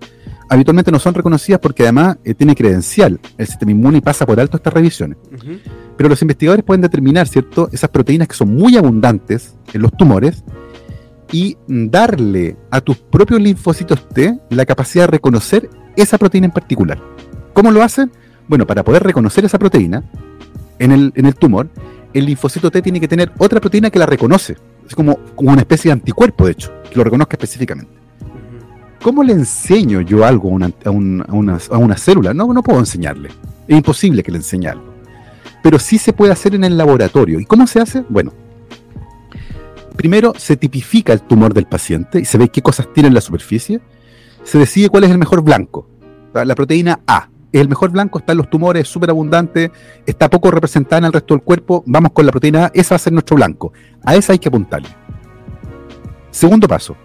habitualmente 0.52 0.92
no 0.92 0.98
son 0.98 1.14
reconocidas 1.14 1.60
porque 1.60 1.84
además 1.84 2.18
eh, 2.24 2.34
tiene 2.34 2.54
credencial 2.54 3.18
el 3.38 3.46
sistema 3.46 3.72
inmune 3.72 3.98
y 3.98 4.00
pasa 4.02 4.26
por 4.26 4.38
alto 4.38 4.58
estas 4.58 4.72
revisiones. 4.72 5.16
Pero 5.96 6.10
los 6.10 6.20
investigadores 6.20 6.62
pueden 6.62 6.82
determinar, 6.82 7.26
¿cierto?, 7.26 7.70
esas 7.72 7.88
proteínas 7.88 8.28
que 8.28 8.34
son 8.34 8.54
muy 8.54 8.76
abundantes 8.76 9.56
en 9.72 9.80
los 9.80 9.92
tumores 9.92 10.44
y 11.32 11.56
darle 11.66 12.58
a 12.70 12.82
tus 12.82 12.98
propios 12.98 13.40
linfocitos 13.40 14.06
T 14.10 14.38
la 14.50 14.66
capacidad 14.66 15.04
de 15.04 15.12
reconocer 15.12 15.70
esa 15.96 16.18
proteína 16.18 16.46
en 16.46 16.52
particular. 16.52 17.00
¿Cómo 17.54 17.70
lo 17.70 17.82
hacen? 17.82 18.12
Bueno, 18.52 18.66
para 18.66 18.84
poder 18.84 19.02
reconocer 19.02 19.46
esa 19.46 19.58
proteína 19.58 20.04
en 20.78 20.92
el, 20.92 21.10
en 21.16 21.24
el 21.24 21.34
tumor, 21.34 21.70
el 22.12 22.26
linfocito 22.26 22.70
T 22.70 22.82
tiene 22.82 23.00
que 23.00 23.08
tener 23.08 23.32
otra 23.38 23.58
proteína 23.62 23.88
que 23.88 23.98
la 23.98 24.04
reconoce. 24.04 24.58
Es 24.86 24.94
como, 24.94 25.18
como 25.34 25.52
una 25.52 25.62
especie 25.62 25.88
de 25.88 25.94
anticuerpo, 25.94 26.44
de 26.44 26.52
hecho, 26.52 26.70
que 26.90 26.96
lo 26.96 27.02
reconozca 27.02 27.36
específicamente. 27.36 27.90
¿Cómo 29.02 29.24
le 29.24 29.32
enseño 29.32 30.02
yo 30.02 30.26
algo 30.26 30.50
a 30.50 30.90
una, 30.90 31.96
célula? 31.96 32.34
No, 32.34 32.52
no 32.52 32.62
puedo 32.62 32.78
enseñarle. 32.78 33.30
Es 33.66 33.74
imposible 33.74 34.22
que 34.22 34.32
le 34.32 34.36
enseñe 34.36 34.66
algo. 34.66 34.84
Pero 35.62 35.78
sí 35.78 35.96
se 35.96 36.12
puede 36.12 36.32
hacer 36.32 36.54
en 36.54 36.64
el 36.64 36.76
laboratorio. 36.76 37.40
¿Y 37.40 37.46
cómo 37.46 37.66
se 37.66 37.80
hace? 37.80 38.04
Bueno, 38.10 38.34
primero 39.96 40.34
se 40.36 40.58
tipifica 40.58 41.14
el 41.14 41.22
tumor 41.22 41.54
del 41.54 41.64
paciente 41.64 42.20
y 42.20 42.26
se 42.26 42.36
ve 42.36 42.50
qué 42.50 42.60
cosas 42.60 42.86
tiene 42.92 43.06
en 43.06 43.14
la 43.14 43.22
superficie. 43.22 43.80
Se 44.44 44.58
decide 44.58 44.90
cuál 44.90 45.04
es 45.04 45.10
el 45.10 45.16
mejor 45.16 45.40
blanco. 45.40 45.88
La 46.34 46.54
proteína 46.54 47.00
A. 47.06 47.31
El 47.52 47.68
mejor 47.68 47.90
blanco, 47.90 48.18
está 48.18 48.32
en 48.32 48.38
los 48.38 48.48
tumores, 48.48 48.88
súper 48.88 49.10
abundante, 49.10 49.70
está 50.06 50.30
poco 50.30 50.50
representada 50.50 50.98
en 50.98 51.04
el 51.04 51.12
resto 51.12 51.34
del 51.34 51.42
cuerpo. 51.42 51.84
Vamos 51.86 52.12
con 52.12 52.24
la 52.24 52.32
proteína 52.32 52.66
A, 52.66 52.70
esa 52.72 52.94
va 52.94 52.96
a 52.96 52.98
ser 52.98 53.12
nuestro 53.12 53.36
blanco. 53.36 53.72
A 54.04 54.16
esa 54.16 54.32
hay 54.32 54.38
que 54.38 54.48
apuntarle. 54.48 54.88
Segundo 56.30 56.66
paso, 56.66 56.96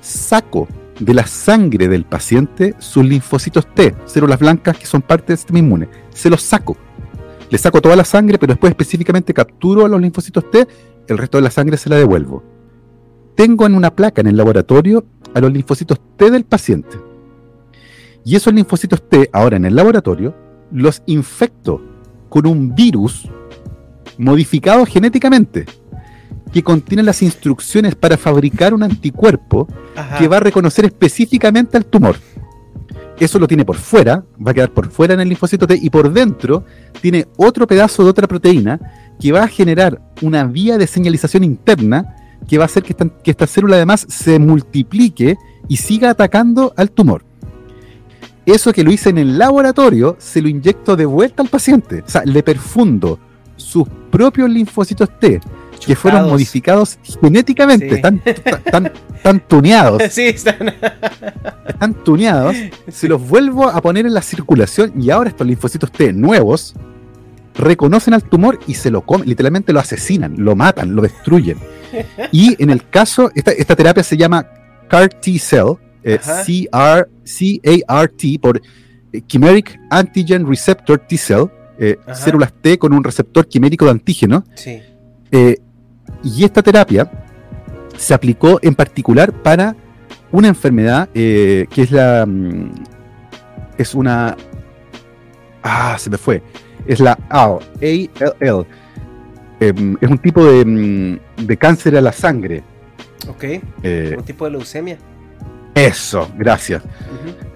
saco 0.00 0.66
de 0.98 1.12
la 1.12 1.26
sangre 1.26 1.88
del 1.88 2.04
paciente 2.04 2.74
sus 2.78 3.04
linfocitos 3.04 3.66
T, 3.74 3.94
células 4.06 4.38
blancas 4.38 4.78
que 4.78 4.86
son 4.86 5.02
parte 5.02 5.28
del 5.28 5.36
sistema 5.36 5.58
inmune. 5.58 5.88
Se 6.10 6.30
los 6.30 6.42
saco. 6.42 6.76
Le 7.50 7.58
saco 7.58 7.82
toda 7.82 7.94
la 7.94 8.04
sangre, 8.04 8.38
pero 8.38 8.54
después 8.54 8.70
específicamente 8.70 9.34
capturo 9.34 9.84
a 9.84 9.88
los 9.88 10.00
linfocitos 10.00 10.50
T, 10.50 10.66
el 11.08 11.18
resto 11.18 11.38
de 11.38 11.42
la 11.42 11.50
sangre 11.50 11.76
se 11.76 11.90
la 11.90 11.96
devuelvo. 11.96 12.42
Tengo 13.34 13.66
en 13.66 13.74
una 13.74 13.94
placa 13.94 14.22
en 14.22 14.28
el 14.28 14.36
laboratorio 14.36 15.04
a 15.34 15.40
los 15.40 15.52
linfocitos 15.52 16.00
T 16.16 16.30
del 16.30 16.44
paciente. 16.44 17.05
Y 18.26 18.34
esos 18.34 18.52
linfocitos 18.52 19.08
T, 19.08 19.30
ahora 19.32 19.56
en 19.56 19.66
el 19.66 19.76
laboratorio, 19.76 20.34
los 20.72 21.00
infecto 21.06 21.80
con 22.28 22.44
un 22.44 22.74
virus 22.74 23.28
modificado 24.18 24.84
genéticamente 24.84 25.64
que 26.52 26.64
contiene 26.64 27.04
las 27.04 27.22
instrucciones 27.22 27.94
para 27.94 28.16
fabricar 28.16 28.74
un 28.74 28.82
anticuerpo 28.82 29.68
que 30.18 30.26
va 30.26 30.38
a 30.38 30.40
reconocer 30.40 30.86
específicamente 30.86 31.76
al 31.76 31.86
tumor. 31.86 32.16
Eso 33.20 33.38
lo 33.38 33.46
tiene 33.46 33.64
por 33.64 33.76
fuera, 33.76 34.24
va 34.44 34.50
a 34.50 34.54
quedar 34.54 34.72
por 34.72 34.90
fuera 34.90 35.14
en 35.14 35.20
el 35.20 35.28
linfocito 35.28 35.68
T 35.68 35.78
y 35.80 35.88
por 35.88 36.12
dentro 36.12 36.64
tiene 37.00 37.28
otro 37.36 37.68
pedazo 37.68 38.02
de 38.02 38.10
otra 38.10 38.26
proteína 38.26 38.80
que 39.20 39.30
va 39.30 39.44
a 39.44 39.48
generar 39.48 40.02
una 40.20 40.42
vía 40.42 40.78
de 40.78 40.88
señalización 40.88 41.44
interna 41.44 42.16
que 42.48 42.58
va 42.58 42.64
a 42.64 42.66
hacer 42.66 42.82
que 42.82 42.92
esta, 42.92 43.08
que 43.08 43.30
esta 43.30 43.46
célula 43.46 43.76
además 43.76 44.04
se 44.08 44.40
multiplique 44.40 45.36
y 45.68 45.76
siga 45.76 46.10
atacando 46.10 46.74
al 46.76 46.90
tumor. 46.90 47.24
Eso 48.46 48.72
que 48.72 48.84
lo 48.84 48.92
hice 48.92 49.10
en 49.10 49.18
el 49.18 49.38
laboratorio, 49.38 50.16
se 50.18 50.40
lo 50.40 50.48
inyecto 50.48 50.96
de 50.96 51.04
vuelta 51.04 51.42
al 51.42 51.48
paciente. 51.48 52.02
O 52.06 52.08
sea, 52.08 52.22
le 52.24 52.42
perfundo 52.42 53.18
sus 53.56 53.88
propios 54.10 54.48
linfocitos 54.48 55.08
T 55.18 55.40
que 55.84 55.94
fueron 55.94 56.28
modificados 56.28 56.98
genéticamente, 57.20 57.96
están, 57.96 59.42
tuneados. 59.46 60.02
Sí, 60.10 60.22
están. 60.22 60.74
están 61.68 61.94
tuneados. 62.04 62.56
Se 62.88 63.08
los 63.08 63.20
vuelvo 63.20 63.68
a 63.68 63.80
poner 63.82 64.06
en 64.06 64.14
la 64.14 64.22
circulación 64.22 64.92
y 65.00 65.10
ahora 65.10 65.30
estos 65.30 65.46
linfocitos 65.46 65.90
T 65.92 66.12
nuevos 66.12 66.74
reconocen 67.56 68.14
al 68.14 68.22
tumor 68.22 68.58
y 68.66 68.74
se 68.74 68.90
lo 68.90 69.02
comen, 69.02 69.28
literalmente 69.28 69.72
lo 69.72 69.80
asesinan, 69.80 70.34
lo 70.38 70.56
matan, 70.56 70.94
lo 70.94 71.02
destruyen. 71.02 71.58
Y 72.32 72.60
en 72.62 72.70
el 72.70 72.88
caso, 72.88 73.30
esta, 73.34 73.76
terapia 73.76 74.02
se 74.02 74.16
llama 74.16 74.46
CAR 74.88 75.08
T 75.08 75.38
Eh, 76.08 76.20
C-A-R-T, 77.24 78.38
por 78.40 78.62
eh, 79.12 79.20
Chimeric 79.26 79.76
Antigen 79.90 80.46
Receptor 80.46 81.00
T 81.00 81.18
Cell, 81.18 81.46
eh, 81.80 81.96
células 82.14 82.52
T 82.52 82.78
con 82.78 82.92
un 82.92 83.02
receptor 83.02 83.48
quimérico 83.48 83.86
de 83.86 83.90
antígeno. 83.90 84.44
Sí. 84.54 84.80
Y 86.22 86.44
esta 86.44 86.62
terapia 86.62 87.10
se 87.96 88.14
aplicó 88.14 88.60
en 88.62 88.76
particular 88.76 89.32
para 89.32 89.74
una 90.30 90.46
enfermedad 90.46 91.08
que 91.08 91.66
es 91.76 91.90
la. 91.90 92.24
Mm, 92.24 92.70
es 93.76 93.92
una. 93.92 94.36
Ah, 95.64 95.96
se 95.98 96.08
me 96.08 96.18
fue. 96.18 96.40
Es 96.86 97.00
la 97.00 97.18
ALL. 97.28 97.58
ALL. 98.40 98.64
Em, 99.58 99.96
es 100.00 100.08
un 100.08 100.18
tipo 100.18 100.44
de, 100.44 100.64
mm, 100.64 101.46
de, 101.46 101.56
cáncer 101.56 101.96
a 101.96 102.00
la 102.00 102.12
sangre. 102.12 102.62
Ok. 103.28 103.44
un 104.16 104.22
tipo 104.22 104.44
de 104.44 104.52
leucemia. 104.52 104.98
Eso, 105.76 106.32
gracias. 106.38 106.82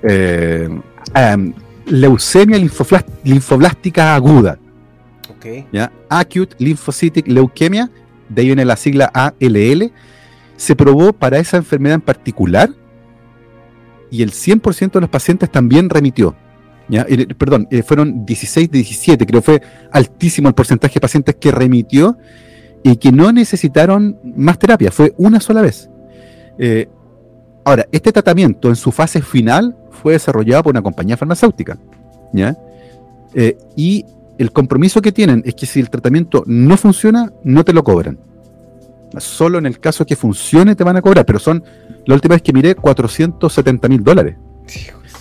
Em, 0.02 0.82
leucemia 1.86 2.58
linfoblástica 3.24 4.14
aguda. 4.14 4.58
¿ya? 5.72 5.90
Acute 6.10 6.54
Lymphocytic 6.58 7.26
Leukemia, 7.26 7.90
de 8.28 8.42
ahí 8.42 8.48
viene 8.48 8.66
la 8.66 8.76
sigla 8.76 9.10
ALL. 9.14 9.90
Se 10.58 10.76
probó 10.76 11.14
para 11.14 11.38
esa 11.38 11.56
enfermedad 11.56 11.94
en 11.94 12.00
particular 12.02 12.68
y 14.10 14.22
el 14.22 14.32
100% 14.32 14.92
de 14.92 15.00
los 15.00 15.08
pacientes 15.08 15.50
también 15.50 15.88
remitió. 15.88 16.36
¿ya? 16.90 17.06
perdón, 17.38 17.68
eh, 17.70 17.82
fueron 17.82 18.26
16 18.26 18.70
de 18.70 18.78
17, 18.78 19.24
creo 19.24 19.40
que 19.40 19.46
fue 19.46 19.62
altísimo 19.92 20.48
el 20.48 20.54
porcentaje 20.54 20.94
de 20.94 21.00
pacientes 21.00 21.36
que 21.36 21.50
remitió 21.52 22.18
y 22.82 22.96
que 22.96 23.12
no 23.12 23.32
necesitaron 23.32 24.18
más 24.36 24.58
terapia, 24.58 24.90
fue 24.90 25.14
una 25.16 25.40
sola 25.40 25.62
vez. 25.62 25.88
Eh, 26.58 26.86
ahora, 27.64 27.86
este 27.92 28.12
tratamiento 28.12 28.68
en 28.68 28.76
su 28.76 28.92
fase 28.92 29.22
final 29.22 29.76
fue 29.90 30.14
desarrollado 30.14 30.64
por 30.64 30.72
una 30.72 30.82
compañía 30.82 31.16
farmacéutica. 31.16 31.78
¿ya? 32.32 32.56
Eh, 33.34 33.56
y 33.76 34.04
el 34.38 34.52
compromiso 34.52 35.02
que 35.02 35.12
tienen 35.12 35.42
es 35.44 35.54
que 35.54 35.66
si 35.66 35.80
el 35.80 35.90
tratamiento 35.90 36.42
no 36.46 36.76
funciona, 36.76 37.32
no 37.44 37.64
te 37.64 37.72
lo 37.72 37.84
cobran. 37.84 38.18
Solo 39.18 39.58
en 39.58 39.66
el 39.66 39.80
caso 39.80 40.06
que 40.06 40.16
funcione 40.16 40.74
te 40.74 40.84
van 40.84 40.96
a 40.96 41.02
cobrar, 41.02 41.26
pero 41.26 41.38
son, 41.38 41.62
la 42.06 42.14
última 42.14 42.34
vez 42.34 42.42
que 42.42 42.52
miré, 42.52 42.74
470 42.74 43.88
mil 43.88 44.02
dólares. 44.02 44.36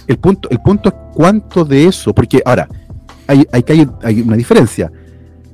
El 0.07 0.17
punto, 0.17 0.49
el 0.49 0.59
punto 0.59 0.89
es 0.89 0.95
cuánto 1.13 1.65
de 1.65 1.85
eso, 1.85 2.13
porque 2.13 2.41
ahora, 2.45 2.67
hay, 3.27 3.45
hay, 3.51 3.87
hay 4.03 4.21
una 4.21 4.37
diferencia. 4.37 4.91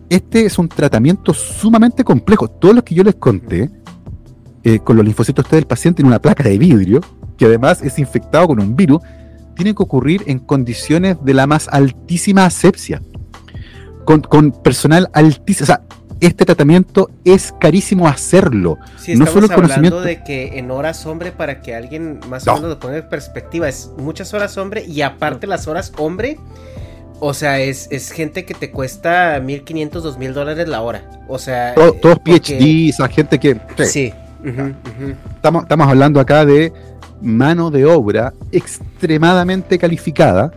Este 0.10 0.46
es 0.46 0.60
un 0.60 0.70
tratamiento 0.70 1.34
sumamente 1.34 2.04
complejo. 2.04 2.48
Todo 2.48 2.74
lo 2.74 2.84
que 2.84 2.94
yo 2.94 3.04
les 3.04 3.16
conté, 3.16 3.70
eh, 4.66 4.80
con 4.80 4.98
los 4.98 5.06
linfocitos 5.06 5.48
T 5.48 5.56
del 5.56 5.68
paciente 5.68 6.02
en 6.02 6.08
una 6.08 6.20
placa 6.20 6.44
de 6.44 6.58
vidrio, 6.58 7.00
que 7.38 7.46
además 7.46 7.84
es 7.84 8.00
infectado 8.00 8.48
con 8.48 8.60
un 8.60 8.76
virus, 8.76 9.00
tiene 9.56 9.76
que 9.76 9.84
ocurrir 9.84 10.24
en 10.26 10.40
condiciones 10.40 11.18
de 11.24 11.36
la 11.36 11.46
más 11.46 11.68
altísima 11.68 12.46
asepsia. 12.46 13.00
Con, 14.06 14.22
con 14.22 14.52
personal 14.52 15.08
altísimo. 15.14 15.66
O 15.66 15.68
sea, 15.68 15.82
este 16.20 16.46
tratamiento 16.46 17.12
es 17.24 17.54
carísimo 17.60 18.08
hacerlo. 18.08 18.80
Sí, 18.98 19.16
no 19.16 19.28
solo 19.28 19.46
el 19.46 19.54
conocimiento. 19.54 20.02
de 20.02 20.24
que 20.24 20.58
en 20.58 20.72
horas 20.72 21.06
hombre, 21.06 21.32
para 21.32 21.62
que 21.62 21.76
alguien 21.76 22.20
más 22.28 22.48
o 22.48 22.56
menos 22.56 22.70
lo 22.72 22.80
ponga 22.80 22.98
en 22.98 23.08
perspectiva, 23.08 23.70
es 23.70 23.92
muchas 24.00 24.34
horas 24.34 24.58
hombre 24.58 24.84
y 24.84 25.02
aparte 25.02 25.46
las 25.46 25.68
horas 25.68 25.92
hombre, 25.98 26.40
o 27.20 27.36
sea, 27.36 27.60
es, 27.60 27.88
es 27.92 28.10
gente 28.10 28.46
que 28.46 28.56
te 28.56 28.72
cuesta 28.72 29.40
1500, 29.40 30.04
2000 30.04 30.34
dólares 30.34 30.68
la 30.68 30.82
hora. 30.82 31.08
O 31.28 31.38
sea, 31.38 31.76
todos 31.76 32.18
PhD, 32.24 32.90
esa 32.90 33.08
gente 33.08 33.40
que. 33.40 33.60
Sí. 33.86 34.12
Estamos, 35.36 35.64
estamos 35.64 35.88
hablando 35.88 36.20
acá 36.20 36.46
de 36.46 36.72
mano 37.22 37.72
de 37.72 37.86
obra 37.86 38.34
extremadamente 38.52 39.78
calificada 39.78 40.52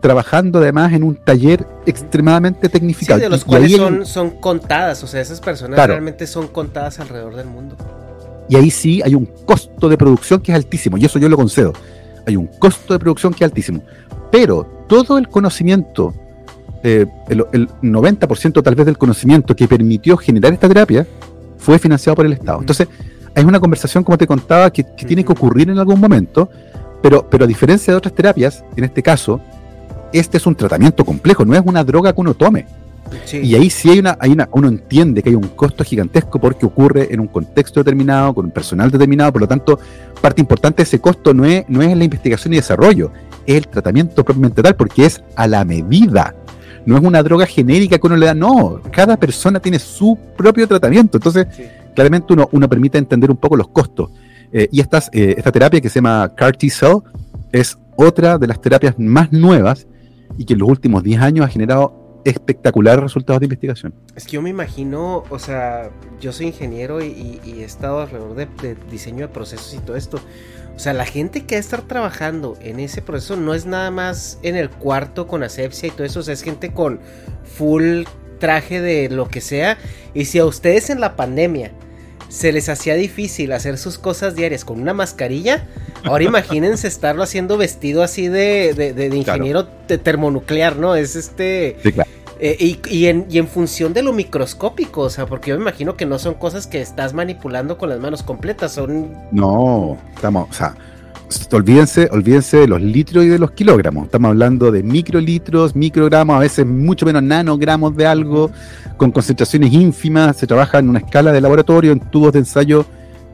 trabajando 0.00 0.58
además 0.58 0.92
en 0.92 1.02
un 1.02 1.16
taller 1.16 1.66
extremadamente 1.86 2.68
tecnificado. 2.68 3.18
Sí, 3.18 3.24
de 3.24 3.28
los 3.28 3.44
cuales 3.44 3.72
son, 3.72 4.06
son, 4.06 4.30
contadas, 4.30 5.02
o 5.02 5.06
sea, 5.06 5.20
esas 5.20 5.40
personas 5.40 5.86
realmente 5.86 6.26
son 6.26 6.48
contadas 6.48 7.00
alrededor 7.00 7.34
del 7.34 7.46
mundo. 7.46 7.76
Y 8.48 8.56
ahí 8.56 8.70
sí 8.70 9.02
hay 9.04 9.14
un 9.14 9.26
costo 9.26 9.88
de 9.88 9.96
producción 9.96 10.40
que 10.40 10.52
es 10.52 10.56
altísimo, 10.56 10.96
y 10.96 11.04
eso 11.04 11.18
yo 11.18 11.28
lo 11.28 11.36
concedo. 11.36 11.72
Hay 12.26 12.36
un 12.36 12.46
costo 12.46 12.94
de 12.94 12.98
producción 12.98 13.32
que 13.32 13.44
es 13.44 13.50
altísimo. 13.50 13.82
Pero 14.30 14.84
todo 14.88 15.18
el 15.18 15.28
conocimiento, 15.28 16.14
eh, 16.82 17.06
el, 17.28 17.68
90% 17.82 18.62
tal 18.62 18.74
vez 18.74 18.86
del 18.86 18.98
conocimiento 18.98 19.54
que 19.56 19.66
permitió 19.66 20.16
generar 20.16 20.52
esta 20.52 20.68
terapia, 20.68 21.06
fue 21.58 21.78
financiado 21.78 22.16
por 22.16 22.26
el 22.26 22.34
Estado. 22.34 22.60
Entonces, 22.60 22.88
es 23.38 23.44
una 23.44 23.60
conversación, 23.60 24.04
como 24.04 24.18
te 24.18 24.26
contaba, 24.26 24.70
que, 24.72 24.84
tiene 24.84 25.24
que 25.24 25.32
ocurrir 25.32 25.70
en 25.70 25.78
algún 25.78 26.00
momento, 26.00 26.48
pero, 27.02 27.28
pero 27.28 27.44
a 27.44 27.46
diferencia 27.46 27.92
de 27.92 27.96
otras 27.96 28.14
terapias, 28.14 28.64
en 28.76 28.84
este 28.84 29.02
caso, 29.02 29.40
este 30.12 30.38
es 30.38 30.46
un 30.46 30.54
tratamiento 30.54 31.04
complejo, 31.04 31.44
no 31.44 31.54
es 31.54 31.62
una 31.64 31.84
droga 31.84 32.12
que 32.12 32.20
uno 32.20 32.34
tome. 32.34 32.66
Y 33.32 33.54
ahí 33.54 33.70
sí 33.70 33.90
hay 33.90 33.98
una, 34.00 34.16
hay 34.20 34.32
una, 34.32 34.48
uno 34.52 34.68
entiende 34.68 35.22
que 35.22 35.30
hay 35.30 35.34
un 35.34 35.48
costo 35.48 35.84
gigantesco 35.84 36.38
porque 36.38 36.66
ocurre 36.66 37.08
en 37.10 37.20
un 37.20 37.26
contexto 37.26 37.80
determinado, 37.80 38.34
con 38.34 38.46
un 38.46 38.50
personal 38.50 38.90
determinado, 38.90 39.32
por 39.32 39.42
lo 39.42 39.48
tanto, 39.48 39.78
parte 40.20 40.40
importante 40.40 40.78
de 40.78 40.82
ese 40.82 41.00
costo 41.00 41.32
no 41.32 41.44
es, 41.44 41.64
no 41.68 41.82
es 41.82 41.96
la 41.96 42.04
investigación 42.04 42.52
y 42.52 42.56
desarrollo, 42.56 43.10
es 43.46 43.56
el 43.56 43.68
tratamiento 43.68 44.24
propiamente 44.24 44.62
tal, 44.62 44.76
porque 44.76 45.06
es 45.06 45.22
a 45.36 45.46
la 45.46 45.64
medida. 45.64 46.34
No 46.84 46.96
es 46.96 47.02
una 47.02 47.22
droga 47.22 47.46
genérica 47.46 47.98
que 47.98 48.06
uno 48.06 48.16
le 48.16 48.26
da, 48.26 48.34
no, 48.34 48.80
cada 48.90 49.16
persona 49.16 49.60
tiene 49.60 49.78
su 49.78 50.18
propio 50.36 50.66
tratamiento. 50.66 51.18
Entonces, 51.18 51.46
claramente 51.98 52.32
uno, 52.32 52.48
uno 52.52 52.68
permite 52.68 52.96
entender 52.96 53.28
un 53.28 53.36
poco 53.36 53.56
los 53.56 53.66
costos. 53.70 54.12
Eh, 54.52 54.68
y 54.70 54.80
eh, 54.80 55.34
esta 55.36 55.50
terapia 55.50 55.80
que 55.80 55.88
se 55.88 55.96
llama 55.96 56.32
CAR 56.36 56.56
T-Cell 56.56 56.98
es 57.50 57.76
otra 57.96 58.38
de 58.38 58.46
las 58.46 58.60
terapias 58.60 58.96
más 59.00 59.32
nuevas 59.32 59.88
y 60.36 60.44
que 60.44 60.52
en 60.52 60.60
los 60.60 60.68
últimos 60.68 61.02
10 61.02 61.20
años 61.20 61.44
ha 61.44 61.48
generado 61.48 62.20
espectaculares 62.24 63.02
resultados 63.02 63.40
de 63.40 63.46
investigación. 63.46 63.92
Es 64.14 64.26
que 64.26 64.32
yo 64.32 64.42
me 64.42 64.50
imagino, 64.50 65.24
o 65.28 65.40
sea, 65.40 65.90
yo 66.20 66.30
soy 66.30 66.46
ingeniero 66.46 67.02
y, 67.02 67.40
he 67.44 67.64
estado 67.64 68.02
alrededor 68.02 68.36
de, 68.36 68.76
diseño 68.88 69.26
de 69.26 69.32
procesos 69.32 69.74
y 69.74 69.78
todo 69.78 69.96
esto. 69.96 70.20
O 70.76 70.78
sea, 70.78 70.92
la 70.92 71.04
gente 71.04 71.46
que 71.46 71.56
va 71.56 71.58
a 71.58 71.60
estar 71.60 71.82
trabajando 71.82 72.56
en 72.60 72.78
ese 72.78 73.02
proceso 73.02 73.34
no 73.34 73.54
es 73.54 73.66
nada 73.66 73.90
más 73.90 74.38
en 74.44 74.54
el 74.54 74.70
cuarto 74.70 75.26
con 75.26 75.42
asepsia 75.42 75.88
y 75.88 75.90
todo 75.90 76.04
eso, 76.04 76.20
o 76.20 76.22
sea, 76.22 76.34
es 76.34 76.42
gente 76.42 76.72
con 76.72 77.00
full 77.42 78.04
traje 78.38 78.80
de 78.80 79.08
lo 79.08 79.28
que 79.28 79.40
sea. 79.40 79.78
Y 80.14 80.26
si 80.26 80.38
a 80.38 80.44
ustedes 80.44 80.90
en 80.90 81.00
la 81.00 81.16
pandemia 81.16 81.72
se 82.28 82.52
les 82.52 82.68
hacía 82.68 82.94
difícil 82.94 83.52
hacer 83.52 83.78
sus 83.78 83.98
cosas 83.98 84.36
diarias 84.36 84.64
con 84.64 84.80
una 84.80 84.94
mascarilla, 84.94 85.66
ahora 86.04 86.24
imagínense 86.24 86.88
estarlo 86.88 87.22
haciendo 87.22 87.56
vestido 87.56 88.02
así 88.02 88.28
de, 88.28 88.74
de, 88.74 89.16
ingeniero 89.16 89.66
termonuclear, 89.66 90.76
¿no? 90.76 90.94
Es 90.94 91.16
este... 91.16 91.76
Eh, 92.40 92.78
y, 92.88 93.06
en, 93.06 93.26
y, 93.28 93.38
en, 93.38 93.48
función 93.48 93.92
de 93.92 94.04
lo 94.04 94.12
microscópico, 94.12 95.00
o 95.00 95.10
sea, 95.10 95.26
porque 95.26 95.50
yo 95.50 95.56
me 95.56 95.62
imagino 95.62 95.96
que 95.96 96.06
no 96.06 96.20
son 96.20 96.34
cosas 96.34 96.68
que 96.68 96.80
estás 96.80 97.12
manipulando 97.12 97.78
con 97.78 97.88
las 97.88 97.98
manos 97.98 98.22
completas, 98.22 98.74
son... 98.74 99.12
No, 99.32 99.98
estamos, 100.14 100.48
o 100.48 100.52
sea, 100.52 100.76
olvídense, 101.52 102.08
olvídense 102.10 102.58
de 102.58 102.68
los 102.68 102.80
litros 102.80 103.24
y 103.24 103.28
de 103.28 103.38
los 103.38 103.50
kilogramos. 103.52 104.06
Estamos 104.06 104.30
hablando 104.30 104.70
de 104.70 104.82
microlitros, 104.82 105.74
microgramos, 105.76 106.36
a 106.36 106.40
veces 106.40 106.66
mucho 106.66 107.06
menos 107.06 107.22
nanogramos 107.22 107.96
de 107.96 108.06
algo, 108.06 108.50
con 108.96 109.10
concentraciones 109.10 109.72
ínfimas. 109.72 110.36
Se 110.36 110.46
trabaja 110.46 110.78
en 110.78 110.88
una 110.88 111.00
escala 111.00 111.32
de 111.32 111.40
laboratorio, 111.40 111.92
en 111.92 112.00
tubos 112.00 112.32
de 112.32 112.40
ensayo 112.40 112.84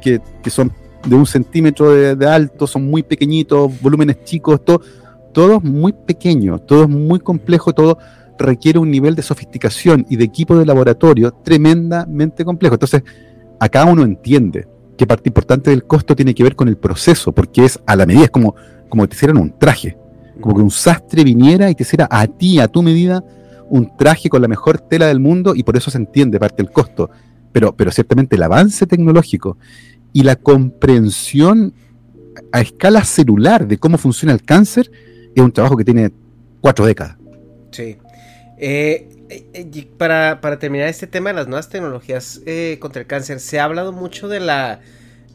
que, 0.00 0.20
son 0.50 0.72
de 1.06 1.14
un 1.14 1.26
centímetro 1.26 1.92
de, 1.92 2.26
alto, 2.26 2.66
son 2.66 2.88
muy 2.90 3.02
pequeñitos, 3.02 3.80
volúmenes 3.80 4.24
chicos, 4.24 4.64
todo, 4.64 4.80
todo 5.32 5.60
muy 5.60 5.92
pequeño, 5.92 6.58
todo 6.58 6.84
es 6.84 6.88
muy 6.88 7.20
complejo, 7.20 7.72
todo 7.72 7.98
requiere 8.38 8.78
un 8.78 8.90
nivel 8.90 9.14
de 9.14 9.22
sofisticación 9.22 10.06
y 10.08 10.16
de 10.16 10.24
equipo 10.24 10.56
de 10.56 10.66
laboratorio 10.66 11.30
tremendamente 11.30 12.44
complejo. 12.44 12.74
Entonces, 12.74 13.02
acá 13.60 13.84
uno 13.84 14.02
entiende 14.02 14.66
que 14.96 15.06
parte 15.06 15.28
importante 15.28 15.70
del 15.70 15.84
costo 15.84 16.14
tiene 16.14 16.34
que 16.34 16.42
ver 16.42 16.56
con 16.56 16.68
el 16.68 16.76
proceso, 16.76 17.32
porque 17.32 17.64
es 17.64 17.80
a 17.86 17.96
la 17.96 18.06
medida, 18.06 18.24
es 18.24 18.30
como, 18.30 18.54
como 18.88 19.02
que 19.02 19.08
te 19.08 19.16
hicieran 19.16 19.38
un 19.38 19.58
traje, 19.58 19.96
como 20.40 20.56
que 20.56 20.62
un 20.62 20.70
sastre 20.70 21.24
viniera 21.24 21.70
y 21.70 21.74
te 21.74 21.82
hiciera 21.82 22.08
a 22.10 22.26
ti, 22.26 22.60
a 22.60 22.68
tu 22.68 22.82
medida, 22.82 23.24
un 23.68 23.96
traje 23.96 24.28
con 24.28 24.42
la 24.42 24.48
mejor 24.48 24.78
tela 24.78 25.06
del 25.06 25.20
mundo 25.20 25.54
y 25.54 25.62
por 25.62 25.76
eso 25.76 25.90
se 25.90 25.98
entiende 25.98 26.38
parte 26.38 26.62
del 26.62 26.70
costo. 26.70 27.10
Pero, 27.52 27.74
pero 27.74 27.90
ciertamente 27.90 28.36
el 28.36 28.42
avance 28.42 28.86
tecnológico 28.86 29.56
y 30.12 30.22
la 30.22 30.36
comprensión 30.36 31.72
a 32.52 32.60
escala 32.60 33.04
celular 33.04 33.66
de 33.66 33.78
cómo 33.78 33.96
funciona 33.98 34.32
el 34.32 34.42
cáncer 34.42 34.90
es 35.34 35.42
un 35.42 35.52
trabajo 35.52 35.76
que 35.76 35.84
tiene 35.84 36.12
cuatro 36.60 36.86
décadas. 36.86 37.16
Sí. 37.70 37.96
Eh, 38.58 39.08
eh, 39.30 39.86
para, 39.96 40.40
terminar 40.58 40.88
este 40.88 41.06
tema 41.06 41.30
de 41.30 41.36
las 41.36 41.46
nuevas 41.46 41.68
tecnologías 41.68 42.40
eh, 42.46 42.78
contra 42.80 43.00
el 43.02 43.06
cáncer, 43.06 43.40
se 43.40 43.58
ha 43.58 43.64
hablado 43.64 43.92
mucho 43.92 44.28
de 44.28 44.40
la, 44.40 44.80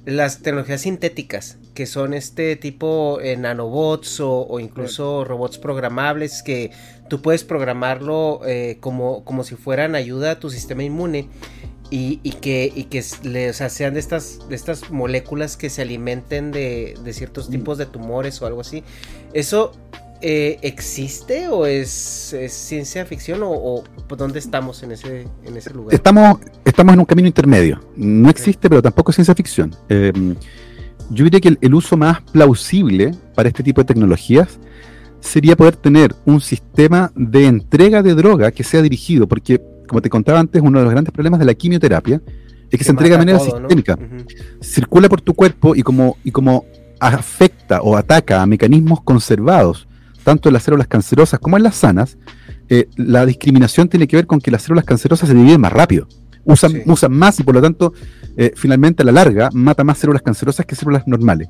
las 0.05 0.41
tecnologías 0.41 0.81
sintéticas, 0.81 1.57
que 1.73 1.85
son 1.85 2.13
este 2.13 2.55
tipo 2.55 3.19
eh, 3.21 3.35
nanobots 3.37 4.19
o, 4.19 4.59
incluso 4.59 5.25
robots 5.25 5.57
programables 5.57 6.43
que 6.43 6.71
tú 7.09 7.21
puedes 7.21 7.43
programarlo 7.43 8.41
como, 8.79 9.23
como 9.23 9.43
si 9.43 9.55
fueran 9.55 9.95
ayuda 9.95 10.31
a 10.31 10.39
tu 10.39 10.49
sistema 10.49 10.83
inmune. 10.83 11.29
Y, 11.91 12.17
que, 12.39 12.71
y 12.75 12.83
que 12.83 13.01
sean 13.01 13.95
de 13.95 13.99
estas, 13.99 14.47
de 14.47 14.55
estas 14.55 14.91
moléculas 14.91 15.57
que 15.57 15.71
se 15.71 15.81
alimenten 15.81 16.51
de, 16.51 16.93
de 17.03 17.13
ciertos 17.13 17.49
mm. 17.49 17.51
tipos 17.51 17.79
de 17.79 17.87
tumores 17.87 18.39
o 18.43 18.45
algo 18.45 18.61
así. 18.61 18.83
Eso 19.33 19.71
eh, 20.21 20.59
existe 20.61 21.47
o 21.47 21.65
es, 21.65 22.35
ciencia 22.49 23.05
ficción 23.05 23.39
o, 23.43 23.83
dónde 24.17 24.39
estamos 24.39 24.83
en 24.83 24.91
ese, 24.91 25.27
en 25.45 25.57
ese 25.57 25.73
lugar? 25.73 25.93
Estamos, 25.93 26.39
estamos 26.65 26.93
en 26.93 26.99
un 26.99 27.05
camino 27.05 27.27
intermedio. 27.27 27.79
No 27.95 28.29
existe, 28.29 28.69
pero 28.69 28.81
tampoco 28.81 29.11
es 29.11 29.15
ciencia 29.15 29.33
ficción. 29.33 29.75
Em, 29.87 30.35
yo 31.09 31.23
diría 31.23 31.39
que 31.39 31.57
el, 31.59 31.73
uso 31.73 31.97
más 31.97 32.21
plausible 32.21 33.11
para 33.35 33.49
este 33.49 33.63
tipo 33.63 33.81
de 33.81 33.85
tecnologías 33.85 34.59
sería 35.21 35.55
poder 35.55 35.75
tener 35.75 36.15
un 36.25 36.41
sistema 36.41 37.11
de 37.15 37.45
entrega 37.45 38.03
de 38.03 38.13
droga 38.13 38.51
que 38.51 38.63
sea 38.63 38.81
dirigido, 38.81 39.27
porque 39.27 39.61
como 39.87 40.01
te 40.01 40.09
contaba 40.09 40.39
antes, 40.39 40.61
uno 40.61 40.79
de 40.79 40.85
los 40.85 40.91
grandes 40.91 41.13
problemas 41.13 41.39
de 41.39 41.45
la 41.45 41.53
quimioterapia 41.53 42.21
es 42.69 42.77
que, 42.77 42.83
se 42.83 42.91
entrega 42.91 43.15
de 43.15 43.25
manera 43.25 43.39
sistémica. 43.39 43.97
Circula 44.61 45.09
por 45.09 45.21
tu 45.21 45.33
cuerpo 45.33 45.75
y 45.75 45.81
como, 45.81 46.17
y 46.23 46.31
como 46.31 46.65
afecta 46.99 47.81
o 47.81 47.97
ataca 47.97 48.41
a 48.41 48.45
mecanismos 48.45 49.01
conservados, 49.01 49.88
tanto 50.29 50.49
en 50.49 50.53
las 50.53 50.61
células 50.61 50.85
cancerosas 50.85 51.39
como 51.39 51.57
en 51.57 51.63
las 51.63 51.73
sanas, 51.73 52.19
eh, 52.69 52.87
la 52.97 53.25
discriminación 53.25 53.89
tiene 53.89 54.07
que 54.07 54.15
ver 54.15 54.27
con 54.27 54.39
que 54.39 54.51
las 54.51 54.61
células 54.61 54.85
cancerosas 54.85 55.27
se 55.27 55.33
dividen 55.33 55.59
más 55.59 55.73
rápido. 55.73 56.07
Usan, 56.43 56.83
usan 56.85 57.13
más 57.13 57.39
y 57.39 57.43
por 57.43 57.55
lo 57.55 57.63
tanto, 57.63 57.93
eh, 58.37 58.51
finalmente 58.55 59.01
a 59.01 59.05
la 59.07 59.11
larga, 59.11 59.49
mata 59.53 59.83
más 59.83 59.97
células 59.97 60.21
cancerosas 60.21 60.67
que 60.67 60.75
células 60.75 61.07
normales. 61.07 61.47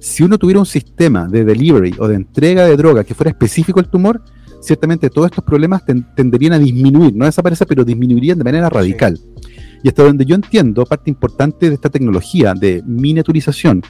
Si 0.00 0.24
uno 0.24 0.36
tuviera 0.36 0.58
un 0.58 0.66
sistema 0.66 1.28
de 1.28 1.44
delivery 1.44 1.94
o 2.00 2.08
de 2.08 2.16
entrega 2.16 2.66
de 2.66 2.76
droga 2.76 3.04
que 3.04 3.14
fuera 3.14 3.30
específico 3.30 3.78
al 3.78 3.88
tumor, 3.88 4.20
ciertamente 4.60 5.08
todos 5.08 5.26
estos 5.26 5.44
problemas 5.44 5.84
tenderían 6.16 6.54
a 6.54 6.58
disminuir, 6.58 7.14
no 7.14 7.24
a 7.24 7.28
desaparecer, 7.28 7.68
pero 7.68 7.84
disminuirían 7.84 8.36
de 8.36 8.42
manera 8.42 8.68
radical. 8.68 9.16
Y 9.84 9.86
hasta 9.86 10.02
donde 10.02 10.24
yo 10.24 10.34
entiendo, 10.34 10.84
parte 10.86 11.08
importante 11.08 11.68
de 11.68 11.76
esta 11.76 11.88
tecnología 11.88 12.52
de 12.54 12.82
miniaturización, 12.84 13.80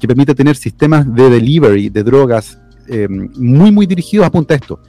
que 0.00 0.08
permite 0.08 0.34
tener 0.34 0.56
sistemas 0.56 1.14
de 1.14 1.30
delivery 1.30 1.88
de 1.88 2.02
drogas 2.02 2.58
em, 2.90 3.30
muy, 3.36 3.70
muy 3.70 3.86
dirigidos, 3.86 4.26
apunta 4.26 4.54
a 4.54 4.56
esto, 4.56 4.80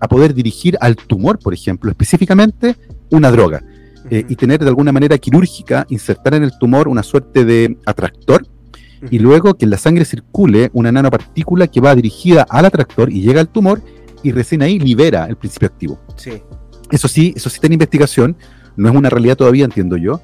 a 0.00 0.08
poder 0.08 0.34
dirigir 0.34 0.76
al 0.80 0.96
tumor, 0.96 1.38
por 1.38 1.54
ejemplo, 1.54 1.90
específicamente 1.90 2.76
una 3.10 3.30
droga, 3.30 3.62
eh, 4.10 4.24
y 4.28 4.36
tener 4.36 4.60
de 4.60 4.68
alguna 4.68 4.92
manera 4.92 5.18
quirúrgica, 5.18 5.86
insertar 5.88 6.34
en 6.34 6.44
el 6.44 6.52
tumor 6.58 6.86
una 6.86 7.02
suerte 7.02 7.44
de 7.44 7.76
atractor, 7.86 8.46
y 9.10 9.18
luego 9.18 9.54
que 9.54 9.66
en 9.66 9.70
la 9.70 9.78
sangre 9.78 10.04
circule 10.04 10.70
una 10.72 10.90
nanopartícula 10.90 11.66
que 11.66 11.80
va 11.80 11.94
dirigida 11.94 12.46
al 12.48 12.64
atractor 12.64 13.12
y 13.12 13.20
llega 13.20 13.40
al 13.40 13.48
tumor, 13.48 13.82
y 14.22 14.32
recién 14.32 14.62
ahí 14.62 14.78
libera 14.78 15.26
el 15.26 15.36
principio 15.36 15.68
activo. 15.68 15.98
Sí. 16.16 16.42
Eso 16.90 17.08
sí, 17.08 17.32
eso 17.36 17.50
sí 17.50 17.56
está 17.56 17.66
en 17.66 17.74
investigación, 17.74 18.36
no 18.76 18.88
es 18.88 18.94
una 18.94 19.10
realidad 19.10 19.36
todavía, 19.36 19.64
entiendo 19.64 19.96
yo, 19.96 20.20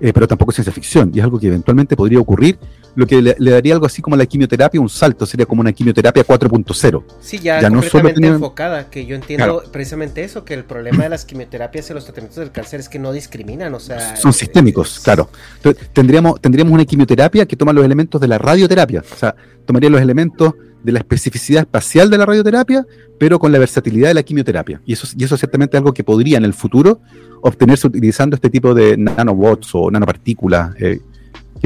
eh, 0.00 0.12
pero 0.12 0.26
tampoco 0.26 0.50
es 0.50 0.56
ciencia 0.56 0.72
ficción, 0.72 1.10
y 1.14 1.18
es 1.18 1.24
algo 1.24 1.38
que 1.38 1.46
eventualmente 1.46 1.96
podría 1.96 2.20
ocurrir, 2.20 2.58
lo 2.96 3.06
que 3.06 3.20
le, 3.20 3.34
daría 3.38 3.74
algo 3.74 3.86
así 3.86 4.00
como 4.02 4.16
la 4.16 4.24
quimioterapia 4.24 4.80
un 4.80 4.88
salto, 4.88 5.26
sería 5.26 5.44
como 5.46 5.60
una 5.60 5.72
quimioterapia 5.72 6.26
4.0. 6.26 7.04
Sí, 7.20 7.38
ya, 7.38 7.60
ya 7.60 7.68
completamente 7.68 8.20
no 8.20 8.26
enfocada, 8.28 8.88
que 8.88 9.04
yo 9.04 9.14
entiendo 9.14 9.62
precisamente 9.70 10.24
eso, 10.24 10.44
que 10.44 10.54
el 10.54 10.64
problema 10.64 11.04
de 11.04 11.10
las 11.10 11.26
quimioterapias 11.26 11.90
y 11.90 11.94
los 11.94 12.04
tratamientos 12.04 12.38
del 12.38 12.50
cáncer 12.50 12.80
es 12.80 12.88
que 12.88 12.98
no 12.98 13.12
discriminan, 13.12 13.74
o 13.74 13.80
sea... 13.80 14.16
Son 14.16 14.32
sistémicos, 14.32 15.00
claro. 15.00 15.28
Entonces, 15.56 15.90
tendríamos, 15.92 16.40
tendríamos 16.40 16.72
una 16.72 16.86
quimioterapia 16.86 17.46
que 17.46 17.54
toma 17.54 17.74
los 17.74 17.84
elementos 17.84 18.18
de 18.18 18.28
la 18.28 18.38
radioterapia, 18.38 19.04
o 19.12 19.16
sea, 19.16 19.36
tomaría 19.66 19.90
los 19.90 20.00
elementos 20.00 20.54
de 20.82 20.92
la 20.92 21.00
especificidad 21.00 21.62
espacial 21.62 22.08
de 22.08 22.16
la 22.16 22.24
radioterapia, 22.24 22.86
pero 23.18 23.38
con 23.38 23.52
la 23.52 23.58
versatilidad 23.58 24.08
de 24.08 24.14
la 24.14 24.22
quimioterapia. 24.22 24.80
Y 24.86 24.94
eso, 24.94 25.06
y 25.18 25.24
eso 25.24 25.36
ciertamente 25.36 25.76
es 25.76 25.80
algo 25.80 25.92
que 25.92 26.04
podría 26.04 26.38
en 26.38 26.44
el 26.44 26.54
futuro 26.54 27.00
obtenerse 27.42 27.88
utilizando 27.88 28.36
este 28.36 28.48
tipo 28.48 28.72
de 28.72 28.96
nanobots 28.96 29.70
o 29.74 29.90
nanopartículas 29.90 30.74
eh, 30.80 31.00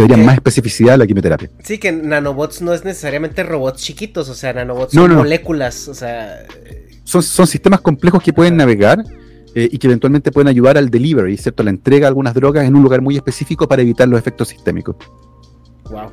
que 0.06 0.08
darían 0.08 0.26
más 0.26 0.36
especificidad 0.36 0.94
a 0.94 0.96
la 0.98 1.06
quimioterapia. 1.06 1.50
Sí, 1.62 1.78
que 1.78 1.92
nanobots 1.92 2.62
no 2.62 2.72
es 2.72 2.84
necesariamente 2.84 3.42
robots 3.42 3.82
chiquitos, 3.82 4.28
o 4.28 4.34
sea, 4.34 4.52
nanobots 4.52 4.92
son 4.92 5.14
moléculas, 5.14 5.88
o 5.88 5.94
sea... 5.94 6.46
Son, 7.04 7.22
son 7.22 7.46
sistemas 7.46 7.80
complejos 7.80 8.22
que 8.22 8.32
pueden 8.32 8.56
navegar 8.56 9.04
eh, 9.54 9.68
y 9.70 9.78
que 9.78 9.88
eventualmente 9.88 10.30
pueden 10.30 10.48
ayudar 10.48 10.78
al 10.78 10.90
delivery, 10.90 11.36
¿cierto? 11.36 11.62
La 11.62 11.70
entrega 11.70 12.02
de 12.02 12.08
algunas 12.08 12.34
drogas 12.34 12.66
en 12.66 12.76
un 12.76 12.82
lugar 12.82 13.02
muy 13.02 13.16
específico 13.16 13.66
para 13.66 13.82
evitar 13.82 14.08
los 14.08 14.18
efectos 14.18 14.48
sistémicos. 14.48 14.96
Wow. 15.90 16.12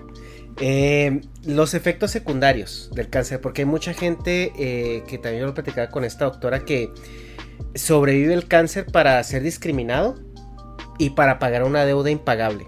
Eh, 0.59 1.21
los 1.45 1.75
efectos 1.75 2.09
secundarios 2.09 2.89
del 2.95 3.09
cáncer, 3.09 3.39
porque 3.41 3.61
hay 3.61 3.67
mucha 3.67 3.93
gente 3.93 4.51
eh, 4.57 5.03
que 5.07 5.19
también 5.19 5.45
lo 5.45 5.53
platicaba 5.53 5.89
con 5.89 6.03
esta 6.03 6.25
doctora 6.25 6.65
que 6.65 6.89
sobrevive 7.75 8.33
el 8.33 8.47
cáncer 8.47 8.87
para 8.87 9.23
ser 9.23 9.43
discriminado 9.43 10.15
y 10.97 11.11
para 11.11 11.37
pagar 11.37 11.63
una 11.63 11.85
deuda 11.85 12.09
impagable. 12.09 12.65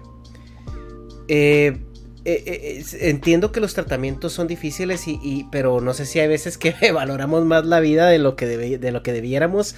Eh, 1.32 1.78
entiendo 2.24 3.52
que 3.52 3.60
los 3.60 3.72
tratamientos 3.72 4.32
son 4.32 4.46
difíciles 4.46 5.06
y, 5.06 5.46
pero 5.50 5.80
no 5.80 5.94
sé 5.94 6.04
si 6.04 6.18
hay 6.18 6.28
veces 6.28 6.58
que 6.58 6.74
valoramos 6.92 7.44
más 7.46 7.64
la 7.64 7.80
vida 7.80 8.08
de 8.08 8.18
lo 8.18 8.36
que, 8.36 8.46
de 8.46 8.90
lo 8.92 9.02
que 9.02 9.12
debiéramos 9.12 9.74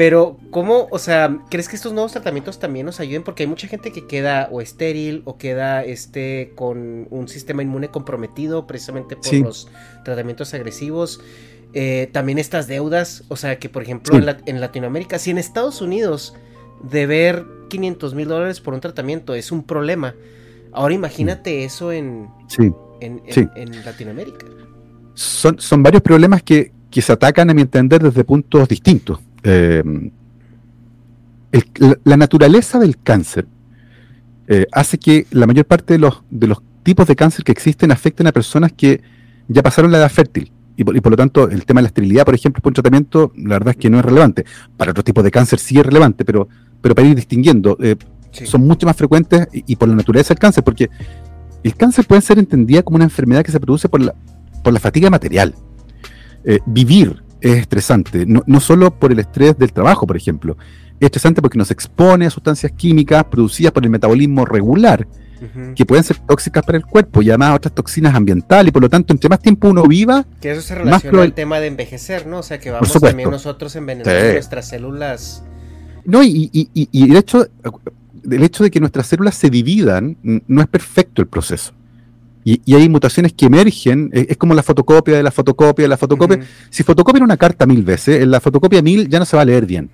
pero, 0.00 0.38
¿cómo, 0.50 0.88
o 0.90 0.98
sea, 0.98 1.40
crees 1.50 1.68
que 1.68 1.76
estos 1.76 1.92
nuevos 1.92 2.12
tratamientos 2.12 2.58
también 2.58 2.86
nos 2.86 3.00
ayuden? 3.00 3.22
Porque 3.22 3.42
hay 3.42 3.46
mucha 3.46 3.68
gente 3.68 3.92
que 3.92 4.06
queda 4.06 4.48
o 4.50 4.62
estéril 4.62 5.20
o 5.26 5.36
queda 5.36 5.84
este 5.84 6.52
con 6.54 7.06
un 7.10 7.28
sistema 7.28 7.62
inmune 7.62 7.88
comprometido 7.88 8.66
precisamente 8.66 9.14
por 9.16 9.30
los 9.34 9.68
tratamientos 10.02 10.54
agresivos. 10.54 11.20
Eh, 11.74 12.08
también 12.12 12.38
estas 12.38 12.66
deudas, 12.66 13.24
o 13.28 13.36
sea, 13.36 13.58
que 13.58 13.68
por 13.68 13.82
ejemplo 13.82 14.16
en, 14.16 14.60
Latinoamérica, 14.62 15.18
si 15.18 15.32
en 15.32 15.36
Estados 15.36 15.82
Unidos 15.82 16.32
deber 16.82 17.44
500 17.68 18.14
mil 18.14 18.26
dólares 18.26 18.60
por 18.60 18.72
un 18.72 18.80
tratamiento 18.80 19.34
es 19.34 19.52
un 19.52 19.64
problema, 19.64 20.14
ahora 20.72 20.94
imagínate 20.94 21.64
eso 21.64 21.92
en, 21.92 22.28
en, 23.00 23.84
Latinoamérica. 23.84 24.46
Son, 25.14 25.58
son 25.58 25.82
varios 25.82 26.02
problemas 26.02 26.42
que, 26.42 26.72
que 26.90 27.02
se 27.02 27.12
atacan, 27.12 27.50
a 27.50 27.54
mi 27.54 27.62
entender, 27.62 28.02
desde 28.02 28.24
puntos 28.24 28.68
distintos. 28.68 29.20
Eh, 29.42 29.82
la, 32.04 32.16
naturaleza 32.16 32.78
del 32.78 32.98
cáncer 32.98 33.46
eh, 34.46 34.66
hace 34.72 34.98
que 34.98 35.26
la 35.30 35.46
mayor 35.46 35.64
parte 35.64 35.94
de 35.94 35.98
los, 35.98 36.22
de 36.30 36.46
los 36.46 36.62
tipos 36.82 37.06
de 37.06 37.16
cáncer 37.16 37.44
que 37.44 37.52
existen 37.52 37.90
afecten 37.90 38.26
a 38.26 38.32
personas 38.32 38.72
que 38.72 39.00
ya 39.48 39.62
pasaron 39.62 39.90
la 39.90 39.98
edad 39.98 40.10
fértil. 40.10 40.52
Y 40.76 40.84
por, 40.84 41.10
lo 41.10 41.16
tanto, 41.16 41.50
el 41.50 41.66
tema 41.66 41.80
de 41.80 41.82
la 41.82 41.88
esterilidad, 41.88 42.24
por 42.24 42.34
ejemplo, 42.34 42.62
por 42.62 42.70
un 42.70 42.74
tratamiento, 42.74 43.32
la 43.36 43.56
verdad 43.56 43.72
es 43.72 43.76
que 43.76 43.90
no 43.90 43.98
es 43.98 44.04
relevante. 44.04 44.46
Para 44.78 44.92
otros 44.92 45.04
tipos 45.04 45.22
de 45.22 45.30
cáncer 45.30 45.58
sí 45.58 45.78
es 45.78 45.84
relevante, 45.84 46.24
pero, 46.24 46.48
pero 46.80 46.94
para 46.94 47.06
ir 47.06 47.14
distinguiendo, 47.14 47.76
eh, 47.82 47.96
son 48.32 48.66
mucho 48.66 48.86
más 48.86 48.96
frecuentes 48.96 49.48
y, 49.52 49.76
por 49.76 49.88
la 49.88 49.94
naturaleza 49.94 50.34
del 50.34 50.38
cáncer, 50.38 50.64
porque 50.64 50.90
el 51.62 51.74
cáncer 51.74 52.06
puede 52.06 52.22
ser 52.22 52.38
entendida 52.38 52.82
como 52.82 52.96
una 52.96 53.04
enfermedad 53.04 53.44
que 53.44 53.52
se 53.52 53.60
produce 53.60 53.88
por 53.88 54.00
la, 54.00 54.14
por 54.62 54.72
la 54.72 54.80
fatiga 54.80 55.10
material. 55.10 55.54
vivir 56.66 57.22
es 57.40 57.58
estresante, 57.58 58.26
no, 58.26 58.42
no, 58.46 58.60
solo 58.60 58.90
por 58.90 59.12
el 59.12 59.18
estrés 59.18 59.56
del 59.56 59.72
trabajo, 59.72 60.06
por 60.06 60.16
ejemplo, 60.16 60.56
es 61.00 61.06
estresante 61.06 61.40
porque 61.40 61.56
nos 61.56 61.70
expone 61.70 62.26
a 62.26 62.30
sustancias 62.30 62.72
químicas 62.72 63.24
producidas 63.24 63.72
por 63.72 63.82
el 63.84 63.90
metabolismo 63.90 64.44
regular, 64.44 65.06
que 65.74 65.86
pueden 65.86 66.04
ser 66.04 66.18
tóxicas 66.18 66.62
para 66.62 66.76
el 66.76 66.84
cuerpo 66.84 67.22
y 67.22 67.30
además 67.30 67.56
otras 67.56 67.74
toxinas 67.74 68.14
ambientales, 68.14 68.68
y 68.68 68.72
por 68.72 68.82
lo 68.82 68.90
tanto, 68.90 69.14
entre 69.14 69.30
más 69.30 69.40
tiempo 69.40 69.68
uno 69.68 69.84
viva... 69.84 70.26
Que 70.38 70.50
eso 70.50 70.60
se 70.60 70.74
relaciona 70.74 71.22
al 71.22 71.32
tema 71.32 71.60
de 71.60 71.68
envejecer, 71.68 72.26
¿no? 72.26 72.40
O 72.40 72.42
sea, 72.42 72.60
que 72.60 72.70
vamos 72.70 72.92
también 72.92 73.30
nosotros 73.30 73.74
envenenando 73.76 74.32
nuestras 74.32 74.68
células... 74.68 75.42
No, 76.04 76.22
y, 76.22 76.50
y, 76.52 76.68
y, 76.74 76.88
y 76.92 77.10
el, 77.10 77.16
hecho, 77.16 77.46
el 78.30 78.42
hecho 78.42 78.64
de 78.64 78.70
que 78.70 78.80
nuestras 78.80 79.06
células 79.06 79.34
se 79.34 79.50
dividan 79.50 80.16
no 80.22 80.60
es 80.60 80.68
perfecto 80.68 81.22
el 81.22 81.28
proceso. 81.28 81.72
Y, 82.42 82.74
hay 82.74 82.88
mutaciones 82.88 83.32
que 83.34 83.46
emergen, 83.46 84.10
es, 84.12 84.36
como 84.36 84.54
la 84.54 84.62
fotocopia 84.62 85.16
de 85.16 85.22
la 85.22 85.30
fotocopia 85.30 85.84
de 85.84 85.88
la 85.88 85.96
fotocopia. 85.96 86.40
Si 86.70 86.82
fotocopian 86.82 87.22
una 87.22 87.36
carta 87.36 87.66
mil 87.66 87.82
veces, 87.82 88.22
en 88.22 88.30
la 88.30 88.40
fotocopia 88.40 88.80
mil 88.80 89.08
ya 89.08 89.18
no 89.18 89.24
se 89.24 89.36
va 89.36 89.42
a 89.42 89.44
leer 89.44 89.66
bien. 89.66 89.90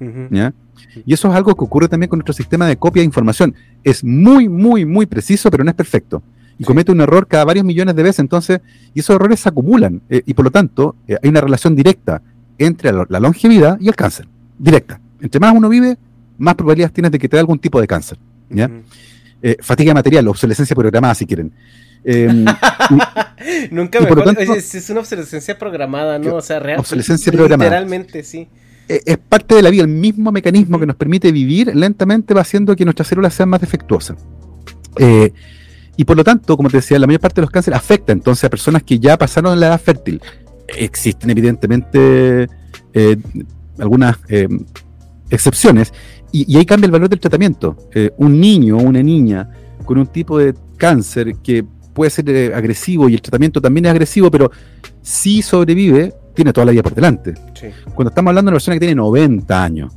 Y 1.04 1.12
eso 1.12 1.28
es 1.28 1.34
algo 1.34 1.54
que 1.54 1.64
ocurre 1.64 1.88
también 1.88 2.08
con 2.08 2.18
nuestro 2.18 2.32
sistema 2.32 2.66
de 2.66 2.76
copia 2.76 3.00
de 3.00 3.06
información. 3.06 3.54
Es 3.82 4.04
muy, 4.04 4.48
muy, 4.48 4.84
muy 4.84 5.06
preciso, 5.06 5.50
pero 5.50 5.64
no 5.64 5.70
es 5.70 5.76
perfecto. 5.76 6.22
Y 6.58 6.64
comete 6.64 6.92
un 6.92 7.00
error 7.00 7.26
cada 7.26 7.44
varios 7.44 7.66
millones 7.66 7.94
de 7.96 8.02
veces, 8.02 8.20
entonces, 8.20 8.60
y 8.94 9.00
esos 9.00 9.16
errores 9.16 9.40
se 9.40 9.48
acumulan. 9.48 10.00
Eh, 10.08 10.22
y 10.24 10.32
por 10.32 10.44
lo 10.46 10.50
tanto, 10.50 10.96
eh, 11.06 11.16
hay 11.22 11.28
una 11.28 11.40
relación 11.40 11.74
directa 11.74 12.22
entre 12.58 12.92
la, 12.92 13.20
longevidad 13.20 13.78
y 13.80 13.88
el 13.88 13.96
cáncer. 13.96 14.26
Directa. 14.58 15.00
Entre 15.20 15.38
más 15.38 15.54
uno 15.54 15.68
vive, 15.68 15.98
más 16.38 16.54
probabilidades 16.54 16.92
tienes 16.92 17.12
de 17.12 17.18
que 17.18 17.28
te 17.28 17.36
dé 17.36 17.40
algún 17.40 17.58
tipo 17.58 17.80
de 17.80 17.86
cáncer. 17.86 18.18
¿ya? 18.50 18.70
Eh, 19.42 19.56
fatiga 19.60 19.92
material, 19.94 20.26
obsolescencia 20.28 20.74
programada, 20.74 21.14
si 21.14 21.26
quieren. 21.26 21.52
Em, 22.04 22.44
Nunca 23.70 24.00
me 24.00 24.08
es, 24.56 24.90
una 24.90 25.00
obsolescencia 25.00 25.58
programada, 25.58 26.18
¿no? 26.18 26.36
O 26.36 26.40
sea, 26.40 26.58
real, 26.58 26.80
obsolescencia 26.80 27.30
programada. 27.32 27.70
Literalmente, 27.70 28.22
sí. 28.22 28.48
E, 28.88 29.02
es 29.04 29.18
parte 29.18 29.54
de 29.54 29.62
la 29.62 29.70
vida, 29.70 29.82
el 29.82 29.88
mismo 29.88 30.32
mecanismo 30.32 30.78
que 30.78 30.86
nos 30.86 30.96
permite 30.96 31.32
vivir 31.32 31.74
lentamente 31.74 32.32
va 32.32 32.40
haciendo 32.40 32.74
que 32.74 32.84
nuestras 32.84 33.08
células 33.08 33.34
sean 33.34 33.48
más 33.48 33.60
defectuosas. 33.60 34.16
Eh, 34.98 35.32
y 35.96 36.04
por 36.04 36.16
lo 36.16 36.24
tanto, 36.24 36.56
como 36.56 36.70
te 36.70 36.78
decía, 36.78 36.98
la 36.98 37.06
mayor 37.06 37.20
parte 37.20 37.36
de 37.36 37.42
los 37.42 37.50
cánceres 37.50 37.78
afecta 37.78 38.12
entonces 38.12 38.44
a 38.44 38.50
personas 38.50 38.82
que 38.82 38.98
ya 38.98 39.18
pasaron 39.18 39.58
la 39.60 39.68
edad 39.68 39.80
fértil. 39.80 40.20
Existen 40.68 41.30
evidentemente 41.30 42.48
eh, 42.94 43.16
algunas 43.78 44.16
excepciones 45.30 45.92
y, 46.32 46.52
y, 46.52 46.56
ahí 46.56 46.66
cambia 46.66 46.86
el 46.86 46.92
valor 46.92 47.08
del 47.08 47.20
tratamiento. 47.20 47.76
Eh, 47.94 48.10
un 48.18 48.40
niño 48.40 48.76
o 48.78 48.82
una 48.82 49.02
niña 49.02 49.48
con 49.84 49.98
un 49.98 50.06
tipo 50.06 50.38
de 50.38 50.54
cáncer 50.76 51.36
que 51.42 51.64
puede 51.96 52.10
ser 52.10 52.28
eh, 52.28 52.52
agresivo 52.54 53.08
y 53.08 53.14
el 53.14 53.22
tratamiento 53.22 53.60
también 53.60 53.86
es 53.86 53.90
agresivo, 53.90 54.30
pero 54.30 54.50
si 55.00 55.40
sobrevive, 55.40 56.12
tiene 56.34 56.52
toda 56.52 56.66
la 56.66 56.72
vida 56.72 56.82
por 56.82 56.94
delante. 56.94 57.34
Cuando 57.94 58.10
estamos 58.10 58.30
hablando 58.30 58.50
de 58.50 58.52
una 58.52 58.56
persona 58.56 58.74
que 58.74 58.80
tiene 58.80 58.94
90 58.94 59.64
años, 59.64 59.94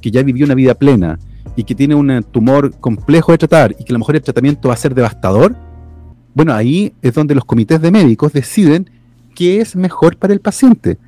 que 0.00 0.10
ya 0.10 0.22
vivió 0.22 0.46
una 0.46 0.54
vida 0.54 0.74
plena 0.74 1.18
y 1.54 1.64
que 1.64 1.74
tiene 1.74 1.94
un 1.94 2.24
tumor 2.30 2.74
complejo 2.80 3.32
de 3.32 3.38
tratar 3.38 3.76
y 3.78 3.84
que 3.84 3.92
a 3.92 3.94
lo 3.94 3.98
mejor 3.98 4.16
el 4.16 4.22
tratamiento 4.22 4.68
va 4.68 4.74
a 4.74 4.78
ser 4.78 4.94
devastador, 4.94 5.54
bueno, 6.34 6.54
ahí 6.54 6.94
es 7.02 7.12
donde 7.12 7.34
los 7.34 7.44
comités 7.44 7.82
de 7.82 7.90
médicos 7.90 8.32
deciden 8.32 8.90
qué 9.34 9.60
es 9.60 9.76
mejor 9.76 10.16
para 10.16 10.32
el 10.32 10.40
paciente. 10.40 10.98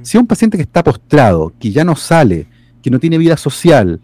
Si 0.00 0.16
un 0.16 0.26
paciente 0.26 0.56
que 0.56 0.62
está 0.62 0.82
postrado, 0.82 1.52
que 1.58 1.70
ya 1.70 1.84
no 1.84 1.96
sale, 1.96 2.46
que 2.82 2.90
no 2.90 2.98
tiene 2.98 3.18
vida 3.18 3.36
social, 3.36 4.00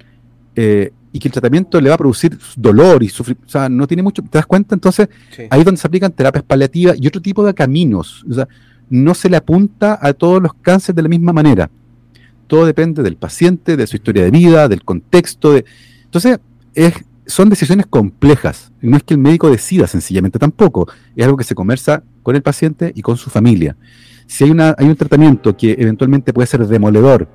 eh, 0.61 0.93
y 1.13 1.21
que 1.21 1.29
el 1.29 1.33
tratamiento 1.33 1.81
le 1.81 1.89
va 1.89 1.95
a 1.95 1.99
producir 1.99 2.37
dolor 2.57 3.05
y 3.05 3.09
sufrir, 3.09 3.37
o 3.47 3.49
sea, 3.49 3.69
no 3.69 3.87
tiene 3.87 4.03
mucho, 4.03 4.23
¿te 4.23 4.39
das 4.39 4.47
cuenta? 4.47 4.75
Entonces, 4.75 5.09
ahí 5.51 5.61
es 5.61 5.65
donde 5.65 5.81
se 5.81 5.87
aplican 5.87 6.11
terapias 6.11 6.43
paliativas 6.43 6.97
y 7.01 7.07
otro 7.07 7.23
tipo 7.23 7.47
de 7.47 7.55
caminos. 7.55 8.25
O 8.29 8.35
sea, 8.35 8.49
no 8.91 9.15
se 9.15 9.31
le 9.31 9.37
apunta 9.37 10.01
a 10.03 10.13
todos 10.15 10.43
los 10.43 10.53
cánceres 10.55 10.97
de 10.97 11.03
la 11.03 11.09
misma 11.09 11.33
manera. 11.33 11.71
Todo 12.49 12.67
depende 12.67 13.05
del 13.05 13.15
paciente, 13.15 13.77
de 13.77 13.87
su 13.87 13.95
historia 13.95 14.25
de 14.25 14.33
vida, 14.33 14.67
del 14.67 14.83
contexto. 14.83 15.53
De... 15.53 15.65
Entonces, 16.07 16.41
es, 16.75 16.93
son 17.25 17.51
decisiones 17.51 17.87
complejas. 17.87 18.73
No 18.81 18.97
es 18.97 19.05
que 19.05 19.15
el 19.15 19.21
médico 19.21 19.49
decida 19.49 19.87
sencillamente 19.87 20.41
tampoco. 20.41 20.89
Es 21.15 21.25
algo 21.25 21.37
que 21.37 21.45
se 21.45 21.55
conversa 21.55 22.03
con 22.25 22.35
el 22.35 22.43
paciente 22.43 22.91
y 22.97 23.03
con 23.03 23.17
su 23.17 23.31
familia. 23.31 23.77
Si 24.27 24.43
hay, 24.43 24.51
una, 24.51 24.75
hay 24.77 24.87
un 24.87 24.97
tratamiento 24.97 25.57
que 25.57 25.77
eventualmente 25.79 26.33
puede 26.33 26.49
ser 26.49 26.67
demoledor, 26.67 27.29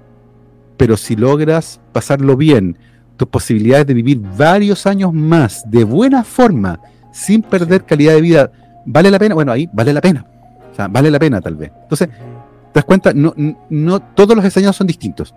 pero 0.76 0.98
si 0.98 1.16
logras 1.16 1.80
pasarlo 1.94 2.36
bien, 2.36 2.78
tus 3.18 3.28
posibilidades 3.28 3.88
de 3.88 3.94
vivir 3.94 4.20
varios 4.20 4.86
años 4.86 5.14
más 5.14 5.70
de 5.70 5.84
buena 5.84 6.24
forma, 6.24 6.80
sin 7.12 7.42
perder 7.42 7.86
calidad 7.86 8.14
de 8.14 8.22
vida, 8.22 8.52
¿vale 8.86 9.12
la 9.12 9.20
pena? 9.20 9.36
Bueno, 9.36 9.52
ahí 9.52 9.70
vale 9.72 9.94
la 9.94 10.02
pena. 10.02 10.26
O 10.72 10.76
sea, 10.76 10.88
vale 10.88 11.12
la 11.12 11.20
pena 11.20 11.40
tal 11.40 11.56
vez. 11.56 11.72
Entonces, 11.84 12.10
te 12.10 12.80
das 12.80 12.86
cuenta, 12.86 13.14
no, 13.14 13.34
no 13.70 14.00
todos 14.00 14.36
los 14.36 14.44
diseños 14.44 14.76
son 14.76 14.88
distintos. 14.88 15.34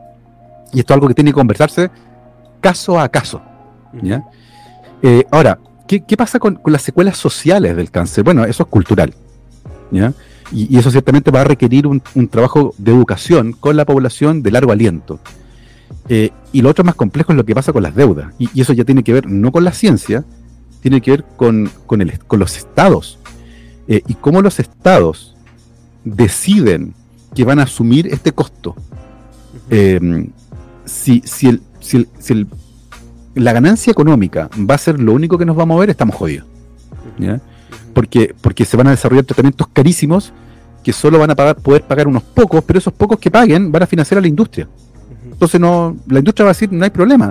Y 0.72 0.80
esto 0.80 0.92
es 0.92 0.96
algo 0.96 1.08
que 1.08 1.14
tiene 1.14 1.30
que 1.30 1.34
conversarse 1.34 1.90
caso 2.60 2.98
a 2.98 3.08
caso. 3.08 3.40
¿ya? 4.02 4.24
Eh, 5.02 5.24
ahora, 5.30 5.58
¿qué, 5.86 6.00
pasa 6.16 6.38
con, 6.38 6.60
las 6.66 6.82
secuelas 6.82 7.16
sociales 7.16 7.76
del 7.76 7.90
cáncer? 7.90 8.24
Bueno, 8.24 8.44
eso 8.44 8.64
es 8.64 8.68
cultural. 8.68 9.14
¿ya? 9.90 10.12
Y, 10.52 10.76
eso 10.76 10.90
ciertamente 10.90 11.30
va 11.30 11.42
a 11.42 11.44
requerir 11.44 11.86
un, 11.86 12.00
trabajo 12.28 12.74
de 12.78 12.92
educación 12.92 13.52
con 13.52 13.76
la 13.76 13.84
población 13.84 14.42
de 14.42 14.50
largo 14.50 14.72
aliento. 14.72 15.20
Eh, 16.08 16.30
y 16.52 16.62
lo 16.62 16.70
otro 16.70 16.84
más 16.84 16.94
complejo 16.94 17.32
es 17.32 17.36
lo 17.36 17.44
que 17.44 17.54
pasa 17.54 17.72
con 17.72 17.82
las 17.82 17.94
deudas. 17.94 18.32
Y, 18.38 18.60
eso 18.60 18.72
ya 18.72 18.84
tiene 18.84 19.02
que 19.02 19.12
ver 19.12 19.28
no 19.28 19.52
con 19.52 19.64
la 19.64 19.72
ciencia, 19.72 20.24
tiene 20.80 21.00
que 21.00 21.10
ver 21.12 21.24
con, 21.36 21.70
con, 21.86 22.00
el, 22.00 22.18
con 22.20 22.38
los 22.38 22.56
estados. 22.56 23.18
Eh, 23.88 24.02
y 24.06 24.14
cómo 24.14 24.42
los 24.42 24.58
estados 24.58 25.36
deciden 26.04 26.94
que 27.34 27.44
van 27.44 27.58
a 27.58 27.64
asumir 27.64 28.06
este 28.08 28.32
costo. 28.32 28.74
si, 30.84 31.22
si, 31.24 31.48
el, 31.48 31.62
si, 31.80 32.06
el, 32.28 32.46
la 33.34 33.52
ganancia 33.52 33.90
económica 33.90 34.48
va 34.58 34.74
a 34.74 34.78
ser 34.78 34.98
lo 34.98 35.12
único 35.12 35.36
que 35.36 35.44
nos 35.44 35.58
va 35.58 35.64
a 35.64 35.66
mover, 35.66 35.90
estamos 35.90 36.16
jodidos. 36.16 36.46
Porque, 37.92 38.34
porque 38.40 38.64
se 38.64 38.76
van 38.76 38.86
a 38.88 38.90
desarrollar 38.90 39.24
tratamientos 39.24 39.66
carísimos 39.72 40.32
que 40.82 40.92
solo 40.92 41.18
van 41.18 41.30
a 41.30 41.34
pagar, 41.34 41.56
poder 41.56 41.82
pagar 41.82 42.06
unos 42.06 42.22
pocos, 42.22 42.62
pero 42.64 42.78
esos 42.78 42.92
pocos 42.92 43.18
que 43.18 43.30
paguen 43.30 43.72
van 43.72 43.82
a 43.82 43.86
financiar 43.86 44.18
a 44.18 44.20
la 44.20 44.28
industria. 44.28 44.68
Entonces 45.32 45.60
no, 45.60 45.96
la 46.08 46.18
industria 46.18 46.44
va 46.44 46.50
a 46.50 46.54
decir, 46.54 46.72
no 46.72 46.84
hay 46.84 46.90
problema. 46.90 47.30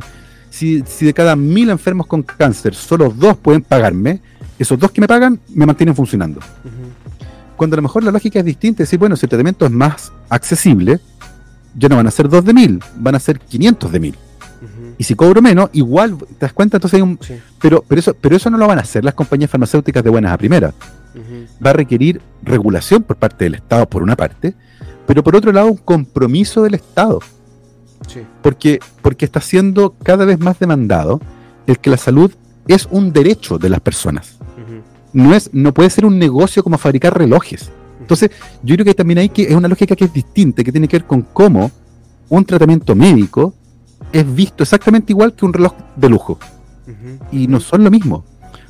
Si, 0.50 0.84
si 0.88 1.06
de 1.06 1.14
cada 1.14 1.36
mil 1.36 1.70
enfermos 1.70 2.08
con 2.08 2.24
cáncer 2.24 2.74
solo 2.76 3.10
dos 3.10 3.38
pueden 3.38 3.62
pagarme, 3.62 4.22
esos 4.58 4.80
dos 4.80 4.92
que 4.92 5.02
me 5.02 5.08
pagan 5.08 5.40
me 5.54 5.66
mantienen 5.66 5.96
funcionando. 5.96 6.40
Cuando 7.58 7.76
a 7.76 7.78
lo 7.78 7.84
mejor 7.84 8.04
la 8.04 8.12
lógica 8.12 8.40
es 8.40 8.46
distinta, 8.46 8.84
es 8.84 8.90
decir, 8.90 9.00
bueno, 9.00 9.16
si 9.16 9.26
el 9.26 9.30
tratamiento 9.30 9.66
es 9.66 9.72
más 9.72 10.12
accesible, 10.30 11.00
ya 11.78 11.90
no 11.90 11.98
van 11.98 12.08
a 12.08 12.12
ser 12.12 12.30
dos 12.30 12.44
de 12.46 12.54
mil, 12.54 12.82
van 12.98 13.16
a 13.16 13.20
ser 13.20 13.40
500 13.40 13.92
de 13.92 14.00
mil. 14.00 14.16
Y 14.98 15.04
si 15.04 15.16
cobro 15.16 15.42
menos, 15.42 15.70
igual, 15.74 16.18
¿te 16.18 16.46
das 16.46 16.54
cuenta? 16.54 16.78
Entonces 16.78 16.98
hay 16.98 17.02
un... 17.02 17.20
Pero, 17.60 17.84
pero, 17.88 18.00
eso, 18.00 18.14
pero 18.14 18.36
eso 18.36 18.50
no 18.50 18.58
lo 18.58 18.68
van 18.68 18.78
a 18.78 18.82
hacer 18.82 19.04
las 19.04 19.14
compañías 19.14 19.52
farmacéuticas 19.52 20.04
de 20.04 20.10
buenas 20.10 20.32
a 20.32 20.38
primeras. 20.38 20.74
Va 21.66 21.72
a 21.72 21.74
requerir 21.74 22.22
regulación 22.44 23.04
por 23.04 23.18
parte 23.18 23.46
del 23.46 23.56
Estado, 23.56 23.88
por 23.88 24.04
una 24.04 24.16
parte, 24.16 24.54
pero 25.06 25.24
por 25.24 25.36
otro 25.36 25.52
lado 25.52 25.68
un 25.68 25.78
compromiso 25.78 26.64
del 26.64 26.76
Estado. 26.76 27.20
Porque, 28.42 28.80
porque 29.02 29.26
está 29.26 29.42
siendo 29.42 29.96
cada 30.04 30.26
vez 30.26 30.40
más 30.40 30.60
demandado 30.60 31.20
el 31.68 31.80
que 31.80 31.90
la 31.90 31.98
salud 31.98 32.32
es 32.68 32.88
un 32.92 33.12
derecho 33.12 33.58
de 33.58 33.70
las 33.70 33.80
personas. 33.80 34.38
no, 35.14 35.34
es, 35.34 35.50
no 35.54 35.74
puede 35.74 35.90
ser 35.90 36.06
un 36.06 36.20
negocio 36.20 36.64
como 36.64 36.78
fabricar 36.78 37.18
relojes. 37.18 37.72
Entonces, 38.00 38.32
yo 38.62 38.76
creo 38.76 38.86
que 38.86 38.94
también 38.94 39.20
hay 39.20 39.30
que, 39.30 39.44
es 39.44 39.56
una 39.56 39.68
lógica 39.68 39.96
que 39.96 40.06
es 40.06 40.14
distinta, 40.14 40.64
que 40.64 40.72
tiene 40.72 40.88
que 40.88 40.98
ver 40.98 41.08
con 41.08 41.22
cómo 41.22 41.72
un 42.30 42.46
tratamiento 42.46 42.96
médico 42.96 43.54
es 44.12 44.36
visto 44.36 44.64
exactamente 44.64 45.14
igual 45.14 45.34
que 45.34 45.46
un 45.46 45.54
reloj 45.54 45.74
de 45.96 46.10
lujo. 46.10 46.38
Y 47.32 47.48
no 47.48 47.60
son 47.60 47.84
lo 47.84 47.90
mismo. 47.90 48.24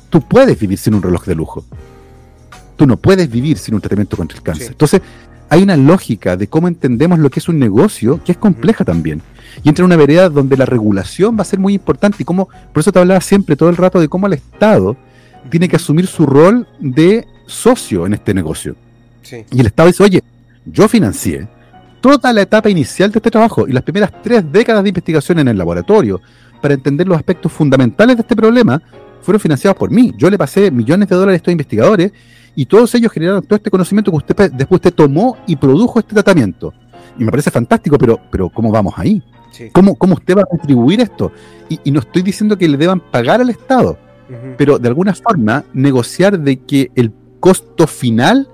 Tú 0.08 0.20
puedes 0.22 0.58
vivir 0.58 0.78
sin 0.78 0.94
un 0.94 1.02
reloj 1.02 1.24
de 1.24 1.34
lujo. 1.34 1.64
Tú 2.76 2.86
no 2.86 2.96
puedes 2.96 3.28
vivir 3.30 3.58
sin 3.58 3.74
un 3.74 3.80
tratamiento 3.80 4.16
contra 4.16 4.38
el 4.38 4.42
cáncer. 4.42 4.68
Entonces, 4.68 5.02
hay 5.48 5.62
una 5.62 5.76
lógica 5.76 6.36
de 6.36 6.48
cómo 6.48 6.68
entendemos 6.68 7.18
lo 7.18 7.30
que 7.30 7.40
es 7.40 7.48
un 7.48 7.58
negocio 7.58 8.20
que 8.24 8.32
es 8.32 8.38
compleja 8.38 8.84
también. 8.84 9.22
Y 9.62 9.68
entra 9.68 9.82
en 9.82 9.86
una 9.86 9.96
vereda 9.96 10.28
donde 10.28 10.56
la 10.56 10.66
regulación 10.66 11.36
va 11.36 11.42
a 11.42 11.44
ser 11.44 11.58
muy 11.58 11.74
importante. 11.74 12.18
Y 12.20 12.24
cómo, 12.24 12.48
por 12.72 12.80
eso 12.80 12.92
te 12.92 12.98
hablaba 12.98 13.20
siempre 13.20 13.56
todo 13.56 13.68
el 13.68 13.76
rato 13.76 14.00
de 14.00 14.08
cómo 14.08 14.26
el 14.26 14.34
Estado 14.34 14.96
tiene 15.50 15.68
que 15.68 15.76
asumir 15.76 16.06
su 16.06 16.26
rol 16.26 16.66
de 16.80 17.26
socio 17.46 18.06
en 18.06 18.14
este 18.14 18.34
negocio. 18.34 18.76
Y 19.50 19.60
el 19.60 19.66
Estado 19.66 19.88
dice, 19.88 20.02
oye, 20.02 20.22
yo 20.64 20.88
financié, 20.88 21.48
toda 22.00 22.32
la 22.32 22.42
etapa 22.42 22.70
inicial 22.70 23.10
de 23.10 23.18
este 23.18 23.30
trabajo 23.30 23.66
y 23.66 23.72
las 23.72 23.82
primeras 23.82 24.10
tres 24.22 24.44
décadas 24.50 24.82
de 24.82 24.90
investigación 24.90 25.38
en 25.38 25.48
el 25.48 25.58
laboratorio 25.58 26.20
para 26.60 26.74
entender 26.74 27.06
los 27.06 27.16
aspectos 27.16 27.52
fundamentales 27.52 28.16
de 28.16 28.22
este 28.22 28.36
problema 28.36 28.80
fueron 29.22 29.40
financiados 29.40 29.76
por 29.76 29.90
mí. 29.90 30.12
Yo 30.16 30.30
le 30.30 30.38
pasé 30.38 30.70
millones 30.70 31.08
de 31.08 31.16
dólares 31.16 31.34
a 31.34 31.36
estos 31.38 31.52
investigadores 31.52 32.12
y 32.56 32.64
todos 32.64 32.92
ellos 32.94 33.12
generaron 33.12 33.42
todo 33.42 33.56
este 33.56 33.70
conocimiento 33.70 34.10
que 34.10 34.16
usted 34.16 34.50
después 34.52 34.78
usted 34.78 34.94
tomó 34.94 35.36
y 35.46 35.54
produjo 35.56 36.00
este 36.00 36.14
tratamiento. 36.14 36.72
Y 37.18 37.24
me 37.24 37.30
parece 37.30 37.50
fantástico, 37.50 37.98
pero, 37.98 38.18
pero 38.30 38.48
¿cómo 38.48 38.72
vamos 38.72 38.94
ahí? 38.96 39.22
¿Cómo, 39.72 39.96
usted 40.00 40.36
va 40.36 40.42
a 40.42 40.46
contribuir 40.46 41.00
esto? 41.00 41.32
Y, 41.68 41.90
no 41.90 42.00
estoy 42.00 42.22
diciendo 42.22 42.56
que 42.58 42.68
le 42.68 42.76
deban 42.76 43.00
pagar 43.00 43.40
al 43.40 43.50
Estado, 43.50 43.98
pero 44.56 44.78
de 44.78 44.88
alguna 44.88 45.14
forma 45.14 45.64
negociar 45.72 46.38
de 46.40 46.58
que 46.60 46.90
el 46.94 47.12
costo 47.40 47.86
final 47.86 48.48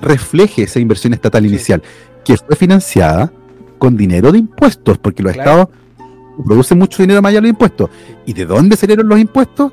refleje 0.00 0.62
esa 0.62 0.80
inversión 0.80 1.14
estatal 1.14 1.46
inicial 1.46 1.82
que 2.24 2.36
fue 2.36 2.56
financiada 2.56 3.32
con 3.78 3.96
dinero 3.96 4.32
de 4.32 4.38
impuestos, 4.38 4.98
porque 4.98 5.22
los 5.22 5.36
estados 5.36 5.68
producen 6.44 6.78
mucho 6.78 7.02
dinero 7.02 7.22
más 7.22 7.30
allá 7.30 7.38
de 7.38 7.42
los 7.42 7.50
impuestos. 7.50 7.90
¿Y 8.24 8.32
de 8.32 8.46
dónde 8.46 8.76
salieron 8.76 9.08
los 9.08 9.18
impuestos? 9.18 9.72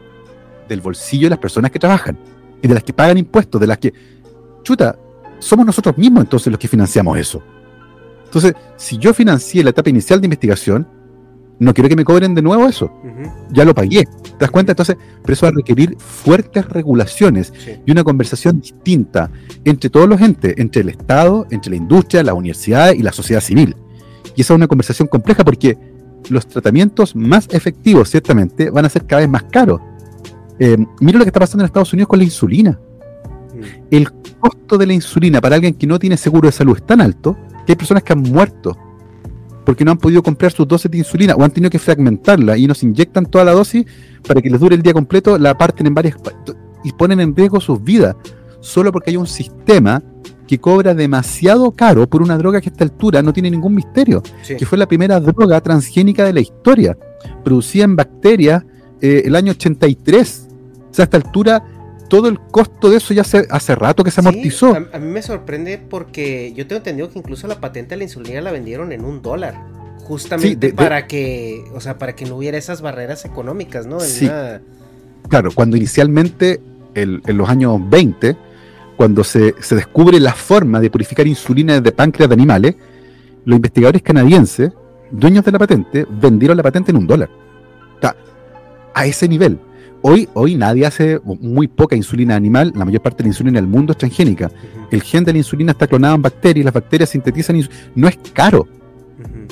Del 0.67 0.81
bolsillo 0.81 1.25
de 1.25 1.31
las 1.31 1.39
personas 1.39 1.71
que 1.71 1.79
trabajan 1.79 2.17
y 2.63 2.67
de 2.67 2.73
las 2.73 2.83
que 2.83 2.93
pagan 2.93 3.17
impuestos, 3.17 3.61
de 3.61 3.67
las 3.67 3.77
que, 3.77 3.93
chuta, 4.63 4.97
somos 5.37 5.65
nosotros 5.65 5.97
mismos 5.97 6.23
entonces 6.23 6.49
los 6.49 6.57
que 6.57 6.69
financiamos 6.69 7.17
eso. 7.19 7.43
Entonces, 8.25 8.53
si 8.77 8.97
yo 8.97 9.13
financié 9.13 9.63
la 9.63 9.69
etapa 9.69 9.89
inicial 9.89 10.19
de 10.19 10.25
investigación, 10.25 10.87
no 11.59 11.73
quiero 11.73 11.89
que 11.89 11.95
me 11.95 12.05
cobren 12.05 12.33
de 12.33 12.41
nuevo 12.41 12.65
eso. 12.65 12.91
Ya 13.51 13.63
lo 13.63 13.75
pagué. 13.75 14.05
¿Te 14.05 14.37
das 14.39 14.49
cuenta? 14.49 14.71
Entonces, 14.71 14.97
pero 15.21 15.33
eso 15.33 15.45
va 15.45 15.49
a 15.49 15.55
requerir 15.55 15.95
fuertes 15.99 16.67
regulaciones 16.67 17.53
y 17.85 17.91
una 17.91 18.03
conversación 18.03 18.59
distinta 18.59 19.29
entre 19.63 19.89
todos 19.89 20.09
los 20.09 20.19
entes, 20.19 20.55
entre 20.57 20.81
el 20.81 20.89
Estado, 20.89 21.45
entre 21.51 21.71
la 21.71 21.77
industria, 21.77 22.23
las 22.23 22.33
universidades 22.33 22.97
y 22.97 23.03
la 23.03 23.11
sociedad 23.11 23.41
civil. 23.41 23.75
Y 24.35 24.41
esa 24.41 24.53
es 24.53 24.57
una 24.57 24.67
conversación 24.67 25.07
compleja 25.07 25.43
porque 25.43 25.77
los 26.29 26.47
tratamientos 26.47 27.15
más 27.15 27.47
efectivos, 27.51 28.09
ciertamente, 28.09 28.69
van 28.69 28.85
a 28.85 28.89
ser 28.89 29.05
cada 29.05 29.19
vez 29.19 29.29
más 29.29 29.43
caros. 29.43 29.81
Eh, 30.59 30.77
mira 30.99 31.17
lo 31.17 31.25
que 31.25 31.29
está 31.29 31.39
pasando 31.39 31.63
en 31.63 31.67
Estados 31.67 31.93
Unidos 31.93 32.07
con 32.07 32.19
la 32.19 32.25
insulina. 32.25 32.79
El 33.89 34.11
costo 34.39 34.77
de 34.77 34.87
la 34.87 34.93
insulina 34.93 35.39
para 35.39 35.55
alguien 35.55 35.73
que 35.73 35.87
no 35.87 35.99
tiene 35.99 36.17
seguro 36.17 36.47
de 36.47 36.51
salud 36.51 36.75
es 36.75 36.85
tan 36.85 37.01
alto 37.01 37.37
que 37.65 37.73
hay 37.73 37.75
personas 37.75 38.03
que 38.03 38.13
han 38.13 38.21
muerto 38.21 38.77
porque 39.65 39.85
no 39.85 39.91
han 39.91 39.97
podido 39.97 40.21
comprar 40.21 40.51
sus 40.51 40.67
dosis 40.67 40.91
de 40.91 40.97
insulina 40.97 41.35
o 41.35 41.43
han 41.43 41.51
tenido 41.51 41.69
que 41.69 41.79
fragmentarla 41.79 42.57
y 42.57 42.67
nos 42.67 42.83
inyectan 42.83 43.25
toda 43.25 43.45
la 43.45 43.53
dosis 43.53 43.85
para 44.27 44.41
que 44.41 44.49
les 44.49 44.59
dure 44.59 44.75
el 44.75 44.81
día 44.81 44.93
completo, 44.93 45.37
la 45.37 45.57
parten 45.57 45.87
en 45.87 45.93
varias 45.93 46.17
y 46.83 46.91
ponen 46.91 47.19
en 47.21 47.35
riesgo 47.35 47.61
sus 47.61 47.81
vidas 47.81 48.15
solo 48.59 48.91
porque 48.91 49.11
hay 49.11 49.17
un 49.17 49.27
sistema 49.27 50.03
que 50.47 50.59
cobra 50.59 50.93
demasiado 50.93 51.71
caro 51.71 52.07
por 52.07 52.21
una 52.21 52.37
droga 52.37 52.59
que 52.59 52.69
a 52.69 52.71
esta 52.71 52.83
altura 52.83 53.21
no 53.21 53.31
tiene 53.31 53.49
ningún 53.49 53.73
misterio, 53.73 54.21
que 54.45 54.65
fue 54.65 54.77
la 54.77 54.87
primera 54.87 55.19
droga 55.19 55.61
transgénica 55.61 56.25
de 56.25 56.33
la 56.33 56.41
historia, 56.41 56.97
producida 57.43 57.85
en 57.85 57.95
bacterias 57.95 58.63
eh, 59.03 59.23
el 59.25 59.35
año 59.35 59.51
83. 59.51 60.47
O 60.89 60.93
sea, 60.93 61.03
a 61.03 61.05
esta 61.05 61.17
altura 61.17 61.63
todo 62.07 62.27
el 62.29 62.39
costo 62.39 62.89
de 62.89 62.97
eso 62.97 63.13
ya 63.13 63.21
hace, 63.21 63.47
hace 63.49 63.75
rato 63.75 64.03
que 64.03 64.11
se 64.11 64.21
amortizó. 64.21 64.75
a, 64.75 64.99
mí 64.99 65.07
me 65.07 65.21
sorprende 65.21 65.77
porque 65.77 66.53
yo 66.55 66.67
tengo 66.67 66.77
entendido 66.77 67.09
que 67.09 67.19
incluso 67.19 67.47
la 67.47 67.59
patente 67.59 67.91
de 67.91 67.97
la 67.97 68.03
insulina 68.03 68.39
la 68.39 68.51
vendieron 68.51 68.91
en 68.91 69.03
un 69.03 69.21
dólar. 69.21 69.55
Justamente 70.03 70.73
para 70.73 71.07
que, 71.07 71.63
o 71.73 71.81
sea, 71.81 71.97
para 71.97 72.13
que 72.13 72.25
no 72.25 72.35
hubiera 72.35 72.57
esas 72.57 72.81
barreras 72.81 73.25
económicas, 73.25 73.85
¿no? 73.85 73.99
sí. 73.99 74.29
Claro, 75.29 75.51
cuando 75.55 75.77
inicialmente, 75.77 76.61
en 76.93 77.21
los 77.25 77.49
años 77.49 77.79
20, 77.89 78.37
cuando 78.95 79.23
se, 79.23 79.55
se, 79.61 79.75
descubre 79.75 80.19
la 80.19 80.33
forma 80.33 80.79
de 80.79 80.89
purificar 80.89 81.25
insulina 81.25 81.81
de 81.81 81.91
páncreas 81.91 82.29
de 82.29 82.33
animales, 82.33 82.75
los 83.45 83.55
investigadores 83.55 84.01
canadienses, 84.01 84.71
dueños 85.11 85.43
de 85.45 85.51
la 85.51 85.59
patente, 85.59 86.05
vendieron 86.09 86.57
la 86.57 86.63
patente 86.63 86.91
en 86.91 86.97
un 86.97 87.07
dólar. 87.07 87.29
O 87.97 88.01
sea, 88.01 88.15
a 88.93 89.05
ese 89.05 89.27
nivel 89.27 89.59
hoy, 90.03 90.29
hoy 90.33 90.55
nadie 90.55 90.85
hace 90.85 91.19
muy 91.23 91.67
poca 91.67 91.95
insulina 91.95 92.35
animal, 92.35 92.71
la 92.75 92.85
mayor 92.85 93.01
parte 93.01 93.19
de 93.19 93.23
la 93.23 93.29
insulina 93.29 93.59
del 93.59 93.67
mundo 93.67 93.93
es 93.93 93.97
transgénica. 93.97 94.51
El 94.91 95.01
gen 95.01 95.23
de 95.23 95.31
la 95.31 95.39
insulina 95.39 95.71
está 95.71 95.87
clonado 95.87 96.15
en 96.15 96.21
bacterias, 96.21 96.65
las 96.65 96.73
bacterias 96.73 97.09
sintetizan 97.09 97.55
insulina. 97.55 97.83
No 97.95 98.07
es 98.07 98.19
caro. 98.33 98.67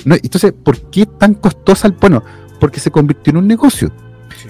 No, 0.04 0.14
entonces, 0.14 0.52
¿por 0.52 0.78
qué 0.90 1.06
tan 1.06 1.34
costosa? 1.34 1.88
Bueno, 2.00 2.22
porque 2.60 2.78
se 2.78 2.90
convirtió 2.90 3.32
en 3.32 3.38
un 3.38 3.46
negocio. 3.48 3.90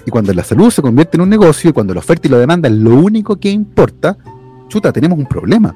Y 0.05 0.11
cuando 0.11 0.33
la 0.33 0.43
salud 0.43 0.69
se 0.69 0.81
convierte 0.81 1.17
en 1.17 1.21
un 1.21 1.29
negocio 1.29 1.69
y 1.69 1.73
cuando 1.73 1.93
la 1.93 2.01
oferta 2.01 2.27
y 2.27 2.31
la 2.31 2.37
demanda 2.37 2.67
es 2.67 2.75
lo 2.75 2.95
único 2.95 3.37
que 3.37 3.49
importa, 3.49 4.17
chuta, 4.67 4.91
tenemos 4.91 5.17
un 5.17 5.25
problema. 5.25 5.73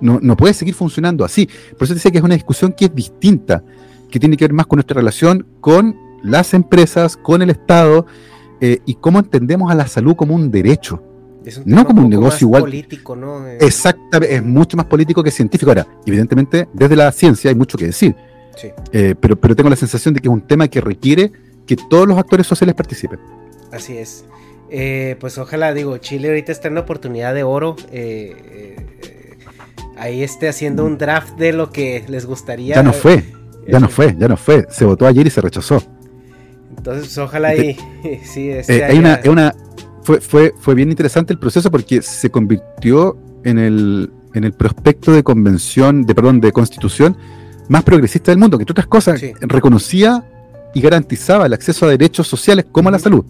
No, 0.00 0.18
no 0.20 0.36
puede 0.36 0.52
seguir 0.52 0.74
funcionando 0.74 1.24
así. 1.24 1.46
Por 1.46 1.84
eso 1.84 1.88
te 1.88 1.94
decía 1.94 2.10
que 2.10 2.18
es 2.18 2.24
una 2.24 2.34
discusión 2.34 2.72
que 2.72 2.84
es 2.84 2.94
distinta, 2.94 3.64
que 4.10 4.20
tiene 4.20 4.36
que 4.36 4.44
ver 4.44 4.52
más 4.52 4.66
con 4.66 4.76
nuestra 4.76 4.96
relación 4.96 5.46
con 5.60 5.96
las 6.22 6.52
empresas, 6.52 7.16
con 7.16 7.40
el 7.40 7.50
Estado 7.50 8.06
eh, 8.60 8.80
y 8.86 8.94
cómo 8.94 9.18
entendemos 9.18 9.70
a 9.70 9.74
la 9.74 9.86
salud 9.86 10.16
como 10.16 10.34
un 10.34 10.50
derecho. 10.50 11.02
no 11.64 11.84
como 11.86 12.02
un, 12.02 12.10
negocio 12.10 12.46
igual. 12.46 12.62
político, 12.62 13.14
¿no? 13.14 13.46
Eh, 13.46 13.58
Exactamente, 13.60 14.34
es 14.34 14.42
mucho 14.42 14.76
más 14.76 14.86
político 14.86 15.22
que 15.22 15.30
científico. 15.30 15.70
Ahora, 15.70 15.86
evidentemente, 16.06 16.68
desde 16.72 16.96
la 16.96 17.12
ciencia 17.12 17.50
hay 17.50 17.54
mucho 17.54 17.76
que 17.76 17.86
decir. 17.86 18.14
Sí. 18.56 18.68
Eh, 18.92 19.14
pero, 19.20 19.36
pero 19.36 19.54
tengo 19.54 19.68
la 19.68 19.76
sensación 19.76 20.14
de 20.14 20.20
que 20.20 20.28
es 20.28 20.32
un 20.32 20.46
tema 20.46 20.68
que 20.68 20.80
requiere 20.80 21.30
que 21.66 21.76
todos 21.76 22.08
los 22.08 22.18
actores 22.18 22.46
sociales 22.46 22.74
participen. 22.74 23.18
Así 23.70 23.98
es. 23.98 24.24
pues 25.20 25.36
ojalá, 25.38 25.74
digo, 25.74 25.98
Chile 25.98 26.28
ahorita 26.28 26.52
está 26.52 26.68
en 26.68 26.72
una 26.72 26.80
oportunidad 26.82 27.34
de 27.34 27.42
oro. 27.42 27.76
ahí 29.98 30.22
esté 30.22 30.48
haciendo 30.48 30.84
un 30.84 30.96
draft 30.96 31.36
de 31.36 31.52
lo 31.52 31.70
que 31.70 32.04
les 32.08 32.24
gustaría. 32.24 32.76
Ya 32.76 32.82
no 32.82 32.92
fue, 32.92 33.24
ya 33.68 33.80
no 33.80 33.88
fue, 33.88 34.16
ya 34.18 34.28
no 34.28 34.36
fue. 34.36 34.66
Se 34.70 34.84
votó 34.84 35.06
ayer 35.06 35.26
y 35.26 35.30
se 35.30 35.40
rechazó. 35.42 35.82
Entonces, 36.76 37.04
pues, 37.06 37.18
ojalá 37.18 37.54
y 37.56 37.76
sí, 38.24 38.50
eh, 38.50 38.84
hay 38.84 38.98
una, 38.98 39.20
una 39.28 39.54
fue, 40.02 40.20
fue, 40.20 40.54
fue 40.58 40.74
bien 40.74 40.90
interesante 40.90 41.32
el 41.32 41.38
proceso 41.38 41.70
porque 41.70 42.02
se 42.02 42.30
convirtió 42.30 43.18
en 43.44 43.58
el, 43.58 44.10
en 44.34 44.44
el 44.44 44.52
prospecto 44.52 45.12
de 45.12 45.22
convención, 45.22 46.04
de 46.04 46.14
perdón, 46.14 46.40
de 46.40 46.52
constitución 46.52 47.16
más 47.68 47.82
progresista 47.82 48.30
del 48.30 48.38
mundo, 48.38 48.58
que 48.58 48.62
entre 48.62 48.72
otras 48.72 48.86
cosas 48.86 49.20
reconocía 49.40 50.24
y 50.74 50.80
garantizaba 50.80 51.46
el 51.46 51.54
acceso 51.54 51.86
a 51.86 51.88
derechos 51.88 52.28
sociales 52.28 52.66
como 52.70 52.90
a 52.90 52.92
la 52.92 52.98
salud. 52.98 53.24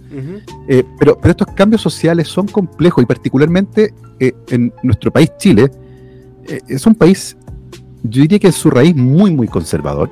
Eh, 0.69 0.85
pero, 0.99 1.19
pero 1.19 1.31
estos 1.31 1.47
cambios 1.55 1.81
sociales 1.81 2.29
son 2.29 2.47
complejos 2.49 3.03
y 3.03 3.07
particularmente 3.07 3.95
eh, 4.21 4.33
en 4.49 4.73
nuestro 4.83 5.11
país, 5.11 5.31
Chile, 5.39 5.71
es 6.69 6.87
un 6.87 6.95
país, 6.95 7.37
yo 8.03 8.23
diría 8.23 8.39
que 8.39 8.49
es 8.49 8.55
su 8.55 8.69
raíz 8.69 8.95
muy, 8.95 9.33
muy 9.33 9.49
conservador 9.49 10.11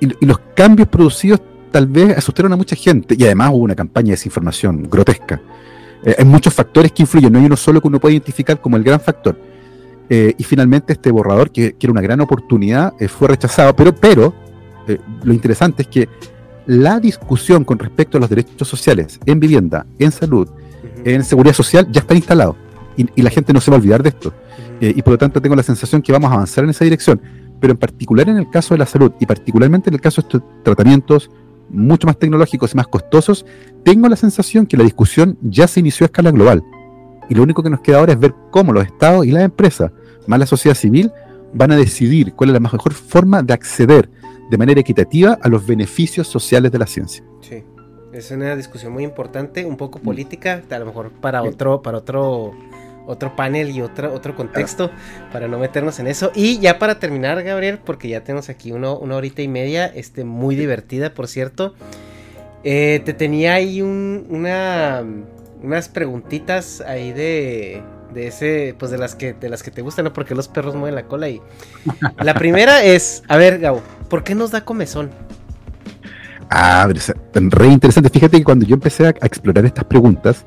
y, 0.00 0.26
los 0.26 0.38
cambios 0.54 0.88
producidos 0.88 1.40
tal 1.70 1.86
vez 1.86 2.16
asustaron 2.16 2.52
a 2.52 2.56
mucha 2.56 2.76
gente 2.76 3.14
y 3.16 3.24
además 3.24 3.50
hubo 3.50 3.64
una 3.64 3.74
campaña 3.74 4.06
de 4.06 4.12
desinformación 4.12 4.88
grotesca. 4.90 5.40
Eh, 6.02 6.16
hay 6.18 6.24
muchos 6.24 6.54
factores 6.54 6.92
que 6.92 7.02
influyen, 7.02 7.32
no 7.32 7.38
hay 7.38 7.44
uno 7.44 7.56
solo 7.56 7.80
que 7.80 7.88
uno 7.88 8.00
puede 8.00 8.14
identificar 8.14 8.60
como 8.60 8.76
el 8.76 8.82
gran 8.82 9.00
factor. 9.00 9.38
Eh, 10.08 10.34
y 10.36 10.42
finalmente 10.42 10.94
este 10.94 11.10
borrador, 11.10 11.52
que, 11.52 11.76
era 11.78 11.92
una 11.92 12.00
gran 12.00 12.20
oportunidad, 12.20 12.94
eh, 12.98 13.06
fue 13.06 13.28
rechazado, 13.28 13.74
pero, 13.76 13.94
pero 13.94 14.34
lo 15.22 15.32
interesante 15.32 15.82
es 15.82 15.88
que 15.88 16.08
la 16.66 16.98
discusión 16.98 17.62
con 17.62 17.78
respecto 17.78 18.16
a 18.16 18.20
los 18.20 18.28
derechos 18.28 18.66
sociales 18.66 19.20
en 19.24 19.38
vivienda, 19.38 19.86
en 20.00 20.10
salud, 20.10 20.48
en 21.04 21.22
seguridad 21.22 21.54
social, 21.54 21.86
ya 21.92 22.00
está 22.00 22.14
instalado. 22.14 22.56
Y, 22.96 23.06
y, 23.14 23.22
la 23.22 23.30
gente 23.30 23.52
no 23.52 23.60
se 23.60 23.70
va 23.70 23.76
a 23.76 23.80
olvidar 23.80 24.02
de 24.02 24.08
esto. 24.08 24.34
y 24.80 25.00
por 25.02 25.12
lo 25.12 25.18
tanto 25.18 25.40
tengo 25.40 25.54
la 25.54 25.62
sensación 25.62 26.02
que 26.02 26.10
vamos 26.10 26.28
a 26.30 26.34
avanzar 26.34 26.64
en 26.64 26.70
esa 26.70 26.84
dirección 26.84 27.20
pero 27.60 27.72
en 27.72 27.78
particular 27.78 28.28
en 28.28 28.36
el 28.36 28.50
caso 28.50 28.74
de 28.74 28.78
la 28.78 28.86
salud 28.86 29.12
y 29.20 29.26
particularmente 29.26 29.90
en 29.90 29.94
el 29.94 30.00
caso 30.00 30.22
de 30.22 30.28
estos 30.28 30.42
tratamientos 30.64 31.30
mucho 31.68 32.06
más 32.06 32.18
tecnológicos 32.18 32.72
y 32.72 32.76
más 32.76 32.88
costosos, 32.88 33.46
tengo 33.84 34.08
la 34.08 34.16
sensación 34.16 34.66
que 34.66 34.76
la 34.76 34.84
discusión 34.84 35.38
ya 35.40 35.68
se 35.68 35.80
inició 35.80 36.04
a 36.04 36.06
escala 36.06 36.30
global. 36.30 36.64
Y 37.28 37.34
lo 37.34 37.42
único 37.44 37.62
que 37.62 37.70
nos 37.70 37.80
queda 37.80 37.98
ahora 37.98 38.12
es 38.12 38.18
ver 38.18 38.34
cómo 38.50 38.72
los 38.72 38.84
estados 38.84 39.24
y 39.24 39.30
las 39.30 39.44
empresas, 39.44 39.92
más 40.26 40.40
la 40.40 40.46
sociedad 40.46 40.74
civil, 40.74 41.12
van 41.54 41.70
a 41.70 41.76
decidir 41.76 42.34
cuál 42.34 42.50
es 42.50 42.54
la 42.54 42.60
mejor 42.60 42.92
forma 42.92 43.42
de 43.42 43.52
acceder 43.52 44.10
de 44.50 44.58
manera 44.58 44.80
equitativa 44.80 45.38
a 45.40 45.48
los 45.48 45.64
beneficios 45.64 46.26
sociales 46.26 46.72
de 46.72 46.78
la 46.78 46.86
ciencia. 46.86 47.24
Sí, 47.40 47.62
es 48.12 48.30
una 48.32 48.56
discusión 48.56 48.92
muy 48.92 49.04
importante, 49.04 49.64
un 49.64 49.76
poco 49.76 50.00
política, 50.00 50.62
a 50.68 50.78
lo 50.78 50.86
mejor 50.86 51.12
para 51.12 51.42
otro, 51.42 51.82
para 51.82 51.98
otro 51.98 52.52
otro 53.10 53.34
panel 53.34 53.70
y 53.70 53.82
otro, 53.82 54.12
otro 54.14 54.34
contexto 54.36 54.90
para 55.32 55.48
no 55.48 55.58
meternos 55.58 55.98
en 55.98 56.06
eso. 56.06 56.30
Y 56.34 56.58
ya 56.58 56.78
para 56.78 56.98
terminar, 56.98 57.42
Gabriel, 57.42 57.78
porque 57.84 58.08
ya 58.08 58.22
tenemos 58.22 58.48
aquí 58.48 58.72
uno, 58.72 58.96
una 58.96 59.16
horita 59.16 59.42
y 59.42 59.48
media, 59.48 59.86
este, 59.86 60.24
muy 60.24 60.56
divertida, 60.56 61.12
por 61.12 61.26
cierto. 61.26 61.74
Eh, 62.62 63.00
te 63.04 63.14
tenía 63.14 63.54
ahí 63.54 63.82
un, 63.82 64.26
una, 64.28 65.02
unas 65.62 65.88
preguntitas 65.88 66.82
ahí 66.82 67.12
de, 67.12 67.82
de 68.12 68.26
ese, 68.26 68.74
pues 68.78 68.90
de 68.90 68.98
las 68.98 69.14
que, 69.14 69.32
de 69.32 69.48
las 69.48 69.62
que 69.62 69.70
te 69.70 69.82
gustan, 69.82 70.04
¿no? 70.04 70.12
Porque 70.12 70.34
los 70.34 70.48
perros 70.48 70.74
mueven 70.74 70.94
la 70.94 71.04
cola 71.04 71.28
y... 71.28 71.40
La 72.18 72.34
primera 72.34 72.82
es, 72.82 73.22
a 73.28 73.36
ver, 73.36 73.58
Gabo, 73.58 73.82
¿por 74.08 74.22
qué 74.22 74.34
nos 74.34 74.50
da 74.50 74.64
comezón? 74.64 75.10
Ah, 76.50 76.88
re 77.32 77.66
interesante. 77.68 78.10
Fíjate 78.10 78.38
que 78.38 78.44
cuando 78.44 78.66
yo 78.66 78.74
empecé 78.74 79.06
a 79.06 79.10
explorar 79.10 79.64
estas 79.64 79.84
preguntas, 79.84 80.44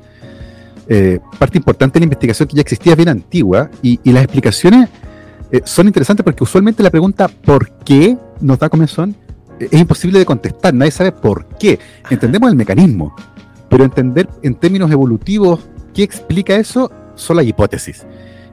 eh, 0.86 1.18
parte 1.38 1.56
importante 1.56 1.94
de 1.94 2.00
la 2.00 2.04
investigación 2.04 2.46
que 2.46 2.56
ya 2.56 2.60
existía 2.60 2.94
bien 2.94 3.08
antigua 3.08 3.70
y, 3.80 3.98
las 4.04 4.24
explicaciones 4.24 4.90
eh, 5.50 5.62
son 5.64 5.86
interesantes 5.86 6.22
porque 6.22 6.44
usualmente 6.44 6.82
la 6.82 6.90
pregunta 6.90 7.28
¿por 7.28 7.70
qué 7.84 8.18
nos 8.40 8.58
da 8.58 8.68
comezón? 8.68 9.16
Eh, 9.58 9.68
es 9.70 9.80
imposible 9.80 10.18
de 10.18 10.26
contestar, 10.26 10.74
nadie 10.74 10.90
sabe 10.90 11.12
por 11.12 11.46
qué. 11.58 11.78
Entendemos 12.10 12.50
el 12.50 12.56
mecanismo, 12.56 13.14
pero 13.70 13.84
entender 13.84 14.28
en 14.42 14.54
términos 14.56 14.90
evolutivos 14.90 15.60
qué 15.94 16.02
explica 16.02 16.56
eso 16.56 16.90
son 17.14 17.36
las 17.36 17.46
hipótesis. 17.46 18.04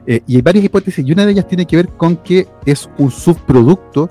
y 0.06 0.36
hay 0.36 0.42
varias 0.42 0.64
hipótesis 0.64 1.06
y 1.06 1.12
una 1.12 1.26
de 1.26 1.32
ellas 1.32 1.46
tiene 1.46 1.66
que 1.66 1.76
ver 1.76 1.88
con 1.88 2.16
que 2.16 2.48
es 2.64 2.88
un 2.98 3.10
subproducto 3.10 4.08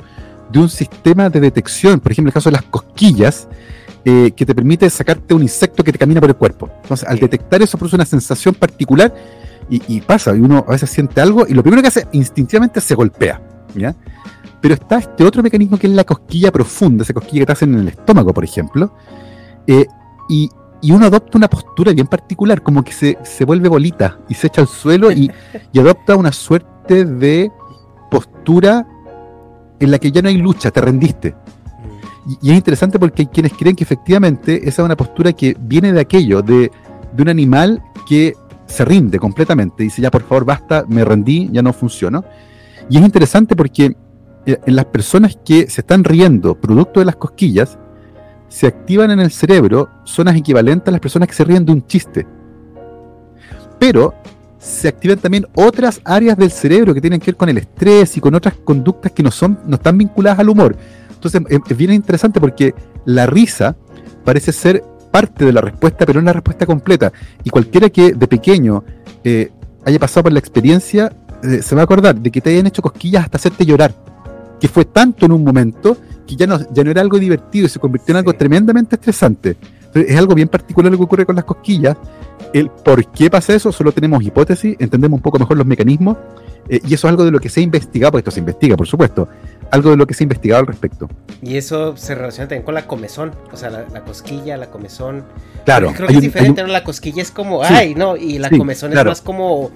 de 0.51 0.59
un 0.59 0.69
sistema 0.69 1.29
de 1.29 1.39
detección, 1.39 1.99
por 1.99 2.11
ejemplo, 2.11 2.29
el 2.29 2.33
caso 2.33 2.49
de 2.49 2.57
las 2.57 2.63
cosquillas, 2.63 3.47
eh, 4.03 4.31
que 4.35 4.45
te 4.45 4.55
permite 4.55 4.89
sacarte 4.89 5.33
un 5.33 5.43
insecto 5.43 5.83
que 5.83 5.91
te 5.91 5.99
camina 5.99 6.19
por 6.19 6.29
el 6.29 6.35
cuerpo. 6.35 6.69
Entonces, 6.81 7.07
al 7.07 7.19
detectar 7.19 7.61
eso, 7.61 7.77
produce 7.77 7.95
una 7.95 8.05
sensación 8.05 8.55
particular 8.55 9.13
y, 9.69 10.01
pasa, 10.01 10.35
y 10.35 10.39
uno 10.39 10.65
a 10.67 10.71
veces 10.71 10.89
siente 10.89 11.21
algo 11.21 11.45
y 11.47 11.53
lo 11.53 11.63
primero 11.63 11.81
que 11.81 11.87
hace 11.87 12.07
instintivamente 12.11 12.81
se 12.81 12.93
golpea. 12.95 13.41
¿ya? 13.75 13.95
Pero 14.59 14.73
está 14.73 14.97
este 14.97 15.23
otro 15.23 15.41
mecanismo 15.41 15.77
que 15.77 15.87
es 15.87 15.93
la 15.93 16.03
cosquilla 16.03 16.51
profunda, 16.51 17.03
esa 17.03 17.13
cosquilla 17.13 17.41
que 17.41 17.45
te 17.45 17.51
hacen 17.53 17.73
en 17.75 17.81
el 17.81 17.87
estómago, 17.87 18.33
por 18.33 18.43
ejemplo, 18.43 18.93
eh, 19.67 19.85
y, 20.29 20.49
uno 20.91 21.05
adopta 21.05 21.37
una 21.37 21.47
postura 21.47 21.93
bien 21.93 22.07
particular, 22.07 22.63
como 22.63 22.83
que 22.83 22.91
se, 22.91 23.17
se 23.23 23.45
vuelve 23.45 23.69
bolita 23.69 24.19
y 24.27 24.33
se 24.33 24.47
echa 24.47 24.61
al 24.61 24.67
suelo 24.67 25.11
y, 25.11 25.31
y 25.71 25.79
adopta 25.79 26.15
una 26.15 26.31
suerte 26.31 27.05
de 27.05 27.51
postura 28.09 28.87
en 29.79 29.91
la 29.91 29.99
que 29.99 30.11
ya 30.11 30.21
no 30.21 30.29
hay 30.29 30.37
lucha, 30.37 30.71
te 30.71 30.81
rendiste. 30.81 31.35
Y, 32.27 32.51
es 32.51 32.57
interesante 32.57 32.99
porque 32.99 33.23
hay 33.23 33.27
quienes 33.27 33.53
creen 33.53 33.75
que 33.75 33.83
efectivamente 33.83 34.57
esa 34.67 34.81
es 34.81 34.85
una 34.85 34.97
postura 34.97 35.33
que 35.33 35.55
viene 35.59 35.91
de 35.91 35.99
aquello, 35.99 36.41
de, 36.41 36.71
un 37.17 37.29
animal 37.29 37.83
que 38.07 38.35
se 38.65 38.85
rinde 38.85 39.19
completamente. 39.19 39.83
Dice, 39.83 40.01
ya 40.01 40.11
por 40.11 40.23
favor, 40.23 40.45
basta, 40.45 40.85
me 40.87 41.03
rendí, 41.03 41.49
ya 41.51 41.61
no 41.61 41.73
funciono. 41.73 42.23
Y 42.89 42.97
es 42.97 43.03
interesante 43.03 43.55
porque 43.55 43.95
eh, 44.45 44.57
en 44.65 44.75
las 44.75 44.85
personas 44.85 45.37
que 45.43 45.69
se 45.69 45.81
están 45.81 46.03
riendo 46.03 46.55
producto 46.55 46.99
de 46.99 47.05
las 47.05 47.15
cosquillas, 47.15 47.77
se 48.47 48.67
activan 48.67 49.11
en 49.11 49.19
el 49.19 49.31
cerebro 49.31 49.89
zonas 50.03 50.35
equivalentes 50.35 50.87
a 50.89 50.91
las 50.91 50.99
personas 50.99 51.27
que 51.29 51.35
se 51.35 51.43
ríen 51.43 51.65
de 51.65 51.71
un 51.71 51.85
chiste. 51.87 52.27
Pero 53.79 54.13
se 54.57 54.89
activan 54.89 55.17
también 55.17 55.47
otras 55.55 56.01
áreas 56.03 56.37
del 56.37 56.51
cerebro 56.51 56.93
que 56.93 57.01
tienen 57.01 57.19
que 57.19 57.31
ver 57.31 57.37
con 57.37 57.49
el 57.49 57.57
estrés 57.57 58.15
y 58.15 58.19
con 58.19 58.35
otras 58.35 58.55
conductas 58.63 59.11
que 59.11 59.23
no, 59.23 59.31
son, 59.31 59.59
no 59.65 59.75
están 59.75 59.97
vinculadas 59.97 60.39
al 60.39 60.49
humor. 60.49 60.75
Entonces 61.23 61.61
es 61.69 61.77
bien 61.77 61.93
interesante 61.93 62.39
porque 62.39 62.73
la 63.05 63.27
risa 63.27 63.75
parece 64.25 64.51
ser 64.51 64.83
parte 65.11 65.45
de 65.45 65.53
la 65.53 65.61
respuesta, 65.61 66.05
pero 66.05 66.19
no 66.19 66.25
la 66.25 66.33
respuesta 66.33 66.65
completa. 66.65 67.11
Y 67.43 67.51
cualquiera 67.51 67.89
que 67.89 68.13
de 68.13 68.27
pequeño 68.27 68.83
eh, 69.23 69.51
haya 69.85 69.99
pasado 69.99 70.23
por 70.23 70.31
la 70.31 70.39
experiencia 70.39 71.13
eh, 71.43 71.61
se 71.61 71.75
va 71.75 71.81
a 71.81 71.83
acordar 71.83 72.19
de 72.19 72.31
que 72.31 72.41
te 72.41 72.49
hayan 72.49 72.65
hecho 72.65 72.81
cosquillas 72.81 73.25
hasta 73.25 73.37
hacerte 73.37 73.65
llorar. 73.65 73.93
Que 74.59 74.67
fue 74.67 74.85
tanto 74.85 75.27
en 75.27 75.31
un 75.31 75.43
momento 75.43 75.95
que 76.25 76.35
ya 76.35 76.47
no, 76.47 76.59
ya 76.73 76.83
no 76.83 76.89
era 76.89 77.01
algo 77.01 77.19
divertido 77.19 77.67
y 77.67 77.69
se 77.69 77.79
convirtió 77.79 78.13
en 78.13 78.17
algo 78.17 78.33
tremendamente 78.33 78.95
estresante. 78.95 79.57
es 79.93 80.17
algo 80.17 80.33
bien 80.33 80.47
particular 80.47 80.91
lo 80.91 80.97
que 80.97 81.03
ocurre 81.03 81.25
con 81.25 81.35
las 81.35 81.45
cosquillas. 81.45 81.97
El 82.53 82.69
por 82.69 83.05
qué 83.11 83.29
pasa 83.29 83.53
eso, 83.53 83.71
solo 83.71 83.91
tenemos 83.91 84.23
hipótesis, 84.23 84.75
entendemos 84.79 85.17
un 85.17 85.21
poco 85.21 85.37
mejor 85.37 85.57
los 85.57 85.67
mecanismos, 85.67 86.17
eh, 86.67 86.79
y 86.87 86.93
eso 86.93 87.07
es 87.07 87.11
algo 87.11 87.25
de 87.25 87.31
lo 87.31 87.39
que 87.39 87.49
se 87.49 87.59
ha 87.59 87.63
investigado, 87.63 88.11
porque 88.11 88.21
esto 88.21 88.31
se 88.31 88.39
investiga, 88.39 88.77
por 88.77 88.87
supuesto, 88.87 89.27
algo 89.71 89.89
de 89.89 89.97
lo 89.97 90.05
que 90.05 90.13
se 90.13 90.23
ha 90.23 90.25
investigado 90.25 90.61
al 90.61 90.67
respecto. 90.67 91.09
Y 91.41 91.57
eso 91.57 91.97
se 91.97 92.13
relaciona 92.13 92.49
también 92.49 92.63
con 92.63 92.75
la 92.75 92.85
comezón, 92.85 93.31
o 93.51 93.57
sea, 93.57 93.69
la, 93.69 94.01
cosquilla, 94.03 94.57
la 94.57 94.69
comezón. 94.69 95.23
Claro. 95.65 95.93
creo 95.95 96.07
que 96.07 96.15
es 96.15 96.21
diferente, 96.21 96.61
¿no? 96.61 96.67
La 96.67 96.83
cosquilla 96.83 97.21
es 97.21 97.31
como, 97.31 97.63
ay, 97.63 97.95
no, 97.95 98.15
y 98.17 98.37
la 98.37 98.49
comezón 98.49 98.95
es 98.95 99.03
más 99.03 99.21
como... 99.21 99.71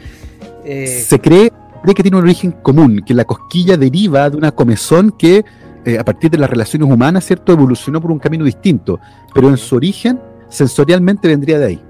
Eh, 0.63 1.03
se 1.07 1.19
cree, 1.19 1.51
que 1.95 2.03
tiene 2.03 2.17
un 2.17 2.23
origen 2.23 2.51
común, 2.51 3.03
que 3.05 3.13
la 3.13 3.25
cosquilla 3.25 3.77
deriva 3.77 4.29
de 4.29 4.37
una 4.37 4.51
comezón 4.51 5.11
que, 5.11 5.45
eh, 5.85 5.97
a 5.97 6.03
partir 6.03 6.29
de 6.29 6.37
las 6.37 6.49
relaciones 6.49 6.89
humanas, 6.89 7.25
¿cierto?, 7.25 7.53
evolucionó 7.53 8.01
por 8.01 8.11
un 8.11 8.19
camino 8.19 8.43
distinto, 8.43 8.99
pero 9.33 9.49
en 9.49 9.57
su 9.57 9.75
origen 9.75 10.19
sensorialmente 10.49 11.27
vendría 11.27 11.57
de 11.59 11.65
ahí. 11.65 11.81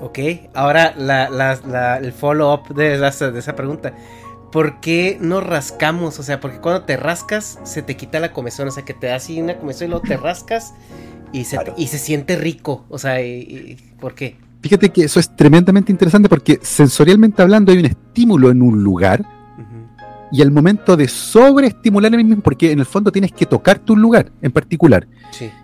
Ok, 0.00 0.18
ahora 0.54 0.94
la, 0.96 1.30
la, 1.30 1.58
la, 1.66 1.96
el 1.98 2.12
follow-up 2.12 2.74
de, 2.74 2.98
de 2.98 3.38
esa 3.38 3.56
pregunta. 3.56 3.92
¿Por 4.52 4.80
qué 4.80 5.18
no 5.20 5.40
rascamos? 5.40 6.18
O 6.18 6.22
sea, 6.22 6.40
porque 6.40 6.58
cuando 6.58 6.84
te 6.84 6.96
rascas 6.96 7.58
se 7.64 7.82
te 7.82 7.96
quita 7.96 8.20
la 8.20 8.32
comezón. 8.32 8.68
O 8.68 8.70
sea, 8.70 8.84
que 8.84 8.94
te 8.94 9.08
da 9.08 9.16
así 9.16 9.40
una 9.40 9.58
comezón 9.58 9.88
y 9.88 9.90
luego 9.90 10.06
te 10.06 10.16
rascas 10.22 10.74
y 11.32 11.44
se, 11.44 11.58
y 11.76 11.88
se 11.88 11.98
siente 11.98 12.36
rico. 12.36 12.84
O 12.88 12.98
sea, 12.98 13.18
¿por 14.00 14.14
qué? 14.14 14.36
Fíjate 14.62 14.90
que 14.90 15.04
eso 15.04 15.20
es 15.20 15.34
tremendamente 15.36 15.92
interesante 15.92 16.28
porque 16.28 16.58
sensorialmente 16.62 17.42
hablando 17.42 17.72
hay 17.72 17.78
un 17.78 17.86
estímulo 17.86 18.50
en 18.50 18.62
un 18.62 18.82
lugar 18.82 19.24
y 20.32 20.42
al 20.42 20.50
momento 20.50 20.96
de 20.96 21.08
sobreestimular 21.08 22.12
el 22.14 22.24
mismo, 22.24 22.42
porque 22.42 22.72
en 22.72 22.80
el 22.80 22.86
fondo 22.86 23.12
tienes 23.12 23.32
que 23.32 23.46
tocarte 23.46 23.92
un 23.92 24.02
lugar 24.02 24.32
en 24.42 24.50
particular. 24.50 25.06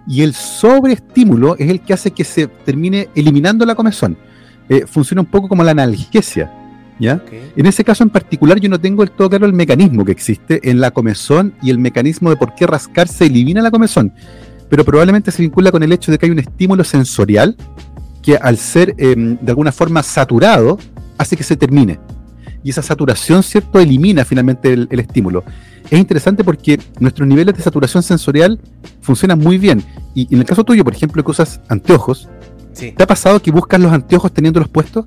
Y 0.07 0.23
el 0.23 0.35
sobreestímulo 0.35 1.57
es 1.59 1.69
el 1.69 1.81
que 1.81 1.93
hace 1.93 2.13
que 2.13 2.25
se 2.25 2.47
termine 2.47 3.09
eliminando 3.15 3.67
la 3.67 3.75
comezón. 3.75 4.17
Eh, 4.69 4.87
funciona 4.87 5.23
un 5.23 5.27
poco 5.27 5.49
como 5.49 5.65
la 5.65 5.73
analgesia. 5.73 6.62
¿Ya? 6.99 7.23
En 7.57 7.67
ese 7.67 7.85
caso 7.85 8.03
en 8.03 8.11
particular 8.11 8.61
yo 8.61 8.69
no 8.69 8.81
tengo 8.81 9.03
el 9.03 9.11
todo 9.11 9.31
claro 9.31 9.47
el 9.47 9.53
mecanismo 9.53 10.05
que 10.05 10.13
existe 10.13 10.61
en 10.69 10.81
la 10.81 10.91
comezón 10.91 11.55
y 11.63 11.71
el 11.71 11.79
mecanismo 11.79 12.31
de 12.31 12.37
por 12.37 12.55
qué 12.55 12.67
rascarse 12.67 13.27
elimina 13.27 13.63
la 13.63 13.71
comezón. 13.71 14.13
Pero 14.69 14.85
probablemente 14.85 15.31
se 15.31 15.43
vincula 15.43 15.71
con 15.71 15.83
el 15.83 15.93
hecho 15.93 16.11
de 16.11 16.19
que 16.19 16.27
hay 16.27 16.33
un 16.33 16.39
estímulo 16.39 16.85
sensorial 16.85 17.57
que 18.23 18.37
al 18.37 18.57
ser 18.57 18.95
em, 18.99 19.37
de 19.41 19.51
alguna 19.51 19.73
forma 19.73 20.03
saturado 20.03 20.79
hace 21.19 21.37
que 21.37 21.43
se 21.43 21.57
termine. 21.57 21.99
Y 22.65 22.71
esa 22.71 22.83
saturación, 22.83 23.43
¿cierto?, 23.43 23.81
elimina 23.81 24.25
finalmente 24.25 24.73
el, 24.73 24.89
estímulo. 24.91 25.45
Es 25.91 25.99
interesante 25.99 26.45
porque 26.45 26.81
nuestros 27.01 27.27
niveles 27.27 27.57
de 27.57 27.63
saturación 27.63 28.03
sensorial 28.03 28.61
funcionan 29.01 29.41
muy 29.41 29.59
bien. 29.59 29.83
Y, 30.15 30.33
en 30.33 30.41
el 30.41 30.47
caso 30.47 30.63
tuyo, 30.63 30.85
por 30.85 30.95
ejemplo, 30.95 31.25
que 31.25 31.31
usas 31.33 31.61
anteojos, 31.69 32.29
¿te 32.75 33.03
ha 33.03 33.07
pasado 33.07 33.43
que 33.43 33.51
buscas 33.51 33.81
los 33.81 33.93
anteojos 33.93 34.33
teniéndolos 34.33 34.69
puestos? 34.69 35.07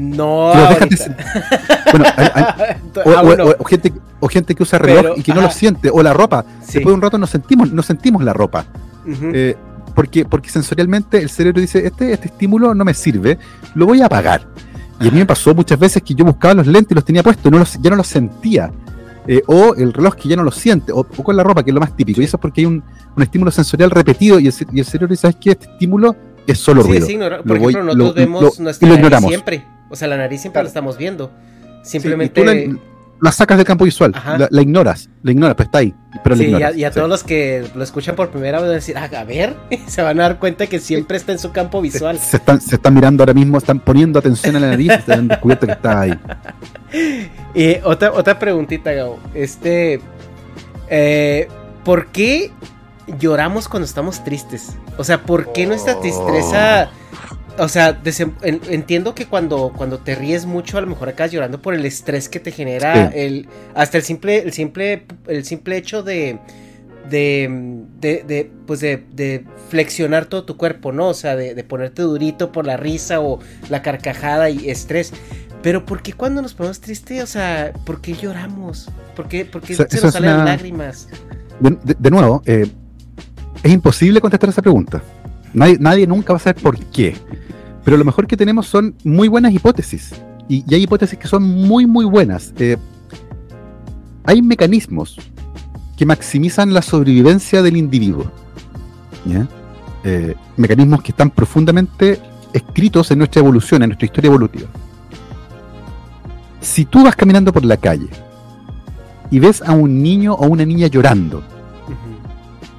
No, 0.00 0.50
bueno, 3.04 3.44
o, 3.58 3.64
gente, 3.64 3.92
o 4.18 4.28
gente 4.28 4.54
que 4.54 4.62
usa 4.62 4.78
reloj 4.78 5.18
y 5.18 5.22
que 5.22 5.34
no 5.34 5.42
lo 5.42 5.50
siente, 5.50 5.90
o 5.92 6.02
la 6.02 6.14
ropa. 6.14 6.42
Después 6.60 6.86
de 6.86 6.92
un 6.92 7.02
rato 7.02 7.18
no 7.18 7.26
sentimos, 7.26 7.70
no 7.70 7.82
sentimos 7.82 8.24
la 8.24 8.32
ropa. 8.32 8.64
Porque, 9.94 10.24
porque 10.24 10.48
sensorialmente 10.48 11.18
el 11.18 11.28
cerebro 11.28 11.60
dice, 11.60 11.86
este, 11.86 12.14
este 12.14 12.28
estímulo 12.28 12.74
no 12.74 12.82
me 12.82 12.94
sirve, 12.94 13.38
lo 13.74 13.84
voy 13.84 14.00
a 14.00 14.06
apagar. 14.06 14.46
Y 15.00 15.08
a 15.08 15.10
mí 15.10 15.18
me 15.18 15.26
pasó 15.26 15.54
muchas 15.54 15.78
veces 15.78 16.02
que 16.02 16.14
yo 16.14 16.24
buscaba 16.24 16.54
los 16.54 16.66
lentes 16.66 16.92
y 16.92 16.94
los 16.94 17.04
tenía 17.04 17.22
puestos, 17.22 17.52
no 17.52 17.58
los, 17.58 17.78
ya 17.78 17.90
no 17.90 17.96
los 17.96 18.06
sentía. 18.06 18.72
Eh, 19.26 19.42
o 19.48 19.74
el 19.74 19.92
reloj 19.92 20.14
que 20.14 20.30
ya 20.30 20.36
no 20.36 20.44
lo 20.44 20.50
siente, 20.50 20.92
o, 20.92 21.04
con 21.04 21.36
la 21.36 21.42
ropa, 21.42 21.62
que 21.62 21.72
es 21.72 21.74
lo 21.74 21.80
más 21.80 21.94
típico. 21.94 22.22
Y 22.22 22.24
eso 22.24 22.38
es 22.38 22.40
porque 22.40 22.62
hay 22.62 22.66
un, 22.66 22.82
estímulo 23.18 23.50
sensorial 23.50 23.90
repetido 23.90 24.40
y 24.40 24.46
el, 24.46 24.54
y 24.72 24.78
el, 24.78 24.86
cerebro 24.86 25.08
dice, 25.08 25.22
¿sabes 25.22 25.36
qué? 25.38 25.50
Este 25.50 25.66
estímulo 25.70 26.16
es 26.46 26.58
solo 26.58 26.82
ruido. 26.82 27.06
Sí, 27.06 27.18
por 27.18 27.56
ejemplo, 27.58 27.84
nosotros 27.84 28.14
vemos 28.14 28.60
nuestra 28.60 28.88
nariz 28.88 29.28
siempre. 29.28 29.79
O 29.90 29.96
sea, 29.96 30.08
la 30.08 30.16
nariz 30.16 30.40
siempre 30.40 30.62
la 30.62 30.68
estamos 30.68 30.96
viendo. 30.96 31.30
Simplemente 31.82 32.42
la 33.20 33.32
sacas 33.32 33.58
del 33.58 33.66
campo 33.66 33.84
visual, 33.84 34.14
la, 34.50 34.62
ignoras, 34.62 35.10
la 35.22 35.32
ignoras, 35.32 35.54
pues 35.54 35.66
está 35.66 35.78
ahí. 35.78 35.94
Pero 36.24 36.36
sí, 36.36 36.54
y 36.76 36.84
a, 36.84 36.90
todos 36.90 37.08
los 37.08 37.22
que 37.22 37.68
lo 37.74 37.84
escuchan 37.84 38.16
por 38.16 38.30
primera 38.30 38.58
vez 38.58 38.62
van 38.62 38.70
a 38.70 38.74
decir, 38.74 38.96
ah, 38.96 39.10
a 39.14 39.24
ver, 39.24 39.56
se 39.86 40.02
van 40.02 40.18
a 40.20 40.22
dar 40.22 40.38
cuenta 40.38 40.66
que 40.66 40.80
siempre 40.80 41.16
está 41.18 41.32
en 41.32 41.38
su 41.38 41.52
campo 41.52 41.82
visual. 41.82 42.18
Se, 42.18 42.38
están, 42.38 42.60
se 42.60 42.76
están 42.76 42.94
mirando 42.94 43.22
ahora 43.22 43.34
mismo, 43.34 43.58
están 43.58 43.78
poniendo 43.78 44.18
atención 44.18 44.56
a 44.56 44.60
la 44.60 44.68
nariz 44.68 44.92
y 44.98 45.02
se 45.02 45.12
han 45.12 45.28
descubierto 45.28 45.66
que 45.66 45.72
está 45.72 46.00
ahí. 46.00 46.18
Y 47.54 47.76
otra, 47.84 48.12
otra 48.12 48.38
preguntita, 48.38 48.92
Gabo. 48.92 49.18
Este, 49.34 50.00
eh, 50.88 51.48
¿por 51.84 52.06
qué 52.06 52.50
lloramos 53.18 53.68
cuando 53.68 53.86
estamos 53.86 54.24
tristes? 54.24 54.76
O 54.98 55.04
sea, 55.04 55.22
¿por 55.22 55.52
qué 55.52 55.66
nuestra 55.66 56.00
tristeza 56.00 56.90
o 57.60 57.68
sea, 57.68 58.00
entiendo 58.42 59.14
que 59.14 59.26
cuando, 59.26 59.72
cuando 59.76 59.98
te 59.98 60.14
ríes 60.14 60.46
mucho, 60.46 60.78
a 60.78 60.80
lo 60.80 60.86
mejor 60.86 61.10
acabas 61.10 61.30
llorando 61.30 61.60
por 61.60 61.74
el 61.74 61.84
estrés 61.84 62.28
que 62.30 62.40
te 62.40 62.52
genera 62.52 63.08
el, 63.08 63.48
hasta 63.74 63.98
el 63.98 64.02
simple, 64.02 64.38
el 64.38 64.52
simple, 64.52 65.04
el 65.28 65.44
simple 65.44 65.76
hecho 65.76 66.02
de, 66.02 66.38
de, 67.10 67.86
de, 68.00 68.50
pues 68.66 68.80
de, 68.80 69.44
flexionar 69.68 70.24
todo 70.24 70.44
tu 70.44 70.56
cuerpo, 70.56 70.90
¿no? 70.90 71.08
O 71.08 71.14
sea, 71.14 71.36
de, 71.36 71.62
ponerte 71.64 72.00
durito 72.00 72.50
por 72.50 72.66
la 72.66 72.78
risa 72.78 73.20
o 73.20 73.40
la 73.68 73.82
carcajada 73.82 74.48
y 74.48 74.70
estrés. 74.70 75.12
Pero 75.62 75.84
¿por 75.84 76.02
qué 76.02 76.14
cuando 76.14 76.40
nos 76.40 76.54
ponemos 76.54 76.80
tristes, 76.80 77.22
o 77.22 77.26
sea, 77.26 77.74
por 77.84 78.00
qué 78.00 78.14
lloramos? 78.14 78.88
¿Por 79.14 79.28
qué, 79.28 79.46
se 79.66 80.00
nos 80.00 80.14
salen 80.14 80.46
lágrimas? 80.46 81.08
De, 81.60 82.10
nuevo, 82.10 82.42
eh, 82.46 82.66
es 83.62 83.70
imposible 83.70 84.18
contestar 84.22 84.48
esa 84.48 84.62
pregunta. 84.62 85.02
Nadie, 85.52 85.76
nadie 85.78 86.06
nunca 86.06 86.32
va 86.32 86.38
a 86.38 86.40
saber 86.40 86.62
por 86.62 86.78
qué. 86.86 87.14
Pero 87.84 87.96
lo 87.96 88.04
mejor 88.04 88.26
que 88.26 88.36
tenemos 88.36 88.66
son 88.66 88.94
muy 89.04 89.28
buenas 89.28 89.52
hipótesis. 89.52 90.14
Y, 90.48 90.64
hay 90.74 90.82
hipótesis 90.82 91.18
que 91.18 91.28
son 91.28 91.42
muy, 91.42 91.86
muy 91.86 92.04
buenas. 92.04 92.52
Eh, 92.58 92.76
hay 94.24 94.42
mecanismos 94.42 95.16
que 95.96 96.06
maximizan 96.06 96.72
la 96.72 96.82
sobrevivencia 96.82 97.62
del 97.62 97.76
individuo. 97.76 98.30
Eh, 100.02 100.34
mecanismos 100.56 101.02
que 101.02 101.10
están 101.10 101.30
profundamente 101.30 102.18
escritos 102.52 103.10
en 103.10 103.18
nuestra 103.18 103.40
evolución, 103.40 103.82
en 103.82 103.90
nuestra 103.90 104.06
historia 104.06 104.28
evolutiva. 104.28 104.68
Si 106.60 106.84
tú 106.84 107.04
vas 107.04 107.16
caminando 107.16 107.52
por 107.52 107.64
la 107.64 107.76
calle 107.76 108.08
y 109.30 109.38
ves 109.38 109.62
a 109.62 109.72
un 109.72 110.02
niño 110.02 110.34
o 110.34 110.46
una 110.46 110.64
niña 110.64 110.86
llorando, 110.86 111.42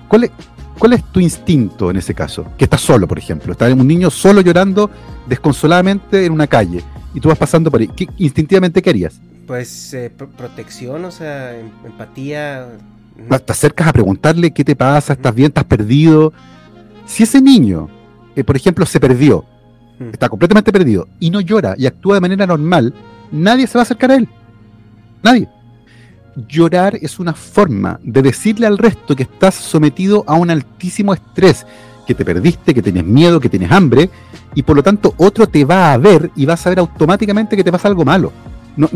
¿cuál 0.08 0.26
es, 0.26 0.32
¿Cuál 0.82 0.94
es 0.94 1.04
tu 1.12 1.20
instinto 1.20 1.92
en 1.92 1.98
ese 1.98 2.16
caso? 2.16 2.44
Que 2.58 2.64
estás 2.64 2.82
solo, 2.82 3.08
por 3.08 3.20
ejemplo. 3.20 3.52
Está 3.52 3.72
un 3.72 3.88
niño 3.88 4.10
solo 4.10 4.42
llorando 4.42 4.90
desconsoladamente 5.28 6.26
en 6.26 6.34
una 6.34 6.48
calle 6.48 6.84
y 7.14 7.20
tú 7.20 7.30
vas 7.30 7.38
pasando 7.38 7.70
por 7.70 7.82
ahí. 7.82 7.88
¿Qué, 7.96 8.08
instintivamente 8.18 8.82
qué 8.82 8.90
harías? 8.90 9.22
Pues 9.46 9.94
eh, 9.94 10.10
protección, 10.10 11.06
o 11.06 11.12
sea, 11.12 11.56
em, 11.56 11.70
empatía. 11.86 12.68
Te 13.46 13.52
acercas 13.52 13.90
a 13.90 13.94
preguntarle 13.94 14.50
qué 14.50 14.64
te 14.64 14.76
pasa, 14.76 15.14
estás 15.14 15.36
bien, 15.36 15.50
estás 15.50 15.66
perdido. 15.66 16.34
Si 17.06 17.22
ese 17.22 17.40
niño, 17.44 17.88
eh, 18.36 18.44
por 18.44 18.56
ejemplo, 18.56 18.84
se 18.88 19.00
perdió, 19.00 19.46
está 20.12 20.30
completamente 20.30 20.72
perdido 20.72 21.08
y 21.20 21.30
no 21.30 21.42
llora 21.42 21.76
y 21.78 21.86
actúa 21.86 22.16
de 22.16 22.22
manera 22.22 22.48
normal, 22.48 22.92
nadie 23.32 23.68
se 23.68 23.78
va 23.78 23.82
a 23.82 23.84
acercar 23.84 24.10
a 24.10 24.16
él. 24.16 24.28
Nadie 25.22 25.48
llorar 26.48 26.98
es 27.02 27.20
una 27.20 27.34
forma 27.34 28.00
de 28.04 28.22
decirle 28.22 28.68
al 28.68 28.78
resto 28.78 29.16
que 29.16 29.24
estás 29.24 29.56
sometido 29.56 30.24
a 30.28 30.36
un 30.36 30.50
altísimo 30.50 31.14
estrés, 31.14 31.66
que 32.08 32.16
te 32.16 32.26
perdiste, 32.26 32.74
que 32.74 32.82
tienes 32.82 33.06
miedo, 33.06 33.40
que 33.40 33.50
tienes 33.50 33.72
hambre, 33.72 34.10
y 34.56 34.64
por 34.64 34.76
lo 34.76 34.84
tanto 34.84 35.14
otro 35.18 35.48
te 35.48 35.66
va 35.66 35.94
a 35.94 35.98
ver 35.98 36.32
y 36.36 36.46
va 36.46 36.54
a 36.54 36.58
saber 36.58 36.80
automáticamente 36.80 37.56
que 37.56 37.64
te 37.64 37.72
pasa 37.72 37.88
algo 37.88 38.06
malo. 38.06 38.32
No, 38.76 38.90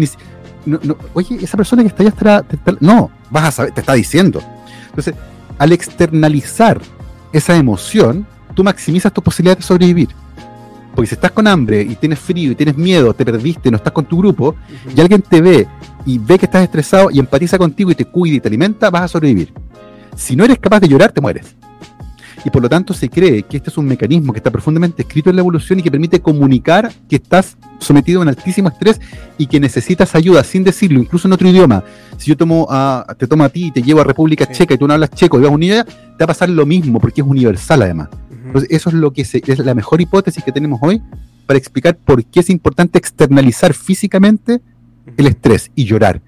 oye, 1.13 1.37
esa 1.41 1.57
persona 1.57 1.83
que 1.83 1.89
está 1.89 2.03
allá 2.03 2.43
está, 2.49 2.77
no, 2.79 3.11
vas 3.29 3.45
a 3.45 3.51
saber, 3.51 3.71
te 3.71 3.81
está 3.81 3.93
diciendo. 3.93 4.41
Entonces, 4.89 5.13
al 5.57 5.71
externalizar 5.71 6.81
esa 7.31 7.55
emoción, 7.55 8.25
tú 8.53 8.63
maximizas 8.63 9.13
tus 9.13 9.23
posibilidades 9.23 9.59
de 9.59 9.67
sobrevivir. 9.67 10.09
Porque 10.95 11.09
si 11.09 11.15
estás 11.15 11.31
con 11.31 11.45
hambre 11.45 11.81
y 11.81 11.95
tienes 11.95 12.19
frío 12.19 12.51
y 12.51 12.55
tienes 12.55 12.77
miedo, 12.77 13.13
te 13.13 13.25
perdiste, 13.25 13.69
no 13.69 13.77
estás 13.77 13.93
con 13.93 14.05
tu 14.05 14.17
grupo, 14.17 14.55
y 14.95 15.01
alguien 15.01 15.21
te 15.21 15.41
ve 15.41 15.67
y 16.05 16.17
ve 16.17 16.39
que 16.39 16.45
estás 16.45 16.63
estresado 16.63 17.09
y 17.11 17.19
empatiza 17.19 17.57
contigo 17.57 17.91
y 17.91 17.95
te 17.95 18.05
cuida 18.05 18.35
y 18.35 18.39
te 18.39 18.47
alimenta, 18.47 18.89
vas 18.89 19.03
a 19.03 19.07
sobrevivir. 19.09 19.53
Si 20.15 20.35
no 20.35 20.45
eres 20.45 20.59
capaz 20.59 20.79
de 20.79 20.87
llorar, 20.87 21.11
te 21.11 21.19
mueres. 21.19 21.55
Y 22.45 22.49
por 22.49 22.61
lo 22.61 22.69
tanto 22.69 22.93
se 22.93 23.09
cree 23.09 23.43
que 23.43 23.57
este 23.57 23.71
es 23.71 23.77
un 23.77 23.87
mecanismo 23.87 24.31
que 24.31 24.39
está 24.39 24.51
profundamente 24.51 25.01
escrito 25.01 25.29
en 25.31 25.35
la 25.35 25.41
evolución 25.41 25.79
y 25.79 25.81
que 25.81 25.91
permite 25.91 26.21
comunicar 26.21 26.93
que 27.09 27.15
estás 27.15 27.57
sometido 27.79 28.19
a 28.19 28.23
un 28.23 28.29
altísimo 28.29 28.69
estrés 28.69 28.99
y 29.37 29.47
que 29.47 29.59
necesitas 29.59 30.15
ayuda 30.15 30.43
sin 30.43 30.63
decirlo, 30.63 30.99
incluso 30.99 31.27
en 31.27 31.33
otro 31.33 31.49
idioma. 31.49 31.83
Si 32.17 32.29
yo 32.29 32.37
tomo 32.37 32.67
a, 32.69 33.05
te 33.17 33.27
tomo 33.27 33.43
a 33.43 33.49
ti 33.49 33.67
y 33.67 33.71
te 33.71 33.81
llevo 33.81 34.01
a 34.01 34.03
República 34.03 34.45
Checa 34.45 34.73
y 34.73 34.77
tú 34.77 34.87
no 34.87 34.93
hablas 34.93 35.11
checo 35.11 35.37
y 35.37 35.41
vas 35.41 35.51
a 35.51 35.53
un 35.53 35.61
te 35.61 35.75
va 35.75 35.85
a 36.19 36.27
pasar 36.27 36.49
lo 36.49 36.65
mismo 36.65 36.99
porque 36.99 37.21
es 37.21 37.27
universal 37.27 37.81
además. 37.81 38.09
Entonces 38.45 38.69
eso 38.71 38.89
es 38.89 38.95
lo 38.95 39.11
que 39.11 39.21
es 39.21 39.59
la 39.59 39.73
mejor 39.73 40.01
hipótesis 40.01 40.43
que 40.43 40.51
tenemos 40.51 40.79
hoy 40.81 41.01
para 41.45 41.57
explicar 41.57 41.97
por 41.97 42.23
qué 42.25 42.39
es 42.39 42.49
importante 42.49 42.97
externalizar 42.97 43.73
físicamente 43.73 44.61
el 45.17 45.27
estrés 45.27 45.71
y 45.75 45.85
llorar. 45.85 46.21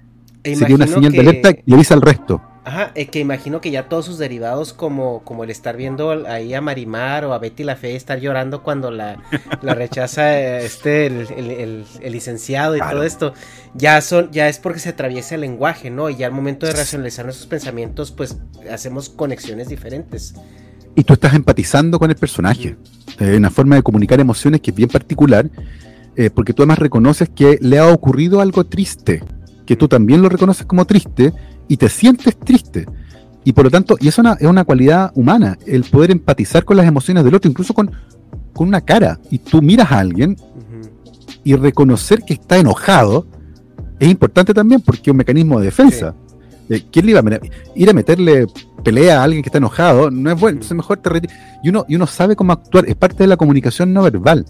E 0.44 0.56
Sería 0.56 0.76
una 0.76 0.86
señal 0.86 1.12
de 1.12 1.20
alerta 1.20 1.50
y 1.64 1.74
avisa 1.74 1.94
al 1.94 2.02
resto. 2.02 2.40
Ajá, 2.68 2.92
es 2.94 3.08
que 3.08 3.18
imagino 3.18 3.62
que 3.62 3.70
ya 3.70 3.88
todos 3.88 4.04
sus 4.04 4.18
derivados, 4.18 4.74
como, 4.74 5.24
como 5.24 5.42
el 5.42 5.48
estar 5.48 5.74
viendo 5.74 6.10
ahí 6.28 6.52
a 6.52 6.60
Marimar 6.60 7.24
o 7.24 7.32
a 7.32 7.38
Betty 7.38 7.64
la 7.64 7.76
Fe 7.76 7.96
estar 7.96 8.20
llorando 8.20 8.62
cuando 8.62 8.90
la, 8.90 9.22
la 9.62 9.72
rechaza 9.72 10.38
este 10.38 11.06
el, 11.06 11.86
licenciado 12.12 12.76
y 12.76 12.80
todo 12.80 13.04
esto, 13.04 13.32
ya 13.72 13.98
son, 14.02 14.30
ya 14.32 14.50
es 14.50 14.58
porque 14.58 14.80
se 14.80 14.90
atraviesa 14.90 15.36
el 15.36 15.40
lenguaje, 15.40 15.88
¿no? 15.88 16.10
Y 16.10 16.16
ya 16.16 16.26
al 16.26 16.32
momento 16.32 16.66
de 16.66 16.74
racionalizar 16.74 17.24
nuestros 17.24 17.46
pensamientos, 17.46 18.12
pues 18.12 18.36
hacemos 18.70 19.08
conexiones 19.08 19.70
diferentes. 19.70 20.34
Y 20.94 21.04
tú 21.04 21.14
estás 21.14 21.32
empatizando 21.32 21.98
con 21.98 22.10
el 22.10 22.16
personaje. 22.16 22.76
Es 23.18 23.34
una 23.38 23.48
forma 23.48 23.76
de 23.76 23.82
comunicar 23.82 24.20
emociones 24.20 24.60
que 24.60 24.72
es 24.72 24.76
bien 24.76 24.90
particular 24.90 25.48
eh, 26.16 26.28
porque 26.28 26.52
tú 26.52 26.64
además 26.64 26.80
reconoces 26.80 27.30
que 27.30 27.56
le 27.62 27.78
ha 27.78 27.90
ocurrido 27.90 28.42
algo 28.42 28.66
triste, 28.66 29.22
que 29.64 29.74
tú 29.74 29.88
también 29.88 30.20
lo 30.20 30.28
reconoces 30.28 30.66
como 30.66 30.84
triste 30.84 31.32
y 31.68 31.76
te 31.76 31.88
sientes 31.88 32.36
triste. 32.38 32.86
Y 33.44 33.52
por 33.52 33.64
lo 33.64 33.70
tanto, 33.70 33.96
y 34.00 34.08
eso 34.08 34.20
es 34.20 34.26
una, 34.26 34.32
es 34.34 34.46
una 34.46 34.64
cualidad 34.64 35.12
humana, 35.14 35.56
el 35.66 35.84
poder 35.84 36.10
empatizar 36.10 36.64
con 36.64 36.76
las 36.76 36.86
emociones 36.86 37.24
del 37.24 37.34
otro, 37.34 37.50
incluso 37.50 37.72
con, 37.72 37.90
con 38.52 38.68
una 38.68 38.80
cara. 38.80 39.20
Y 39.30 39.38
tú 39.38 39.62
miras 39.62 39.92
a 39.92 40.00
alguien 40.00 40.36
y 41.44 41.54
reconocer 41.54 42.22
que 42.24 42.34
está 42.34 42.58
enojado 42.58 43.26
es 43.98 44.08
importante 44.08 44.54
también 44.54 44.80
porque 44.80 45.02
es 45.02 45.08
un 45.08 45.16
mecanismo 45.16 45.58
de 45.58 45.66
defensa. 45.66 46.14
¿Quién 46.92 47.06
le 47.06 47.12
iba 47.12 47.20
a 47.20 47.40
ir 47.74 47.88
a 47.88 47.92
meterle 47.94 48.46
pelea 48.84 49.20
a 49.20 49.24
alguien 49.24 49.42
que 49.42 49.48
está 49.48 49.58
enojado? 49.58 50.10
No 50.10 50.30
es 50.30 50.38
bueno, 50.38 50.56
entonces 50.56 50.76
mejor 50.76 50.98
te 50.98 51.10
y 51.62 51.68
uno, 51.70 51.86
y 51.88 51.96
uno 51.96 52.06
sabe 52.06 52.36
cómo 52.36 52.52
actuar, 52.52 52.84
es 52.86 52.94
parte 52.94 53.24
de 53.24 53.26
la 53.26 53.38
comunicación 53.38 53.92
no 53.92 54.02
verbal. 54.02 54.44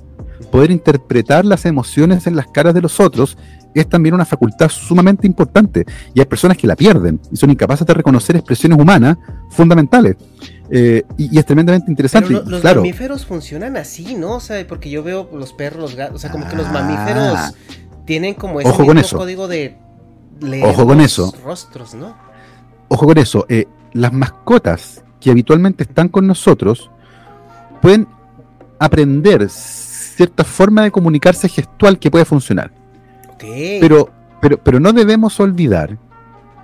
Poder 0.50 0.70
interpretar 0.70 1.44
las 1.44 1.64
emociones 1.64 2.26
en 2.26 2.36
las 2.36 2.48
caras 2.48 2.74
de 2.74 2.82
los 2.82 3.00
otros 3.00 3.38
es 3.80 3.88
también 3.88 4.14
una 4.14 4.24
facultad 4.24 4.68
sumamente 4.68 5.26
importante. 5.26 5.84
Y 6.14 6.20
hay 6.20 6.26
personas 6.26 6.56
que 6.56 6.66
la 6.66 6.76
pierden 6.76 7.20
y 7.30 7.36
son 7.36 7.50
incapaces 7.50 7.86
de 7.86 7.94
reconocer 7.94 8.36
expresiones 8.36 8.78
humanas 8.78 9.16
fundamentales. 9.50 10.16
Eh, 10.70 11.02
y, 11.16 11.38
es 11.38 11.46
tremendamente 11.46 11.90
interesante. 11.90 12.30
los 12.44 12.62
mamíferos 12.62 13.24
funcionan 13.24 13.76
así, 13.76 14.14
¿no? 14.14 14.36
O 14.36 14.40
sea, 14.40 14.66
porque 14.66 14.90
yo 14.90 15.02
veo 15.02 15.28
los 15.32 15.52
perros, 15.52 15.80
los 15.80 15.94
gatos, 15.94 16.16
o 16.16 16.18
sea, 16.18 16.30
como 16.30 16.46
que 16.48 16.56
los 16.56 16.66
ah. 16.66 16.72
mamíferos 16.72 17.54
tienen 18.04 18.34
como 18.34 18.60
ese 18.60 18.68
Ojo 18.70 18.86
con 18.86 18.98
eso. 18.98 19.16
código 19.16 19.48
de 19.48 19.78
Ojo 20.62 20.86
con 20.86 21.00
eso. 21.00 21.34
rostros, 21.44 21.94
¿no? 21.94 22.16
Ojo 22.88 23.06
con 23.06 23.18
eso. 23.18 23.46
Eh, 23.48 23.66
las 23.92 24.12
mascotas 24.12 25.02
que 25.20 25.30
habitualmente 25.30 25.82
están 25.82 26.08
con 26.08 26.26
nosotros 26.26 26.90
pueden 27.82 28.06
aprender 28.78 29.48
cierta 29.50 30.44
forma 30.44 30.82
de 30.82 30.90
comunicarse 30.90 31.48
gestual 31.48 31.98
que 31.98 32.10
puede 32.10 32.24
funcionar. 32.24 32.72
Pero, 33.38 34.10
pero, 34.40 34.58
pero 34.58 34.80
no 34.80 34.92
debemos 34.92 35.38
olvidar 35.40 35.98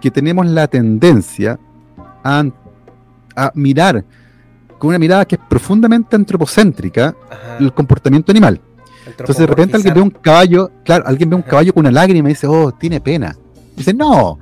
que 0.00 0.10
tenemos 0.10 0.46
la 0.46 0.68
tendencia 0.68 1.58
a, 2.22 2.44
mirar 3.54 4.04
con 4.78 4.88
una 4.88 4.98
mirada 4.98 5.24
que 5.24 5.36
es 5.36 5.40
profundamente 5.48 6.14
antropocéntrica 6.14 7.14
el 7.58 7.72
comportamiento 7.72 8.30
animal. 8.30 8.60
Entonces 9.06 9.38
de 9.38 9.46
repente 9.46 9.76
alguien 9.76 9.94
ve 9.94 10.00
un 10.00 10.10
caballo, 10.10 10.70
claro, 10.84 11.04
alguien 11.06 11.30
ve 11.30 11.36
un 11.36 11.42
caballo 11.42 11.72
con 11.72 11.80
una 11.80 11.90
lágrima 11.90 12.28
y 12.28 12.32
dice, 12.32 12.46
oh, 12.46 12.72
tiene 12.72 13.00
pena. 13.00 13.36
Dice, 13.76 13.92
no, 13.92 14.38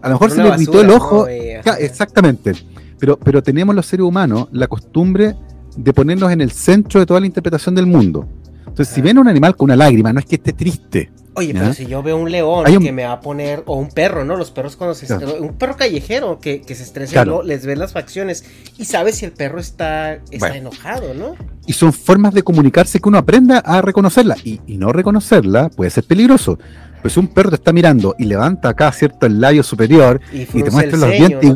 a 0.00 0.08
lo 0.08 0.14
mejor 0.14 0.30
se 0.30 0.42
le 0.42 0.48
irritó 0.48 0.80
el 0.80 0.90
ojo. 0.90 1.26
exactamente. 1.26 2.52
Pero, 2.98 3.18
pero 3.18 3.42
tenemos 3.42 3.74
los 3.74 3.86
seres 3.86 4.04
humanos 4.04 4.48
la 4.52 4.68
costumbre 4.68 5.36
de 5.76 5.92
ponernos 5.92 6.32
en 6.32 6.40
el 6.40 6.50
centro 6.50 7.00
de 7.00 7.06
toda 7.06 7.20
la 7.20 7.26
interpretación 7.26 7.74
del 7.74 7.86
mundo. 7.86 8.26
Entonces, 8.66 8.94
si 8.94 9.00
ven 9.00 9.18
un 9.18 9.28
animal 9.28 9.56
con 9.56 9.66
una 9.66 9.76
lágrima, 9.76 10.12
no 10.12 10.20
es 10.20 10.26
que 10.26 10.36
esté 10.36 10.52
triste. 10.52 11.10
Oye, 11.36 11.52
pero 11.52 11.74
si 11.74 11.84
yo 11.84 12.02
veo 12.02 12.16
un 12.16 12.30
león 12.30 12.64
que 12.80 12.92
me 12.92 13.04
va 13.04 13.12
a 13.12 13.20
poner, 13.20 13.62
o 13.66 13.76
un 13.76 13.88
perro, 13.88 14.24
¿no? 14.24 14.36
Los 14.36 14.50
perros 14.50 14.74
cuando 14.76 14.94
se 14.94 15.14
un 15.14 15.52
perro 15.54 15.76
callejero 15.76 16.38
que, 16.40 16.62
se 16.66 16.82
estresa, 16.82 17.26
les 17.44 17.66
ves 17.66 17.76
las 17.76 17.92
facciones 17.92 18.44
y 18.78 18.86
sabes 18.86 19.16
si 19.16 19.26
el 19.26 19.32
perro 19.32 19.60
está, 19.60 20.14
está 20.30 20.56
enojado, 20.56 21.12
¿no? 21.12 21.34
Y 21.66 21.74
son 21.74 21.92
formas 21.92 22.32
de 22.32 22.42
comunicarse 22.42 23.00
que 23.00 23.08
uno 23.08 23.18
aprenda 23.18 23.58
a 23.58 23.82
reconocerla. 23.82 24.36
Y, 24.44 24.60
no 24.78 24.92
reconocerla 24.92 25.68
puede 25.68 25.90
ser 25.90 26.04
peligroso. 26.04 26.58
Pues 27.02 27.18
un 27.18 27.28
perro 27.28 27.50
te 27.50 27.56
está 27.56 27.72
mirando 27.72 28.16
y 28.18 28.24
levanta 28.24 28.70
acá, 28.70 28.90
¿cierto? 28.92 29.26
El 29.26 29.38
labio 29.38 29.62
superior 29.62 30.20
y, 30.32 30.46
te 30.46 30.70
muestra 30.70 30.96
los 30.96 31.10
dientes 31.10 31.54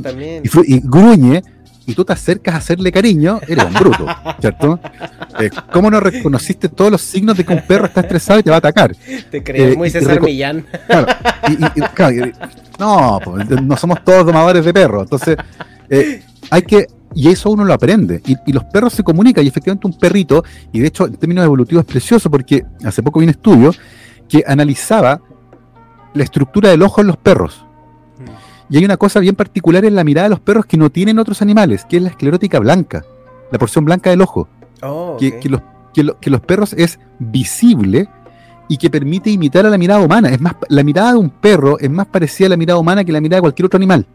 y 0.66 0.80
gruñe 0.80 1.42
y 1.90 1.94
tú 1.94 2.04
te 2.04 2.12
acercas 2.12 2.54
a 2.54 2.58
hacerle 2.58 2.92
cariño, 2.92 3.40
eres 3.48 3.64
un 3.64 3.74
bruto, 3.74 4.06
¿cierto? 4.40 4.78
Eh, 5.40 5.50
¿Cómo 5.72 5.90
no 5.90 5.98
reconociste 5.98 6.68
todos 6.68 6.92
los 6.92 7.00
signos 7.00 7.36
de 7.36 7.44
que 7.44 7.52
un 7.52 7.62
perro 7.66 7.86
está 7.86 8.02
estresado 8.02 8.38
y 8.38 8.42
te 8.44 8.50
va 8.50 8.56
a 8.56 8.58
atacar? 8.58 8.94
Te 9.30 9.42
crees 9.42 9.74
eh, 9.74 9.76
muy 9.76 9.90
César 9.90 10.20
Millán. 10.22 10.64
no, 12.78 13.20
pues, 13.24 13.48
no 13.50 13.76
somos 13.76 14.04
todos 14.04 14.24
domadores 14.24 14.64
de 14.64 14.72
perros. 14.72 15.02
Entonces, 15.02 15.36
eh, 15.88 16.22
hay 16.50 16.62
que 16.62 16.86
y 17.12 17.28
eso 17.28 17.50
uno 17.50 17.64
lo 17.64 17.74
aprende. 17.74 18.22
Y, 18.24 18.36
y, 18.46 18.52
los 18.52 18.62
perros 18.64 18.92
se 18.92 19.02
comunican. 19.02 19.44
Y 19.44 19.48
efectivamente, 19.48 19.88
un 19.88 19.98
perrito, 19.98 20.44
y 20.72 20.78
de 20.78 20.86
hecho, 20.86 21.06
en 21.06 21.16
términos 21.16 21.44
evolutivos 21.44 21.84
es 21.84 21.90
precioso 21.90 22.30
porque 22.30 22.64
hace 22.84 23.02
poco 23.02 23.18
vi 23.18 23.24
un 23.24 23.30
estudio 23.30 23.72
que 24.28 24.44
analizaba 24.46 25.20
la 26.14 26.22
estructura 26.22 26.70
del 26.70 26.82
ojo 26.82 27.00
en 27.00 27.08
los 27.08 27.16
perros. 27.16 27.64
Y 28.68 28.76
hay 28.76 28.84
una 28.84 28.96
cosa 28.96 29.20
bien 29.20 29.34
particular 29.34 29.84
en 29.84 29.94
la 29.94 30.04
mirada 30.04 30.28
de 30.28 30.30
los 30.30 30.40
perros 30.40 30.64
que 30.64 30.76
no 30.76 30.90
tienen 30.90 31.18
otros 31.18 31.42
animales, 31.42 31.84
que 31.84 31.96
es 31.96 32.02
la 32.02 32.10
esclerótica 32.10 32.60
blanca, 32.60 33.04
la 33.50 33.58
porción 33.58 33.84
blanca 33.84 34.10
del 34.10 34.22
ojo. 34.22 34.48
Oh, 34.82 35.16
que, 35.18 35.48
los, 35.48 35.60
que, 35.92 36.30
los 36.30 36.40
perros 36.40 36.72
es 36.72 36.98
visible 37.18 38.08
y 38.68 38.78
que 38.78 38.88
permite 38.88 39.30
imitar 39.30 39.66
a 39.66 39.70
la 39.70 39.76
mirada 39.76 40.00
humana. 40.00 40.30
Es 40.30 40.40
más, 40.40 40.54
la 40.68 40.82
mirada 40.82 41.12
de 41.12 41.18
un 41.18 41.30
perro 41.30 41.78
es 41.78 41.90
más 41.90 42.06
parecida 42.06 42.46
a 42.46 42.50
la 42.50 42.56
mirada 42.56 42.78
humana 42.78 43.04
que 43.04 43.12
la 43.12 43.20
mirada 43.20 43.38
de 43.38 43.42
cualquier 43.42 43.66
otro 43.66 43.76
animal, 43.76 44.06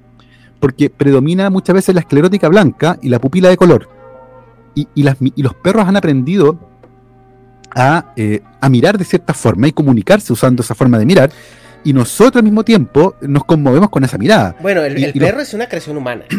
porque 0.59 0.89
predomina 0.89 1.49
muchas 1.49 1.75
veces 1.75 1.93
la 1.93 2.01
esclerótica 2.01 2.47
blanca 2.47 2.97
y 3.01 3.09
la 3.09 3.19
pupila 3.19 3.49
de 3.49 3.57
color. 3.57 3.89
Y, 4.73 4.87
y, 4.95 5.03
los 5.03 5.53
perros 5.53 5.87
han 5.87 5.95
aprendido 5.95 6.57
a, 7.73 8.13
eh, 8.15 8.41
a, 8.59 8.69
mirar 8.69 8.97
de 8.97 9.05
cierta 9.05 9.33
forma 9.33 9.67
y 9.67 9.71
comunicarse 9.71 10.33
usando 10.33 10.63
esa 10.63 10.75
forma 10.75 10.97
de 10.97 11.05
mirar 11.05 11.31
y 11.85 11.93
nosotros 11.93 12.37
al 12.37 12.43
mismo 12.43 12.65
tiempo 12.65 13.15
nos 13.21 13.45
conmovemos 13.45 13.89
con 13.89 14.03
esa 14.03 14.17
mirada. 14.17 14.55
Bueno, 14.59 14.83
el, 14.83 15.13
perro 15.13 15.39
es 15.39 15.53
una 15.53 15.67
creación 15.67 15.95
humana. 15.95 16.25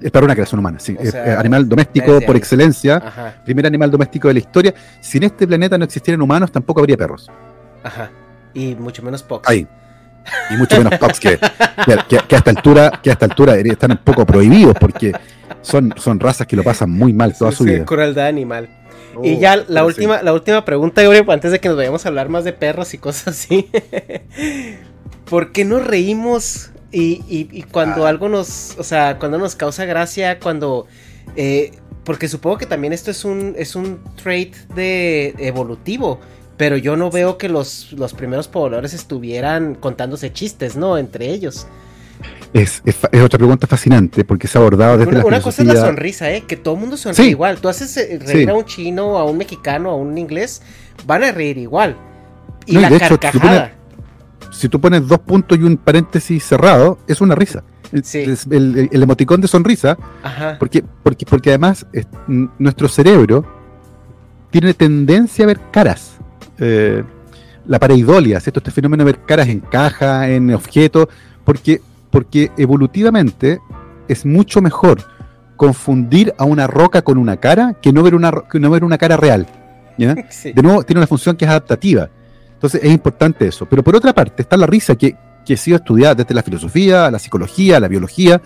Es 0.00 0.10
para 0.10 0.24
una 0.24 0.34
creación 0.34 0.58
humana, 0.58 0.80
sí. 0.80 0.96
animal 1.38 1.68
doméstico 1.68 2.20
por 2.22 2.34
excelencia. 2.34 3.00
Primer 3.44 3.66
animal 3.66 3.88
doméstico 3.88 4.26
de 4.26 4.34
la 4.34 4.40
historia. 4.40 4.74
Si 5.00 5.18
en 5.18 5.22
este 5.22 5.46
planeta 5.46 5.78
no 5.78 5.84
existieran 5.84 6.20
humanos, 6.20 6.50
tampoco 6.50 6.80
habría 6.80 6.96
perros. 6.96 7.30
Ajá. 7.84 8.10
Y 8.52 8.74
mucho 8.74 9.00
menos 9.04 9.22
pox. 9.22 9.48
Ahí. 9.48 9.64
Y 10.50 10.56
mucho 10.56 10.76
menos 10.78 10.98
pox 10.98 11.20
que, 11.20 11.38
que, 12.08 12.34
a 12.34 12.36
esta 12.36 12.50
altura, 12.50 12.98
que 13.00 13.10
a 13.10 13.12
esta 13.12 13.26
altura 13.26 13.54
están 13.54 13.92
un 13.92 13.98
poco 13.98 14.26
prohibidos 14.26 14.74
porque 14.74 15.12
son, 15.60 15.94
son 15.96 16.18
razas 16.18 16.48
que 16.48 16.56
lo 16.56 16.64
pasan 16.64 16.90
muy 16.90 17.12
mal 17.12 17.38
toda 17.38 17.52
su 17.52 17.62
vida. 17.62 17.84
Crueldad 17.84 18.26
animal 18.26 18.68
y 19.22 19.38
ya 19.38 19.56
la 19.56 19.84
última, 19.84 20.22
la 20.22 20.32
última 20.32 20.64
pregunta, 20.64 21.02
antes 21.28 21.52
de 21.52 21.60
que 21.60 21.68
nos 21.68 21.76
vayamos 21.76 22.04
a 22.04 22.08
hablar 22.08 22.28
más 22.28 22.44
de 22.44 22.52
perros 22.52 22.94
y 22.94 22.98
cosas 22.98 23.28
así. 23.28 23.70
¿Por 25.28 25.52
qué 25.52 25.64
nos 25.64 25.86
reímos 25.86 26.70
y, 26.90 27.62
cuando 27.72 28.06
ah. 28.06 28.10
algo 28.10 28.28
nos, 28.28 28.76
o 28.78 28.84
sea, 28.84 29.18
cuando 29.18 29.38
nos 29.38 29.56
causa 29.56 29.84
gracia, 29.84 30.38
cuando... 30.38 30.86
Eh, 31.36 31.72
porque 32.04 32.28
supongo 32.28 32.58
que 32.58 32.66
también 32.66 32.92
esto 32.92 33.10
es 33.10 33.24
un, 33.24 33.54
es 33.56 33.76
un 33.76 34.02
trait 34.16 34.54
de 34.74 35.34
evolutivo. 35.38 36.20
Pero 36.56 36.76
yo 36.76 36.96
no 36.96 37.10
veo 37.10 37.38
que 37.38 37.48
los, 37.48 37.92
los 37.92 38.12
primeros 38.12 38.48
pobladores 38.48 38.92
estuvieran 38.92 39.74
contándose 39.74 40.32
chistes, 40.32 40.76
¿no? 40.76 40.98
Entre 40.98 41.30
ellos. 41.30 41.66
Es, 42.52 42.82
es, 42.84 42.96
otra 43.22 43.38
pregunta 43.38 43.66
fascinante 43.66 44.24
porque 44.24 44.46
se 44.46 44.58
ha 44.58 44.60
abordado 44.60 44.98
desde 44.98 45.10
una, 45.10 45.24
Una 45.24 45.40
cosa 45.40 45.62
es 45.62 45.68
la 45.68 45.76
sonrisa, 45.76 46.30
¿eh? 46.30 46.42
Que 46.46 46.56
todo 46.56 46.74
el 46.74 46.80
mundo 46.80 46.96
sonríe 46.96 47.30
igual. 47.30 47.58
Tú 47.58 47.68
haces 47.68 47.96
eh, 47.96 48.18
reír 48.22 48.50
a 48.50 48.54
un 48.54 48.64
chino, 48.64 49.16
a 49.16 49.24
un 49.24 49.38
mexicano, 49.38 49.90
a 49.90 49.96
un 49.96 50.18
inglés, 50.18 50.60
van 51.06 51.24
a 51.24 51.32
reír 51.32 51.56
igual. 51.56 51.96
Y 52.66 52.76
la 52.76 52.90
carcajada. 52.98 53.72
si, 54.50 54.68
tú 54.68 54.80
pones, 54.80 55.06
dos 55.08 55.18
puntos 55.20 55.58
y 55.58 55.62
un 55.62 55.78
paréntesis 55.78 56.44
cerrado, 56.44 56.98
es 57.08 57.22
una 57.22 57.34
risa. 57.34 57.64
el, 57.90 58.88
emoticón 58.92 59.40
de 59.40 59.48
sonrisa. 59.48 59.96
Porque, 60.58 60.84
porque, 61.02 61.24
porque 61.24 61.50
además 61.50 61.86
nuestro 62.58 62.88
cerebro 62.88 63.46
tiene 64.50 64.74
tendencia 64.74 65.44
a 65.44 65.46
ver 65.46 65.60
caras. 65.70 66.18
Eh, 66.58 67.02
la 67.66 67.78
pareidolia, 67.78 68.40
¿cierto? 68.40 68.60
Este 68.60 68.70
fenómeno 68.70 69.04
de 69.04 69.12
ver 69.12 69.20
caras 69.24 69.48
en 69.48 69.60
caja, 69.60 70.28
en 70.28 70.52
objetos, 70.52 71.08
porque 71.44 71.80
porque 72.12 72.52
evolutivamente 72.56 73.60
es 74.06 74.24
mucho 74.24 74.60
mejor 74.62 75.02
confundir 75.56 76.32
a 76.38 76.44
una 76.44 76.68
roca 76.68 77.02
con 77.02 77.18
una 77.18 77.38
cara 77.38 77.74
que 77.80 77.92
no 77.92 78.02
ver 78.02 78.14
una, 78.14 78.32
que 78.50 78.60
no 78.60 78.70
ver 78.70 78.84
una 78.84 78.98
cara 78.98 79.16
real. 79.16 79.46
De 79.98 80.62
nuevo, 80.62 80.82
tiene 80.84 81.00
una 81.00 81.06
función 81.06 81.36
que 81.36 81.44
es 81.44 81.50
adaptativa. 81.50 82.08
Entonces 82.54 82.82
es 82.84 82.90
importante 82.90 83.46
eso. 83.46 83.66
Pero 83.66 83.82
por 83.82 83.96
otra 83.96 84.12
parte 84.12 84.42
está 84.42 84.56
la 84.56 84.66
risa 84.66 84.94
que, 84.94 85.16
que 85.44 85.54
ha 85.54 85.56
sido 85.56 85.78
estudiada 85.78 86.14
desde 86.14 86.34
la 86.34 86.42
filosofía, 86.42 87.10
la 87.10 87.18
psicología, 87.18 87.80
la 87.80 87.88
biología, 87.88 88.40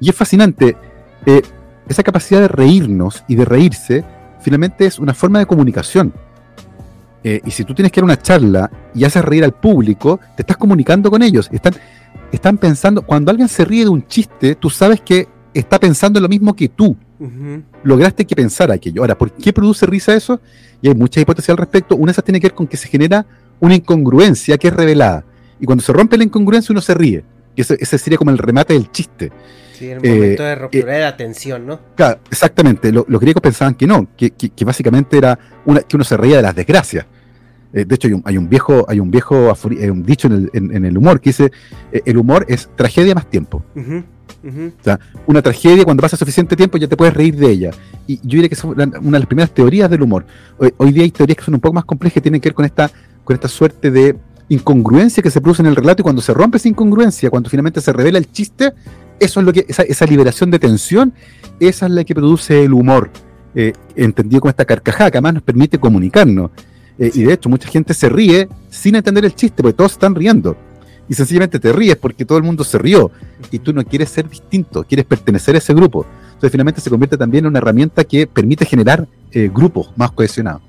y 0.00 0.10
es 0.10 0.14
fascinante. 0.14 0.76
Eh, 1.24 1.42
esa 1.88 2.02
capacidad 2.02 2.40
de 2.40 2.48
reírnos 2.48 3.24
y 3.28 3.36
de 3.36 3.44
reírse 3.44 4.04
finalmente 4.40 4.86
es 4.86 4.98
una 4.98 5.14
forma 5.14 5.38
de 5.38 5.46
comunicación. 5.46 6.12
Eh, 7.24 7.40
y 7.44 7.50
si 7.50 7.64
tú 7.64 7.74
tienes 7.74 7.90
que 7.90 8.00
dar 8.00 8.04
una 8.04 8.20
charla 8.20 8.70
y 8.94 9.04
haces 9.04 9.24
reír 9.24 9.44
al 9.44 9.52
público, 9.52 10.20
te 10.36 10.42
estás 10.42 10.58
comunicando 10.58 11.10
con 11.10 11.22
ellos. 11.22 11.48
Están, 11.50 11.74
están 12.30 12.58
pensando, 12.58 13.02
cuando 13.02 13.30
alguien 13.30 13.48
se 13.48 13.64
ríe 13.64 13.84
de 13.84 13.88
un 13.88 14.06
chiste, 14.06 14.54
tú 14.54 14.68
sabes 14.68 15.00
que 15.00 15.26
está 15.54 15.80
pensando 15.80 16.20
lo 16.20 16.28
mismo 16.28 16.54
que 16.54 16.68
tú. 16.68 16.96
Lograste 17.82 18.26
que 18.26 18.36
pensara 18.36 18.74
aquello. 18.74 19.00
Ahora, 19.00 19.16
¿por 19.16 19.32
qué 19.32 19.52
produce 19.52 19.86
risa 19.86 20.14
eso? 20.14 20.40
Y 20.82 20.88
hay 20.88 20.94
muchas 20.94 21.22
hipótesis 21.22 21.48
al 21.48 21.56
respecto. 21.56 21.96
Una 21.96 22.06
de 22.06 22.12
esas 22.12 22.24
tiene 22.24 22.38
que 22.38 22.48
ver 22.48 22.54
con 22.54 22.66
que 22.66 22.76
se 22.76 22.88
genera 22.88 23.24
una 23.60 23.74
incongruencia 23.74 24.58
que 24.58 24.68
es 24.68 24.74
revelada. 24.74 25.24
Y 25.58 25.64
cuando 25.64 25.82
se 25.82 25.92
rompe 25.92 26.18
la 26.18 26.24
incongruencia, 26.24 26.72
uno 26.72 26.82
se 26.82 26.92
ríe. 26.92 27.24
Y 27.56 27.62
ese, 27.62 27.98
sería 27.98 28.18
como 28.18 28.30
el 28.30 28.38
remate 28.38 28.74
del 28.74 28.90
chiste. 28.90 29.32
Sí, 29.72 29.88
el 29.88 30.00
momento 30.00 30.42
de 30.42 30.52
eh, 30.52 30.54
ruptura 30.56 30.96
eh, 30.96 30.98
de 30.98 31.04
atención, 31.04 31.66
¿no? 31.66 31.80
Claro, 31.94 32.20
exactamente. 32.30 32.92
los 32.92 33.20
griegos 33.20 33.40
pensaban 33.40 33.74
que 33.74 33.86
no, 33.86 34.08
que, 34.16 34.52
básicamente 34.64 35.16
era 35.16 35.38
una, 35.64 35.80
que 35.80 35.96
uno 35.96 36.04
se 36.04 36.16
reía 36.16 36.36
de 36.36 36.42
las 36.42 36.54
desgracias. 36.54 37.06
Eh, 37.74 37.84
de 37.84 37.94
hecho, 37.96 38.06
hay 38.08 38.14
un, 38.14 38.22
hay 38.24 38.38
un 38.38 38.48
viejo, 38.48 38.86
hay 38.88 39.00
un 39.00 39.10
viejo 39.10 39.50
afori- 39.50 39.78
eh, 39.80 39.90
un 39.90 40.04
dicho 40.04 40.28
en 40.28 40.32
el, 40.34 40.50
en- 40.52 40.74
en 40.76 40.84
el 40.84 40.96
humor 40.96 41.20
que 41.20 41.30
dice, 41.30 41.50
eh, 41.92 42.02
el 42.06 42.16
humor 42.16 42.46
es 42.48 42.68
tragedia 42.76 43.14
más 43.14 43.28
tiempo. 43.28 43.64
O 44.80 44.84
sea, 44.84 45.00
una 45.26 45.40
tragedia 45.42 45.84
cuando 45.84 46.00
pasa 46.02 46.16
suficiente 46.16 46.54
tiempo 46.54 46.76
ya 46.78 46.86
te 46.86 46.96
puedes 46.96 47.14
reír 47.14 47.34
de 47.36 47.50
ella. 47.50 47.70
Y 48.06 48.16
yo 48.22 48.40
diría 48.40 48.48
que 48.48 48.56
la- 48.76 48.84
una 49.00 49.12
de 49.12 49.18
las 49.20 49.26
primeras 49.26 49.50
teorías 49.52 49.90
del 49.90 50.02
humor. 50.02 50.24
Hoy, 50.58 50.72
hoy 50.76 50.92
día 50.92 51.02
hay 51.02 51.10
teorías 51.10 51.36
que 51.38 51.44
son 51.44 51.54
un 51.54 51.60
poco 51.60 51.72
más 51.74 51.84
complejas 51.84 52.14
que 52.14 52.20
tienen 52.20 52.40
que 52.40 52.50
ver 52.50 52.54
con 52.54 52.64
esta, 52.64 52.90
con 53.24 53.34
esta 53.34 53.48
suerte 53.48 53.90
de 53.90 54.16
incongruencia 54.48 55.22
que 55.22 55.30
se 55.30 55.40
produce 55.40 55.62
en 55.62 55.66
el 55.68 55.74
relato 55.76 56.02
y 56.02 56.04
cuando 56.04 56.20
se 56.22 56.34
rompe 56.34 56.58
esa 56.58 56.68
incongruencia, 56.68 57.30
cuando 57.30 57.48
finalmente 57.48 57.80
se 57.80 57.92
revela 57.92 58.18
el 58.18 58.30
chiste, 58.30 58.72
eso 59.18 59.40
es 59.40 59.46
lo 59.46 59.52
que, 59.52 59.64
esa, 59.66 59.82
esa 59.84 60.04
liberación 60.04 60.50
de 60.50 60.58
tensión, 60.58 61.14
esa 61.58 61.86
es 61.86 61.92
la 61.92 62.04
que 62.04 62.14
produce 62.14 62.62
el 62.64 62.74
humor, 62.74 63.10
eh, 63.54 63.72
entendido 63.96 64.40
como 64.42 64.50
esta 64.50 64.64
carcajada 64.66 65.10
que 65.10 65.16
además 65.18 65.34
nos 65.34 65.42
permite 65.42 65.78
comunicarnos. 65.78 66.50
Eh, 66.98 67.10
Y 67.14 67.22
de 67.24 67.32
hecho, 67.32 67.48
mucha 67.48 67.68
gente 67.68 67.92
se 67.94 68.08
ríe 68.08 68.48
sin 68.70 68.94
entender 68.96 69.24
el 69.24 69.34
chiste, 69.34 69.62
porque 69.62 69.76
todos 69.76 69.92
están 69.92 70.14
riendo. 70.14 70.56
Y 71.08 71.14
sencillamente 71.14 71.58
te 71.60 71.70
ríes 71.72 71.96
porque 71.96 72.24
todo 72.24 72.38
el 72.38 72.44
mundo 72.44 72.64
se 72.64 72.78
rió 72.78 73.10
y 73.50 73.58
tú 73.58 73.74
no 73.74 73.84
quieres 73.84 74.08
ser 74.08 74.26
distinto, 74.28 74.84
quieres 74.84 75.04
pertenecer 75.04 75.54
a 75.54 75.58
ese 75.58 75.74
grupo. 75.74 76.06
Entonces 76.28 76.50
finalmente 76.50 76.80
se 76.80 76.88
convierte 76.88 77.18
también 77.18 77.44
en 77.44 77.50
una 77.50 77.58
herramienta 77.58 78.04
que 78.04 78.26
permite 78.26 78.64
generar 78.64 79.06
eh, 79.30 79.50
grupos 79.52 79.90
más 79.96 80.12
cohesionados. 80.12 80.62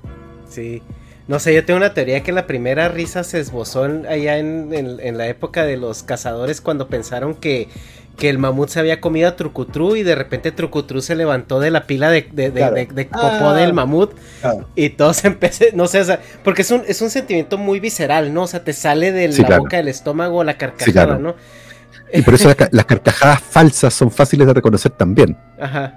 Sí. 0.48 0.82
No 1.26 1.38
sé, 1.40 1.54
yo 1.54 1.64
tengo 1.64 1.78
una 1.78 1.94
teoría 1.94 2.22
que 2.22 2.32
la 2.32 2.46
primera 2.46 2.88
risa 2.88 3.24
se 3.24 3.40
esbozó 3.40 3.84
allá 3.84 4.38
en- 4.38 4.72
en 4.74 5.16
la 5.18 5.26
época 5.26 5.64
de 5.64 5.76
los 5.78 6.02
cazadores 6.02 6.60
cuando 6.60 6.86
pensaron 6.86 7.34
que, 7.34 7.68
que 8.16 8.30
el 8.30 8.38
mamut 8.38 8.68
se 8.70 8.80
había 8.80 9.00
comido 9.00 9.28
a 9.28 9.36
Trucutru 9.36 9.94
y 9.96 10.02
de 10.02 10.14
repente 10.14 10.50
Trucutru 10.50 11.02
se 11.02 11.14
levantó 11.14 11.60
de 11.60 11.70
la 11.70 11.86
pila 11.86 12.08
de, 12.10 12.22
de, 12.32 12.50
de- 12.50 12.52
Claro. 12.52 12.74
de- 12.74 12.86
de 12.86 13.04
popó 13.04 13.48
Ah. 13.50 13.54
del 13.54 13.72
mamut 13.74 14.12
Claro. 14.40 14.68
y 14.74 14.88
todos 14.90 15.24
empecé, 15.26 15.70
no 15.74 15.86
sé, 15.86 16.00
o 16.00 16.04
sea, 16.04 16.20
porque 16.42 16.62
es 16.62 16.70
un, 16.70 16.82
es 16.86 17.02
un 17.02 17.10
sentimiento 17.10 17.58
muy 17.58 17.78
visceral, 17.78 18.32
¿no? 18.32 18.44
O 18.44 18.46
sea, 18.46 18.64
te 18.64 18.72
sale 18.72 19.12
de 19.12 19.30
Sí, 19.32 19.42
la 19.42 19.48
claro. 19.48 19.62
boca 19.64 19.76
del 19.76 19.88
estómago 19.88 20.42
la 20.44 20.56
carcajada, 20.56 20.84
Sí, 20.86 20.92
claro. 20.92 21.18
¿no? 21.18 21.34
Y 22.12 22.22
por 22.22 22.34
eso 22.34 22.50
las 22.70 22.84
carcajadas 22.86 23.40
falsas 23.40 23.92
son 23.92 24.10
fáciles 24.10 24.46
de 24.46 24.54
reconocer 24.54 24.92
también. 24.92 25.36
Ajá. 25.60 25.92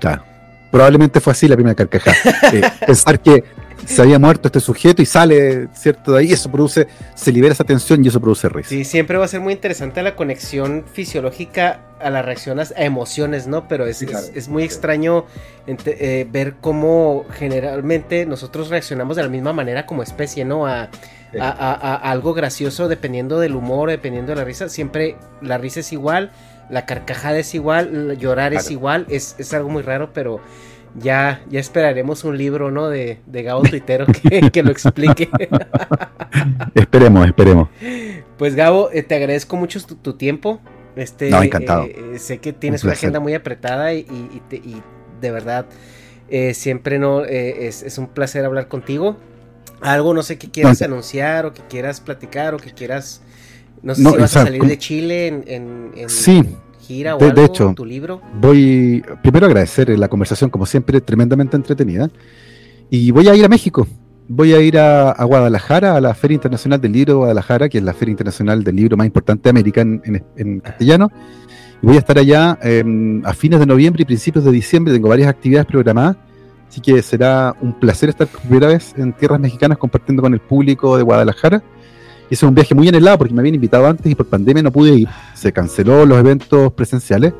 Claro. 0.00 0.24
Probablemente 0.70 1.20
fue 1.20 1.32
así 1.32 1.48
la 1.48 1.54
primera 1.56 1.74
carcajada. 1.74 2.16
Eh, 2.52 2.62
pensar 2.86 3.20
que 3.20 3.42
se 3.86 4.02
había 4.02 4.18
muerto 4.18 4.48
este 4.48 4.60
sujeto 4.60 5.00
y 5.02 5.06
sale, 5.06 5.68
¿cierto? 5.74 6.12
De 6.12 6.20
ahí 6.20 6.32
eso 6.32 6.50
produce, 6.50 6.88
se 7.14 7.32
libera 7.32 7.52
esa 7.52 7.64
tensión 7.64 8.04
y 8.04 8.08
eso 8.08 8.20
produce 8.20 8.48
risa. 8.48 8.68
Sí, 8.70 8.84
siempre 8.84 9.16
va 9.18 9.24
a 9.24 9.28
ser 9.28 9.40
muy 9.40 9.52
interesante 9.52 10.02
la 10.02 10.14
conexión 10.16 10.84
fisiológica 10.92 11.80
a 12.00 12.10
la 12.10 12.22
reacción 12.22 12.60
a 12.60 12.64
emociones, 12.76 13.46
¿no? 13.46 13.66
Pero 13.68 13.86
es, 13.86 13.98
Sí, 13.98 14.06
claro. 14.06 14.24
es, 14.26 14.32
es 14.36 14.48
muy 14.48 14.62
extraño 14.62 15.24
eh, 15.66 16.26
ver 16.30 16.54
cómo 16.60 17.24
generalmente 17.32 18.24
nosotros 18.26 18.68
reaccionamos 18.68 19.16
de 19.16 19.22
la 19.22 19.28
misma 19.28 19.52
manera 19.52 19.86
como 19.86 20.02
especie, 20.02 20.44
¿no? 20.44 20.66
A, 20.66 20.88
Sí. 21.32 21.38
a- 21.40 21.48
a- 21.50 21.74
a- 21.74 21.94
a 21.96 22.10
algo 22.10 22.32
gracioso 22.32 22.88
dependiendo 22.88 23.38
del 23.38 23.54
humor, 23.54 23.90
dependiendo 23.90 24.32
de 24.32 24.36
la 24.36 24.44
risa. 24.44 24.68
Siempre 24.70 25.16
la 25.42 25.58
risa 25.58 25.80
es 25.80 25.92
igual, 25.92 26.30
la 26.70 26.86
carcajada 26.86 27.38
es 27.38 27.54
igual, 27.54 28.16
llorar 28.18 28.54
es 28.54 28.70
igual. 28.70 29.04
Es, 29.10 29.34
es 29.38 29.52
algo 29.52 29.68
muy 29.68 29.82
raro, 29.82 30.10
pero 30.14 30.40
ya, 30.96 31.42
ya 31.50 31.60
esperaremos 31.60 32.24
un 32.24 32.36
libro, 32.38 32.70
¿no? 32.70 32.88
De, 32.88 33.18
de 33.26 33.42
Gabo 33.42 33.62
Tuitero 33.62 34.06
que, 34.06 34.50
que 34.52 34.62
lo 34.62 34.70
explique. 34.70 35.28
Esperemos, 36.74 37.26
esperemos. 37.26 37.68
Pues 38.36 38.54
Gabo, 38.54 38.90
eh, 38.92 39.02
te 39.02 39.14
agradezco 39.16 39.56
mucho 39.56 39.80
tu, 39.84 39.94
tu 39.96 40.14
tiempo. 40.14 40.60
Este, 40.96 41.30
No, 41.30 41.42
encantado. 41.42 41.84
eh, 41.84 41.96
eh, 42.14 42.18
sé 42.18 42.38
que 42.38 42.52
tienes 42.52 42.82
Un 42.82 42.88
una 42.88 42.94
agenda 42.94 43.20
muy 43.20 43.34
apretada 43.34 43.94
y, 43.94 44.00
y- 44.00 44.42
te- 44.48 44.56
y 44.56 44.82
de 45.20 45.30
verdad 45.30 45.66
eh, 46.28 46.54
siempre 46.54 46.98
no 46.98 47.24
eh, 47.24 47.66
es, 47.68 47.82
es 47.82 47.98
un 47.98 48.08
placer 48.08 48.44
hablar 48.44 48.68
contigo. 48.68 49.16
Algo 49.80 50.12
no 50.12 50.22
sé 50.22 50.38
que 50.38 50.50
quieras 50.50 50.80
No, 50.80 50.86
anunciar 50.86 51.46
o 51.46 51.52
que 51.54 51.62
quieras 51.62 52.00
platicar 52.00 52.54
o 52.54 52.58
que 52.58 52.72
quieras 52.72 53.22
no 53.82 53.94
sé 53.94 54.02
No, 54.02 54.10
si 54.10 54.16
vas 54.16 54.30
o 54.30 54.32
sea, 54.32 54.42
a 54.42 54.44
salir 54.46 54.64
de 54.64 54.76
Chile 54.78 55.28
en, 55.28 55.44
en- 55.46 55.92
en 55.96 56.10
Sí, 56.10 56.42
gira 56.88 57.14
o 57.16 57.18
de- 57.18 57.26
de 57.26 57.30
algo, 57.30 57.44
hecho. 57.44 57.72
tu 57.76 57.84
libro. 57.84 58.20
Voy 58.40 59.02
primero 59.22 59.46
a 59.46 59.48
agradecer 59.48 59.96
la 59.98 60.08
conversación, 60.08 60.50
como 60.50 60.66
siempre, 60.66 61.00
tremendamente 61.00 61.56
entretenida. 61.56 62.10
Y 62.90 63.10
voy 63.10 63.28
a 63.28 63.34
ir 63.36 63.44
a 63.44 63.48
México. 63.48 63.86
Voy 64.30 64.52
a 64.52 64.60
ir 64.60 64.78
a, 64.78 65.10
a 65.10 65.24
Guadalajara, 65.24 65.96
a 65.96 66.00
la 66.00 66.12
Feria 66.14 66.34
Internacional 66.34 66.80
del 66.80 66.92
Libro 66.92 67.12
de 67.14 67.18
Guadalajara, 67.18 67.68
que 67.68 67.78
es 67.78 67.84
la 67.84 67.94
Feria 67.94 68.12
Internacional 68.12 68.62
del 68.64 68.76
Libro 68.76 68.96
más 68.96 69.06
importante 69.06 69.44
de 69.44 69.50
América 69.50 69.80
en, 69.82 70.02
en- 70.04 70.24
en 70.36 70.60
castellano. 70.60 71.08
Y 71.82 71.86
voy 71.86 71.96
a 71.96 72.00
estar 72.00 72.18
allá 72.18 72.58
em, 72.62 73.22
a 73.24 73.32
fines 73.34 73.60
de 73.60 73.66
noviembre 73.66 74.02
y 74.02 74.04
principios 74.04 74.44
de 74.44 74.50
diciembre. 74.52 74.92
Tengo 74.92 75.08
varias 75.08 75.28
actividades 75.28 75.66
programadas. 75.66 76.16
Así 76.68 76.80
que 76.82 77.00
será 77.02 77.54
un 77.62 77.72
placer 77.78 78.10
estar 78.10 78.26
por 78.26 78.40
primera 78.42 78.66
vez 78.68 78.92
en 78.98 79.12
tierras 79.14 79.40
mexicanas 79.40 79.78
compartiendo 79.78 80.22
con 80.22 80.34
el 80.34 80.40
público 80.40 80.96
de 80.98 81.02
Guadalajara. 81.04 81.62
Es 82.30 82.42
un 82.42 82.54
viaje 82.54 82.74
muy 82.74 82.88
anhelado 82.88 83.18
porque 83.18 83.32
me 83.32 83.40
habían 83.40 83.54
invitado 83.54 83.86
antes 83.86 84.10
y 84.10 84.14
por 84.14 84.26
pandemia 84.26 84.62
no 84.62 84.70
pude 84.70 84.94
ir. 84.94 85.08
Se 85.34 85.52
canceló 85.52 86.04
los 86.04 86.18
eventos 86.18 86.72
presenciales. 86.72 87.32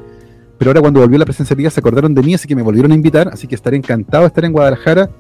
Pero 0.57 0.71
ahora 0.71 0.81
cuando 0.81 1.01
volvió 1.01 1.19
la 1.19 1.25
presencialidad 1.25 1.71
se 1.71 1.81
acordaron 1.81 2.15
de 2.15 2.23
mí, 2.23 2.35
así 2.35 2.49
que 2.49 2.57
me 2.57 2.63
volvieron 2.63 2.91
a 2.93 2.95
invitar. 2.95 3.29
Así 3.29 3.47
que 3.47 3.55
estaré 3.55 3.77
encantado 3.77 4.23
de 4.23 4.29
estar 4.29 4.45
en 4.45 4.53
Guadalajara 4.53 5.11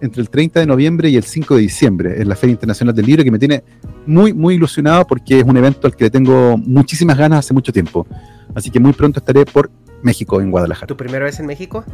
entre 0.00 0.20
el 0.20 0.30
30 0.30 0.60
de 0.60 0.66
noviembre 0.66 1.08
y 1.08 1.16
el 1.16 1.24
5 1.24 1.56
de 1.56 1.60
diciembre 1.62 2.20
en 2.20 2.28
la 2.28 2.36
Feria 2.36 2.52
Internacional 2.52 2.94
del 2.94 3.06
Libro, 3.06 3.24
que 3.24 3.30
me 3.30 3.38
tiene 3.38 3.64
muy, 4.06 4.32
muy 4.32 4.54
ilusionado 4.54 5.06
porque 5.06 5.40
es 5.40 5.44
un 5.44 5.56
evento 5.56 5.86
al 5.86 5.96
que 5.96 6.04
le 6.04 6.10
tengo 6.10 6.56
muchísimas 6.58 7.18
ganas 7.18 7.40
hace 7.40 7.54
mucho 7.54 7.72
tiempo. 7.72 8.06
Así 8.54 8.70
que 8.70 8.78
muy 8.78 8.92
pronto 8.92 9.18
estaré 9.18 9.44
por 9.46 9.70
México, 10.02 10.40
en 10.40 10.50
Guadalajara. 10.50 10.86
¿Tu 10.86 10.96
primera 10.96 11.24
vez 11.24 11.40
en 11.40 11.46
México? 11.46 11.84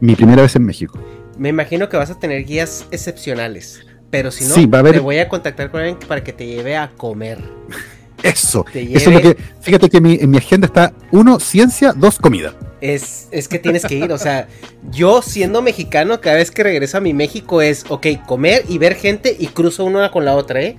Mi 0.00 0.14
primera 0.14 0.42
vez 0.42 0.54
en 0.54 0.64
México. 0.64 0.98
Me 1.38 1.48
imagino 1.48 1.88
que 1.88 1.96
vas 1.96 2.10
a 2.10 2.18
tener 2.18 2.44
guías 2.44 2.86
excepcionales. 2.90 3.80
Pero 4.10 4.30
si 4.30 4.44
no, 4.44 4.54
Sí, 4.54 4.66
va 4.66 4.78
a 4.78 4.80
haber- 4.80 4.94
te 4.94 5.00
voy 5.00 5.18
a 5.18 5.28
contactar 5.28 5.70
con 5.70 5.80
alguien 5.80 5.98
para 6.08 6.22
que 6.24 6.32
te 6.32 6.46
lleve 6.46 6.76
a 6.76 6.90
comer. 6.96 7.38
Eso, 8.22 8.64
Te 8.72 8.82
eso 8.82 8.96
es 8.96 9.06
lo 9.06 9.20
lleve- 9.20 9.36
que, 9.36 9.42
fíjate 9.60 9.88
que 9.88 10.00
mi- 10.00 10.18
en 10.20 10.28
mi 10.30 10.38
agenda 10.38 10.66
está 10.66 10.92
uno, 11.12 11.38
ciencia, 11.38 11.92
dos, 11.92 12.18
comida. 12.18 12.52
Es, 12.80 13.28
es 13.30 13.46
que 13.46 13.60
tienes 13.60 13.84
que 13.84 13.94
ir, 13.94 14.10
o 14.12 14.18
sea, 14.18 14.48
yo 14.90 15.22
siendo 15.22 15.62
mexicano, 15.62 16.20
cada 16.20 16.36
vez 16.36 16.50
que 16.50 16.64
regreso 16.64 16.96
a 16.98 17.00
mi 17.00 17.12
México 17.14 17.62
es, 17.62 17.84
ok, 17.88 18.06
comer 18.26 18.64
y 18.68 18.78
ver 18.78 18.96
gente 18.96 19.36
y 19.38 19.46
cruzo 19.48 19.84
una 19.84 20.10
con 20.10 20.24
la 20.24 20.34
otra, 20.34 20.62
¿eh? 20.62 20.76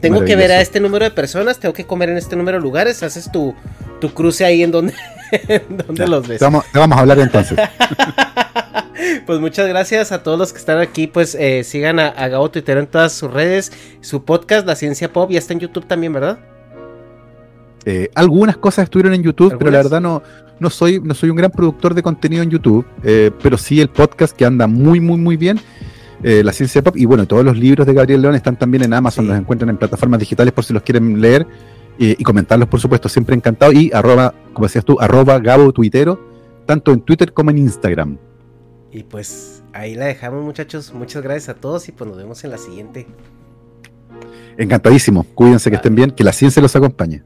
Tengo 0.00 0.24
que 0.24 0.34
ver 0.34 0.50
a 0.50 0.60
este 0.60 0.80
número 0.80 1.04
de 1.04 1.10
personas, 1.12 1.60
tengo 1.60 1.74
que 1.74 1.84
comer 1.84 2.08
en 2.08 2.16
este 2.16 2.34
número 2.34 2.58
de 2.58 2.62
lugares, 2.62 3.02
haces 3.04 3.30
tu, 3.30 3.54
tu 4.00 4.12
cruce 4.14 4.44
ahí 4.44 4.62
en 4.64 4.70
donde, 4.72 4.92
Ya, 5.94 6.06
los 6.06 6.26
ves. 6.26 6.38
Te 6.38 6.44
vamos, 6.44 6.64
te 6.72 6.78
vamos 6.78 6.98
a 6.98 7.00
hablar 7.00 7.18
entonces. 7.18 7.58
Pues 9.26 9.40
muchas 9.40 9.68
gracias 9.68 10.12
a 10.12 10.22
todos 10.22 10.38
los 10.38 10.52
que 10.52 10.58
están 10.58 10.78
aquí, 10.78 11.06
pues 11.06 11.34
eh, 11.34 11.64
sigan 11.64 11.98
a, 11.98 12.08
a 12.08 12.28
Gabo 12.28 12.50
Twitter 12.50 12.76
en 12.78 12.86
todas 12.86 13.12
sus 13.12 13.32
redes, 13.32 13.72
su 14.00 14.24
podcast, 14.24 14.66
La 14.66 14.74
Ciencia 14.76 15.12
Pop, 15.12 15.30
ya 15.30 15.38
está 15.38 15.52
en 15.52 15.60
YouTube 15.60 15.86
también, 15.86 16.12
¿verdad? 16.12 16.38
Eh, 17.86 18.10
algunas 18.14 18.56
cosas 18.56 18.84
estuvieron 18.84 19.14
en 19.14 19.22
YouTube, 19.22 19.56
pero 19.58 19.70
la 19.70 19.78
verdad 19.78 20.00
no, 20.00 20.22
no, 20.58 20.68
soy, 20.70 21.00
no 21.00 21.14
soy 21.14 21.30
un 21.30 21.36
gran 21.36 21.50
productor 21.50 21.94
de 21.94 22.02
contenido 22.02 22.42
en 22.42 22.50
YouTube, 22.50 22.84
eh, 23.02 23.30
pero 23.42 23.56
sí 23.56 23.80
el 23.80 23.88
podcast 23.88 24.36
que 24.36 24.44
anda 24.44 24.66
muy, 24.66 25.00
muy, 25.00 25.18
muy 25.18 25.36
bien, 25.36 25.58
eh, 26.22 26.42
La 26.44 26.52
Ciencia 26.52 26.82
Pop, 26.82 26.96
y 26.96 27.06
bueno, 27.06 27.26
todos 27.26 27.44
los 27.44 27.56
libros 27.56 27.86
de 27.86 27.94
Gabriel 27.94 28.20
León 28.20 28.34
están 28.34 28.58
también 28.58 28.84
en 28.84 28.92
Amazon, 28.92 29.24
Sí. 29.24 29.28
los 29.30 29.38
encuentran 29.38 29.70
en 29.70 29.78
plataformas 29.78 30.20
digitales 30.20 30.52
por 30.52 30.64
si 30.64 30.74
los 30.74 30.82
quieren 30.82 31.20
leer 31.20 31.46
eh, 32.02 32.16
y 32.18 32.24
comentarlos, 32.24 32.66
por 32.66 32.80
supuesto, 32.80 33.10
siempre 33.10 33.36
encantado, 33.36 33.72
y 33.72 33.90
arroba, 33.92 34.34
como 34.54 34.66
decías 34.66 34.86
tú, 34.86 34.96
arroba 34.98 35.38
Gabo 35.38 35.70
Tuitero, 35.70 36.18
tanto 36.64 36.92
en 36.92 37.02
Twitter 37.02 37.34
como 37.34 37.50
en 37.50 37.58
Instagram. 37.58 38.16
Y 38.90 39.02
pues 39.02 39.62
ahí 39.74 39.94
la 39.94 40.06
dejamos 40.06 40.42
muchachos, 40.42 40.94
muchas 40.94 41.22
gracias 41.22 41.50
a 41.50 41.54
todos 41.54 41.86
y 41.90 41.92
pues 41.92 42.08
nos 42.08 42.16
vemos 42.16 42.42
en 42.42 42.52
la 42.52 42.56
siguiente. 42.58 43.06
Encantadísimo, 44.56 45.24
cuídense 45.34 45.68
que 45.68 45.76
estén 45.76 45.94
bien, 45.94 46.10
que 46.10 46.24
la 46.24 46.32
ciencia 46.32 46.62
los 46.62 46.74
acompañe. 46.74 47.22